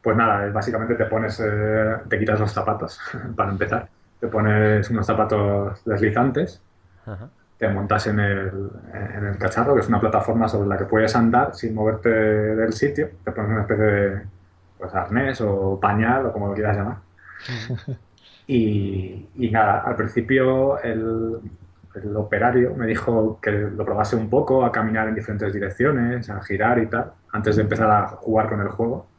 Pues 0.03 0.17
nada, 0.17 0.51
básicamente 0.51 0.95
te 0.97 1.07
pones. 1.07 1.41
eh, 1.41 1.97
te 2.09 2.19
quitas 2.19 2.41
los 2.41 2.53
zapatos, 2.53 3.01
para 3.37 3.51
empezar. 3.53 3.89
Te 4.21 4.29
pones 4.29 4.89
unos 4.91 5.07
zapatos 5.07 5.85
deslizantes, 5.85 6.63
Ajá. 7.07 7.31
te 7.59 7.69
montas 7.69 8.07
en 8.09 8.21
el, 8.21 8.71
en 8.93 9.27
el 9.27 9.39
cacharro, 9.39 9.75
que 9.75 9.81
es 9.83 9.89
una 9.89 10.01
plataforma 10.01 10.49
sobre 10.49 10.69
la 10.69 10.77
que 10.79 10.85
puedes 10.87 11.15
andar 11.17 11.55
sin 11.55 11.75
moverte 11.75 12.09
del 12.11 12.73
sitio. 12.73 13.11
Te 13.25 13.33
pones 13.33 13.51
una 13.53 13.63
especie 13.63 13.85
de 13.85 14.23
pues, 14.79 14.95
arnés 14.95 15.41
o 15.43 15.79
pañal 15.81 16.27
o 16.27 16.33
como 16.33 16.49
lo 16.49 16.55
quieras 16.55 16.77
llamar. 16.77 16.99
Y, 18.47 19.31
y 19.37 19.51
nada, 19.51 19.81
al 19.81 19.97
principio 19.97 20.81
el, 20.83 21.41
el 21.95 22.17
operario 22.17 22.75
me 22.75 22.87
dijo 22.87 23.39
que 23.41 23.51
lo 23.53 23.85
probase 23.85 24.17
un 24.17 24.29
poco, 24.29 24.65
a 24.65 24.73
caminar 24.73 25.09
en 25.09 25.15
diferentes 25.15 25.53
direcciones, 25.53 26.29
a 26.31 26.43
girar 26.43 26.79
y 26.81 26.89
tal, 26.89 27.13
antes 27.33 27.57
de 27.57 27.63
empezar 27.63 27.91
a 27.91 28.09
jugar 28.09 28.49
con 28.49 28.61
el 28.61 28.69
juego. 28.69 29.12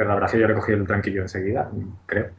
Pero 0.00 0.08
la 0.08 0.14
verdad 0.14 0.28
es 0.30 0.32
que 0.34 0.40
yo 0.40 0.48
le 0.48 0.54
cogí 0.54 0.72
el 0.72 0.86
tranquillo 0.86 1.22
enseguida, 1.22 1.70
creo. 2.06 2.30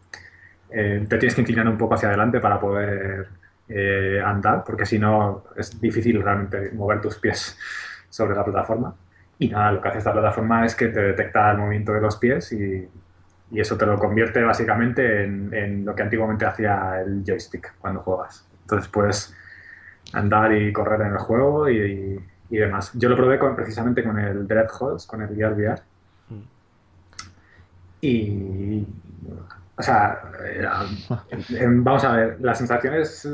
Eh, 0.69 1.05
te 1.09 1.17
tienes 1.17 1.35
que 1.35 1.41
inclinar 1.41 1.67
un 1.67 1.77
poco 1.77 1.95
hacia 1.95 2.09
adelante 2.09 2.39
para 2.39 2.59
poder 2.59 3.27
eh, 3.67 4.21
andar, 4.23 4.63
porque 4.65 4.85
si 4.85 4.99
no 4.99 5.43
es 5.57 5.79
difícil 5.81 6.21
realmente 6.23 6.71
mover 6.73 7.01
tus 7.01 7.17
pies 7.19 7.57
sobre 8.09 8.35
la 8.35 8.43
plataforma. 8.45 8.95
Y 9.39 9.49
nada, 9.49 9.71
lo 9.73 9.81
que 9.81 9.89
hace 9.89 9.97
esta 9.99 10.13
plataforma 10.13 10.65
es 10.65 10.75
que 10.75 10.87
te 10.89 11.01
detecta 11.01 11.51
el 11.51 11.57
movimiento 11.57 11.93
de 11.93 12.01
los 12.01 12.17
pies 12.17 12.51
y, 12.53 12.89
Y 13.51 13.59
eso 13.61 13.77
te 13.77 13.85
lo 13.85 13.99
convierte 13.99 14.43
básicamente 14.43 15.23
en, 15.25 15.53
en 15.53 15.85
lo 15.85 15.95
que 15.95 16.03
antiguamente 16.03 16.45
hacía 16.45 17.01
el 17.01 17.23
joystick 17.25 17.75
cuando 17.79 18.01
juegas. 18.01 18.47
Entonces 18.63 18.89
puedes 18.89 19.35
andar 20.13 20.53
y 20.53 20.71
correr 20.73 21.01
en 21.01 21.13
el 21.13 21.17
juego 21.19 21.69
y, 21.69 22.19
y 22.49 22.57
demás. 22.57 22.91
Yo 22.95 23.09
lo 23.09 23.15
probé 23.17 23.39
con- 23.39 23.55
precisamente 23.55 24.03
con 24.03 24.19
el 24.19 24.47
Dreadhouse, 24.47 25.05
con 25.07 25.21
el 25.21 25.35
Gear 25.35 25.53
VR. 25.53 25.81
Y, 28.01 28.85
o 29.77 29.81
sea, 29.83 30.21
era- 30.53 30.83
vamos 31.83 32.03
a 32.03 32.15
ver, 32.15 32.37
la 32.41 32.55
sensación 32.55 32.95
es 32.95 33.25
eh, 33.25 33.29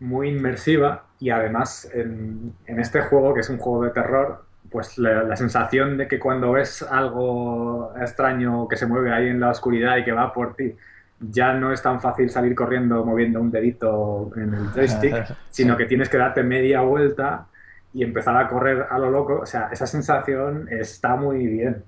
muy 0.00 0.28
inmersiva 0.30 1.06
y 1.18 1.30
además 1.30 1.88
en, 1.94 2.54
en 2.66 2.80
este 2.80 3.02
juego, 3.02 3.34
que 3.34 3.40
es 3.40 3.48
un 3.50 3.58
juego 3.58 3.84
de 3.84 3.90
terror, 3.90 4.46
pues 4.70 4.98
la, 4.98 5.22
la 5.24 5.36
sensación 5.36 5.96
de 5.96 6.08
que 6.08 6.18
cuando 6.18 6.52
ves 6.52 6.82
algo 6.82 7.94
extraño 8.00 8.68
que 8.68 8.76
se 8.76 8.86
mueve 8.86 9.12
ahí 9.12 9.28
en 9.28 9.40
la 9.40 9.50
oscuridad 9.50 9.96
y 9.98 10.04
que 10.04 10.12
va 10.12 10.32
por 10.32 10.54
ti, 10.56 10.76
ya 11.18 11.54
no 11.54 11.72
es 11.72 11.82
tan 11.82 12.00
fácil 12.00 12.28
salir 12.30 12.54
corriendo 12.54 13.04
moviendo 13.04 13.40
un 13.40 13.50
dedito 13.50 14.30
en 14.36 14.54
el 14.54 14.70
joystick, 14.72 15.24
sino 15.50 15.76
que 15.76 15.86
tienes 15.86 16.08
que 16.10 16.18
darte 16.18 16.42
media 16.42 16.82
vuelta 16.82 17.48
y 17.92 18.02
empezar 18.04 18.36
a 18.36 18.48
correr 18.48 18.86
a 18.90 18.98
lo 18.98 19.10
loco. 19.10 19.40
O 19.42 19.46
sea, 19.46 19.68
esa 19.72 19.86
sensación 19.86 20.68
está 20.70 21.16
muy 21.16 21.46
bien. 21.46 21.84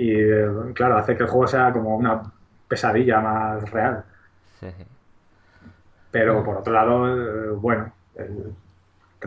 Y 0.00 0.16
claro, 0.74 0.96
hace 0.96 1.16
que 1.16 1.24
el 1.24 1.28
juego 1.28 1.48
sea 1.48 1.72
como 1.72 1.96
una 1.96 2.22
pesadilla 2.68 3.20
más 3.20 3.68
real. 3.72 4.04
Sí. 4.60 4.68
Pero 6.12 6.44
por 6.44 6.58
otro 6.58 6.72
lado, 6.72 7.08
eh, 7.08 7.50
bueno, 7.50 7.92
el- 8.14 8.54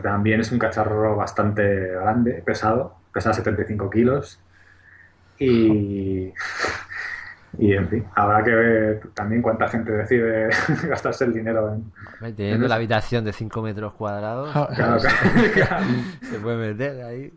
también 0.02 0.40
es 0.40 0.50
un 0.50 0.58
cacharro 0.58 1.14
bastante 1.14 1.88
grande, 1.88 2.42
pesado, 2.44 2.96
pesa 3.12 3.34
75 3.34 3.90
kilos. 3.90 4.40
Y, 5.38 6.32
y 7.58 7.72
en 7.74 7.88
fin, 7.88 8.06
habrá 8.14 8.42
que 8.42 8.54
ver 8.54 9.00
también 9.12 9.42
cuánta 9.42 9.68
gente 9.68 9.92
decide 9.92 10.48
gastarse 10.88 11.24
el 11.26 11.34
dinero 11.34 11.68
en. 11.74 11.92
Hombre, 12.14 12.32
Teniendo 12.32 12.64
En 12.64 12.70
la 12.70 12.76
habitación 12.76 13.24
de 13.26 13.34
5 13.34 13.60
metros 13.60 13.92
cuadrados, 13.92 14.50
Claro, 14.74 14.98
claro. 15.52 15.84
se 16.22 16.38
puede 16.38 16.56
meter 16.72 17.04
ahí. 17.04 17.32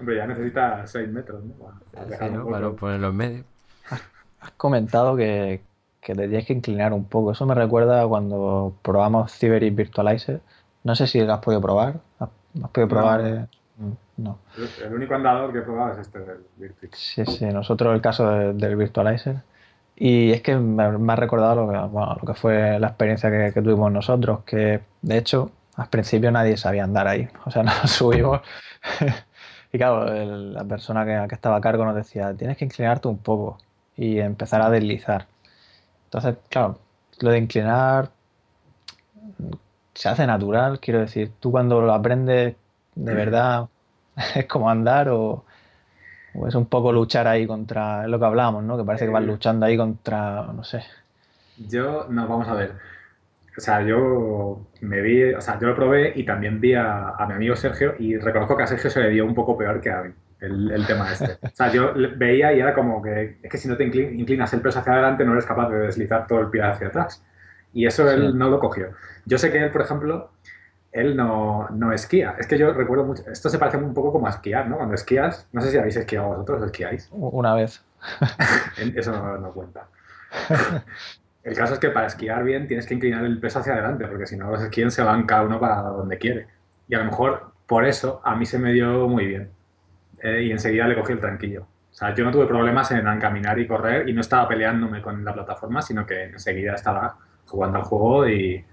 Hombre, 0.00 0.16
ya 0.16 0.26
necesita 0.26 0.86
6 0.86 1.08
metros, 1.10 1.42
¿no? 1.44 2.04
Dejar 2.06 2.30
un 2.30 2.36
¿no? 2.38 2.46
Para 2.50 2.70
ponerlo 2.70 3.08
en 3.08 3.16
medio. 3.16 3.44
Has 4.40 4.50
comentado 4.52 5.14
que, 5.16 5.60
que 6.00 6.14
te 6.14 6.26
tienes 6.26 6.46
que 6.46 6.54
inclinar 6.54 6.92
un 6.92 7.04
poco. 7.04 7.32
Eso 7.32 7.44
me 7.46 7.54
recuerda 7.54 8.02
a 8.02 8.06
cuando 8.08 8.74
probamos 8.82 9.32
Cyberis 9.36 9.74
Virtualizer. 9.74 10.40
No 10.84 10.94
sé 10.94 11.06
si 11.06 11.20
lo 11.20 11.32
has 11.34 11.40
podido 11.40 11.60
probar. 11.60 11.96
¿Has, 12.18 12.30
has 12.62 12.70
podido 12.70 12.86
No. 12.86 12.88
probar? 12.88 13.20
eh? 13.26 13.46
Mm, 13.76 13.92
No. 14.22 14.38
El- 14.56 14.86
El 14.86 14.94
único 14.94 15.14
andador 15.14 15.52
que 15.52 15.58
he 15.58 15.62
probado 15.62 15.92
es 15.92 15.98
este 15.98 16.18
del 16.20 16.38
Virtuix. 16.56 16.96
Sí, 16.98 17.24
sí, 17.26 17.44
nosotros 17.46 17.94
el 17.94 18.00
caso 18.00 18.28
de- 18.30 18.54
del 18.54 18.76
Virtualizer. 18.76 19.36
Y 19.96 20.32
es 20.32 20.40
que 20.40 20.56
me, 20.56 20.96
me 20.96 21.12
ha 21.12 21.16
recordado 21.16 21.66
lo 21.66 21.70
que, 21.70 21.78
bueno, 21.88 22.16
lo 22.18 22.26
que 22.26 22.32
fue 22.34 22.78
la 22.80 22.86
experiencia 22.88 23.30
que, 23.30 23.52
que 23.52 23.60
tuvimos 23.60 23.92
nosotros, 23.92 24.40
que 24.44 24.80
de 25.02 25.18
hecho 25.18 25.50
al 25.76 25.88
principio 25.88 26.30
nadie 26.30 26.56
sabía 26.56 26.84
andar 26.84 27.06
ahí. 27.08 27.28
O 27.44 27.50
sea, 27.50 27.62
nos 27.62 27.90
subimos 27.90 28.40
y 29.72 29.78
claro, 29.78 30.12
el- 30.12 30.54
la 30.54 30.64
persona 30.64 31.04
que, 31.04 31.28
que 31.28 31.34
estaba 31.34 31.56
a 31.56 31.60
cargo 31.60 31.84
nos 31.84 31.94
decía, 31.96 32.34
tienes 32.34 32.56
que 32.56 32.64
inclinarte 32.64 33.08
un 33.08 33.18
poco 33.18 33.58
y 33.96 34.18
empezar 34.18 34.62
a 34.62 34.70
deslizar. 34.70 35.26
Entonces, 36.06 36.36
claro, 36.50 36.78
lo 37.20 37.30
de 37.30 37.38
inclinar 37.38 38.10
se 39.94 40.08
hace 40.08 40.26
natural, 40.26 40.80
quiero 40.80 41.00
decir, 41.00 41.32
tú 41.40 41.50
cuando 41.50 41.80
lo 41.80 41.92
aprendes 41.92 42.56
de 42.94 43.14
verdad 43.14 43.68
es 44.34 44.46
como 44.46 44.70
andar 44.70 45.08
o, 45.10 45.44
o 46.34 46.46
es 46.48 46.54
un 46.54 46.66
poco 46.66 46.92
luchar 46.92 47.26
ahí 47.26 47.46
contra, 47.46 48.04
es 48.04 48.08
lo 48.10 48.18
que 48.18 48.24
hablamos, 48.24 48.62
¿no? 48.64 48.76
Que 48.76 48.84
parece 48.84 49.06
que 49.06 49.12
vas 49.12 49.22
Eh. 49.22 49.26
luchando 49.26 49.66
ahí 49.66 49.76
contra, 49.76 50.44
no 50.52 50.64
sé. 50.64 50.82
Yo, 51.68 52.06
no, 52.08 52.26
vamos 52.26 52.48
a 52.48 52.54
ver. 52.54 52.74
O 53.60 53.62
sea, 53.62 53.82
yo 53.82 54.66
me 54.80 55.02
vi, 55.02 55.34
o 55.34 55.40
sea, 55.42 55.58
yo 55.60 55.68
lo 55.68 55.76
probé 55.76 56.14
y 56.16 56.24
también 56.24 56.58
vi 56.60 56.72
a, 56.72 57.10
a 57.10 57.26
mi 57.26 57.34
amigo 57.34 57.54
Sergio 57.54 57.94
y 57.98 58.16
reconozco 58.16 58.56
que 58.56 58.62
a 58.62 58.66
Sergio 58.66 58.88
se 58.88 59.00
le 59.02 59.10
dio 59.10 59.26
un 59.26 59.34
poco 59.34 59.58
peor 59.58 59.82
que 59.82 59.90
a 59.90 60.00
mí 60.02 60.14
el, 60.40 60.70
el 60.70 60.86
tema 60.86 61.12
este. 61.12 61.32
O 61.46 61.50
sea, 61.52 61.70
yo 61.70 61.92
veía 62.16 62.54
y 62.54 62.60
era 62.60 62.72
como 62.72 63.02
que 63.02 63.36
es 63.42 63.50
que 63.50 63.58
si 63.58 63.68
no 63.68 63.76
te 63.76 63.86
inclin- 63.86 64.18
inclinas 64.18 64.50
el 64.54 64.62
peso 64.62 64.78
hacia 64.78 64.94
adelante 64.94 65.26
no 65.26 65.32
eres 65.32 65.44
capaz 65.44 65.68
de 65.68 65.78
deslizar 65.80 66.26
todo 66.26 66.40
el 66.40 66.48
pie 66.48 66.62
hacia 66.62 66.88
atrás. 66.88 67.22
Y 67.74 67.84
eso 67.86 68.10
él 68.10 68.30
Sí. 68.32 68.38
no 68.38 68.48
lo 68.48 68.58
cogió. 68.58 68.92
Yo 69.26 69.36
sé 69.36 69.52
que 69.52 69.62
él, 69.62 69.70
por 69.70 69.82
ejemplo, 69.82 70.30
él 70.90 71.14
no, 71.16 71.68
no 71.68 71.92
esquía. 71.92 72.36
Es 72.38 72.46
que 72.46 72.56
yo 72.56 72.72
recuerdo 72.72 73.04
mucho, 73.04 73.22
esto 73.30 73.50
se 73.50 73.58
parece 73.58 73.76
un 73.76 73.92
poco 73.92 74.10
como 74.12 74.26
a 74.26 74.30
esquiar, 74.30 74.66
¿no? 74.68 74.76
Cuando 74.78 74.94
esquías, 74.94 75.46
no 75.52 75.60
sé 75.60 75.70
si 75.70 75.76
habéis 75.76 75.96
esquiado 75.96 76.28
vosotros 76.28 76.62
o 76.62 76.64
esquiáis. 76.64 77.08
Una 77.12 77.54
vez. 77.54 77.84
Eso 78.96 79.12
no, 79.12 79.36
no 79.36 79.52
cuenta. 79.52 79.86
El 81.42 81.56
caso 81.56 81.74
es 81.74 81.80
que 81.80 81.90
para 81.90 82.06
esquiar 82.06 82.44
bien 82.44 82.66
tienes 82.66 82.86
que 82.86 82.94
inclinar 82.94 83.24
el 83.24 83.40
peso 83.40 83.60
hacia 83.60 83.72
adelante, 83.72 84.06
porque 84.06 84.26
si 84.26 84.36
no 84.36 84.50
los 84.50 84.62
esquíen 84.62 84.90
se 84.90 85.02
van 85.02 85.24
cada 85.24 85.42
uno 85.42 85.58
para 85.58 85.82
donde 85.82 86.18
quiere. 86.18 86.46
Y 86.88 86.94
a 86.94 86.98
lo 86.98 87.06
mejor 87.06 87.52
por 87.66 87.86
eso 87.86 88.20
a 88.24 88.34
mí 88.36 88.44
se 88.46 88.58
me 88.58 88.72
dio 88.72 89.08
muy 89.08 89.26
bien. 89.26 89.50
Eh, 90.22 90.42
y 90.42 90.52
enseguida 90.52 90.86
le 90.86 90.94
cogí 90.94 91.12
el 91.12 91.20
tranquillo. 91.20 91.62
O 91.62 91.94
sea, 91.94 92.14
yo 92.14 92.24
no 92.24 92.30
tuve 92.30 92.46
problemas 92.46 92.90
en 92.92 93.04
caminar 93.18 93.58
y 93.58 93.66
correr 93.66 94.08
y 94.08 94.12
no 94.12 94.20
estaba 94.20 94.46
peleándome 94.48 95.02
con 95.02 95.24
la 95.24 95.32
plataforma, 95.32 95.82
sino 95.82 96.06
que 96.06 96.24
enseguida 96.24 96.74
estaba 96.74 97.16
jugando 97.46 97.78
al 97.78 97.84
juego 97.84 98.28
y, 98.28 98.64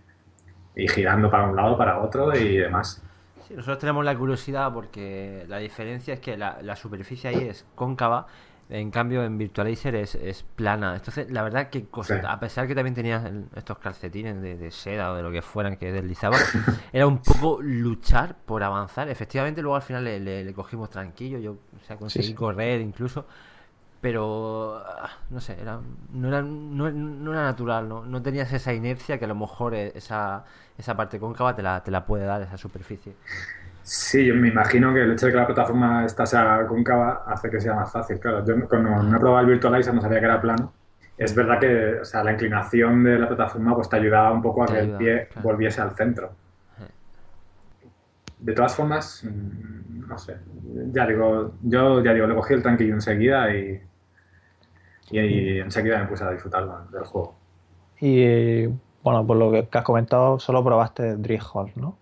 y 0.75 0.87
girando 0.87 1.29
para 1.29 1.47
un 1.47 1.55
lado, 1.55 1.77
para 1.77 1.99
otro 1.99 2.35
y 2.35 2.57
demás. 2.57 3.01
Sí, 3.47 3.55
nosotros 3.55 3.79
tenemos 3.79 4.05
la 4.05 4.15
curiosidad 4.15 4.71
porque 4.73 5.45
la 5.47 5.57
diferencia 5.57 6.13
es 6.13 6.19
que 6.19 6.37
la, 6.37 6.61
la 6.61 6.75
superficie 6.75 7.29
ahí 7.29 7.47
es 7.47 7.65
cóncava, 7.75 8.27
en 8.69 8.91
cambio 8.91 9.23
en 9.23 9.37
Virtualizer 9.37 9.95
es, 9.95 10.15
es 10.15 10.43
plana. 10.43 10.95
Entonces, 10.95 11.31
la 11.31 11.41
verdad 11.43 11.69
que 11.69 11.87
Sí. 12.03 12.13
a 12.27 12.39
pesar 12.39 12.67
que 12.67 12.75
también 12.75 12.93
tenías 12.95 13.23
estos 13.55 13.77
calcetines 13.79 14.41
de, 14.41 14.57
de 14.57 14.71
seda 14.71 15.11
o 15.11 15.15
de 15.15 15.23
lo 15.23 15.31
que 15.31 15.41
fueran 15.41 15.77
que 15.77 15.91
deslizaban, 15.91 16.39
era 16.93 17.07
un 17.07 17.19
poco 17.19 17.61
luchar 17.61 18.35
por 18.45 18.63
avanzar. 18.63 19.07
Efectivamente, 19.09 19.61
luego 19.61 19.75
al 19.77 19.81
final 19.81 20.03
le, 20.03 20.19
le- 20.19 20.43
le 20.43 20.53
cogimos 20.53 20.89
tranquilo, 20.89 21.39
yo 21.39 21.51
o 21.53 21.85
sea, 21.85 21.95
conseguí 21.97 22.27
sí. 22.27 22.33
correr 22.33 22.81
incluso. 22.81 23.25
Pero, 23.99 24.83
ah, 24.85 25.09
no 25.31 25.41
sé, 25.41 25.57
era, 25.59 25.79
no, 26.13 26.27
era, 26.27 26.41
no, 26.43 26.91
no 26.91 27.31
era 27.31 27.41
natural, 27.43 27.89
¿no? 27.89 28.05
no 28.05 28.21
tenías 28.21 28.53
esa 28.53 28.71
inercia 28.71 29.17
que 29.17 29.25
a 29.25 29.27
lo 29.27 29.33
mejor 29.35 29.73
eh, 29.73 29.91
esa, 29.95 30.45
esa 30.77 30.95
parte 30.95 31.19
cóncava 31.19 31.55
te 31.55 31.63
la, 31.63 31.83
te 31.83 31.89
la 31.89 32.05
puede 32.05 32.25
dar, 32.25 32.41
esa 32.43 32.57
superficie. 32.57 33.15
Sí, 33.87 34.25
yo 34.25 34.35
me 34.35 34.49
imagino 34.49 34.93
que 34.93 35.03
el 35.03 35.13
hecho 35.13 35.27
de 35.27 35.31
que 35.31 35.37
la 35.37 35.45
plataforma 35.45 36.03
esta 36.03 36.25
sea 36.25 36.65
cóncava 36.67 37.23
hace 37.25 37.49
que 37.49 37.61
sea 37.61 37.73
más 37.73 37.89
fácil. 37.89 38.19
Claro, 38.19 38.43
yo 38.43 38.67
cuando 38.67 38.89
no 39.01 39.15
he 39.15 39.17
probado 39.17 39.45
el 39.45 39.51
Virtualizer 39.51 39.93
no 39.93 40.01
sabía 40.01 40.19
que 40.19 40.25
era 40.25 40.41
plano. 40.41 40.73
Es 41.17 41.33
verdad 41.33 41.57
que 41.57 42.01
o 42.01 42.03
sea, 42.03 42.21
la 42.21 42.33
inclinación 42.33 43.01
de 43.05 43.17
la 43.17 43.29
plataforma 43.29 43.73
pues, 43.75 43.87
te 43.87 43.95
ayudaba 43.95 44.33
un 44.33 44.41
poco 44.41 44.63
a 44.63 44.65
Te 44.65 44.73
que 44.73 44.79
el 44.79 44.91
pie 44.97 45.27
claro. 45.27 45.47
volviese 45.47 45.79
al 45.79 45.91
centro. 45.91 46.31
De 48.39 48.51
todas 48.51 48.75
formas, 48.75 49.23
mm, 49.23 50.05
no 50.05 50.17
sé. 50.17 50.35
Ya 50.91 51.07
digo, 51.07 51.53
yo 51.61 52.03
ya 52.03 52.13
digo, 52.13 52.27
le 52.27 52.35
cogí 52.35 52.55
el 52.55 52.61
tranquillo 52.61 52.93
enseguida 52.93 53.55
y, 53.55 53.81
y, 55.11 55.19
y 55.19 55.59
enseguida 55.59 55.99
me 55.99 56.07
puse 56.07 56.25
a 56.25 56.31
disfrutar 56.31 56.89
del 56.89 57.05
juego. 57.05 57.35
Y 58.01 58.65
bueno, 59.01 59.25
por 59.25 59.37
lo 59.37 59.49
que 59.49 59.77
has 59.77 59.83
comentado, 59.85 60.39
solo 60.39 60.61
probaste 60.61 61.15
Dreamhall, 61.15 61.71
¿no? 61.77 61.97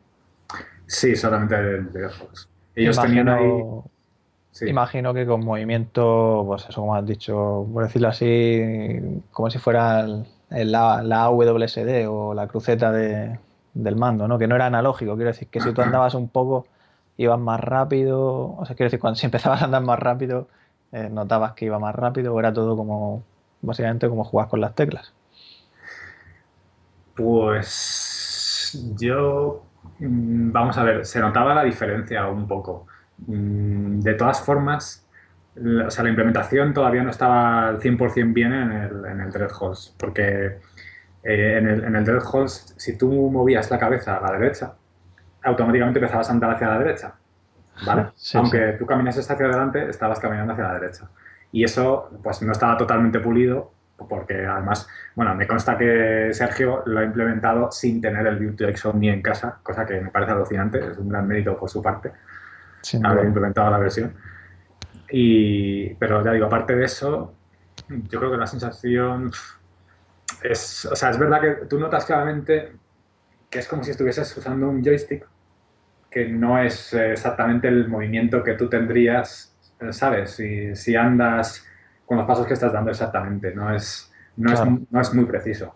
Sí, 0.88 1.16
solamente 1.16 1.56
de, 1.56 1.82
de 1.84 2.10
juegos. 2.10 2.50
Ellos 2.76 3.00
tenían 3.00 3.30
ahí. 3.30 3.44
Imagino, 3.46 3.86
sí. 4.52 4.68
imagino 4.70 5.14
que 5.14 5.26
con 5.26 5.44
movimiento, 5.46 6.44
pues 6.48 6.66
eso 6.70 6.82
como 6.82 6.96
has 6.96 7.06
dicho, 7.06 7.68
por 7.74 7.84
decirlo 7.84 8.10
así, 8.10 9.22
como 9.32 9.50
si 9.50 9.58
fuera 9.60 10.02
el- 10.02 10.26
el- 10.52 10.72
la, 10.72 11.02
la 11.04 11.24
AWSD 11.24 12.08
o 12.08 12.34
la 12.34 12.48
cruceta 12.48 12.92
de- 12.92 13.40
del 13.74 13.96
mando, 13.96 14.28
¿no? 14.28 14.38
Que 14.38 14.48
no 14.48 14.56
era 14.56 14.68
analógico, 14.68 15.16
quiero 15.16 15.30
decir 15.32 15.48
que 15.50 15.60
si 15.60 15.72
tú 15.74 15.82
andabas 15.82 16.14
un 16.16 16.30
poco, 16.30 16.66
ibas 17.18 17.40
más 17.40 17.60
rápido, 17.60 18.56
o 18.58 18.66
sea, 18.66 18.76
quiero 18.76 18.88
decir, 18.88 19.00
cuando 19.00 19.16
si 19.20 19.26
empezabas 19.26 19.62
a 19.62 19.66
andar 19.66 19.82
más 19.84 20.00
rápido, 20.00 20.48
eh, 20.92 21.10
notabas 21.12 21.54
que 21.54 21.66
iba 21.66 21.80
más 21.80 21.96
rápido, 21.96 22.34
o 22.34 22.40
era 22.40 22.54
todo 22.54 22.78
como, 22.78 23.24
básicamente 23.62 24.08
como 24.10 24.24
jugar 24.24 24.48
con 24.50 24.62
las 24.62 24.76
teclas. 24.76 25.14
Pues 27.16 28.78
yo, 28.98 29.64
vamos 30.00 30.78
a 30.78 30.84
ver, 30.84 31.06
se 31.06 31.20
notaba 31.20 31.54
la 31.56 31.64
diferencia 31.64 32.28
un 32.28 32.48
poco. 32.48 32.88
Mm, 33.28 34.00
De 34.02 34.14
todas 34.16 34.42
formas, 34.42 35.08
la, 35.56 35.88
o 35.88 35.92
sea, 35.92 36.04
la 36.04 36.10
implementación 36.10 36.74
todavía 36.74 37.04
no 37.04 37.10
estaba 37.12 37.70
al 37.70 37.80
100% 37.80 38.34
bien 38.34 38.54
en 38.54 38.72
el, 38.72 39.06
en 39.06 39.22
el 39.22 39.32
porque 39.98 40.60
eh, 41.24 41.58
en 41.58 41.68
el, 41.68 41.84
en 41.86 41.96
el 41.96 42.22
si 42.78 42.98
tú 42.98 43.12
movías 43.32 43.72
la 43.72 43.80
cabeza 43.80 44.18
a 44.18 44.22
la 44.22 44.40
derecha, 44.40 44.76
automáticamente 45.44 46.00
empezabas 46.00 46.30
a 46.30 46.34
andar 46.34 46.52
hacia 46.52 46.70
la 46.70 46.80
derecha, 46.80 47.16
¿vale? 47.86 48.08
Sí, 48.16 48.38
Aunque 48.38 48.76
tú 48.80 48.86
caminases 48.86 49.30
hacia 49.30 49.46
adelante, 49.48 49.90
estabas 49.90 50.20
caminando 50.20 50.54
hacia 50.54 50.66
la 50.68 50.76
derecha. 50.80 51.10
Y 51.52 51.64
eso, 51.64 52.12
pues, 52.24 52.42
no 52.44 52.52
estaba 52.54 52.78
totalmente 52.78 53.20
pulido, 53.20 53.74
porque 53.98 54.46
además, 54.46 54.88
bueno, 55.16 55.34
me 55.36 55.48
consta 55.48 55.78
que 55.78 56.30
Sergio 56.34 56.84
lo 56.86 57.00
ha 57.00 57.04
implementado 57.04 57.72
sin 57.72 58.02
tener 58.02 58.28
el 58.28 58.38
Virtuix 58.38 58.86
Omni 58.86 59.10
en 59.10 59.22
casa, 59.22 59.60
cosa 59.64 59.86
que 59.86 60.02
me 60.02 60.10
parece 60.12 60.34
alucinante, 60.34 60.80
es 60.92 60.98
un 60.98 61.10
gran 61.10 61.28
mérito 61.28 61.58
por 61.58 61.70
su 61.70 61.82
parte 61.82 62.12
Sin 62.82 63.06
haber 63.06 63.20
duda. 63.20 63.28
implementado 63.28 63.72
la 63.72 63.78
versión. 63.78 64.14
Y, 65.10 65.94
pero 65.96 66.24
ya 66.24 66.32
digo, 66.32 66.48
aparte 66.48 66.76
de 66.76 66.86
eso, 66.86 67.34
yo 67.88 68.20
creo 68.20 68.32
que 68.32 68.38
la 68.38 68.48
sensación 68.48 69.32
es, 70.44 70.86
o 70.86 70.96
sea, 70.96 71.12
es 71.12 71.18
verdad 71.18 71.42
que 71.42 71.52
tú 71.68 71.80
notas 71.80 72.06
claramente 72.06 72.74
que 73.50 73.60
es 73.60 73.68
como 73.68 73.84
si 73.84 73.92
estuvieses 73.92 74.36
usando 74.36 74.68
un 74.68 74.84
joystick 74.84 75.26
que 76.10 76.28
no 76.28 76.60
es 76.60 76.94
exactamente 76.94 77.68
el 77.68 77.88
movimiento 77.88 78.44
que 78.44 78.54
tú 78.54 78.70
tendrías, 78.70 79.56
eh, 79.80 79.92
¿sabes? 79.92 80.32
Si, 80.32 80.76
si 80.76 80.96
andas 80.96 81.66
con 82.06 82.18
los 82.18 82.28
pasos 82.28 82.48
que 82.48 82.54
estás 82.54 82.74
dando 82.74 82.92
exactamente, 82.92 83.54
no 83.56 83.74
es, 83.74 84.12
no, 84.38 84.52
Claro. 84.52 84.72
es, 84.76 84.92
no 84.92 85.02
es 85.02 85.14
muy 85.14 85.26
preciso. 85.26 85.76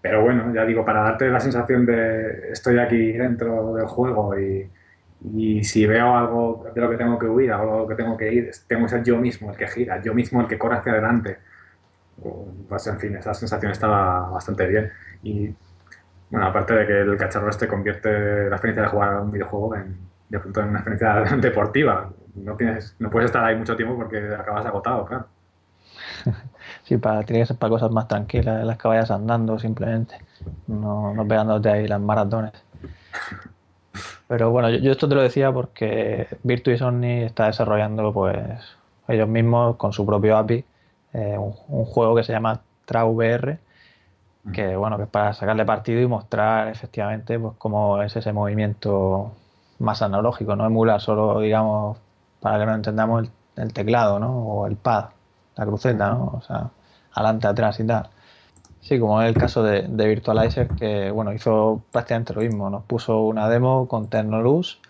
Pero 0.00 0.22
bueno, 0.22 0.52
ya 0.54 0.64
digo, 0.64 0.84
para 0.84 1.02
darte 1.02 1.28
la 1.30 1.40
sensación 1.40 1.84
de 1.86 2.50
estoy 2.52 2.78
aquí 2.78 3.12
dentro 3.12 3.74
del 3.74 3.86
juego 3.86 4.38
y, 4.38 4.70
y 5.34 5.64
si 5.64 5.86
veo 5.86 6.16
algo 6.16 6.70
de 6.74 6.80
lo 6.80 6.90
que 6.90 6.96
tengo 6.96 7.18
que 7.18 7.26
huir, 7.26 7.52
algo 7.52 7.86
que 7.88 7.94
tengo 7.96 8.16
que 8.16 8.32
ir, 8.32 8.50
tengo 8.68 8.84
que 8.84 8.90
ser 8.90 9.02
yo 9.04 9.18
mismo 9.18 9.50
el 9.50 9.56
que 9.56 9.66
gira, 9.68 10.00
yo 10.02 10.14
mismo 10.14 10.40
el 10.40 10.46
que 10.48 10.58
corre 10.58 10.76
hacia 10.76 10.92
adelante. 10.92 11.38
Pues 12.68 12.86
en 12.88 12.98
fin, 12.98 13.16
esa 13.16 13.32
sensación 13.34 13.72
estaba 13.72 14.28
bastante 14.30 14.66
bien. 14.66 14.90
Y 15.22 15.54
bueno, 16.30 16.46
aparte 16.46 16.74
de 16.74 16.86
que 16.86 17.00
el 17.00 17.16
cacharro 17.16 17.48
este 17.50 17.68
convierte 17.68 18.48
la 18.48 18.56
experiencia 18.56 18.82
de 18.82 18.88
jugar 18.88 19.14
a 19.14 19.20
un 19.22 19.30
videojuego 19.32 19.76
en, 19.76 19.96
de 20.28 20.38
pronto 20.40 20.60
en 20.60 20.68
una 20.70 20.80
experiencia 20.80 21.36
deportiva. 21.38 22.12
No, 22.36 22.56
tienes, 22.56 22.96
no 22.98 23.10
puedes 23.10 23.26
estar 23.26 23.44
ahí 23.44 23.56
mucho 23.56 23.76
tiempo 23.76 23.96
porque 23.96 24.18
acabas 24.34 24.66
agotado, 24.66 25.04
claro. 25.06 25.28
Sí, 26.88 26.96
para, 26.96 27.22
tiene 27.22 27.42
que 27.42 27.46
ser 27.46 27.58
para 27.58 27.68
cosas 27.68 27.90
más 27.90 28.08
tranquilas, 28.08 28.62
en 28.62 28.66
las 28.66 28.78
que 28.78 28.88
vayas 28.88 29.10
andando 29.10 29.58
simplemente, 29.58 30.16
no, 30.68 31.12
no 31.12 31.28
pegándote 31.28 31.68
ahí 31.68 31.86
las 31.86 32.00
maratones. 32.00 32.52
Pero 34.26 34.50
bueno, 34.50 34.70
yo, 34.70 34.78
yo 34.78 34.92
esto 34.92 35.06
te 35.06 35.14
lo 35.14 35.20
decía 35.20 35.52
porque 35.52 36.28
Virtu 36.42 36.70
y 36.70 36.78
Sony 36.78 37.24
está 37.26 37.46
desarrollando 37.46 38.10
pues 38.14 38.38
ellos 39.06 39.28
mismos 39.28 39.76
con 39.76 39.92
su 39.92 40.06
propio 40.06 40.38
API 40.38 40.64
eh, 41.12 41.36
un, 41.38 41.54
un 41.68 41.84
juego 41.84 42.14
que 42.16 42.24
se 42.24 42.32
llama 42.32 42.62
TrauVR 42.86 43.58
que 44.52 44.76
bueno, 44.76 44.96
que 44.96 45.02
es 45.04 45.08
para 45.10 45.34
sacarle 45.34 45.66
partido 45.66 46.00
y 46.00 46.06
mostrar 46.06 46.68
efectivamente 46.68 47.38
pues 47.38 47.54
cómo 47.58 48.02
es 48.02 48.16
ese 48.16 48.32
movimiento 48.32 49.32
más 49.78 50.00
analógico, 50.02 50.56
no 50.56 50.64
emular 50.64 51.00
solo, 51.02 51.40
digamos, 51.40 51.98
para 52.40 52.58
que 52.58 52.66
nos 52.66 52.76
entendamos 52.76 53.24
el, 53.24 53.30
el 53.62 53.72
teclado, 53.74 54.18
¿no? 54.18 54.38
O 54.38 54.66
el 54.66 54.76
pad, 54.76 55.10
la 55.56 55.66
cruceta, 55.66 56.10
¿no? 56.10 56.32
O 56.38 56.40
sea, 56.42 56.70
adelante, 57.18 57.46
atrás 57.46 57.80
y 57.80 57.86
tal. 57.86 58.10
Sí, 58.80 58.98
como 58.98 59.20
es 59.22 59.28
el 59.28 59.34
caso 59.34 59.62
de, 59.62 59.82
Virtualizer, 59.88 60.68
que 60.68 61.10
bueno, 61.10 61.32
hizo 61.32 61.82
prácticamente 61.92 62.34
lo 62.34 62.40
mismo. 62.42 62.70
Nos 62.70 62.84
puso 62.84 63.20
una 63.22 63.48
demo 63.48 63.88
con 63.88 64.08
Tecnoluz 64.08 64.80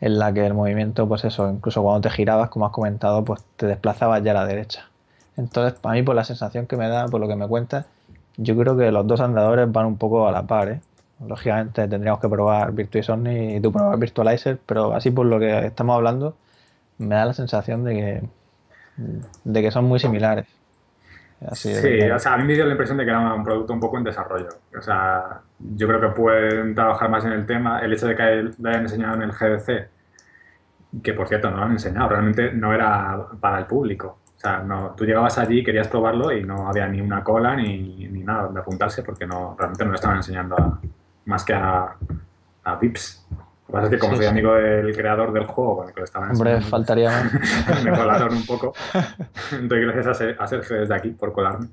en 0.00 0.18
la 0.18 0.32
que 0.32 0.44
el 0.46 0.54
movimiento, 0.54 1.06
pues 1.08 1.24
eso, 1.24 1.48
incluso 1.50 1.82
cuando 1.82 2.02
te 2.02 2.10
girabas, 2.10 2.50
como 2.50 2.66
has 2.66 2.72
comentado, 2.72 3.24
pues 3.24 3.42
te 3.56 3.66
desplazabas 3.66 4.22
ya 4.22 4.32
a 4.32 4.34
la 4.34 4.46
derecha. 4.46 4.90
Entonces, 5.36 5.78
para 5.78 5.94
mí, 5.94 6.02
por 6.02 6.16
la 6.16 6.24
sensación 6.24 6.66
que 6.66 6.76
me 6.76 6.88
da, 6.88 7.06
por 7.06 7.20
lo 7.20 7.28
que 7.28 7.36
me 7.36 7.46
cuentas, 7.46 7.86
yo 8.36 8.56
creo 8.56 8.76
que 8.76 8.90
los 8.90 9.06
dos 9.06 9.20
andadores 9.20 9.70
van 9.70 9.86
un 9.86 9.96
poco 9.98 10.26
a 10.28 10.32
la 10.32 10.46
par, 10.46 10.68
¿eh? 10.68 10.80
Lógicamente 11.26 11.88
tendríamos 11.88 12.20
que 12.20 12.28
probar 12.28 12.72
Virtu 12.72 12.98
y 12.98 13.02
Sony 13.02 13.56
y 13.56 13.60
tú 13.60 13.72
probar 13.72 13.98
Virtualizer, 13.98 14.58
pero 14.66 14.92
así 14.94 15.10
por 15.10 15.26
lo 15.26 15.38
que 15.38 15.66
estamos 15.66 15.96
hablando, 15.96 16.36
me 16.98 17.14
da 17.14 17.26
la 17.26 17.34
sensación 17.34 17.84
de 17.84 17.94
que, 17.94 18.22
de 19.44 19.62
que 19.62 19.70
son 19.70 19.86
muy 19.86 19.98
similares. 19.98 20.46
Sí, 21.80 22.00
o 22.10 22.18
sea, 22.18 22.34
a 22.34 22.36
mí 22.38 22.44
me 22.44 22.54
dio 22.54 22.64
la 22.64 22.70
impresión 22.72 22.96
de 22.98 23.04
que 23.04 23.10
era 23.10 23.34
un 23.34 23.44
producto 23.44 23.72
un 23.72 23.80
poco 23.80 23.98
en 23.98 24.04
desarrollo. 24.04 24.48
O 24.76 24.80
sea, 24.80 25.40
yo 25.58 25.86
creo 25.86 26.00
que 26.00 26.08
pueden 26.08 26.74
trabajar 26.74 27.10
más 27.10 27.24
en 27.24 27.32
el 27.32 27.46
tema. 27.46 27.80
El 27.80 27.92
hecho 27.92 28.06
de 28.06 28.16
que 28.16 28.50
lo 28.58 28.68
hayan 28.70 28.82
enseñado 28.82 29.14
en 29.16 29.22
el 29.22 29.32
GDC, 29.32 29.88
que 31.02 31.12
por 31.12 31.28
cierto 31.28 31.50
no 31.50 31.58
lo 31.58 31.62
han 31.64 31.72
enseñado, 31.72 32.08
realmente 32.08 32.52
no 32.52 32.72
era 32.72 33.18
para 33.40 33.58
el 33.58 33.66
público. 33.66 34.18
O 34.36 34.38
sea, 34.38 34.58
no, 34.58 34.94
tú 34.96 35.04
llegabas 35.04 35.38
allí, 35.38 35.62
querías 35.64 35.88
probarlo 35.88 36.30
y 36.32 36.44
no 36.44 36.68
había 36.68 36.86
ni 36.88 37.00
una 37.00 37.22
cola 37.24 37.54
ni, 37.56 38.06
ni 38.08 38.22
nada 38.22 38.44
donde 38.44 38.60
apuntarse 38.60 39.02
porque 39.02 39.26
no, 39.26 39.56
realmente 39.58 39.84
no 39.84 39.90
lo 39.90 39.96
estaban 39.96 40.18
enseñando 40.18 40.56
a- 40.56 40.80
más 41.26 41.44
que 41.44 41.54
a, 41.54 41.96
a 42.64 42.74
VIPs. 42.76 43.26
Lo 43.68 43.72
que 43.72 43.72
pasa 43.72 43.84
es 43.86 43.90
que 43.90 43.98
como 43.98 44.12
Sí, 44.12 44.18
soy 44.18 44.26
amigo 44.26 44.54
del 44.54 44.96
creador 44.96 45.32
del 45.32 45.44
juego, 45.46 45.76
con 45.78 45.88
el 45.88 45.94
que 45.94 46.00
lo 46.00 46.04
estaban 46.04 46.30
Hombre, 46.30 46.60
faltaría 46.60 47.10
más. 47.10 47.84
me 47.84 47.90
colaron 47.92 48.34
un 48.34 48.46
poco. 48.46 48.72
Doy 49.62 49.80
gracias 49.82 50.06
a, 50.06 50.14
Ser- 50.14 50.36
a 50.38 50.46
Sergio 50.46 50.76
desde 50.80 50.94
aquí 50.94 51.10
por 51.10 51.32
colarme. 51.32 51.68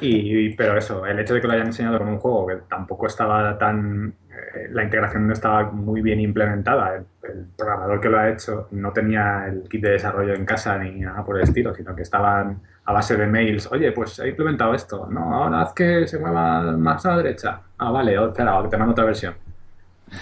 Y, 0.00 0.54
pero 0.56 0.76
eso, 0.76 1.06
el 1.06 1.18
hecho 1.20 1.34
de 1.34 1.40
que 1.40 1.46
lo 1.46 1.52
hayan 1.52 1.68
enseñado 1.68 1.98
con 1.98 2.08
un 2.08 2.18
juego 2.18 2.46
que 2.46 2.56
tampoco 2.68 3.06
estaba 3.06 3.56
tan. 3.56 4.14
eh, 4.30 4.68
la 4.72 4.82
integración 4.82 5.26
no 5.26 5.32
estaba 5.32 5.70
muy 5.70 6.02
bien 6.02 6.20
implementada. 6.20 6.96
El, 6.96 7.04
el 7.30 7.46
programador 7.56 8.00
que 8.00 8.08
lo 8.08 8.18
ha 8.18 8.28
hecho 8.30 8.66
no 8.72 8.92
tenía 8.92 9.46
el 9.46 9.62
kit 9.68 9.82
de 9.82 9.90
desarrollo 9.92 10.34
en 10.34 10.44
casa 10.44 10.76
ni 10.78 11.00
nada 11.00 11.24
por 11.24 11.36
el 11.36 11.44
estilo, 11.44 11.72
sino 11.74 11.94
que 11.94 12.02
estaban 12.02 12.60
a 12.84 12.92
base 12.92 13.16
de 13.16 13.26
mails. 13.28 13.70
Oye, 13.70 13.92
pues 13.92 14.18
he 14.18 14.28
implementado 14.30 14.74
esto. 14.74 15.06
No, 15.08 15.32
ahora 15.34 15.62
haz 15.62 15.72
que 15.72 16.06
se 16.08 16.18
mueva 16.18 16.62
más 16.76 17.06
a 17.06 17.10
la 17.12 17.16
derecha. 17.18 17.60
Ah, 17.78 17.90
vale, 17.92 18.14
espera, 18.22 18.68
te 18.68 18.76
mando 18.76 18.92
otra 18.92 19.04
versión. 19.04 19.34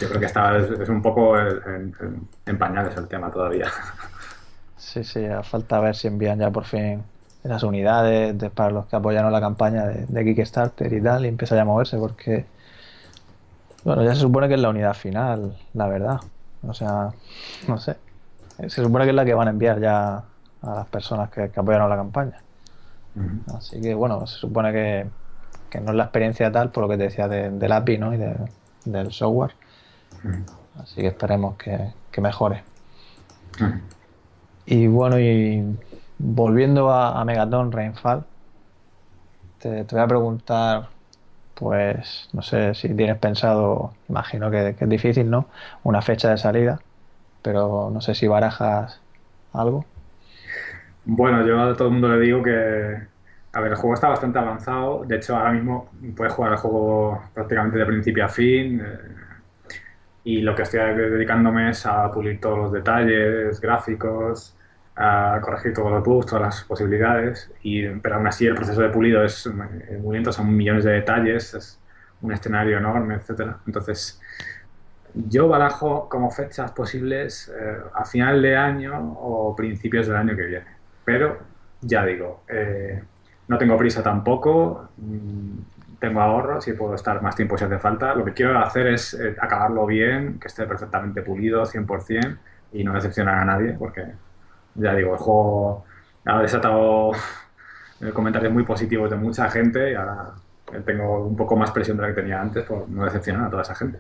Yo 0.00 0.08
creo 0.08 0.20
que 0.20 0.26
estaba, 0.26 0.58
es, 0.58 0.70
es 0.70 0.88
un 0.88 1.02
poco 1.02 1.38
en, 1.38 1.94
en- 2.00 2.28
en 2.46 2.58
pañales 2.58 2.96
el 2.96 3.08
tema 3.08 3.30
todavía. 3.32 3.66
Sí, 4.76 5.02
sí, 5.04 5.24
a 5.26 5.42
falta 5.42 5.80
ver 5.80 5.96
si 5.96 6.06
envían 6.08 6.38
ya 6.38 6.50
por 6.50 6.64
fin 6.64 7.02
esas 7.42 7.62
unidades 7.64 8.36
de- 8.38 8.50
para 8.50 8.70
los 8.70 8.86
que 8.86 8.96
apoyaron 8.96 9.32
la 9.32 9.40
campaña 9.40 9.86
de, 9.86 10.06
de 10.06 10.24
Kickstarter 10.24 10.92
y 10.92 11.02
tal, 11.02 11.24
y 11.24 11.28
empieza 11.28 11.56
ya 11.56 11.62
a 11.62 11.64
moverse 11.64 11.96
porque, 11.98 12.46
bueno, 13.84 14.04
ya 14.04 14.14
se 14.14 14.20
supone 14.20 14.48
que 14.48 14.54
es 14.54 14.60
la 14.60 14.68
unidad 14.70 14.94
final, 14.94 15.56
la 15.72 15.88
verdad. 15.88 16.20
O 16.62 16.74
sea, 16.74 17.10
no 17.66 17.78
sé. 17.78 17.96
Se 18.58 18.82
supone 18.82 19.04
que 19.04 19.10
es 19.10 19.16
la 19.16 19.24
que 19.24 19.34
van 19.34 19.48
a 19.48 19.50
enviar 19.52 19.80
ya 19.80 20.16
a 20.62 20.74
las 20.74 20.86
personas 20.88 21.30
que, 21.30 21.50
que 21.50 21.60
apoyaron 21.60 21.88
la 21.90 21.96
campaña. 21.96 22.44
Así 23.56 23.80
que, 23.80 23.94
bueno, 23.94 24.26
se 24.26 24.36
supone 24.38 24.72
que, 24.72 25.10
que 25.70 25.80
no 25.80 25.90
es 25.92 25.96
la 25.96 26.04
experiencia 26.04 26.52
tal, 26.52 26.70
por 26.70 26.84
lo 26.84 26.88
que 26.88 26.96
te 26.98 27.04
decía 27.04 27.28
de- 27.28 27.50
del 27.50 27.72
API, 27.72 27.98
¿no? 27.98 28.14
Y 28.14 28.18
de- 28.18 28.36
del 28.84 29.12
software. 29.12 29.54
Así 30.74 31.02
que 31.02 31.08
esperemos 31.08 31.56
que, 31.58 31.94
que 32.10 32.20
mejore. 32.22 32.64
Y 34.66 34.86
bueno, 34.86 35.18
y 35.18 35.80
volviendo 36.18 36.90
a, 36.92 37.20
a 37.20 37.24
Megaton 37.24 37.72
Rainfall, 37.72 38.28
te, 39.58 39.84
te 39.84 39.94
voy 39.96 40.04
a 40.04 40.08
preguntar, 40.08 40.90
pues, 41.54 42.28
no 42.32 42.42
sé 42.42 42.74
si 42.74 42.94
tienes 42.96 43.18
pensado, 43.18 43.98
imagino 44.08 44.50
que, 44.50 44.76
que 44.76 44.84
es 44.84 44.90
difícil, 44.90 45.30
¿no? 45.30 45.50
Una 45.82 46.02
fecha 46.02 46.30
de 46.30 46.38
salida, 46.38 46.86
pero 47.42 47.90
no 47.92 48.00
sé 48.00 48.14
si 48.14 48.28
barajas 48.28 49.04
algo. 49.52 49.90
Bueno, 51.04 51.46
yo 51.46 51.60
a 51.60 51.76
todo 51.76 51.88
el 51.88 51.94
mundo 51.94 52.08
le 52.08 52.20
digo 52.20 52.42
que, 52.42 52.50
a 53.52 53.60
ver, 53.60 53.72
el 53.72 53.76
juego 53.78 53.94
está 53.94 54.08
bastante 54.08 54.38
avanzado. 54.38 55.04
De 55.04 55.16
hecho, 55.16 55.36
ahora 55.36 55.52
mismo 55.52 55.90
puedes 56.16 56.34
jugar 56.34 56.52
el 56.52 56.58
juego 56.58 57.30
prácticamente 57.34 57.78
de 57.78 57.86
principio 57.86 58.24
a 58.24 58.28
fin. 58.28 58.80
eh, 58.80 58.98
y 60.24 60.40
lo 60.42 60.54
que 60.54 60.62
estoy 60.62 60.80
dedicándome 60.94 61.70
es 61.70 61.86
a 61.86 62.10
pulir 62.10 62.40
todos 62.40 62.58
los 62.58 62.72
detalles 62.72 63.60
gráficos, 63.60 64.56
a 64.96 65.38
corregir 65.40 65.72
todos 65.72 65.92
los 65.92 66.04
bugs, 66.04 66.26
todas 66.26 66.42
las 66.42 66.64
posibilidades. 66.64 67.50
Y, 67.62 67.86
pero 67.86 68.16
aún 68.16 68.26
así 68.26 68.46
el 68.46 68.54
proceso 68.54 68.80
de 68.82 68.90
pulido 68.90 69.24
es 69.24 69.46
eh, 69.46 69.98
muy 70.02 70.16
lento, 70.16 70.32
son 70.32 70.54
millones 70.54 70.84
de 70.84 70.92
detalles, 70.92 71.54
es 71.54 71.80
un 72.20 72.32
escenario 72.32 72.78
enorme, 72.78 73.14
etcétera. 73.14 73.58
Entonces, 73.66 74.20
yo 75.14 75.48
barajo 75.48 76.08
como 76.08 76.30
fechas 76.30 76.72
posibles 76.72 77.52
eh, 77.56 77.78
a 77.94 78.04
final 78.04 78.42
de 78.42 78.56
año 78.56 79.12
o 79.20 79.54
principios 79.56 80.06
del 80.08 80.16
año 80.16 80.36
que 80.36 80.42
viene. 80.42 80.66
Pero 81.04 81.38
ya 81.80 82.04
digo, 82.04 82.42
eh, 82.48 83.02
no 83.46 83.56
tengo 83.56 83.76
prisa 83.76 84.02
tampoco, 84.02 84.90
mm, 84.96 85.58
tengo 85.98 86.20
ahorros 86.20 86.66
y 86.68 86.72
puedo 86.72 86.94
estar 86.94 87.20
más 87.22 87.34
tiempo 87.34 87.58
si 87.58 87.64
hace 87.64 87.78
falta. 87.78 88.14
Lo 88.14 88.24
que 88.24 88.32
quiero 88.32 88.58
hacer 88.58 88.86
es 88.88 89.14
eh, 89.14 89.36
acabarlo 89.40 89.86
bien, 89.86 90.38
que 90.38 90.48
esté 90.48 90.66
perfectamente 90.66 91.22
pulido, 91.22 91.64
100%, 91.64 92.38
y 92.72 92.84
no 92.84 92.92
decepcionar 92.94 93.38
a 93.38 93.44
nadie, 93.44 93.72
porque 93.72 94.04
ya 94.74 94.94
digo, 94.94 95.14
el 95.14 95.18
juego 95.18 95.84
ha 96.24 96.40
desatado 96.40 97.12
eh, 98.00 98.10
comentarios 98.12 98.52
muy 98.52 98.64
positivos 98.64 99.10
de 99.10 99.16
mucha 99.16 99.50
gente 99.50 99.92
y 99.92 99.94
ahora 99.94 100.34
eh, 100.72 100.82
tengo 100.84 101.26
un 101.26 101.36
poco 101.36 101.56
más 101.56 101.70
presión 101.72 101.96
de 101.96 102.02
la 102.04 102.08
que 102.10 102.20
tenía 102.20 102.40
antes 102.40 102.64
por 102.64 102.88
no 102.88 103.04
decepcionar 103.04 103.46
a 103.46 103.50
toda 103.50 103.62
esa 103.62 103.74
gente. 103.74 103.98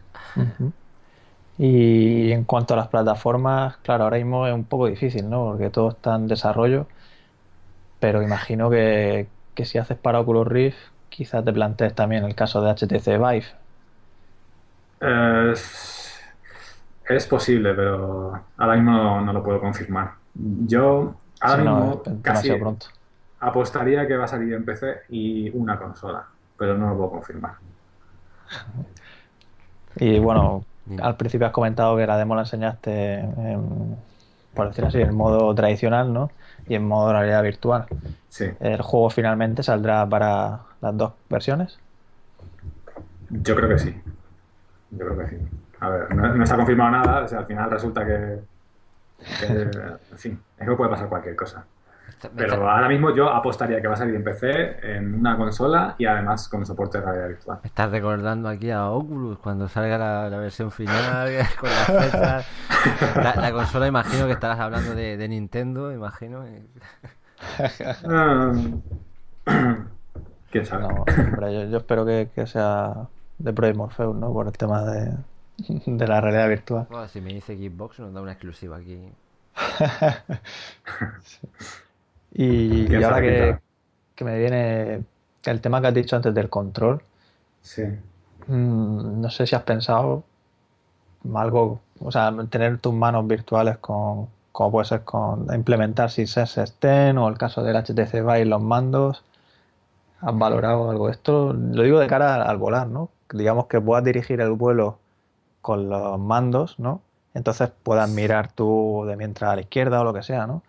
Y 1.58 2.30
en 2.30 2.44
cuanto 2.44 2.74
a 2.74 2.76
las 2.76 2.88
plataformas, 2.88 3.78
claro, 3.78 4.04
ahora 4.04 4.18
mismo 4.18 4.46
es 4.46 4.54
un 4.54 4.64
poco 4.64 4.86
difícil, 4.86 5.28
¿no? 5.28 5.46
Porque 5.46 5.70
todo 5.70 5.88
está 5.88 6.14
en 6.14 6.28
desarrollo, 6.28 6.86
pero 7.98 8.22
imagino 8.22 8.70
que, 8.70 9.26
que 9.54 9.64
si 9.64 9.78
haces 9.78 9.98
para 9.98 10.20
Oculus 10.20 10.46
Rift, 10.46 10.78
quizás 11.08 11.44
te 11.44 11.52
plantees 11.52 11.94
también 11.94 12.24
el 12.24 12.34
caso 12.34 12.60
de 12.62 12.70
HTC 12.70 13.18
Vive. 13.18 13.46
Eh, 15.00 15.50
Es, 15.52 16.20
es 17.08 17.26
posible, 17.26 17.74
pero 17.74 18.46
ahora 18.56 18.74
mismo 18.74 18.92
no, 18.92 19.20
no 19.22 19.32
lo 19.32 19.42
puedo 19.42 19.60
confirmar. 19.60 20.14
Yo 20.34 21.20
ahora 21.40 21.64
Si 21.64 21.64
mismo 21.64 22.02
casi 22.22 22.54
pronto. 22.56 22.86
apostaría 23.40 24.06
que 24.06 24.16
va 24.16 24.24
a 24.24 24.28
salir 24.28 24.52
en 24.54 24.64
PC 24.64 25.02
y 25.08 25.50
una 25.50 25.78
consola, 25.78 26.28
pero 26.56 26.76
no 26.78 26.88
lo 26.90 26.96
puedo 26.96 27.10
confirmar. 27.12 27.56
Y 29.96 30.18
bueno, 30.18 30.66
al 31.02 31.16
principio 31.16 31.46
has 31.46 31.52
comentado 31.52 31.96
que 31.96 32.06
la 32.06 32.16
demo 32.18 32.34
la 32.34 32.42
enseñaste 32.42 33.14
en 33.20 34.04
por 34.54 34.68
decirlo 34.68 34.88
así, 34.88 35.00
en 35.00 35.14
modo 35.14 35.54
tradicional, 35.54 36.12
¿no? 36.12 36.34
Y 36.66 36.74
en 36.74 36.86
modo 36.86 37.12
realidad 37.12 37.42
virtual. 37.44 37.88
Sí. 38.28 38.46
¿El 38.60 38.82
juego 38.82 39.10
finalmente 39.10 39.62
saldrá 39.64 40.08
para 40.08 40.67
las 40.80 40.96
dos 40.96 41.12
versiones? 41.28 41.78
Yo 43.30 43.54
creo 43.54 43.68
que 43.68 43.78
sí. 43.78 44.02
Yo 44.90 45.06
creo 45.06 45.18
que 45.18 45.28
sí. 45.28 45.36
A 45.80 45.88
ver, 45.90 46.14
no, 46.14 46.34
no 46.34 46.42
está 46.42 46.56
confirmado 46.56 46.90
nada, 46.90 47.24
o 47.24 47.28
sea, 47.28 47.40
al 47.40 47.46
final 47.46 47.70
resulta 47.70 48.04
que, 48.04 48.40
que, 49.40 49.46
en 50.10 50.18
fin, 50.18 50.40
es 50.58 50.68
que 50.68 50.74
puede 50.74 50.90
pasar 50.90 51.08
cualquier 51.08 51.36
cosa. 51.36 51.64
Pero 52.36 52.68
ahora 52.68 52.88
mismo 52.88 53.14
yo 53.14 53.30
apostaría 53.30 53.80
que 53.80 53.86
va 53.86 53.94
a 53.94 53.96
salir 53.96 54.16
en 54.16 54.24
PC, 54.24 54.96
en 54.96 55.14
una 55.14 55.36
consola 55.36 55.94
y 55.98 56.06
además 56.06 56.48
con 56.48 56.66
soporte 56.66 56.98
de 56.98 57.04
realidad 57.04 57.28
virtual. 57.28 57.58
me 57.62 57.68
estás 57.68 57.92
recordando 57.92 58.48
aquí 58.48 58.72
a 58.72 58.88
Oculus 58.90 59.38
cuando 59.38 59.68
salga 59.68 59.98
la, 59.98 60.28
la 60.28 60.38
versión 60.38 60.72
final 60.72 61.30
con 61.60 61.70
las 61.70 61.86
fechas. 61.86 62.46
La, 63.14 63.36
la 63.36 63.52
consola, 63.52 63.86
imagino 63.86 64.26
que 64.26 64.32
estarás 64.32 64.58
hablando 64.58 64.96
de, 64.96 65.16
de 65.16 65.28
Nintendo, 65.28 65.92
imagino. 65.92 66.44
y- 70.48 70.52
¿Quién 70.52 70.66
sabe? 70.66 70.82
No, 70.82 71.04
hombre, 71.04 71.52
yo, 71.54 71.64
yo 71.70 71.76
espero 71.78 72.04
que, 72.06 72.30
que 72.34 72.46
sea 72.46 73.08
de 73.38 73.52
Project 73.52 73.76
Morpheus, 73.76 74.16
¿no? 74.16 74.32
Por 74.32 74.46
el 74.46 74.52
tema 74.52 74.82
de, 74.84 75.12
de 75.86 76.06
la 76.08 76.20
realidad 76.20 76.48
virtual. 76.48 76.86
Bueno, 76.90 77.08
si 77.08 77.20
me 77.20 77.32
dice 77.32 77.56
Xbox, 77.56 78.00
nos 78.00 78.12
da 78.14 78.20
una 78.22 78.32
exclusiva 78.32 78.76
aquí. 78.76 78.98
Y, 82.32 82.86
¿Quién 82.86 83.00
y 83.00 83.04
ahora 83.04 83.20
que, 83.20 83.58
que 84.14 84.24
me 84.24 84.38
viene 84.38 85.02
el 85.44 85.60
tema 85.60 85.80
que 85.80 85.86
has 85.88 85.94
dicho 85.94 86.14
antes 86.16 86.34
del 86.34 86.48
control, 86.50 87.02
Sí. 87.62 87.82
mm, 88.46 89.20
no 89.20 89.30
sé 89.30 89.46
si 89.46 89.56
has 89.56 89.62
pensado 89.62 90.22
algo, 91.34 91.80
o 92.00 92.12
sea, 92.12 92.32
tener 92.50 92.78
tus 92.78 92.92
manos 92.94 93.26
virtuales 93.26 93.78
con, 93.78 94.28
como 94.52 94.70
puede 94.70 94.86
ser 94.86 95.02
con 95.04 95.52
implementar 95.54 96.10
SysS 96.10 96.58
Extend 96.58 97.18
o 97.18 97.28
el 97.28 97.38
caso 97.38 97.62
del 97.62 97.76
HTC 97.76 98.20
Vive 98.20 98.44
los 98.44 98.62
mandos. 98.62 99.24
¿Has 100.20 100.36
valorado 100.36 100.90
algo 100.90 101.08
esto? 101.08 101.52
Lo 101.52 101.82
digo 101.82 102.00
de 102.00 102.08
cara 102.08 102.42
al 102.42 102.56
volar, 102.56 102.88
¿no? 102.88 103.10
Digamos 103.32 103.66
que 103.66 103.80
puedas 103.80 104.04
dirigir 104.04 104.40
el 104.40 104.52
vuelo 104.52 104.98
con 105.60 105.88
los 105.88 106.18
mandos, 106.18 106.78
¿no? 106.78 107.02
Entonces 107.34 107.70
puedas 107.82 108.10
mirar 108.10 108.50
tú 108.52 109.04
de 109.06 109.16
mientras 109.16 109.52
a 109.52 109.54
la 109.54 109.60
izquierda 109.60 110.00
o 110.00 110.04
lo 110.04 110.12
que 110.12 110.22
sea, 110.22 110.46
¿no? 110.46 110.62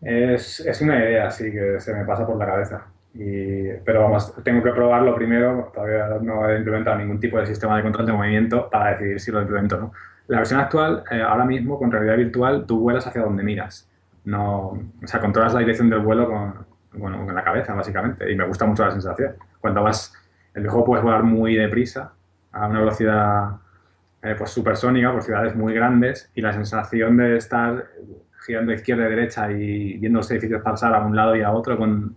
Es, 0.00 0.60
es 0.60 0.80
una 0.80 0.96
idea, 0.96 1.30
sí, 1.30 1.52
que 1.52 1.80
se 1.80 1.94
me 1.94 2.04
pasa 2.04 2.26
por 2.26 2.36
la 2.36 2.46
cabeza. 2.46 2.86
Y, 3.14 3.68
pero 3.84 4.02
vamos, 4.02 4.32
tengo 4.42 4.62
que 4.62 4.70
probarlo 4.70 5.14
primero. 5.14 5.70
Todavía 5.74 6.18
no 6.20 6.48
he 6.48 6.58
implementado 6.58 6.98
ningún 6.98 7.20
tipo 7.20 7.38
de 7.38 7.46
sistema 7.46 7.76
de 7.76 7.82
control 7.82 8.06
de 8.06 8.12
movimiento 8.12 8.68
para 8.70 8.92
decidir 8.92 9.20
si 9.20 9.30
lo 9.30 9.40
implemento 9.40 9.76
o 9.76 9.80
no. 9.80 9.92
La 10.28 10.38
versión 10.38 10.60
actual, 10.60 11.04
eh, 11.10 11.22
ahora 11.22 11.44
mismo, 11.44 11.78
con 11.78 11.90
realidad 11.90 12.16
virtual, 12.16 12.64
tú 12.66 12.80
vuelas 12.80 13.06
hacia 13.06 13.22
donde 13.22 13.42
miras. 13.42 13.88
No, 14.24 14.68
o 14.68 15.06
sea, 15.06 15.20
controlas 15.20 15.54
la 15.54 15.60
dirección 15.60 15.88
del 15.88 16.00
vuelo 16.00 16.28
con, 16.28 16.67
bueno, 16.98 17.24
con 17.24 17.34
la 17.34 17.42
cabeza, 17.44 17.74
básicamente. 17.74 18.30
Y 18.30 18.36
me 18.36 18.46
gusta 18.46 18.66
mucho 18.66 18.84
la 18.84 18.90
sensación. 18.90 19.34
Cuando 19.60 19.82
vas, 19.82 20.12
el 20.54 20.66
juego 20.68 20.84
puedes 20.84 21.04
volar 21.04 21.22
muy 21.22 21.56
deprisa, 21.56 22.12
a 22.52 22.66
una 22.66 22.80
velocidad 22.80 23.56
eh, 24.22 24.34
pues 24.36 24.50
supersónica, 24.50 25.12
por 25.12 25.22
ciudades 25.22 25.54
muy 25.54 25.72
grandes, 25.74 26.30
y 26.34 26.40
la 26.40 26.52
sensación 26.52 27.16
de 27.16 27.36
estar 27.36 27.86
girando 28.46 28.72
izquierda 28.72 29.06
y 29.06 29.10
derecha 29.10 29.50
y 29.50 29.98
viendo 29.98 30.18
los 30.18 30.30
edificios 30.30 30.62
pasar 30.62 30.94
a 30.94 31.04
un 31.04 31.14
lado 31.14 31.36
y 31.36 31.42
a 31.42 31.52
otro 31.52 31.76
con... 31.76 32.16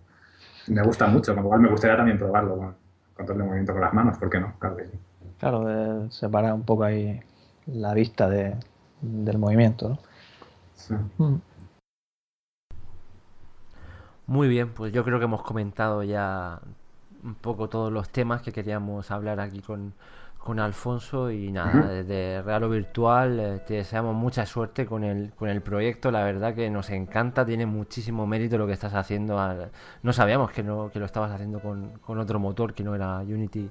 me 0.68 0.82
gusta 0.82 1.06
mucho, 1.08 1.34
con 1.34 1.42
lo 1.44 1.48
cual 1.48 1.60
me 1.60 1.68
gustaría 1.68 1.96
también 1.96 2.18
probarlo 2.18 2.56
con 2.56 2.74
control 3.14 3.38
de 3.38 3.44
movimiento 3.44 3.72
con 3.72 3.82
las 3.82 3.92
manos, 3.92 4.18
¿por 4.18 4.30
qué 4.30 4.40
no? 4.40 4.54
Claro 4.58 4.76
que 4.76 4.86
sí. 4.86 4.98
Claro, 5.38 5.64
de 5.64 6.10
separar 6.10 6.54
un 6.54 6.62
poco 6.64 6.84
ahí 6.84 7.20
la 7.66 7.92
vista 7.94 8.28
de- 8.28 8.56
del 9.00 9.38
movimiento, 9.38 9.88
¿no? 9.90 9.98
Sí. 10.74 10.94
Mm. 11.18 11.34
Muy 14.32 14.48
bien, 14.48 14.70
pues 14.72 14.92
yo 14.92 15.04
creo 15.04 15.18
que 15.18 15.26
hemos 15.26 15.42
comentado 15.42 16.02
ya 16.02 16.58
un 17.22 17.34
poco 17.34 17.68
todos 17.68 17.92
los 17.92 18.08
temas 18.08 18.40
que 18.42 18.50
queríamos 18.52 19.10
hablar 19.10 19.40
aquí 19.40 19.60
con, 19.60 19.92
con 20.38 20.58
Alfonso 20.58 21.30
y 21.30 21.52
nada, 21.52 21.86
desde 21.88 22.40
Real 22.42 22.64
o 22.64 22.70
Virtual 22.70 23.38
eh, 23.40 23.58
te 23.66 23.74
deseamos 23.74 24.14
mucha 24.16 24.46
suerte 24.46 24.86
con 24.86 25.04
el, 25.04 25.32
con 25.34 25.48
el 25.50 25.60
proyecto, 25.60 26.10
la 26.10 26.24
verdad 26.24 26.54
que 26.54 26.70
nos 26.70 26.88
encanta, 26.90 27.44
tiene 27.44 27.66
muchísimo 27.66 28.26
mérito 28.26 28.56
lo 28.58 28.66
que 28.66 28.72
estás 28.72 28.94
haciendo, 28.94 29.38
al- 29.38 29.70
no 30.02 30.12
sabíamos 30.14 30.50
que, 30.50 30.62
no, 30.62 30.90
que 30.90 30.98
lo 30.98 31.04
estabas 31.06 31.30
haciendo 31.32 31.60
con, 31.60 31.98
con 32.00 32.18
otro 32.18 32.38
motor 32.40 32.72
que 32.74 32.82
no 32.84 32.94
era 32.94 33.18
Unity 33.18 33.70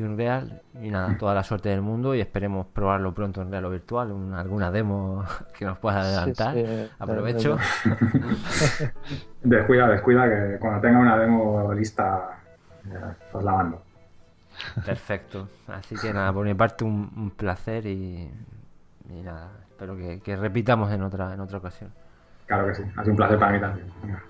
y 0.00 0.02
Unreal 0.02 0.62
y 0.82 0.90
nada, 0.90 1.16
toda 1.18 1.34
la 1.34 1.42
suerte 1.44 1.68
del 1.68 1.80
mundo 1.82 2.14
y 2.14 2.20
esperemos 2.20 2.66
probarlo 2.66 3.12
pronto 3.14 3.42
en 3.42 3.50
Real 3.50 3.64
o 3.66 3.70
Virtual, 3.70 4.10
un- 4.12 4.34
alguna 4.34 4.70
demo 4.70 5.24
que 5.58 5.64
nos 5.64 5.78
puedas 5.78 6.04
adelantar, 6.06 6.54
Sí, 6.54 6.60
sí, 6.60 6.66
de- 6.66 6.88
aprovecho. 6.98 7.56
de- 7.56 8.92
Descuida, 9.42 9.88
descuida, 9.88 10.24
que 10.28 10.58
cuando 10.58 10.80
tenga 10.80 10.98
una 10.98 11.16
demo 11.16 11.72
lista, 11.72 12.40
eh, 12.86 13.14
os 13.32 13.42
la 13.44 13.52
mando. 13.52 13.82
Perfecto. 14.84 15.48
Así 15.68 15.96
que 15.96 16.12
nada, 16.12 16.32
por 16.32 16.44
mi 16.44 16.54
parte 16.54 16.84
un, 16.84 17.10
un 17.16 17.30
placer 17.30 17.86
y, 17.86 18.30
y 19.08 19.22
nada, 19.22 19.48
espero 19.70 19.96
que, 19.96 20.20
que 20.20 20.36
repitamos 20.36 20.92
en 20.92 21.02
otra, 21.02 21.32
en 21.32 21.40
otra 21.40 21.58
ocasión. 21.58 21.90
Claro 22.46 22.66
que 22.66 22.74
sí, 22.74 22.82
ha 22.96 23.00
sido 23.02 23.12
un 23.12 23.16
placer 23.16 23.38
para 23.38 23.52
mí 23.52 23.60
también. 23.60 23.86
Venga. 24.02 24.22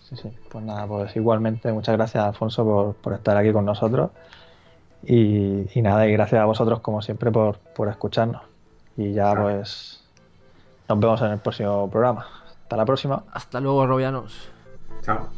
Sí, 0.00 0.16
sí. 0.16 0.30
Pues 0.50 0.64
nada, 0.64 0.86
pues 0.86 1.14
igualmente 1.16 1.70
muchas 1.72 1.96
gracias 1.96 2.24
Alfonso 2.24 2.64
por, 2.64 2.94
por 2.96 3.12
estar 3.14 3.36
aquí 3.36 3.52
con 3.52 3.64
nosotros. 3.64 4.10
Y, 5.04 5.66
y 5.78 5.82
nada, 5.82 6.06
y 6.06 6.12
gracias 6.12 6.40
a 6.40 6.44
vosotros 6.44 6.80
como 6.80 7.02
siempre 7.02 7.30
por, 7.30 7.58
por 7.58 7.88
escucharnos. 7.88 8.42
Y 8.96 9.12
ya 9.12 9.32
Claro. 9.32 9.42
pues 9.44 10.04
nos 10.88 11.00
vemos 11.00 11.22
en 11.22 11.32
el 11.32 11.38
próximo 11.38 11.90
programa. 11.90 12.26
Hasta 12.62 12.76
la 12.76 12.84
próxima. 12.84 13.24
Hasta 13.32 13.60
luego, 13.60 13.86
Robianos. 13.86 14.48
Chao. 15.02 15.28